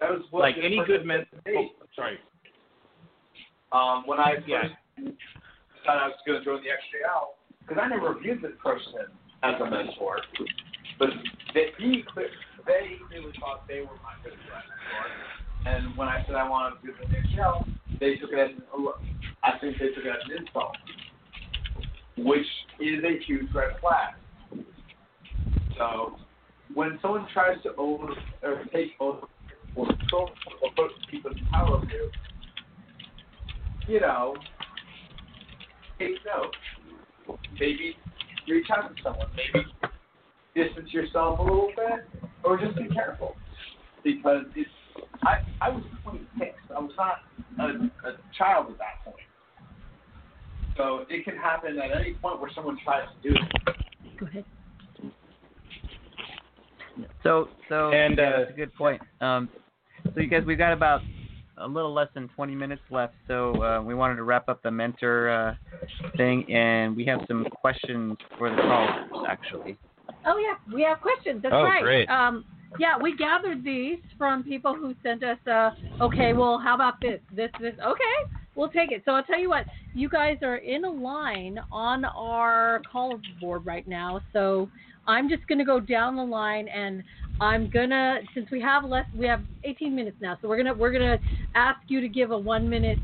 That 0.00 0.10
was 0.10 0.22
what 0.30 0.40
like 0.40 0.56
any 0.62 0.82
good 0.86 1.06
men. 1.06 1.24
said 1.32 1.44
to 1.46 1.50
me. 1.52 1.72
Oh, 1.80 1.86
sorry. 1.96 2.18
Um, 3.72 4.02
when 4.06 4.18
I 4.18 4.34
first 4.36 4.48
Yeah. 4.48 4.68
thought 5.84 5.98
I 5.98 6.08
was 6.08 6.16
going 6.26 6.38
to 6.38 6.44
join 6.44 6.62
the 6.62 6.70
XJL, 6.70 7.34
because 7.60 7.78
I 7.82 7.88
never 7.88 8.14
viewed 8.18 8.42
this 8.42 8.52
person 8.62 9.06
as 9.42 9.60
a 9.60 9.70
mentor, 9.70 10.20
but 10.98 11.10
they, 11.54 11.72
he, 11.78 12.04
they 12.66 12.98
clearly 13.08 13.32
thought 13.40 13.66
they 13.68 13.80
were 13.80 13.96
my 14.02 14.14
good 14.22 14.34
mentor. 14.38 15.06
And 15.66 15.96
when 15.96 16.08
I 16.08 16.22
said 16.26 16.34
I 16.34 16.48
wanted 16.48 16.80
to 16.80 16.86
do 16.86 16.92
the 16.98 17.38
XJL, 17.40 17.66
they 18.00 18.16
took 18.16 18.32
it 18.32 18.38
as 18.38 18.50
I 19.42 19.58
think 19.58 19.78
they 19.78 19.88
took 19.88 20.04
it 20.04 20.08
as 20.08 20.22
an 20.30 20.44
insult, 20.44 20.76
which 22.18 22.46
is 22.80 23.04
a 23.04 23.18
huge 23.24 23.54
red 23.54 23.78
flag. 23.80 24.14
So 25.78 26.16
when 26.74 26.98
someone 27.00 27.26
tries 27.32 27.62
to 27.62 27.74
over 27.76 28.12
or 28.42 28.64
take 28.72 28.92
over 29.00 29.20
or 29.74 29.86
control 29.86 30.30
or 30.62 30.70
put 30.76 30.90
people 31.10 31.30
in 31.30 31.46
power 31.46 31.76
over 31.76 31.86
you, 31.86 32.10
you 33.90 34.00
know, 34.00 34.36
take 35.98 36.14
note. 36.24 36.54
Maybe 37.58 37.96
reach 38.48 38.66
out 38.70 38.94
to 38.94 39.02
someone. 39.02 39.26
Maybe 39.36 39.66
distance 40.54 40.92
yourself 40.92 41.40
a 41.40 41.42
little 41.42 41.72
bit, 41.76 42.22
or 42.44 42.56
just 42.56 42.76
be 42.76 42.88
careful 42.88 43.34
because 44.04 44.44
it's. 44.54 44.70
I 45.22 45.38
I 45.60 45.70
was 45.70 45.82
26. 46.04 46.54
I 46.74 46.80
was 46.80 46.92
not 46.96 47.18
a, 47.58 48.08
a 48.08 48.16
child 48.38 48.70
at 48.70 48.78
that 48.78 49.04
point. 49.04 49.16
So 50.76 51.04
it 51.10 51.24
can 51.24 51.36
happen 51.36 51.78
at 51.78 51.90
any 52.00 52.14
point 52.14 52.40
where 52.40 52.50
someone 52.54 52.78
tries 52.84 53.06
to 53.22 53.28
do 53.28 53.34
it. 53.34 53.76
Go 54.18 54.26
ahead. 54.26 54.44
So, 57.22 57.48
so 57.68 57.90
And, 57.90 58.16
yeah, 58.16 58.28
uh, 58.28 58.38
that's 58.38 58.50
a 58.50 58.54
good 58.54 58.74
point. 58.74 59.00
Um, 59.20 59.48
so 60.04 60.20
you 60.20 60.26
guys, 60.26 60.42
we've 60.46 60.58
got 60.58 60.72
about 60.72 61.02
a 61.60 61.66
little 61.66 61.92
less 61.92 62.08
than 62.14 62.28
20 62.28 62.54
minutes 62.54 62.82
left. 62.90 63.14
So 63.28 63.62
uh, 63.62 63.82
we 63.82 63.94
wanted 63.94 64.16
to 64.16 64.22
wrap 64.24 64.48
up 64.48 64.62
the 64.62 64.70
mentor 64.70 65.30
uh, 65.30 65.54
thing, 66.16 66.50
and 66.52 66.96
we 66.96 67.04
have 67.06 67.20
some 67.28 67.44
questions 67.60 68.16
for 68.38 68.50
the 68.50 68.56
callers, 68.56 69.26
actually. 69.28 69.76
Oh 70.26 70.36
yeah, 70.38 70.74
we 70.74 70.82
have 70.82 71.00
questions. 71.00 71.40
That's 71.42 71.54
Oh, 71.54 71.62
right. 71.62 71.82
great. 71.82 72.08
Um, 72.08 72.44
yeah, 72.78 72.96
we 73.00 73.16
gathered 73.16 73.64
these 73.64 73.98
from 74.18 74.42
people 74.42 74.74
who 74.74 74.94
sent 75.02 75.22
us. 75.24 75.38
Uh, 75.46 75.70
okay, 76.00 76.32
well, 76.32 76.58
how 76.58 76.74
about 76.74 76.94
this, 77.00 77.20
this, 77.34 77.50
this? 77.60 77.74
Okay, 77.84 78.16
we'll 78.54 78.68
take 78.68 78.92
it. 78.92 79.02
So 79.04 79.12
I'll 79.12 79.24
tell 79.24 79.38
you 79.38 79.48
what. 79.48 79.66
You 79.94 80.08
guys 80.08 80.36
are 80.42 80.56
in 80.56 80.84
a 80.84 80.90
line 80.90 81.58
on 81.72 82.04
our 82.04 82.80
call 82.90 83.20
board 83.40 83.66
right 83.66 83.86
now. 83.88 84.20
So 84.32 84.68
I'm 85.08 85.28
just 85.28 85.46
gonna 85.48 85.64
go 85.64 85.80
down 85.80 86.14
the 86.16 86.22
line, 86.24 86.68
and 86.68 87.02
I'm 87.40 87.70
gonna 87.70 88.20
since 88.34 88.50
we 88.50 88.60
have 88.60 88.84
less, 88.84 89.06
we 89.16 89.26
have 89.26 89.42
18 89.64 89.94
minutes 89.96 90.18
now. 90.20 90.38
So 90.40 90.48
we're 90.48 90.58
gonna 90.58 90.74
we're 90.74 90.92
gonna 90.92 91.18
ask 91.54 91.80
you 91.88 92.00
to 92.00 92.08
give 92.08 92.30
a 92.30 92.38
one 92.38 92.68
minute 92.68 92.98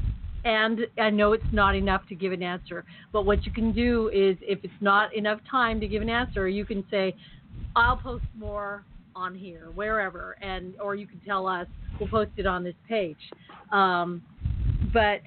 and 0.45 0.81
I 0.99 1.11
know 1.11 1.33
it's 1.33 1.45
not 1.53 1.75
enough 1.75 2.03
to 2.09 2.15
give 2.15 2.33
an 2.33 2.43
answer, 2.43 2.85
but 3.13 3.27
what 3.27 3.45
you 3.45 3.51
can 3.51 3.73
do 3.73 4.11
is 4.15 4.37
if 4.43 4.61
it's 4.63 4.81
not 4.81 5.13
enough 5.15 5.41
time 5.51 5.81
to 5.81 5.89
give 5.89 6.03
an 6.03 6.09
answer, 6.09 6.47
you 6.49 6.65
can 6.65 6.85
say, 6.89 7.17
I'll 7.75 7.97
post 7.97 8.25
more 8.39 8.85
on 9.17 9.35
here, 9.35 9.71
wherever, 9.75 10.37
and 10.43 10.75
or 10.81 10.95
you 10.95 11.07
can 11.09 11.21
tell 11.27 11.49
us, 11.49 11.67
we'll 11.99 12.09
post 12.09 12.31
it 12.37 12.47
on 12.47 12.63
this 12.63 12.77
page. 12.89 13.19
Um, 13.73 14.23
but 14.93 15.21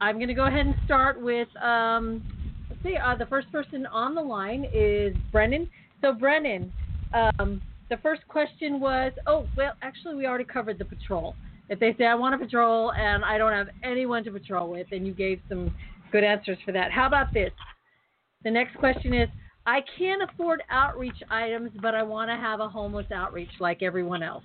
I'm 0.00 0.16
going 0.16 0.28
to 0.28 0.34
go 0.34 0.46
ahead 0.46 0.66
and 0.66 0.74
start 0.84 1.20
with, 1.20 1.48
um, 1.62 2.20
let's 2.68 2.82
see, 2.82 2.96
uh, 2.96 3.14
the 3.14 3.26
first 3.26 3.52
person 3.52 3.86
on 3.86 4.16
the 4.16 4.20
line 4.20 4.66
is 4.74 5.14
Brennan. 5.30 5.68
So, 6.00 6.12
Brennan, 6.12 6.72
um, 7.14 7.62
the 7.90 7.98
first 7.98 8.26
question 8.28 8.80
was, 8.80 9.12
oh, 9.26 9.46
well, 9.56 9.72
actually, 9.82 10.14
we 10.14 10.24
already 10.24 10.44
covered 10.44 10.78
the 10.78 10.84
patrol. 10.84 11.34
If 11.68 11.78
they 11.80 11.94
say, 11.98 12.06
I 12.06 12.14
want 12.14 12.38
to 12.40 12.44
patrol 12.44 12.92
and 12.92 13.24
I 13.24 13.36
don't 13.36 13.52
have 13.52 13.68
anyone 13.82 14.24
to 14.24 14.30
patrol 14.30 14.70
with, 14.70 14.86
and 14.92 15.06
you 15.06 15.12
gave 15.12 15.40
some 15.48 15.74
good 16.12 16.24
answers 16.24 16.58
for 16.64 16.72
that. 16.72 16.90
How 16.92 17.06
about 17.06 17.34
this? 17.34 17.50
The 18.44 18.50
next 18.50 18.76
question 18.76 19.12
is, 19.12 19.28
I 19.66 19.80
can't 19.98 20.22
afford 20.22 20.62
outreach 20.70 21.16
items, 21.30 21.70
but 21.82 21.94
I 21.94 22.02
want 22.02 22.30
to 22.30 22.36
have 22.36 22.60
a 22.60 22.68
homeless 22.68 23.06
outreach 23.12 23.50
like 23.58 23.82
everyone 23.82 24.22
else. 24.22 24.44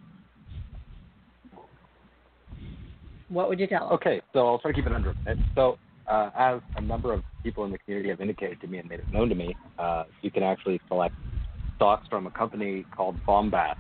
What 3.30 3.48
would 3.50 3.60
you 3.60 3.68
tell 3.68 3.90
them? 3.90 3.94
Okay, 3.94 4.22
so 4.34 4.48
I'll 4.48 4.60
try 4.60 4.72
to 4.72 4.76
keep 4.76 4.86
it 4.86 4.92
under 4.92 5.12
a 5.12 5.16
minute. 5.24 5.46
So, 5.56 5.78
uh, 6.08 6.30
as 6.38 6.62
a 6.76 6.82
number 6.82 7.14
of 7.14 7.24
people 7.44 7.64
in 7.66 7.72
the 7.72 7.80
community 7.80 8.10
have 8.10 8.22
indicated 8.22 8.62
to 8.62 8.68
me 8.68 8.78
and 8.78 8.88
made 8.88 9.00
it 9.00 9.12
known 9.12 9.30
to 9.30 9.36
me, 9.36 9.56
uh, 9.80 10.04
you 10.22 10.30
can 10.30 10.44
actually 10.44 10.80
select 10.88 11.16
stocks 11.76 12.08
from 12.10 12.28
a 12.28 12.32
company 12.32 12.86
called 12.96 13.18
Bombas, 13.28 13.76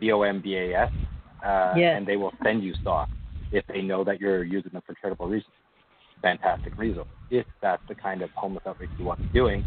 B-O-M-B-A-S, 0.00 0.90
uh, 1.44 1.74
Yes. 1.76 1.96
and 1.96 2.06
they 2.06 2.16
will 2.16 2.32
send 2.42 2.62
you 2.62 2.74
stocks 2.80 3.10
if 3.50 3.66
they 3.66 3.82
know 3.82 4.04
that 4.04 4.20
you're 4.20 4.44
using 4.44 4.70
them 4.72 4.82
for 4.86 4.94
charitable 4.94 5.28
reasons. 5.28 5.52
Fantastic 6.22 6.76
resource 6.78 7.08
if 7.32 7.46
that's 7.62 7.82
the 7.88 7.94
kind 7.94 8.20
of 8.22 8.30
homeless 8.36 8.62
outreach 8.66 8.90
you 8.98 9.06
want 9.06 9.18
to 9.18 9.26
be 9.26 9.32
doing. 9.32 9.64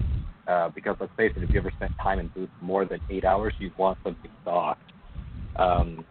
Uh, 0.47 0.69
because 0.69 0.95
let's 0.99 1.11
face 1.17 1.33
it, 1.35 1.41
if 1.41 1.49
you 1.49 1.59
ever 1.59 1.71
spent 1.75 1.91
time 2.01 2.19
in 2.19 2.27
booths 2.29 2.51
more 2.61 2.85
than 2.85 3.01
eight 3.09 3.25
hours, 3.25 3.53
you 3.57 3.71
want 3.77 3.97
something 4.03 4.29
stocked. 4.43 4.83
Um, 5.55 6.05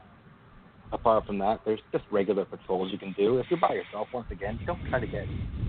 apart 0.90 1.24
from 1.26 1.39
that, 1.39 1.60
there's 1.64 1.81
just 1.93 2.05
regular 2.10 2.44
patrols 2.44 2.90
you 2.90 2.98
can 2.98 3.14
do. 3.16 3.39
If 3.39 3.47
you're 3.48 3.60
by 3.60 3.74
yourself, 3.74 4.09
once 4.12 4.26
again, 4.32 4.59
don't 4.66 4.81
try 4.90 4.98
to 4.98 5.06
get 5.06 5.26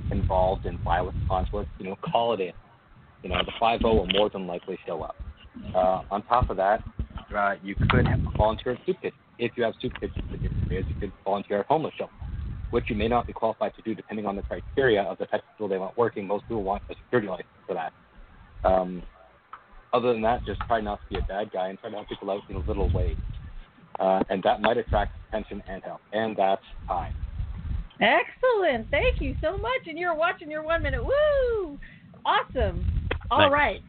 involved 0.10 0.66
in 0.66 0.80
violent 0.80 1.16
conflict. 1.30 1.70
You 1.78 1.90
know, 1.90 1.96
call 2.12 2.34
it 2.34 2.40
in. 2.40 2.54
You 3.22 3.30
know, 3.30 3.38
the 3.46 3.52
5 3.60 3.82
will 3.84 4.08
more 4.08 4.30
than 4.32 4.48
likely 4.48 4.80
show 4.88 5.04
up. 5.04 5.16
Uh, 5.74 6.02
on 6.12 6.22
top 6.24 6.50
of 6.50 6.58
that, 6.58 6.82
uh, 7.36 7.56
you 7.64 7.76
could 7.90 8.08
have 8.08 8.20
volunteer 8.38 8.74
at 8.74 8.80
soup 8.86 8.98
kitchens. 9.02 9.20
If 9.38 9.52
you 9.56 9.64
have 9.64 9.74
soup 9.82 9.94
kitchens 10.00 10.24
in 10.34 10.42
your 10.42 10.52
areas, 10.70 10.86
you 10.88 10.96
could 11.00 11.12
volunteer 11.24 11.60
at 11.60 11.66
homeless 11.66 11.94
shelters, 11.98 12.16
which 12.70 12.86
you 12.90 12.96
may 12.96 13.08
not 13.08 13.28
be 13.28 13.34
qualified 13.34 13.74
to 13.76 13.82
do 13.82 13.94
depending 13.94 14.26
on 14.26 14.36
the 14.36 14.42
criteria 14.44 15.02
of 15.04 15.18
the 15.18 15.26
type 15.26 15.42
of 15.42 15.54
people 15.54 15.68
they 15.68 15.78
want 15.78 15.98
working. 15.98 16.26
Most 16.26 16.44
people 16.44 16.64
want 16.64 16.84
a 16.90 16.96
security 17.04 17.28
license 17.28 17.48
for 17.68 17.74
that. 17.74 17.94
Um, 18.64 19.04
other 19.94 20.14
than 20.14 20.22
that, 20.24 20.46
just 20.46 20.60
try 20.68 20.82
not 20.82 21.00
to 21.02 21.14
be 21.14 21.20
a 21.20 21.26
bad 21.28 21.52
guy 21.52 21.70
and 21.70 21.80
try 21.80 21.90
to 21.90 21.96
help 21.96 22.10
people 22.10 22.30
out 22.32 22.42
in 22.50 22.56
a 22.56 22.60
little 22.60 22.92
way. 22.92 23.16
Uh, 24.00 24.22
and 24.30 24.44
that 24.44 24.62
might 24.62 24.78
attract 24.78 25.16
attention 25.30 25.64
and 25.70 25.82
help. 25.84 26.02
And 26.12 26.36
that's 26.36 26.62
time. 26.88 27.14
Excellent. 28.02 28.92
Thank 28.92 29.22
you 29.22 29.36
so 29.42 29.58
much. 29.58 29.88
And 29.88 29.98
you're 29.98 30.16
watching 30.16 30.52
your 30.52 30.64
one 30.64 30.84
minute. 30.84 31.02
Woo! 31.02 31.80
Awesome. 32.26 32.86
All 33.32 33.40
Thanks. 33.40 33.54
right. 33.54 33.82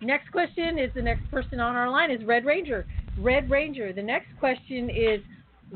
Next 0.00 0.30
question 0.30 0.78
is 0.78 0.90
the 0.94 1.02
next 1.02 1.28
person 1.30 1.60
on 1.60 1.74
our 1.74 1.90
line 1.90 2.10
is 2.10 2.24
Red 2.24 2.44
Ranger. 2.44 2.86
Red 3.18 3.50
Ranger. 3.50 3.92
The 3.92 4.02
next 4.02 4.28
question 4.38 4.90
is 4.90 5.20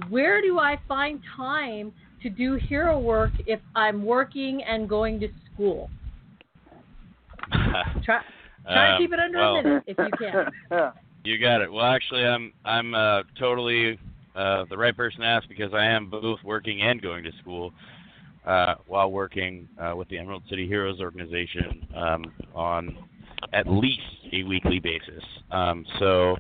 where 0.09 0.41
do 0.41 0.59
I 0.59 0.79
find 0.89 1.21
time 1.37 1.93
to 2.23 2.31
do 2.31 2.55
hero 2.55 2.99
work 2.99 3.33
if 3.47 3.61
I'm 3.75 4.05
working 4.05 4.63
and 4.63 4.89
going 4.89 5.19
to 5.21 5.29
school? 5.53 5.91
Try, 8.05 8.23
try 8.65 8.95
Um, 8.95 9.01
to 9.01 9.05
keep 9.05 9.13
it 9.13 9.19
under 9.19 9.39
well, 9.39 9.57
a 9.57 9.63
minute 9.63 9.85
if 9.87 9.99
you 9.99 10.11
can. 10.71 10.93
You 11.25 11.39
got 11.39 11.61
it. 11.61 11.73
Well, 11.73 11.85
actually, 11.85 12.25
I'm 12.25 12.53
I'm 12.65 12.95
uh, 12.97 13.23
totally 13.39 13.97
uh, 14.35 14.65
the 14.69 14.77
right 14.77 14.97
person 14.97 15.21
to 15.21 15.27
ask 15.27 15.49
because 15.49 15.73
I 15.73 15.85
am 15.85 16.11
both 16.11 16.41
working 16.43 16.83
and 16.83 17.01
going 17.01 17.23
to 17.23 17.31
school 17.41 17.73
uh, 18.45 18.75
while 18.87 19.13
working 19.13 19.69
uh, 19.79 19.95
with 19.95 20.09
the 20.09 20.19
Emerald 20.19 20.43
City 20.51 20.67
Heroes 20.67 21.01
organization 21.01 21.87
um, 21.95 22.25
on 22.57 22.97
at 23.53 23.67
least 23.67 24.01
a 24.33 24.43
weekly 24.45 24.79
basis. 24.81 25.25
Um, 25.51 25.85
so, 25.99 26.37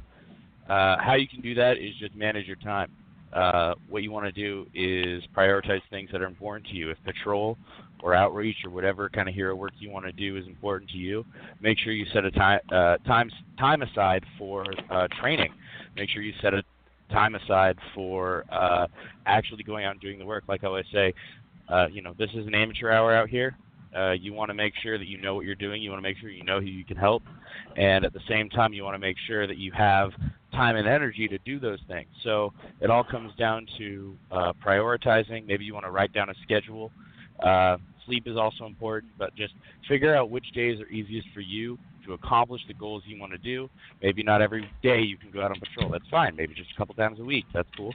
uh, 0.68 0.96
how 0.98 1.14
you 1.14 1.28
can 1.28 1.40
do 1.40 1.54
that 1.54 1.76
is 1.78 1.94
just 2.00 2.14
manage 2.14 2.46
your 2.46 2.56
time. 2.56 2.90
uh, 3.32 3.74
what 3.88 4.02
you 4.02 4.10
want 4.10 4.26
to 4.26 4.32
do 4.32 4.66
is 4.74 5.22
prioritize 5.36 5.80
things 5.90 6.10
that 6.12 6.20
are 6.20 6.26
important 6.26 6.66
to 6.66 6.74
you. 6.74 6.90
If 6.90 6.98
patrol 7.04 7.56
or 8.02 8.14
outreach 8.14 8.56
or 8.64 8.70
whatever 8.70 9.08
kind 9.08 9.28
of 9.28 9.34
hero 9.34 9.54
work 9.54 9.72
you 9.78 9.90
want 9.90 10.04
to 10.04 10.12
do 10.12 10.36
is 10.36 10.46
important 10.46 10.90
to 10.90 10.98
you, 10.98 11.24
make 11.60 11.78
sure 11.78 11.92
you 11.92 12.04
set 12.12 12.24
a 12.24 12.30
time 12.30 12.60
uh, 12.70 12.98
time 12.98 13.30
time 13.58 13.82
aside 13.82 14.24
for 14.38 14.64
uh, 14.90 15.08
training. 15.20 15.52
Make 15.96 16.10
sure 16.10 16.22
you 16.22 16.34
set 16.42 16.52
a 16.52 16.62
time 17.10 17.34
aside 17.34 17.78
for 17.94 18.44
uh, 18.50 18.86
actually 19.26 19.62
going 19.62 19.84
out 19.84 19.92
and 19.92 20.00
doing 20.00 20.18
the 20.18 20.26
work. 20.26 20.44
Like 20.48 20.64
I 20.64 20.66
always 20.66 20.86
say, 20.92 21.14
uh, 21.68 21.86
you 21.90 22.02
know, 22.02 22.14
this 22.18 22.30
is 22.34 22.46
an 22.46 22.54
amateur 22.54 22.90
hour 22.90 23.14
out 23.14 23.28
here. 23.28 23.56
Uh, 23.96 24.12
you 24.12 24.32
want 24.32 24.48
to 24.48 24.54
make 24.54 24.74
sure 24.82 24.98
that 24.98 25.06
you 25.06 25.20
know 25.20 25.34
what 25.34 25.44
you're 25.44 25.54
doing. 25.54 25.82
You 25.82 25.90
want 25.90 26.02
to 26.02 26.08
make 26.08 26.18
sure 26.18 26.30
you 26.30 26.44
know 26.44 26.60
who 26.60 26.66
you 26.66 26.84
can 26.84 26.96
help, 26.96 27.22
and 27.76 28.04
at 28.04 28.12
the 28.12 28.20
same 28.28 28.48
time, 28.48 28.72
you 28.72 28.84
want 28.84 28.94
to 28.94 28.98
make 28.98 29.16
sure 29.26 29.46
that 29.46 29.58
you 29.58 29.72
have 29.72 30.10
time 30.52 30.76
and 30.76 30.86
energy 30.86 31.28
to 31.28 31.38
do 31.38 31.58
those 31.58 31.78
things. 31.88 32.08
So 32.22 32.52
it 32.80 32.90
all 32.90 33.04
comes 33.04 33.34
down 33.36 33.66
to 33.78 34.16
uh, 34.30 34.52
prioritizing. 34.64 35.46
Maybe 35.46 35.64
you 35.64 35.74
want 35.74 35.86
to 35.86 35.90
write 35.90 36.12
down 36.12 36.30
a 36.30 36.34
schedule. 36.42 36.90
Uh, 37.42 37.78
sleep 38.06 38.26
is 38.26 38.36
also 38.36 38.66
important, 38.66 39.12
but 39.18 39.34
just 39.34 39.54
figure 39.88 40.14
out 40.14 40.30
which 40.30 40.52
days 40.52 40.80
are 40.80 40.88
easiest 40.88 41.28
for 41.34 41.40
you 41.40 41.78
to 42.06 42.14
accomplish 42.14 42.60
the 42.66 42.74
goals 42.74 43.02
you 43.06 43.18
want 43.20 43.32
to 43.32 43.38
do. 43.38 43.68
Maybe 44.02 44.22
not 44.22 44.42
every 44.42 44.68
day 44.82 45.00
you 45.00 45.16
can 45.16 45.30
go 45.30 45.42
out 45.42 45.50
on 45.50 45.60
patrol. 45.60 45.90
That's 45.90 46.08
fine. 46.10 46.34
Maybe 46.36 46.54
just 46.54 46.70
a 46.74 46.76
couple 46.76 46.94
times 46.94 47.20
a 47.20 47.24
week. 47.24 47.44
That's 47.54 47.68
cool. 47.76 47.94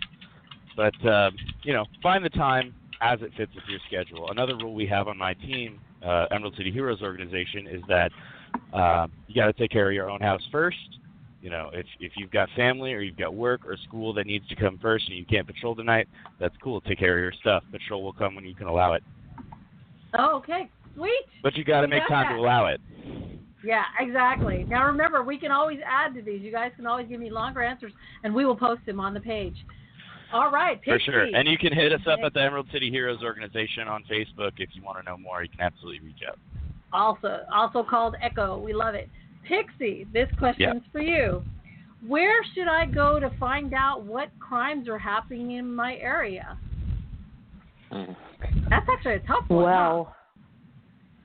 But 0.75 0.93
um, 1.07 1.35
you 1.63 1.73
know, 1.73 1.85
find 2.01 2.23
the 2.23 2.29
time 2.29 2.73
as 3.01 3.19
it 3.21 3.31
fits 3.37 3.53
with 3.53 3.63
your 3.69 3.79
schedule. 3.87 4.31
Another 4.31 4.55
rule 4.57 4.73
we 4.73 4.87
have 4.87 5.07
on 5.07 5.17
my 5.17 5.33
team, 5.33 5.79
uh, 6.05 6.25
Emerald 6.31 6.55
City 6.57 6.71
Heroes 6.71 7.01
organization, 7.01 7.67
is 7.67 7.81
that 7.87 8.11
uh, 8.73 9.07
you 9.27 9.35
got 9.35 9.47
to 9.47 9.53
take 9.53 9.71
care 9.71 9.87
of 9.87 9.93
your 9.93 10.09
own 10.09 10.21
house 10.21 10.41
first. 10.51 10.77
You 11.41 11.51
know, 11.51 11.69
if 11.71 11.85
if 11.99 12.13
you've 12.17 12.31
got 12.31 12.49
family 12.55 12.93
or 12.93 13.01
you've 13.01 13.17
got 13.17 13.33
work 13.33 13.61
or 13.65 13.77
school 13.87 14.13
that 14.15 14.25
needs 14.25 14.47
to 14.49 14.55
come 14.55 14.79
first 14.81 15.07
and 15.07 15.17
you 15.17 15.25
can't 15.25 15.45
patrol 15.45 15.75
tonight, 15.75 16.07
that's 16.39 16.55
cool. 16.63 16.81
Take 16.81 16.99
care 16.99 17.17
of 17.17 17.21
your 17.21 17.33
stuff. 17.39 17.63
Patrol 17.71 18.03
will 18.03 18.13
come 18.13 18.35
when 18.35 18.45
you 18.45 18.55
can 18.55 18.67
allow 18.67 18.93
it. 18.93 19.03
Oh, 20.17 20.37
okay, 20.37 20.69
sweet. 20.95 21.25
But 21.43 21.55
you 21.55 21.63
got 21.63 21.81
to 21.81 21.87
make 21.87 22.07
time 22.07 22.25
that. 22.29 22.35
to 22.35 22.41
allow 22.41 22.67
it. 22.67 22.81
Yeah, 23.63 23.83
exactly. 23.99 24.65
Now 24.67 24.85
remember, 24.87 25.23
we 25.23 25.37
can 25.37 25.51
always 25.51 25.79
add 25.85 26.13
to 26.15 26.21
these. 26.21 26.41
You 26.41 26.51
guys 26.51 26.71
can 26.75 26.85
always 26.85 27.07
give 27.07 27.19
me 27.19 27.29
longer 27.29 27.61
answers, 27.61 27.91
and 28.23 28.33
we 28.33 28.45
will 28.45 28.55
post 28.55 28.85
them 28.85 28.99
on 28.99 29.13
the 29.13 29.19
page. 29.19 29.55
All 30.33 30.51
right, 30.51 30.77
For 30.83 30.97
Pixie. 30.97 31.05
sure. 31.11 31.23
And 31.23 31.47
you 31.47 31.57
can 31.57 31.71
hit 31.73 31.93
us 31.93 32.01
up 32.05 32.19
at 32.25 32.33
the 32.33 32.41
Emerald 32.41 32.67
City 32.73 32.89
Heroes 32.89 33.23
organization 33.23 33.87
on 33.87 34.03
Facebook 34.11 34.51
if 34.57 34.69
you 34.73 34.83
want 34.83 34.97
to 34.99 35.03
know 35.03 35.17
more. 35.17 35.41
You 35.43 35.49
can 35.49 35.61
absolutely 35.61 36.01
reach 36.01 36.19
out. 36.27 36.37
also 36.93 37.41
also 37.53 37.83
called 37.83 38.15
Echo. 38.21 38.57
We 38.57 38.73
love 38.73 38.95
it. 38.95 39.09
Pixie, 39.47 40.05
this 40.13 40.27
question's 40.37 40.83
for 40.91 40.99
you. 41.01 41.41
Where 42.05 42.43
should 42.53 42.67
I 42.67 42.85
go 42.85 43.19
to 43.19 43.31
find 43.39 43.73
out 43.73 44.03
what 44.03 44.29
crimes 44.39 44.87
are 44.89 44.99
happening 44.99 45.51
in 45.51 45.73
my 45.73 45.95
area? 45.95 46.57
Hmm. 47.91 48.11
That's 48.69 48.85
actually 48.89 49.15
a 49.15 49.19
tough 49.19 49.45
one. 49.47 49.59
huh? 49.59 49.63
Well, 49.63 50.15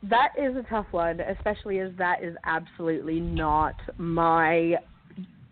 that 0.08 0.30
is 0.38 0.56
a 0.56 0.62
tough 0.70 0.86
one, 0.92 1.20
especially 1.20 1.80
as 1.80 1.90
that 1.98 2.22
is 2.22 2.36
absolutely 2.44 3.20
not 3.20 3.74
my 3.98 4.76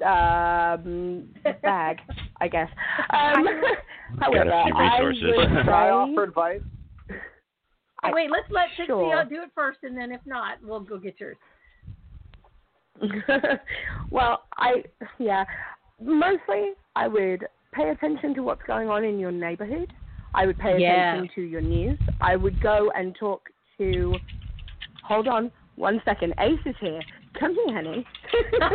um, 0.02 1.28
bag, 1.62 1.98
I 2.40 2.48
guess. 2.48 2.68
Um, 3.12 3.46
however, 4.18 4.50
Got 4.50 4.60
a 4.60 4.64
few 4.64 4.74
I 4.74 4.98
resources. 5.00 5.32
would 5.36 5.64
try 5.64 5.90
offer 5.90 6.24
advice? 6.24 6.60
Hey, 8.02 8.10
wait, 8.12 8.30
let's 8.30 8.46
let 8.50 8.68
Pixie 8.76 8.86
Sure. 8.86 9.14
uh, 9.16 9.24
do 9.24 9.42
it 9.42 9.50
first, 9.54 9.78
and 9.82 9.96
then 9.96 10.10
if 10.10 10.20
not, 10.26 10.58
we'll 10.62 10.80
go 10.80 10.98
get 10.98 11.20
yours. 11.20 11.36
well, 14.10 14.44
I 14.56 14.84
yeah, 15.18 15.44
mostly 16.02 16.72
I 16.96 17.08
would 17.08 17.46
pay 17.72 17.90
attention 17.90 18.34
to 18.34 18.42
what's 18.42 18.62
going 18.66 18.88
on 18.88 19.04
in 19.04 19.18
your 19.18 19.32
neighborhood. 19.32 19.92
I 20.34 20.46
would 20.46 20.58
pay 20.58 20.78
Yeah. 20.78 21.14
attention 21.14 21.30
to 21.36 21.40
your 21.42 21.60
news. 21.60 21.98
I 22.20 22.36
would 22.36 22.60
go 22.60 22.90
and 22.94 23.14
talk 23.18 23.48
to. 23.78 24.16
Hold 25.04 25.28
on, 25.28 25.50
one 25.76 26.00
second. 26.04 26.34
Ace 26.38 26.58
is 26.66 26.74
here. 26.80 27.00
Come 27.40 27.54
here, 27.54 27.74
honey. 27.74 28.06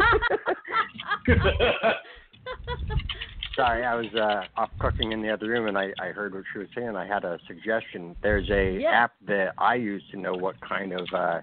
Sorry, 3.56 3.86
I 3.86 3.96
was 3.96 4.14
uh, 4.14 4.44
off 4.58 4.70
cooking 4.80 5.14
in 5.14 5.22
the 5.22 5.30
other 5.32 5.48
room 5.48 5.68
and 5.68 5.78
I, 5.78 5.94
I 6.00 6.08
heard 6.08 6.34
what 6.34 6.44
she 6.52 6.60
was 6.60 6.68
saying. 6.76 6.96
I 6.98 7.06
had 7.08 7.24
a 7.24 7.40
suggestion. 7.48 8.18
There's 8.22 8.50
a 8.50 8.80
Yeah. 8.82 8.90
app 8.92 9.14
that 9.28 9.54
I 9.58 9.76
use 9.76 10.04
to 10.12 10.18
know 10.20 10.34
what 10.34 10.60
kind 10.60 10.92
of 10.92 11.08
uh, 11.14 11.40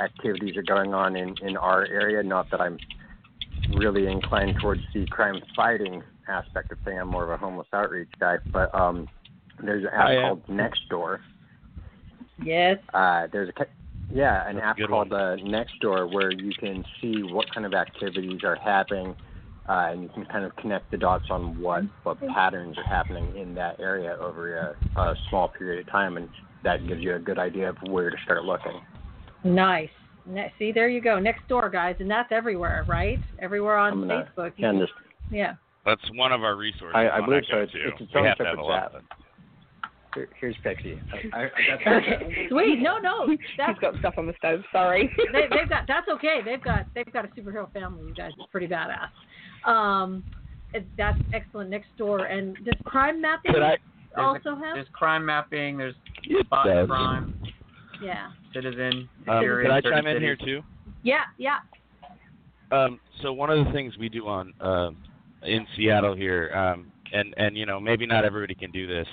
activities 0.00 0.56
are 0.58 0.62
going 0.62 0.92
on 0.92 1.16
in, 1.16 1.34
in 1.42 1.56
our 1.56 1.86
area. 1.86 2.22
Not 2.22 2.50
that 2.50 2.60
I'm 2.60 2.76
really 3.72 4.06
inclined 4.08 4.56
towards 4.60 4.82
the 4.92 5.06
crime 5.06 5.40
fighting 5.56 6.02
aspect 6.28 6.70
of 6.70 6.78
thing. 6.80 6.98
I'm 6.98 7.08
more 7.08 7.24
of 7.24 7.30
a 7.30 7.38
homeless 7.38 7.68
outreach 7.72 8.10
guy. 8.20 8.36
But 8.52 8.74
um, 8.74 9.08
there's 9.62 9.84
an 9.84 9.90
app 9.94 10.06
I 10.08 10.14
am. 10.16 10.22
called 10.22 10.46
Nextdoor. 10.48 11.20
yes. 12.44 12.78
Uh, 12.92 13.26
there's 13.32 13.48
a 13.48 13.52
ca- 13.52 13.64
yeah, 14.14 14.48
an 14.48 14.56
That's 14.56 14.66
app 14.66 14.76
good 14.76 14.88
called 14.88 15.12
uh, 15.12 15.36
Nextdoor 15.36 16.12
where 16.12 16.30
you 16.30 16.52
can 16.58 16.84
see 17.00 17.22
what 17.24 17.52
kind 17.52 17.66
of 17.66 17.74
activities 17.74 18.40
are 18.44 18.54
happening, 18.54 19.16
uh, 19.68 19.88
and 19.90 20.04
you 20.04 20.08
can 20.10 20.24
kind 20.26 20.44
of 20.44 20.54
connect 20.56 20.90
the 20.92 20.96
dots 20.96 21.24
on 21.30 21.60
what 21.60 21.82
what 22.04 22.18
patterns 22.28 22.78
are 22.78 22.84
happening 22.84 23.36
in 23.36 23.54
that 23.56 23.80
area 23.80 24.16
over 24.20 24.56
a, 24.56 25.00
a 25.00 25.14
small 25.28 25.48
period 25.48 25.84
of 25.84 25.92
time, 25.92 26.16
and 26.16 26.28
that 26.62 26.86
gives 26.86 27.02
you 27.02 27.16
a 27.16 27.18
good 27.18 27.40
idea 27.40 27.70
of 27.70 27.76
where 27.88 28.08
to 28.08 28.16
start 28.24 28.44
looking. 28.44 28.80
Nice. 29.42 29.90
Ne- 30.26 30.52
See, 30.58 30.70
there 30.70 30.88
you 30.88 31.00
go. 31.00 31.20
Nextdoor, 31.20 31.72
guys, 31.72 31.96
and 31.98 32.08
that's 32.08 32.30
everywhere, 32.30 32.84
right? 32.88 33.18
Everywhere 33.40 33.76
on 33.76 34.04
Facebook. 34.04 34.56
Can- 34.56 34.86
yeah. 35.30 35.54
That's 35.84 36.00
one 36.14 36.32
of 36.32 36.44
our 36.44 36.54
resources. 36.56 36.94
I, 36.94 37.10
I 37.10 37.20
believe 37.20 37.42
so. 37.50 37.58
It's, 37.58 37.72
it's 37.74 38.00
its 38.00 38.12
own 38.14 38.24
have 38.24 38.38
to 38.38 38.44
have 38.44 38.52
separate 38.52 38.62
a 38.62 38.66
lot 38.66 38.94
app. 38.94 39.23
Of 40.16 40.20
them. 40.20 40.28
Here, 40.40 40.52
here's 40.52 40.56
Pixie. 40.62 41.00
I, 41.32 41.38
I, 41.38 41.42
I 41.44 41.84
got 41.84 41.96
Okay. 42.02 42.46
Sweet. 42.48 42.80
No, 42.80 42.98
no. 42.98 43.26
That's 43.58 43.70
He's 43.70 43.78
got 43.80 43.98
stuff 43.98 44.14
on 44.16 44.26
the 44.26 44.34
stove. 44.38 44.60
Sorry. 44.72 45.10
they, 45.32 45.42
they've 45.42 45.68
got 45.68 45.84
that's 45.86 46.08
okay. 46.08 46.40
They've 46.44 46.62
got 46.62 46.86
they've 46.94 47.12
got 47.12 47.24
a 47.24 47.28
superhero 47.28 47.72
family. 47.72 48.04
You 48.08 48.14
guys, 48.14 48.32
it's 48.38 48.50
pretty 48.50 48.66
badass. 48.68 49.08
Um, 49.68 50.24
it, 50.72 50.86
that's 50.96 51.18
excellent. 51.32 51.70
Nextdoor 51.70 52.30
and 52.30 52.56
does 52.64 52.74
crime 52.84 53.20
mapping 53.20 53.54
I? 53.56 53.76
also 54.20 54.54
have? 54.56 54.74
There's 54.74 54.86
crime 54.92 55.24
mapping. 55.24 55.78
There's 55.78 55.94
It 56.24 56.46
spot 56.46 56.66
crime, 56.88 57.34
Yeah. 58.02 58.30
citizen. 58.52 59.08
Um, 59.28 59.44
area, 59.44 59.68
could 59.68 59.72
I 59.74 59.80
certain 59.80 60.04
chime 60.04 60.16
in 60.16 60.22
here 60.22 60.36
too? 60.36 60.62
Yeah. 61.02 61.22
Yeah. 61.38 61.58
Um, 62.72 62.98
so 63.22 63.32
one 63.32 63.50
of 63.50 63.64
the 63.64 63.72
things 63.72 63.96
we 63.98 64.08
do 64.08 64.26
on 64.26 64.52
um 64.60 64.96
in 65.42 65.66
Seattle 65.76 66.14
here, 66.14 66.50
um, 66.54 66.90
and 67.14 67.34
and 67.36 67.56
you 67.56 67.66
know 67.66 67.80
maybe 67.80 68.06
not 68.06 68.24
everybody 68.24 68.54
can 68.54 68.70
do 68.70 68.86
this. 68.86 69.06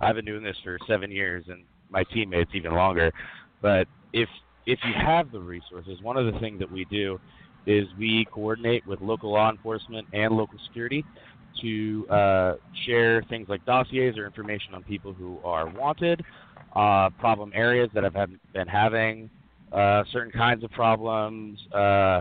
I've 0.00 0.14
been 0.16 0.24
doing 0.24 0.42
this 0.42 0.56
for 0.64 0.78
seven 0.86 1.10
years, 1.10 1.44
and 1.48 1.64
my 1.90 2.04
teammates 2.04 2.50
even 2.54 2.72
longer. 2.74 3.12
But 3.60 3.88
if 4.12 4.28
if 4.66 4.78
you 4.84 4.92
have 4.94 5.30
the 5.30 5.40
resources, 5.40 6.00
one 6.02 6.16
of 6.16 6.32
the 6.32 6.38
things 6.40 6.58
that 6.60 6.70
we 6.70 6.84
do 6.86 7.18
is 7.66 7.86
we 7.98 8.26
coordinate 8.32 8.86
with 8.86 9.00
local 9.00 9.32
law 9.32 9.50
enforcement 9.50 10.06
and 10.12 10.34
local 10.34 10.58
security 10.66 11.04
to 11.62 12.06
uh, 12.08 12.54
share 12.86 13.22
things 13.28 13.48
like 13.48 13.64
dossiers 13.64 14.16
or 14.16 14.26
information 14.26 14.74
on 14.74 14.82
people 14.84 15.12
who 15.12 15.40
are 15.44 15.68
wanted, 15.68 16.22
uh, 16.76 17.10
problem 17.18 17.50
areas 17.54 17.90
that 17.94 18.04
have 18.04 18.14
been 18.52 18.68
having 18.68 19.30
uh, 19.72 20.02
certain 20.12 20.32
kinds 20.32 20.64
of 20.64 20.70
problems, 20.70 21.58
uh, 21.74 22.20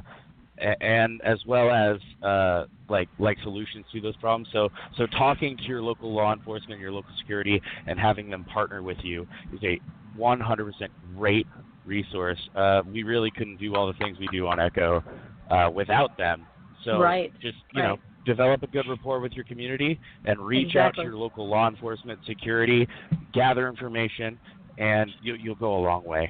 and 0.59 1.21
as 1.23 1.39
well 1.45 1.71
as 1.71 1.97
uh, 2.23 2.65
like 2.89 3.09
like 3.19 3.37
solutions 3.43 3.85
to 3.91 4.01
those 4.01 4.15
problems. 4.17 4.47
So 4.51 4.69
so 4.97 5.05
talking 5.07 5.57
to 5.57 5.63
your 5.63 5.81
local 5.81 6.13
law 6.13 6.33
enforcement, 6.33 6.79
your 6.79 6.91
local 6.91 7.13
security, 7.19 7.61
and 7.85 7.99
having 7.99 8.29
them 8.29 8.43
partner 8.45 8.81
with 8.81 8.97
you 9.03 9.27
is 9.53 9.59
a 9.63 9.79
100% 10.17 10.71
great 11.15 11.45
resource. 11.85 12.39
Uh, 12.55 12.81
we 12.85 13.03
really 13.03 13.31
couldn't 13.31 13.57
do 13.57 13.75
all 13.75 13.87
the 13.87 13.93
things 13.93 14.17
we 14.19 14.27
do 14.31 14.47
on 14.47 14.59
Echo 14.59 15.03
uh, 15.51 15.69
without 15.73 16.15
them. 16.17 16.45
So 16.83 16.99
Right, 16.99 17.33
just 17.41 17.57
you 17.73 17.83
know 17.83 17.97
develop 18.25 18.61
a 18.63 18.67
good 18.67 18.85
rapport 18.89 19.19
with 19.19 19.31
your 19.33 19.45
community 19.45 19.99
and 20.25 20.39
reach 20.39 20.67
Exactly. 20.67 21.01
out 21.01 21.03
to 21.03 21.09
your 21.09 21.17
local 21.17 21.49
law 21.49 21.67
enforcement, 21.67 22.19
security, 22.27 22.87
gather 23.33 23.69
information, 23.69 24.37
and 24.77 25.09
you, 25.21 25.35
you'll 25.35 25.55
go 25.55 25.77
a 25.77 25.81
long 25.81 26.03
way. 26.03 26.29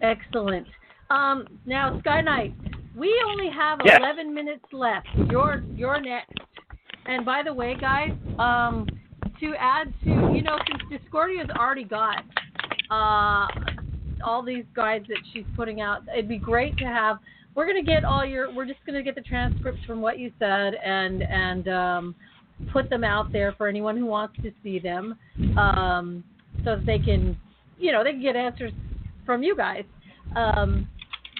Excellent. 0.00 0.66
Um, 1.10 1.46
now, 1.66 2.00
Sky 2.00 2.22
Knight, 2.22 2.54
we 2.96 3.12
only 3.26 3.48
have 3.50 3.80
Yes. 3.84 3.98
11 4.00 4.34
minutes 4.34 4.64
left. 4.72 5.08
You're 5.30 5.62
you're 5.74 6.00
next. 6.00 6.32
And 7.06 7.24
by 7.24 7.42
the 7.42 7.52
way, 7.52 7.74
guys, 7.74 8.12
um, 8.38 8.86
to 9.40 9.54
add 9.58 9.92
to 10.04 10.10
you 10.34 10.42
know, 10.42 10.58
since 10.68 10.82
Discordia's 11.02 11.50
already 11.58 11.84
got 11.84 12.24
uh, 12.90 13.48
all 14.24 14.42
these 14.42 14.64
guides 14.74 15.06
that 15.08 15.18
she's 15.32 15.44
putting 15.56 15.80
out, 15.80 16.02
it'd 16.12 16.28
be 16.28 16.38
great 16.38 16.76
to 16.78 16.84
have. 16.84 17.18
We're 17.54 17.66
gonna 17.66 17.82
get 17.82 18.04
all 18.04 18.24
your. 18.24 18.52
We're 18.52 18.66
just 18.66 18.80
gonna 18.86 19.02
get 19.02 19.14
the 19.14 19.20
transcripts 19.22 19.84
from 19.84 20.00
what 20.00 20.18
you 20.18 20.32
said 20.38 20.74
and 20.74 21.22
and 21.22 21.68
um, 21.68 22.14
put 22.72 22.88
them 22.88 23.04
out 23.04 23.32
there 23.32 23.52
for 23.52 23.68
anyone 23.68 23.96
who 23.96 24.06
wants 24.06 24.36
to 24.42 24.52
see 24.62 24.78
them, 24.78 25.18
um, 25.58 26.22
so 26.64 26.76
that 26.76 26.86
they 26.86 26.98
can, 26.98 27.36
you 27.78 27.92
know, 27.92 28.04
they 28.04 28.12
can 28.12 28.22
get 28.22 28.36
answers 28.36 28.72
from 29.26 29.42
you 29.42 29.56
guys. 29.56 29.84
Um, 30.36 30.88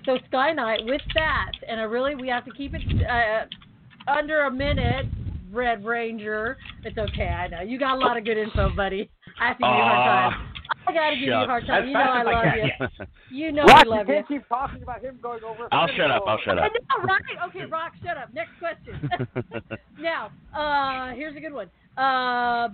so 0.04 0.18
Sky 0.28 0.52
Knight, 0.52 0.84
with 0.84 1.02
that, 1.14 1.52
and 1.68 1.80
I 1.80 1.84
really 1.84 2.14
we 2.14 2.28
have 2.28 2.44
to 2.44 2.50
keep 2.52 2.74
it 2.74 2.82
uh, 3.08 4.10
under 4.10 4.42
a 4.42 4.50
minute. 4.50 5.06
Red 5.50 5.84
Ranger. 5.84 6.56
It's 6.82 6.96
okay, 6.96 7.28
I 7.28 7.46
know. 7.46 7.60
You 7.60 7.78
got 7.78 7.96
a 7.96 8.00
lot 8.00 8.16
of 8.16 8.24
good 8.24 8.38
info, 8.38 8.74
buddy. 8.74 9.10
I 9.38 9.48
have 9.48 9.58
to 9.58 9.62
give 9.62 9.68
you 9.68 9.82
a 9.82 9.84
hard 9.84 10.32
time. 10.32 10.52
I 10.86 10.92
gotta 10.92 11.16
give 11.16 11.24
you 11.24 11.34
a 11.34 11.46
hard 11.46 11.66
time. 11.66 11.86
You 11.86 11.92
know 11.92 12.00
I 12.00 12.22
love 12.22 12.44
you. 12.56 13.06
You 13.32 13.50
know 13.50 13.62
I 13.62 13.82
love 13.84 14.08
you 14.08 14.14
you. 14.14 14.20
can't 14.20 14.28
keep 14.28 14.48
talking 14.48 14.82
about 14.82 15.00
him 15.00 15.18
going 15.22 15.42
over. 15.42 15.66
I'll 15.72 15.88
shut 15.88 16.10
up. 16.10 16.22
I'll 16.26 16.38
shut 16.44 16.58
up. 16.58 16.70
know, 16.70 17.04
right? 17.04 17.48
Okay, 17.48 17.64
Rock, 17.64 17.92
shut 18.04 18.18
up. 18.18 18.28
Next 18.34 18.50
question. 18.58 19.08
now, 19.98 20.30
uh, 20.54 21.14
here's 21.14 21.34
a 21.34 21.40
good 21.40 21.54
one. 21.54 21.70
Uh, 21.96 22.68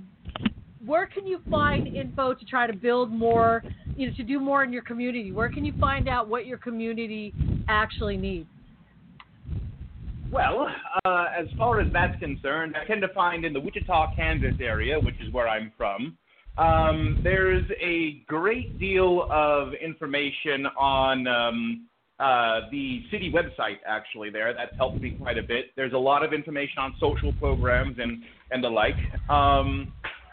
where 0.89 1.06
can 1.06 1.27
you 1.27 1.39
find 1.51 1.86
info 1.86 2.32
to 2.32 2.44
try 2.47 2.66
to 2.66 2.73
build 2.73 3.12
more, 3.12 3.62
you 3.94 4.09
know, 4.09 4.16
to 4.16 4.23
do 4.23 4.40
more 4.40 4.65
in 4.65 4.73
your 4.73 4.82
community? 4.82 5.32
Where 5.32 5.51
can 5.51 5.65
you 5.65 5.74
find 5.78 6.09
out 6.09 6.28
what 6.28 6.47
your 6.47 6.56
community 6.56 7.35
actually 7.69 8.16
needs? 8.16 8.48
Well, 10.32 10.69
uh, 11.05 11.27
as 11.39 11.47
far 11.59 11.81
as 11.81 11.93
that's 11.93 12.19
concerned, 12.20 12.74
I 12.74 12.86
tend 12.86 13.02
to 13.02 13.09
find 13.09 13.44
in 13.44 13.52
the 13.52 13.60
Wichita, 13.60 14.15
Kansas 14.16 14.55
area, 14.60 14.98
which 14.98 15.15
is 15.20 15.32
where 15.32 15.47
I'm 15.47 15.73
from, 15.77 16.16
um, 16.56 17.20
there's 17.23 17.65
a 17.81 18.23
great 18.27 18.78
deal 18.78 19.28
of 19.31 19.74
information 19.74 20.66
on 20.78 21.27
um, 21.27 21.86
uh, 22.19 22.62
the 22.70 23.02
city 23.10 23.31
website, 23.31 23.77
actually, 23.86 24.31
there. 24.31 24.52
That's 24.55 24.74
helped 24.77 25.01
me 25.01 25.10
quite 25.12 25.39
a 25.39 25.43
bit. 25.43 25.66
There's 25.77 25.93
a 25.93 25.98
lot 25.98 26.24
of 26.24 26.32
information 26.32 26.78
on 26.78 26.94
social 26.98 27.32
programs 27.35 27.98
and, 27.98 28.23
and 28.51 28.65
the 28.65 28.69
like. 28.69 28.97
Um, 29.31 29.93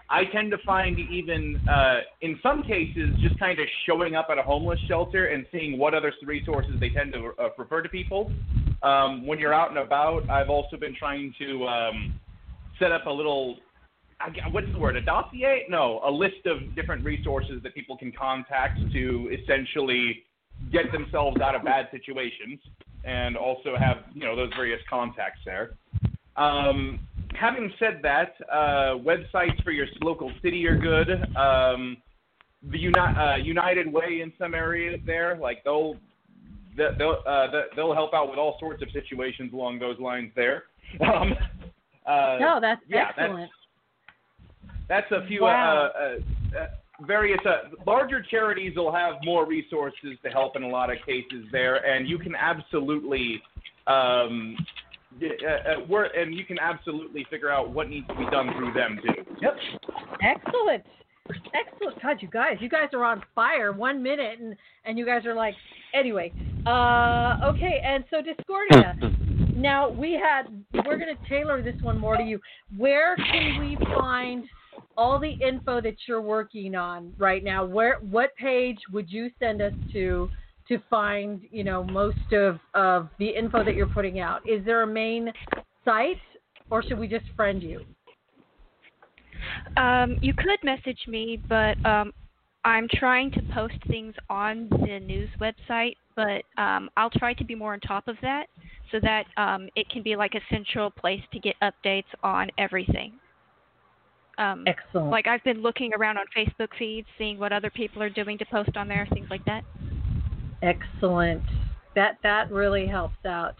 I 0.09 0.25
tend 0.25 0.51
to 0.51 0.57
find 0.59 0.99
even, 0.99 1.59
uh, 1.67 2.01
in 2.21 2.39
some 2.43 2.61
cases, 2.63 3.09
just 3.21 3.39
kind 3.39 3.59
of 3.59 3.65
showing 3.87 4.15
up 4.15 4.27
at 4.29 4.37
a 4.37 4.43
homeless 4.43 4.79
shelter 4.87 5.27
and 5.27 5.45
seeing 5.51 5.79
what 5.79 5.93
other 5.93 6.13
resources 6.23 6.73
they 6.79 6.89
tend 6.89 7.13
to 7.13 7.31
uh, 7.39 7.49
refer 7.57 7.81
to 7.81 7.89
people. 7.89 8.31
Um, 8.83 9.25
when 9.25 9.39
you're 9.39 9.53
out 9.53 9.69
and 9.69 9.79
about, 9.79 10.29
I've 10.29 10.49
also 10.49 10.77
been 10.77 10.95
trying 10.95 11.33
to 11.39 11.65
um, 11.65 12.19
set 12.77 12.91
up 12.91 13.07
a 13.07 13.09
little, 13.09 13.57
what's 14.51 14.71
the 14.71 14.77
word, 14.77 14.95
a 14.95 15.01
dossier? 15.01 15.65
No, 15.69 16.01
a 16.05 16.11
list 16.11 16.45
of 16.45 16.75
different 16.75 17.03
resources 17.03 17.61
that 17.63 17.73
people 17.73 17.97
can 17.97 18.11
contact 18.11 18.79
to 18.93 19.31
essentially 19.41 20.23
get 20.71 20.91
themselves 20.91 21.41
out 21.41 21.55
of 21.55 21.63
bad 21.63 21.87
situations 21.91 22.59
and 23.03 23.35
also 23.35 23.75
have, 23.77 23.97
you 24.13 24.23
know, 24.23 24.35
those 24.35 24.51
various 24.55 24.79
contacts 24.87 25.39
there. 25.45 25.71
Um, 26.37 26.99
having 27.35 27.71
said 27.79 27.99
that, 28.03 28.35
uh, 28.51 28.95
websites 28.97 29.61
for 29.63 29.71
your 29.71 29.87
local 30.01 30.31
city 30.41 30.65
are 30.67 30.77
good. 30.77 31.09
Um, 31.35 31.97
the 32.71 32.79
Uni- 32.79 32.97
uh, 32.99 33.35
United 33.35 33.91
Way 33.91 34.21
in 34.21 34.33
some 34.39 34.53
areas 34.55 34.99
there, 35.05 35.35
like 35.37 35.63
they'll 35.63 35.97
they- 36.75 36.91
they'll 36.97 37.21
uh, 37.25 37.47
they- 37.47 37.67
they'll 37.75 37.93
help 37.93 38.13
out 38.13 38.29
with 38.29 38.37
all 38.37 38.57
sorts 38.59 38.81
of 38.81 38.91
situations 38.91 39.53
along 39.53 39.79
those 39.79 39.99
lines 39.99 40.31
there. 40.35 40.63
Um, 41.01 41.35
uh, 42.05 42.37
no, 42.39 42.59
that's 42.61 42.81
yeah, 42.87 43.09
excellent. 43.17 43.49
That's 44.87 45.11
a 45.11 45.25
few 45.27 45.41
Wow. 45.43 45.91
uh, 45.95 45.99
uh, 45.99 46.59
uh, 46.59 46.67
various 47.01 47.39
uh, 47.45 47.69
larger 47.87 48.21
charities 48.21 48.75
will 48.75 48.91
have 48.91 49.15
more 49.23 49.45
resources 49.45 50.17
to 50.23 50.29
help 50.29 50.55
in 50.55 50.61
a 50.63 50.67
lot 50.67 50.91
of 50.91 50.97
cases 51.05 51.45
there, 51.51 51.83
and 51.87 52.07
you 52.07 52.19
can 52.19 52.35
absolutely 52.35 53.41
um, 53.87 54.55
uh, 55.21 55.47
uh, 55.47 55.85
work, 55.87 56.11
and 56.15 56.35
you 56.35 56.45
can 56.45 56.59
absolutely 56.59 57.25
figure 57.29 57.49
out 57.49 57.71
what 57.71 57.89
needs 57.89 58.07
to 58.07 58.15
be 58.15 58.25
done 58.31 58.49
through 58.57 58.73
them 58.73 58.99
too. 59.01 59.35
Yep. 59.41 59.55
Excellent. 60.21 60.83
Excellent. 61.27 62.01
God, 62.01 62.17
you 62.21 62.27
guys, 62.27 62.57
you 62.59 62.69
guys 62.69 62.89
are 62.93 63.03
on 63.03 63.23
fire. 63.33 63.71
One 63.71 64.03
minute, 64.03 64.39
and 64.39 64.55
and 64.85 64.97
you 64.97 65.05
guys 65.05 65.25
are 65.25 65.33
like, 65.33 65.55
anyway. 65.93 66.31
Uh, 66.65 67.37
okay, 67.45 67.81
and 67.83 68.03
so 68.09 68.21
Discordia. 68.21 68.95
now 69.55 69.89
we 69.89 70.13
had, 70.13 70.43
we're 70.85 70.97
going 70.97 71.15
to 71.15 71.29
tailor 71.29 71.61
this 71.61 71.75
one 71.81 71.97
more 71.97 72.17
to 72.17 72.23
you. 72.23 72.39
Where 72.77 73.15
can 73.15 73.59
we 73.59 73.77
find 73.97 74.43
all 74.97 75.19
the 75.19 75.31
info 75.31 75.81
that 75.81 75.95
you're 76.07 76.21
working 76.21 76.75
on 76.75 77.13
right 77.17 77.43
now? 77.43 77.65
Where, 77.65 77.99
what 78.11 78.35
page 78.35 78.77
would 78.91 79.09
you 79.09 79.31
send 79.39 79.61
us 79.61 79.73
to 79.93 80.29
to 80.67 80.79
find, 80.89 81.41
you 81.51 81.63
know, 81.63 81.83
most 81.83 82.33
of 82.33 82.59
of 82.73 83.09
the 83.19 83.29
info 83.29 83.63
that 83.63 83.75
you're 83.75 83.87
putting 83.87 84.19
out? 84.19 84.47
Is 84.47 84.63
there 84.65 84.81
a 84.81 84.87
main 84.87 85.31
site, 85.83 86.21
or 86.69 86.83
should 86.83 86.99
we 86.99 87.07
just 87.07 87.25
friend 87.35 87.61
you? 87.61 87.85
Um, 89.77 90.17
you 90.21 90.33
could 90.33 90.59
message 90.63 90.99
me, 91.07 91.41
but 91.47 91.83
um, 91.85 92.11
I'm 92.63 92.87
trying 92.91 93.31
to 93.31 93.41
post 93.53 93.75
things 93.87 94.15
on 94.29 94.67
the 94.69 94.99
news 94.99 95.29
website, 95.39 95.97
but 96.15 96.43
um, 96.57 96.89
I'll 96.97 97.11
try 97.11 97.33
to 97.33 97.43
be 97.43 97.53
more 97.53 97.73
on 97.73 97.79
top 97.79 98.07
of 98.07 98.15
that 98.21 98.47
so 98.91 98.99
that 99.01 99.25
um, 99.37 99.69
it 99.75 99.87
can 99.89 100.01
be 100.01 100.15
like 100.15 100.33
a 100.33 100.41
central 100.49 100.89
place 100.89 101.21
to 101.31 101.39
get 101.39 101.55
updates 101.61 102.05
on 102.23 102.49
everything. 102.57 103.13
Um, 104.37 104.65
Excellent. 104.67 105.11
Like 105.11 105.27
I've 105.27 105.43
been 105.43 105.61
looking 105.61 105.93
around 105.93 106.17
on 106.17 106.25
Facebook 106.35 106.69
feeds, 106.77 107.07
seeing 107.17 107.39
what 107.39 107.53
other 107.53 107.69
people 107.69 108.01
are 108.01 108.09
doing 108.09 108.37
to 108.39 108.45
post 108.45 108.75
on 108.75 108.87
there, 108.87 109.07
things 109.13 109.27
like 109.29 109.45
that. 109.45 109.63
Excellent. 110.65 111.43
That 111.95 112.17
that 112.23 112.51
really 112.51 112.87
helps 112.87 113.23
out. 113.25 113.55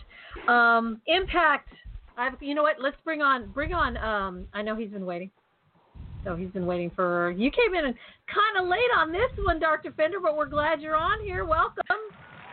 Um, 0.49 1.02
impact. 1.07 1.69
I've 2.18 2.34
you 2.41 2.56
know 2.56 2.64
what? 2.64 2.77
Let's 2.82 2.98
bring 3.03 3.22
on 3.22 3.52
bring 3.52 3.73
on. 3.73 3.95
Um, 3.98 4.48
I 4.53 4.61
know 4.61 4.76
he's 4.76 4.90
been 4.90 5.06
waiting. 5.06 5.30
So 6.23 6.36
he's 6.36 6.49
been 6.49 6.65
waiting 6.65 6.91
for. 6.95 7.32
You 7.32 7.52
came 7.52 7.76
in 7.76 7.84
kind 7.84 8.56
of 8.60 8.68
late 8.68 8.90
on 8.98 9.11
this 9.11 9.30
one, 9.45 9.60
Dark 9.60 9.84
Defender, 9.84 10.18
but 10.19 10.36
we're 10.36 10.49
glad 10.49 10.82
you're 10.82 10.95
on 10.95 11.22
here. 11.22 11.45
Welcome. 11.45 12.02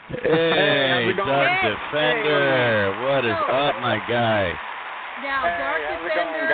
Hey, 0.09 0.93
how's 0.93 1.11
it 1.11 1.17
going? 1.17 1.29
Dark 1.29 1.49
Hey. 1.49 1.71
Defender. 1.73 3.01
What 3.09 3.25
is 3.25 3.33
So- 3.33 3.55
up, 3.55 3.81
my 3.81 3.97
guy? 4.07 4.53
Now, 5.25 5.43
Dark 5.57 5.81
Defender. 5.89 6.49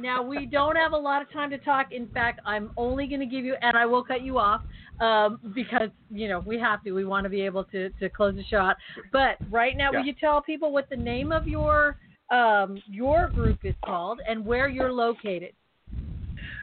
Now 0.00 0.22
we 0.22 0.46
don't 0.46 0.76
have 0.76 0.92
a 0.92 0.96
lot 0.96 1.22
of 1.22 1.30
time 1.32 1.50
to 1.50 1.58
talk. 1.58 1.92
In 1.92 2.08
fact, 2.08 2.40
I'm 2.44 2.70
only 2.76 3.06
going 3.06 3.20
to 3.20 3.26
give 3.26 3.44
you, 3.44 3.56
and 3.62 3.76
I 3.76 3.86
will 3.86 4.04
cut 4.04 4.22
you 4.22 4.38
off 4.38 4.62
um, 5.00 5.38
because 5.54 5.90
you 6.10 6.28
know 6.28 6.40
we 6.40 6.58
have 6.58 6.82
to. 6.84 6.92
We 6.92 7.04
want 7.04 7.24
to 7.24 7.30
be 7.30 7.42
able 7.42 7.64
to 7.64 7.90
to 7.90 8.08
close 8.08 8.34
the 8.34 8.44
shot. 8.44 8.76
But 9.12 9.38
right 9.50 9.76
now, 9.76 9.90
Yeah. 9.92 10.00
will 10.00 10.06
you 10.06 10.14
tell 10.14 10.42
people 10.42 10.72
what 10.72 10.88
the 10.90 10.96
name 10.96 11.32
of 11.32 11.46
your 11.46 11.96
um, 12.30 12.82
your 12.86 13.28
group 13.28 13.58
is 13.64 13.74
called 13.84 14.20
and 14.28 14.44
where 14.44 14.68
you're 14.68 14.92
located? 14.92 15.52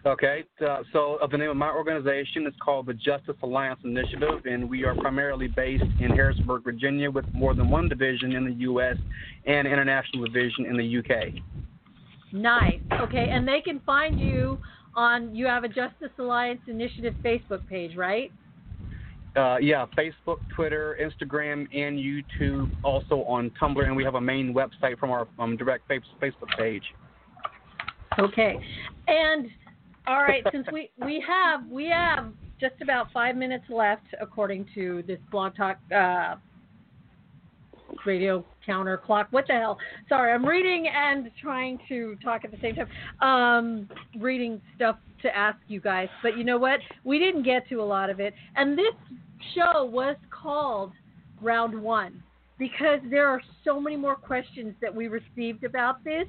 Okay, 0.06 0.44
uh, 0.66 0.84
so 0.94 1.18
the 1.32 1.38
name 1.38 1.50
of 1.50 1.58
my 1.58 1.72
organization 1.72 2.46
is 2.46 2.54
called 2.64 2.86
the 2.86 2.94
Justice 2.94 3.36
Alliance 3.42 3.80
Initiative, 3.84 4.46
and 4.46 4.70
we 4.70 4.84
are 4.84 4.94
primarily 4.94 5.48
based 5.48 5.84
in 6.00 6.12
Harrisburg, 6.12 6.64
Virginia, 6.64 7.10
with 7.10 7.26
more 7.34 7.56
than 7.56 7.70
one 7.70 7.90
division 7.90 8.34
in 8.34 8.46
the 8.46 8.54
U.S. 8.54 8.98
and 9.48 9.68
international 9.68 10.24
division 10.24 10.68
in 10.68 10.78
the 10.78 10.84
U.K. 10.86 11.42
Nice. 12.36 12.82
Okay, 12.92 13.30
and 13.32 13.48
they 13.48 13.62
can 13.62 13.80
find 13.86 14.20
you 14.20 14.60
on. 14.94 15.34
You 15.34 15.46
have 15.46 15.64
a 15.64 15.70
Justice 15.70 16.12
Alliance 16.20 16.60
Initiative 16.68 17.16
Facebook 17.24 17.66
page, 17.70 17.96
right? 17.96 18.30
Uh, 19.38 19.56
yeah, 19.62 19.86
Facebook, 19.98 20.40
Twitter, 20.54 20.98
Instagram, 21.02 21.66
and 21.74 21.98
YouTube. 21.98 22.70
Also 22.84 23.24
on 23.24 23.52
Tumblr, 23.62 23.86
and 23.86 23.96
we 23.96 24.04
have 24.04 24.16
a 24.16 24.22
main 24.22 24.54
website 24.54 25.00
from 25.00 25.12
our 25.12 25.30
um, 25.40 25.56
direct 25.56 25.90
Facebook 25.90 26.58
page. 26.58 26.84
Okay. 28.20 28.58
And 29.08 29.48
all 30.06 30.22
right, 30.22 30.44
since 30.52 30.68
we 30.74 30.92
we 31.06 31.24
have 31.26 31.66
we 31.70 31.86
have 31.88 32.34
just 32.60 32.76
about 32.82 33.14
five 33.14 33.38
minutes 33.38 33.66
left, 33.70 34.08
according 34.20 34.68
to 34.76 35.04
this 35.08 35.20
blog 35.32 35.56
talk 35.56 35.78
uh, 35.96 36.36
radio 38.06 38.44
counter 38.66 38.98
clock. 38.98 39.28
What 39.32 39.46
the 39.48 39.54
hell? 39.54 39.78
Sorry, 40.10 40.32
I'm 40.32 40.46
reading 40.46 40.88
and 40.88 41.30
trying 41.42 41.80
to 41.90 42.16
talk 42.24 42.46
at 42.46 42.52
the 42.52 42.58
same 42.62 42.76
time. 42.76 42.90
Um, 43.22 43.90
reading 44.20 44.62
stuff 44.76 44.98
to 45.22 45.36
ask 45.36 45.58
you 45.68 45.80
guys, 45.80 46.08
but 46.22 46.38
you 46.38 46.44
know 46.44 46.58
what? 46.58 46.80
We 47.04 47.20
didn't 47.20 47.44
get 47.44 47.68
to 47.70 47.82
a 47.82 47.84
lot 47.84 48.10
of 48.10 48.20
it, 48.20 48.34
and 48.56 48.78
this 48.78 48.94
show 49.56 49.86
was 49.86 50.16
called 50.30 50.92
Round 51.42 51.82
One 51.82 52.22
because 52.58 53.00
there 53.10 53.28
are 53.28 53.42
so 53.64 53.80
many 53.80 53.96
more 53.96 54.16
questions 54.16 54.74
that 54.82 54.94
we 54.94 55.08
received 55.08 55.64
about 55.64 56.04
this 56.04 56.26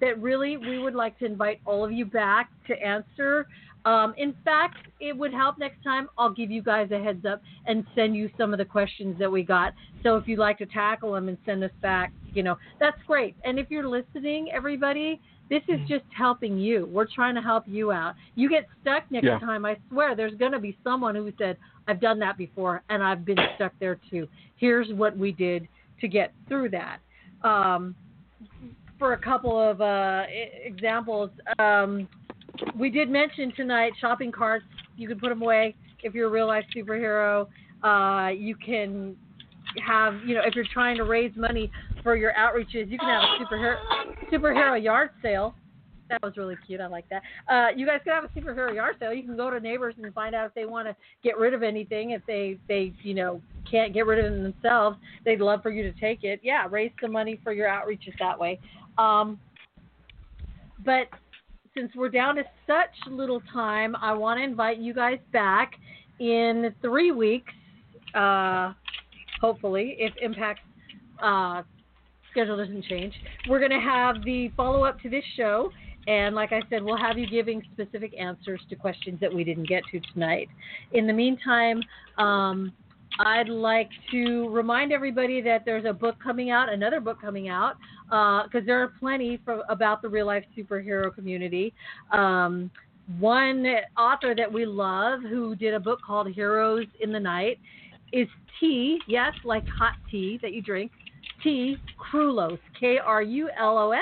that 0.00 0.20
really 0.20 0.56
we 0.56 0.78
would 0.78 0.94
like 0.94 1.18
to 1.18 1.24
invite 1.24 1.60
all 1.64 1.84
of 1.84 1.92
you 1.92 2.04
back 2.04 2.50
to 2.66 2.74
answer. 2.82 3.46
Um, 3.86 4.14
in 4.18 4.34
fact, 4.44 4.78
it 5.00 5.16
would 5.16 5.32
help 5.32 5.58
next 5.58 5.82
time. 5.84 6.08
I'll 6.18 6.32
give 6.32 6.50
you 6.50 6.60
guys 6.60 6.90
a 6.90 6.98
heads 6.98 7.24
up 7.24 7.40
and 7.66 7.86
send 7.94 8.16
you 8.16 8.28
some 8.36 8.52
of 8.52 8.58
the 8.58 8.64
questions 8.64 9.16
that 9.20 9.30
we 9.30 9.44
got. 9.44 9.74
So 10.02 10.16
if 10.16 10.26
you'd 10.26 10.40
like 10.40 10.58
to 10.58 10.66
tackle 10.66 11.12
them 11.12 11.28
and 11.28 11.38
send 11.46 11.62
us 11.62 11.70
back, 11.80 12.12
you 12.34 12.42
know, 12.42 12.56
that's 12.80 12.96
great. 13.06 13.36
And 13.44 13.60
if 13.60 13.70
you're 13.70 13.88
listening, 13.88 14.50
everybody, 14.52 15.20
this 15.48 15.62
is 15.68 15.78
just 15.88 16.04
helping 16.16 16.58
you. 16.58 16.86
We're 16.86 17.06
trying 17.06 17.36
to 17.36 17.40
help 17.40 17.62
you 17.68 17.92
out. 17.92 18.14
You 18.34 18.48
get 18.48 18.66
stuck 18.82 19.04
next 19.10 19.26
Yeah. 19.26 19.38
time, 19.38 19.64
I 19.64 19.76
swear 19.88 20.16
there's 20.16 20.34
going 20.34 20.52
to 20.52 20.58
be 20.58 20.76
someone 20.82 21.14
who 21.14 21.32
said, 21.38 21.56
I've 21.86 22.00
done 22.00 22.18
that 22.18 22.36
before 22.36 22.82
and 22.90 23.04
I've 23.04 23.24
been 23.24 23.38
stuck 23.54 23.72
there 23.78 24.00
too. 24.10 24.26
Here's 24.56 24.92
what 24.92 25.16
we 25.16 25.30
did 25.30 25.68
to 26.00 26.08
get 26.08 26.34
through 26.48 26.70
that. 26.70 26.98
Um, 27.42 27.94
for 28.98 29.12
a 29.12 29.18
couple 29.18 29.56
of 29.56 29.80
uh, 29.80 30.24
examples, 30.64 31.30
um, 31.60 32.08
we 32.78 32.90
did 32.90 33.08
mention 33.10 33.52
tonight 33.56 33.92
shopping 34.00 34.32
carts. 34.32 34.64
You 34.96 35.08
can 35.08 35.18
put 35.18 35.28
them 35.28 35.42
away 35.42 35.74
if 36.02 36.14
you're 36.14 36.28
a 36.28 36.30
real 36.30 36.46
life 36.46 36.64
superhero. 36.74 37.48
Uh, 37.82 38.30
you 38.30 38.56
can 38.56 39.16
have, 39.84 40.14
you 40.26 40.34
know, 40.34 40.42
if 40.44 40.54
you're 40.54 40.66
trying 40.72 40.96
to 40.96 41.04
raise 41.04 41.32
money 41.36 41.70
for 42.02 42.16
your 42.16 42.32
outreaches, 42.32 42.90
you 42.90 42.98
can 42.98 43.08
have 43.08 43.22
a 43.22 43.44
superhero 43.44 43.76
superhero 44.32 44.82
yard 44.82 45.10
sale. 45.22 45.54
That 46.08 46.22
was 46.22 46.36
really 46.36 46.56
cute. 46.66 46.80
I 46.80 46.86
like 46.86 47.04
that. 47.08 47.22
Uh, 47.48 47.68
you 47.76 47.84
guys 47.84 48.00
can 48.04 48.12
have 48.12 48.24
a 48.24 48.28
superhero 48.28 48.72
yard 48.74 48.96
sale. 49.00 49.12
You 49.12 49.24
can 49.24 49.36
go 49.36 49.50
to 49.50 49.58
neighbors 49.58 49.94
and 50.00 50.14
find 50.14 50.34
out 50.34 50.46
if 50.46 50.54
they 50.54 50.64
want 50.64 50.86
to 50.86 50.94
get 51.24 51.36
rid 51.36 51.52
of 51.52 51.62
anything. 51.62 52.10
If 52.10 52.22
they 52.26 52.58
they 52.68 52.92
you 53.02 53.14
know 53.14 53.40
can't 53.68 53.92
get 53.92 54.06
rid 54.06 54.24
of 54.24 54.32
it 54.32 54.42
themselves, 54.42 54.98
they'd 55.24 55.40
love 55.40 55.62
for 55.62 55.70
you 55.70 55.82
to 55.82 56.00
take 56.00 56.22
it. 56.22 56.40
Yeah, 56.42 56.66
raise 56.70 56.92
some 57.00 57.12
money 57.12 57.40
for 57.42 57.52
your 57.52 57.68
outreaches 57.68 58.14
that 58.20 58.38
way. 58.38 58.60
Um, 58.98 59.38
but 60.84 61.08
since 61.76 61.92
we're 61.94 62.08
down 62.08 62.36
to 62.36 62.44
such 62.66 63.10
little 63.10 63.42
time, 63.52 63.94
I 63.96 64.12
want 64.14 64.38
to 64.38 64.44
invite 64.44 64.78
you 64.78 64.94
guys 64.94 65.18
back 65.32 65.72
in 66.18 66.74
three 66.80 67.12
weeks, 67.12 67.52
uh, 68.14 68.72
hopefully, 69.40 69.96
if 69.98 70.14
Impact's 70.22 70.62
uh, 71.22 71.62
schedule 72.30 72.56
doesn't 72.56 72.84
change. 72.84 73.12
We're 73.48 73.58
going 73.58 73.70
to 73.70 73.80
have 73.80 74.24
the 74.24 74.50
follow 74.56 74.84
up 74.84 75.00
to 75.02 75.10
this 75.10 75.24
show. 75.36 75.70
And 76.06 76.34
like 76.34 76.52
I 76.52 76.60
said, 76.70 76.82
we'll 76.82 76.96
have 76.96 77.18
you 77.18 77.26
giving 77.26 77.62
specific 77.74 78.14
answers 78.18 78.60
to 78.70 78.76
questions 78.76 79.18
that 79.20 79.32
we 79.32 79.44
didn't 79.44 79.68
get 79.68 79.82
to 79.90 80.00
tonight. 80.12 80.48
In 80.92 81.06
the 81.06 81.12
meantime, 81.12 81.82
um, 82.16 82.72
I'd 83.18 83.48
like 83.48 83.88
to 84.10 84.48
remind 84.50 84.92
everybody 84.92 85.40
that 85.40 85.64
there's 85.64 85.84
a 85.86 85.92
book 85.92 86.16
coming 86.22 86.50
out, 86.50 86.72
another 86.72 87.00
book 87.00 87.20
coming 87.20 87.48
out, 87.48 87.76
because 88.04 88.66
there 88.66 88.82
are 88.82 88.92
plenty 88.98 89.40
for, 89.44 89.62
about 89.68 90.02
the 90.02 90.08
real 90.08 90.26
life 90.26 90.44
superhero 90.56 91.14
community. 91.14 91.72
Um, 92.12 92.70
one 93.18 93.64
author 93.96 94.34
that 94.34 94.52
we 94.52 94.66
love 94.66 95.20
who 95.22 95.54
did 95.56 95.74
a 95.74 95.80
book 95.80 96.00
called 96.04 96.28
Heroes 96.28 96.86
in 97.00 97.12
the 97.12 97.20
Night 97.20 97.58
is 98.12 98.28
Tea, 98.60 98.98
yes, 99.06 99.32
like 99.44 99.66
hot 99.68 99.94
tea 100.10 100.38
that 100.42 100.52
you 100.52 100.62
drink, 100.62 100.90
Tea 101.42 101.76
Krulos, 101.98 102.58
K 102.78 102.98
R 102.98 103.22
U 103.22 103.48
L 103.58 103.78
O 103.78 103.92
S. 103.92 104.00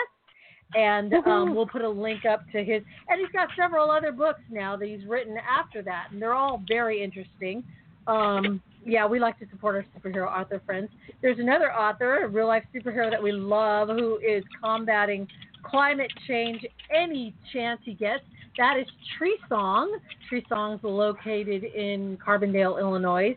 And 0.77 1.15
um, 1.27 1.55
we'll 1.55 1.69
put 1.69 1.83
a 1.83 1.89
link 1.89 2.25
up 2.25 2.41
to 2.51 2.65
his, 2.65 2.83
and 3.09 3.21
he's 3.21 3.31
got 3.33 3.49
several 3.57 3.93
other 3.93 4.11
books 4.11 4.41
now 4.51 4.77
that 4.77 4.89
he's 4.89 5.07
written 5.07 5.37
after 5.39 5.83
that, 5.83 6.09
and 6.11 6.21
they're 6.21 6.35
all 6.35 6.63
very 6.67 7.01
interesting. 7.01 7.63
Um, 8.09 8.61
yeah, 8.85 9.07
we 9.07 9.19
like 9.19 9.39
to 9.39 9.47
support 9.51 9.75
our 9.77 9.85
superhero 9.99 10.27
author 10.27 10.61
friends. 10.67 10.89
There's 11.23 11.39
another 11.39 11.73
author, 11.73 12.25
a 12.25 12.29
real 12.29 12.47
life 12.47 12.65
superhero 12.75 13.11
that 13.11 13.23
we 13.23 13.33
love, 13.33 13.89
who 13.89 14.19
is 14.19 14.45
combating 14.63 15.27
climate 15.63 16.11
change 16.27 16.65
any 16.95 17.35
chance 17.53 17.81
he 17.85 17.95
gets. 17.95 18.23
That 18.59 18.79
is 18.79 18.87
Tree 19.19 19.37
Song. 19.49 19.99
Treesong's 20.31 20.81
located 20.85 21.65
in 21.65 22.17
Carbondale, 22.25 22.79
Illinois. 22.79 23.37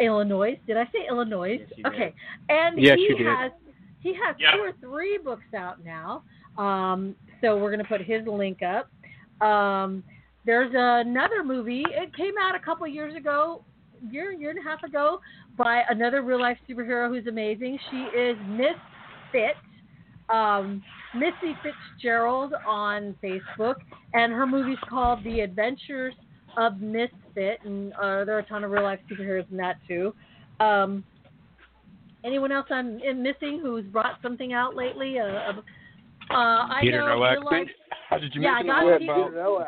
Illinois. 0.00 0.58
Did 0.66 0.76
I 0.76 0.84
say 0.86 1.06
Illinois? 1.08 1.58
you 1.76 1.82
did. 1.82 1.86
okay. 1.86 2.14
And 2.48 2.80
Yes, 2.80 2.96
he 2.96 3.02
you 3.10 3.16
did. 3.18 3.26
has 3.26 3.52
he 4.00 4.14
has 4.14 4.36
Yeah. 4.38 4.52
two 4.52 4.60
or 4.62 4.72
three 4.80 5.18
books 5.18 5.52
out 5.56 5.84
now. 5.84 6.22
Um, 6.56 7.16
so 7.40 7.56
we're 7.58 7.70
going 7.70 7.82
to 7.82 7.88
put 7.88 8.00
his 8.00 8.24
link 8.26 8.60
up. 8.62 8.88
Um, 9.46 10.04
there's 10.46 10.70
another 10.74 11.42
movie. 11.44 11.84
It 11.90 12.14
came 12.16 12.34
out 12.40 12.54
a 12.54 12.60
couple 12.60 12.86
years 12.86 13.14
ago, 13.16 13.64
year 14.10 14.32
year 14.32 14.50
and 14.50 14.58
a 14.58 14.62
half 14.62 14.82
ago, 14.82 15.20
by 15.56 15.82
another 15.90 16.22
real 16.22 16.40
life 16.40 16.58
superhero 16.68 17.08
who's 17.08 17.26
amazing. 17.26 17.78
She 17.90 17.96
is 18.18 18.36
Miss 18.48 18.76
Fit, 19.32 19.54
um, 20.34 20.82
Missy 21.14 21.56
Fitzgerald 21.62 22.52
on 22.66 23.14
Facebook, 23.22 23.76
and 24.14 24.32
her 24.32 24.46
movie's 24.46 24.78
called 24.88 25.22
The 25.24 25.40
Adventures 25.40 26.14
of 26.56 26.80
Miss 26.80 27.10
Fit, 27.34 27.60
and 27.64 27.92
uh, 27.94 28.24
there 28.24 28.36
are 28.36 28.40
a 28.40 28.46
ton 28.46 28.64
of 28.64 28.70
real 28.70 28.82
life 28.82 29.00
superheroes 29.10 29.50
in 29.50 29.56
that 29.58 29.76
too. 29.86 30.14
Um, 30.60 31.04
anyone 32.24 32.50
else 32.52 32.66
I'm 32.70 32.98
I'm 33.08 33.22
missing 33.22 33.60
who's 33.62 33.84
brought 33.86 34.18
something 34.22 34.52
out 34.52 34.74
lately? 34.74 35.18
Uh, 35.18 35.24
uh, 35.24 35.52
uh, 36.30 36.34
I 36.34 36.78
Peter 36.82 36.98
know 36.98 37.14
Nowak. 37.14 37.32
real 37.38 37.44
life- 37.44 37.68
How 38.08 38.18
did 38.18 38.34
you 38.34 38.42
yeah, 38.42 38.50
I 38.50 38.62
mention 38.62 38.66
got 38.68 38.86
that 38.90 38.98
Peter, 39.00 39.12
about- 39.40 39.66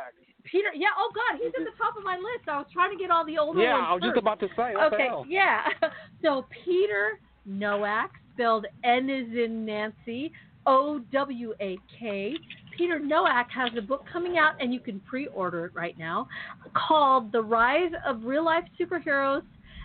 Peter. 0.51 0.69
Yeah. 0.75 0.89
Oh 0.99 1.11
God, 1.15 1.41
he's 1.41 1.53
at 1.57 1.65
the 1.65 1.77
top 1.79 1.97
of 1.97 2.05
my 2.05 2.17
list. 2.17 2.49
I 2.49 2.59
was 2.59 2.67
trying 2.73 2.97
to 2.97 3.01
get 3.01 3.11
all 3.11 3.25
the 3.25 3.39
older 3.39 3.61
Yeah, 3.61 3.75
ones 3.75 3.87
I 3.89 3.95
was 3.95 4.03
just 4.03 4.17
about 4.17 4.41
to 4.41 4.49
say, 4.57 4.75
okay. 4.75 5.09
Yeah. 5.29 5.63
So 6.23 6.47
Peter 6.65 7.19
Nowak, 7.47 8.11
spelled 8.35 8.67
N 8.85 9.09
is 9.09 9.29
in 9.33 9.65
Nancy, 9.65 10.33
O 10.67 11.01
W 11.13 11.55
A 11.61 11.79
K. 11.99 12.35
Peter 12.77 12.99
Nowak 12.99 13.49
has 13.51 13.71
a 13.77 13.83
book 13.83 14.05
coming 14.13 14.39
out, 14.39 14.53
and 14.61 14.73
you 14.73 14.81
can 14.81 15.01
pre-order 15.01 15.67
it 15.67 15.75
right 15.75 15.99
now, 15.99 16.29
called 16.75 17.33
"The 17.33 17.43
Rise 17.43 17.93
of 18.07 18.25
Real 18.25 18.45
Life 18.45 18.65
Superheroes 18.79 19.43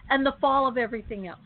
and 0.09 0.25
the 0.25 0.33
Fall 0.41 0.67
of 0.67 0.77
Everything 0.77 1.27
Else." 1.27 1.39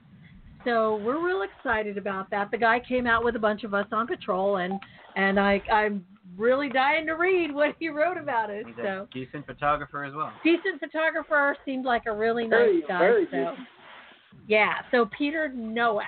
So 0.65 0.97
we're 0.97 1.25
real 1.25 1.43
excited 1.43 1.97
about 1.97 2.29
that. 2.31 2.51
The 2.51 2.57
guy 2.57 2.79
came 2.79 3.07
out 3.07 3.23
with 3.23 3.35
a 3.35 3.39
bunch 3.39 3.63
of 3.63 3.73
us 3.73 3.87
on 3.91 4.07
patrol, 4.07 4.57
and 4.57 4.79
and 5.15 5.39
I 5.39 5.61
I'm 5.71 6.05
really 6.39 6.69
dying 6.69 7.05
to 7.05 7.13
read 7.13 7.53
what 7.53 7.75
he 7.79 7.89
wrote 7.89 8.17
about 8.17 8.49
it. 8.49 8.65
He's 8.65 8.75
So 8.77 9.07
a 9.11 9.13
decent 9.13 9.45
photographer 9.45 10.03
as 10.05 10.13
well. 10.15 10.31
decent 10.43 10.79
photographer, 10.79 11.55
seemed 11.65 11.85
like 11.85 12.03
a 12.07 12.11
really 12.13 12.47
nice 12.47 12.81
guy. 12.87 12.99
very 12.99 13.25
so 13.25 13.31
good. 13.55 13.65
yeah, 14.47 14.75
so 14.91 15.07
Peter 15.15 15.49
Nowak. 15.49 16.05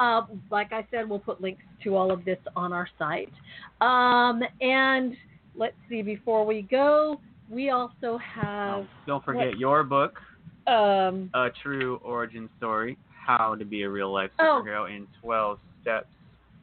Uh, 0.00 0.22
like 0.50 0.72
I 0.72 0.84
said, 0.90 1.08
we'll 1.08 1.18
put 1.20 1.40
links 1.40 1.62
to 1.84 1.94
all 1.96 2.10
of 2.10 2.24
this 2.24 2.38
on 2.56 2.72
our 2.72 2.88
site. 2.98 3.32
Um, 3.80 4.42
and 4.60 5.14
let's 5.54 5.76
see, 5.88 6.02
before 6.02 6.44
we 6.44 6.62
go, 6.62 7.20
we 7.48 7.70
also 7.70 8.18
have 8.18 8.86
Don't 9.06 9.24
forget 9.24 9.58
your 9.58 9.84
book, 9.84 10.18
um, 10.66 11.30
A 11.34 11.50
True 11.62 12.00
Origin 12.02 12.48
Story: 12.58 12.96
How 13.26 13.54
to 13.54 13.64
Be 13.64 13.82
a 13.82 13.88
Real 13.90 14.12
Life 14.12 14.30
Oh. 14.40 14.62
Superhero 14.64 14.94
in 14.94 15.06
12 15.20 15.58
Steps. 15.82 16.08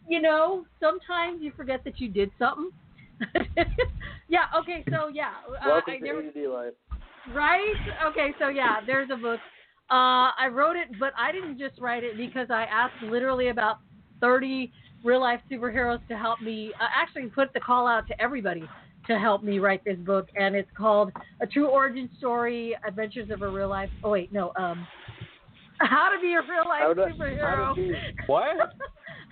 you 0.08 0.20
know, 0.22 0.66
sometimes 0.82 1.42
you 1.42 1.52
forget 1.56 1.84
that 1.86 2.02
you 2.02 2.10
did 2.10 2.32
something. 2.40 2.72
yeah. 4.30 4.46
Okay. 4.60 4.84
So 4.90 5.08
yeah. 5.08 5.32
Uh, 5.48 5.68
Welcome 5.68 5.94
I 5.94 5.98
to 6.00 6.06
never, 6.06 6.50
life. 6.50 6.74
Right? 7.34 7.76
Okay, 8.08 8.34
so 8.40 8.48
yeah, 8.50 8.78
there's 8.86 9.10
a 9.12 9.16
book. 9.16 9.40
Uh, 9.92 10.32
I 10.38 10.48
wrote 10.52 10.76
it, 10.76 10.88
but 11.00 11.14
I 11.18 11.32
didn't 11.32 11.58
just 11.58 11.80
write 11.80 12.04
it 12.04 12.16
because 12.18 12.48
I 12.50 12.64
asked 12.64 13.02
literally 13.04 13.50
about 13.50 13.78
30 14.22 14.72
real 15.04 15.22
life 15.22 15.40
superheroes 15.52 16.06
to 16.08 16.18
help 16.18 16.42
me. 16.42 16.72
Uh, 16.80 16.88
actually, 16.96 17.28
put 17.28 17.54
the 17.54 17.60
call 17.60 17.88
out 17.88 18.08
to 18.08 18.22
everybody 18.22 18.64
to 19.08 19.18
help 19.18 19.44
me 19.44 19.60
write 19.60 19.84
this 19.86 19.98
book, 19.98 20.28
and 20.36 20.56
it's 20.56 20.70
called 20.78 21.12
A 21.42 21.48
True 21.48 21.68
Origin 21.68 22.10
Story: 22.18 22.76
Adventures 22.88 23.30
of 23.32 23.42
a 23.42 23.48
Real 23.48 23.70
Life. 23.70 23.90
Oh 24.04 24.12
wait, 24.12 24.32
no. 24.32 24.52
Um, 24.56 24.88
How 25.80 26.10
to 26.10 26.22
Be 26.22 26.34
a 26.34 26.42
Real 26.42 26.68
Life 26.68 26.96
Superhero. 26.96 27.76
What? 28.28 28.74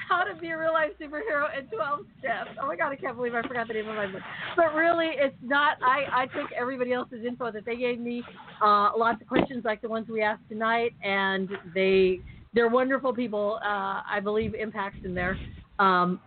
How 0.07 0.23
to 0.23 0.39
Be 0.39 0.49
a 0.49 0.57
Real 0.57 0.73
Life 0.73 0.91
Superhero 1.01 1.47
in 1.57 1.67
12 1.67 1.99
Steps. 2.19 2.57
Oh 2.61 2.67
my 2.67 2.75
God, 2.75 2.91
I 2.91 2.95
can't 2.95 3.15
believe 3.15 3.35
I 3.35 3.41
forgot 3.41 3.67
the 3.67 3.73
name 3.73 3.89
of 3.89 3.95
my 3.95 4.07
book. 4.07 4.21
But 4.55 4.73
really, 4.73 5.07
it's 5.07 5.35
not. 5.41 5.77
I, 5.81 6.23
I 6.23 6.25
took 6.27 6.51
everybody 6.53 6.93
else's 6.93 7.25
info 7.25 7.51
that 7.51 7.65
they 7.65 7.75
gave 7.75 7.99
me, 7.99 8.23
uh, 8.63 8.91
lots 8.97 9.21
of 9.21 9.27
questions 9.27 9.65
like 9.65 9.81
the 9.81 9.89
ones 9.89 10.07
we 10.09 10.21
asked 10.21 10.47
tonight, 10.49 10.93
and 11.03 11.49
they 11.75 12.19
they're 12.53 12.69
wonderful 12.69 13.13
people. 13.13 13.59
Uh, 13.63 14.01
I 14.09 14.19
believe 14.23 14.55
Impact's 14.55 15.03
in 15.03 15.13
there, 15.13 15.38
um, 15.79 16.19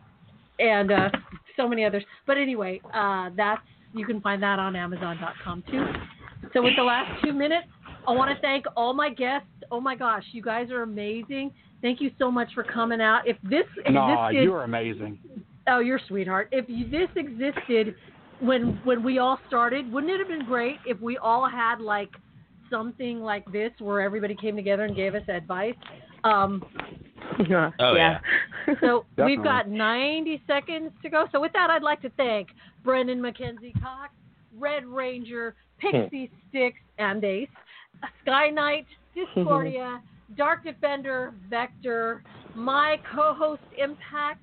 and 0.58 0.92
uh, 0.92 1.08
so 1.56 1.66
many 1.66 1.84
others. 1.84 2.04
But 2.26 2.36
anyway, 2.36 2.80
uh, 2.92 3.30
that's 3.36 3.62
you 3.94 4.04
can 4.04 4.20
find 4.20 4.42
that 4.42 4.58
on 4.58 4.76
Amazon.com 4.76 5.64
too. 5.70 5.84
So 6.52 6.62
with 6.62 6.74
the 6.76 6.82
last 6.82 7.22
two 7.24 7.32
minutes, 7.32 7.66
I 8.06 8.12
want 8.12 8.34
to 8.34 8.40
thank 8.40 8.66
all 8.76 8.92
my 8.92 9.10
guests. 9.10 9.48
Oh 9.70 9.80
my 9.80 9.94
gosh, 9.94 10.24
you 10.32 10.42
guys 10.42 10.70
are 10.70 10.82
amazing. 10.82 11.52
Thank 11.82 12.00
you 12.00 12.10
so 12.18 12.30
much 12.30 12.48
for 12.54 12.62
coming 12.62 13.00
out. 13.00 13.26
If 13.26 13.36
this 13.42 13.64
Nah, 13.88 14.28
existed, 14.28 14.44
you're 14.44 14.62
amazing. 14.64 15.18
oh, 15.68 15.78
you're 15.80 16.00
sweetheart. 16.08 16.48
If 16.52 16.66
you, 16.68 16.88
this 16.90 17.08
existed 17.16 17.94
when 18.40 18.78
when 18.84 19.02
we 19.02 19.18
all 19.18 19.38
started, 19.48 19.90
wouldn't 19.92 20.12
it 20.12 20.18
have 20.18 20.28
been 20.28 20.46
great 20.46 20.76
if 20.86 21.00
we 21.00 21.16
all 21.18 21.48
had 21.48 21.80
like 21.80 22.10
something 22.70 23.20
like 23.20 23.50
this 23.52 23.70
where 23.78 24.00
everybody 24.00 24.34
came 24.34 24.56
together 24.56 24.84
and 24.84 24.94
gave 24.94 25.14
us 25.14 25.22
advice? 25.28 25.74
Um, 26.24 26.62
Oh, 27.38 27.94
yeah. 27.94 28.18
so 28.80 29.04
Definitely. 29.16 29.24
we've 29.36 29.44
got 29.44 29.68
90 29.68 30.42
seconds 30.46 30.90
to 31.02 31.08
go. 31.08 31.26
So 31.32 31.40
with 31.40 31.52
that, 31.54 31.70
I'd 31.70 31.82
like 31.82 32.02
to 32.02 32.10
thank 32.16 32.48
Brendan 32.84 33.20
Mackenzie 33.20 33.72
Cox, 33.82 34.12
Red 34.58 34.84
Ranger, 34.84 35.54
Pixie 35.78 36.30
Sticks, 36.50 36.78
and 36.98 37.22
Ace, 37.24 37.48
Sky 38.22 38.50
Knight, 38.50 38.86
Discordia, 39.14 40.02
Dark 40.36 40.64
Defender, 40.64 41.32
Vector, 41.48 42.22
my 42.54 42.96
co-host 43.14 43.62
Impact, 43.78 44.40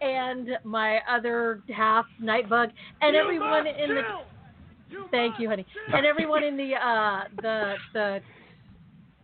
and 0.00 0.48
my 0.64 1.00
other 1.08 1.62
half 1.74 2.06
Nightbug, 2.22 2.70
and 3.00 3.16
everyone 3.16 3.66
in 3.66 3.90
the. 3.90 4.02
Thank 5.10 5.38
you, 5.38 5.48
honey, 5.48 5.66
and 5.92 6.06
everyone 6.06 6.42
in 6.42 6.56
the 6.56 6.72
uh, 6.74 7.22
the 7.42 7.74
the 7.94 8.20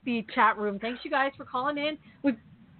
the 0.04 0.24
chat 0.34 0.56
room. 0.58 0.78
Thanks 0.78 1.00
you 1.04 1.10
guys 1.10 1.32
for 1.36 1.44
calling 1.44 1.78
in. 1.78 1.98
We 2.22 2.36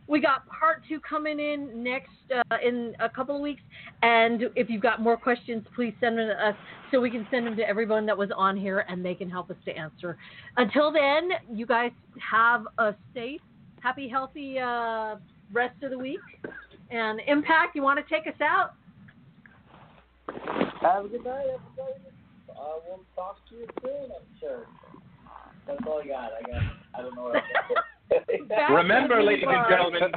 we 0.09 0.21
got 0.21 0.47
part 0.49 0.83
two 0.89 1.01
coming 1.01 1.41
in 1.41 1.83
next 1.83 2.11
uh, 2.35 2.57
in 2.65 2.95
a 3.01 3.09
couple 3.09 3.35
of 3.35 3.41
weeks, 3.41 3.63
and 4.03 4.45
if 4.55 4.71
you've 4.71 4.83
got 4.83 5.01
more 5.01 5.17
questions, 5.17 5.65
please 5.75 5.95
send 6.01 6.19
them 6.19 6.29
to 6.29 6.49
us 6.49 6.55
so 6.91 7.01
we 7.01 7.11
can 7.11 7.27
send 7.31 7.47
them 7.47 7.57
to 7.57 7.69
everyone 7.69 8.07
that 8.07 8.17
was 8.17 8.31
on 8.37 8.57
here, 8.57 8.85
and 8.89 9.05
they 9.05 9.15
can 9.15 9.29
help 9.29 9.51
us 9.51 9.57
to 9.65 9.77
answer. 9.77 10.17
Until 10.57 10.93
then, 10.93 11.31
you 11.53 11.67
guys 11.67 11.91
have 12.31 12.67
a 12.79 12.95
safe, 13.15 13.41
happy, 13.81 14.09
healthy 14.09 14.59
uh, 14.59 15.17
rest 15.53 15.83
of 15.83 15.91
the 15.91 15.99
week, 15.99 16.21
And 16.91 17.21
Impact, 17.27 17.75
you 17.75 17.83
want 17.83 17.99
to 17.99 18.15
take 18.15 18.27
us 18.27 18.41
out? 18.41 18.75
Have 20.83 21.07
a 21.07 21.09
good 21.09 21.25
night, 21.25 21.47
everybody. 21.47 22.07
Uh, 22.51 22.79
we'll 22.87 23.01
talk 23.15 23.39
to 23.49 23.57
you 23.57 23.67
soon, 23.83 24.05
I'm 24.05 24.41
sure. 24.41 24.67
That's 25.67 25.81
all 25.87 26.01
I 26.03 26.07
got. 26.07 26.31
I 26.33 26.43
got. 26.43 26.63
I 26.95 27.03
don't 27.03 27.15
know 27.17 27.25
what 27.25 27.35
to 27.35 27.41
say. 27.41 27.75
Remember, 28.71 29.23
ladies 29.23 29.47
and 29.49 29.67
gentlemen. 29.69 30.13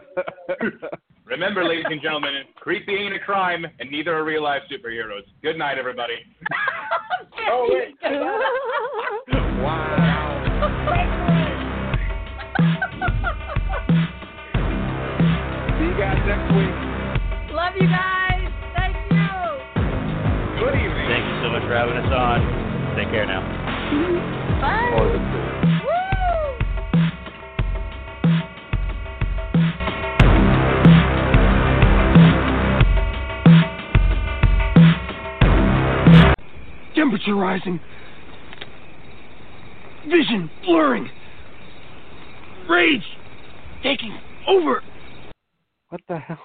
Remember, 1.29 1.63
ladies 1.63 1.85
and 1.87 2.01
gentlemen, 2.01 2.33
creepy 2.55 2.95
ain't 2.95 3.13
a 3.13 3.19
crime, 3.19 3.63
and 3.79 3.91
neither 3.91 4.17
are 4.17 4.23
real 4.23 4.41
life 4.41 4.63
superheroes. 4.71 5.21
Good 5.43 5.59
night, 5.59 5.77
everybody. 5.77 6.15
oh 7.51 7.67
wait. 7.69 7.95
wow. 9.61 10.09
See 15.77 15.85
you 15.85 15.97
guys 15.99 16.17
next 16.25 16.49
week. 16.57 16.75
Love 17.53 17.73
you 17.79 17.87
guys. 17.87 18.49
Thank 18.75 18.95
you. 19.11 19.29
Good 20.59 20.75
evening. 20.75 21.07
Thank 21.09 21.25
you 21.29 21.37
so 21.43 21.49
much 21.53 21.61
for 21.61 21.75
having 21.77 21.95
us 21.95 22.11
on. 22.11 22.41
Take 22.97 23.11
care 23.11 23.27
now. 23.27 23.45
Bye. 24.61 25.75
Temperature 36.99 37.35
rising. 37.35 37.79
Vision 40.09 40.51
blurring. 40.65 41.09
Rage 42.69 43.05
taking 43.81 44.19
over. 44.45 44.83
What 45.87 46.01
the 46.09 46.17
hell? 46.17 46.41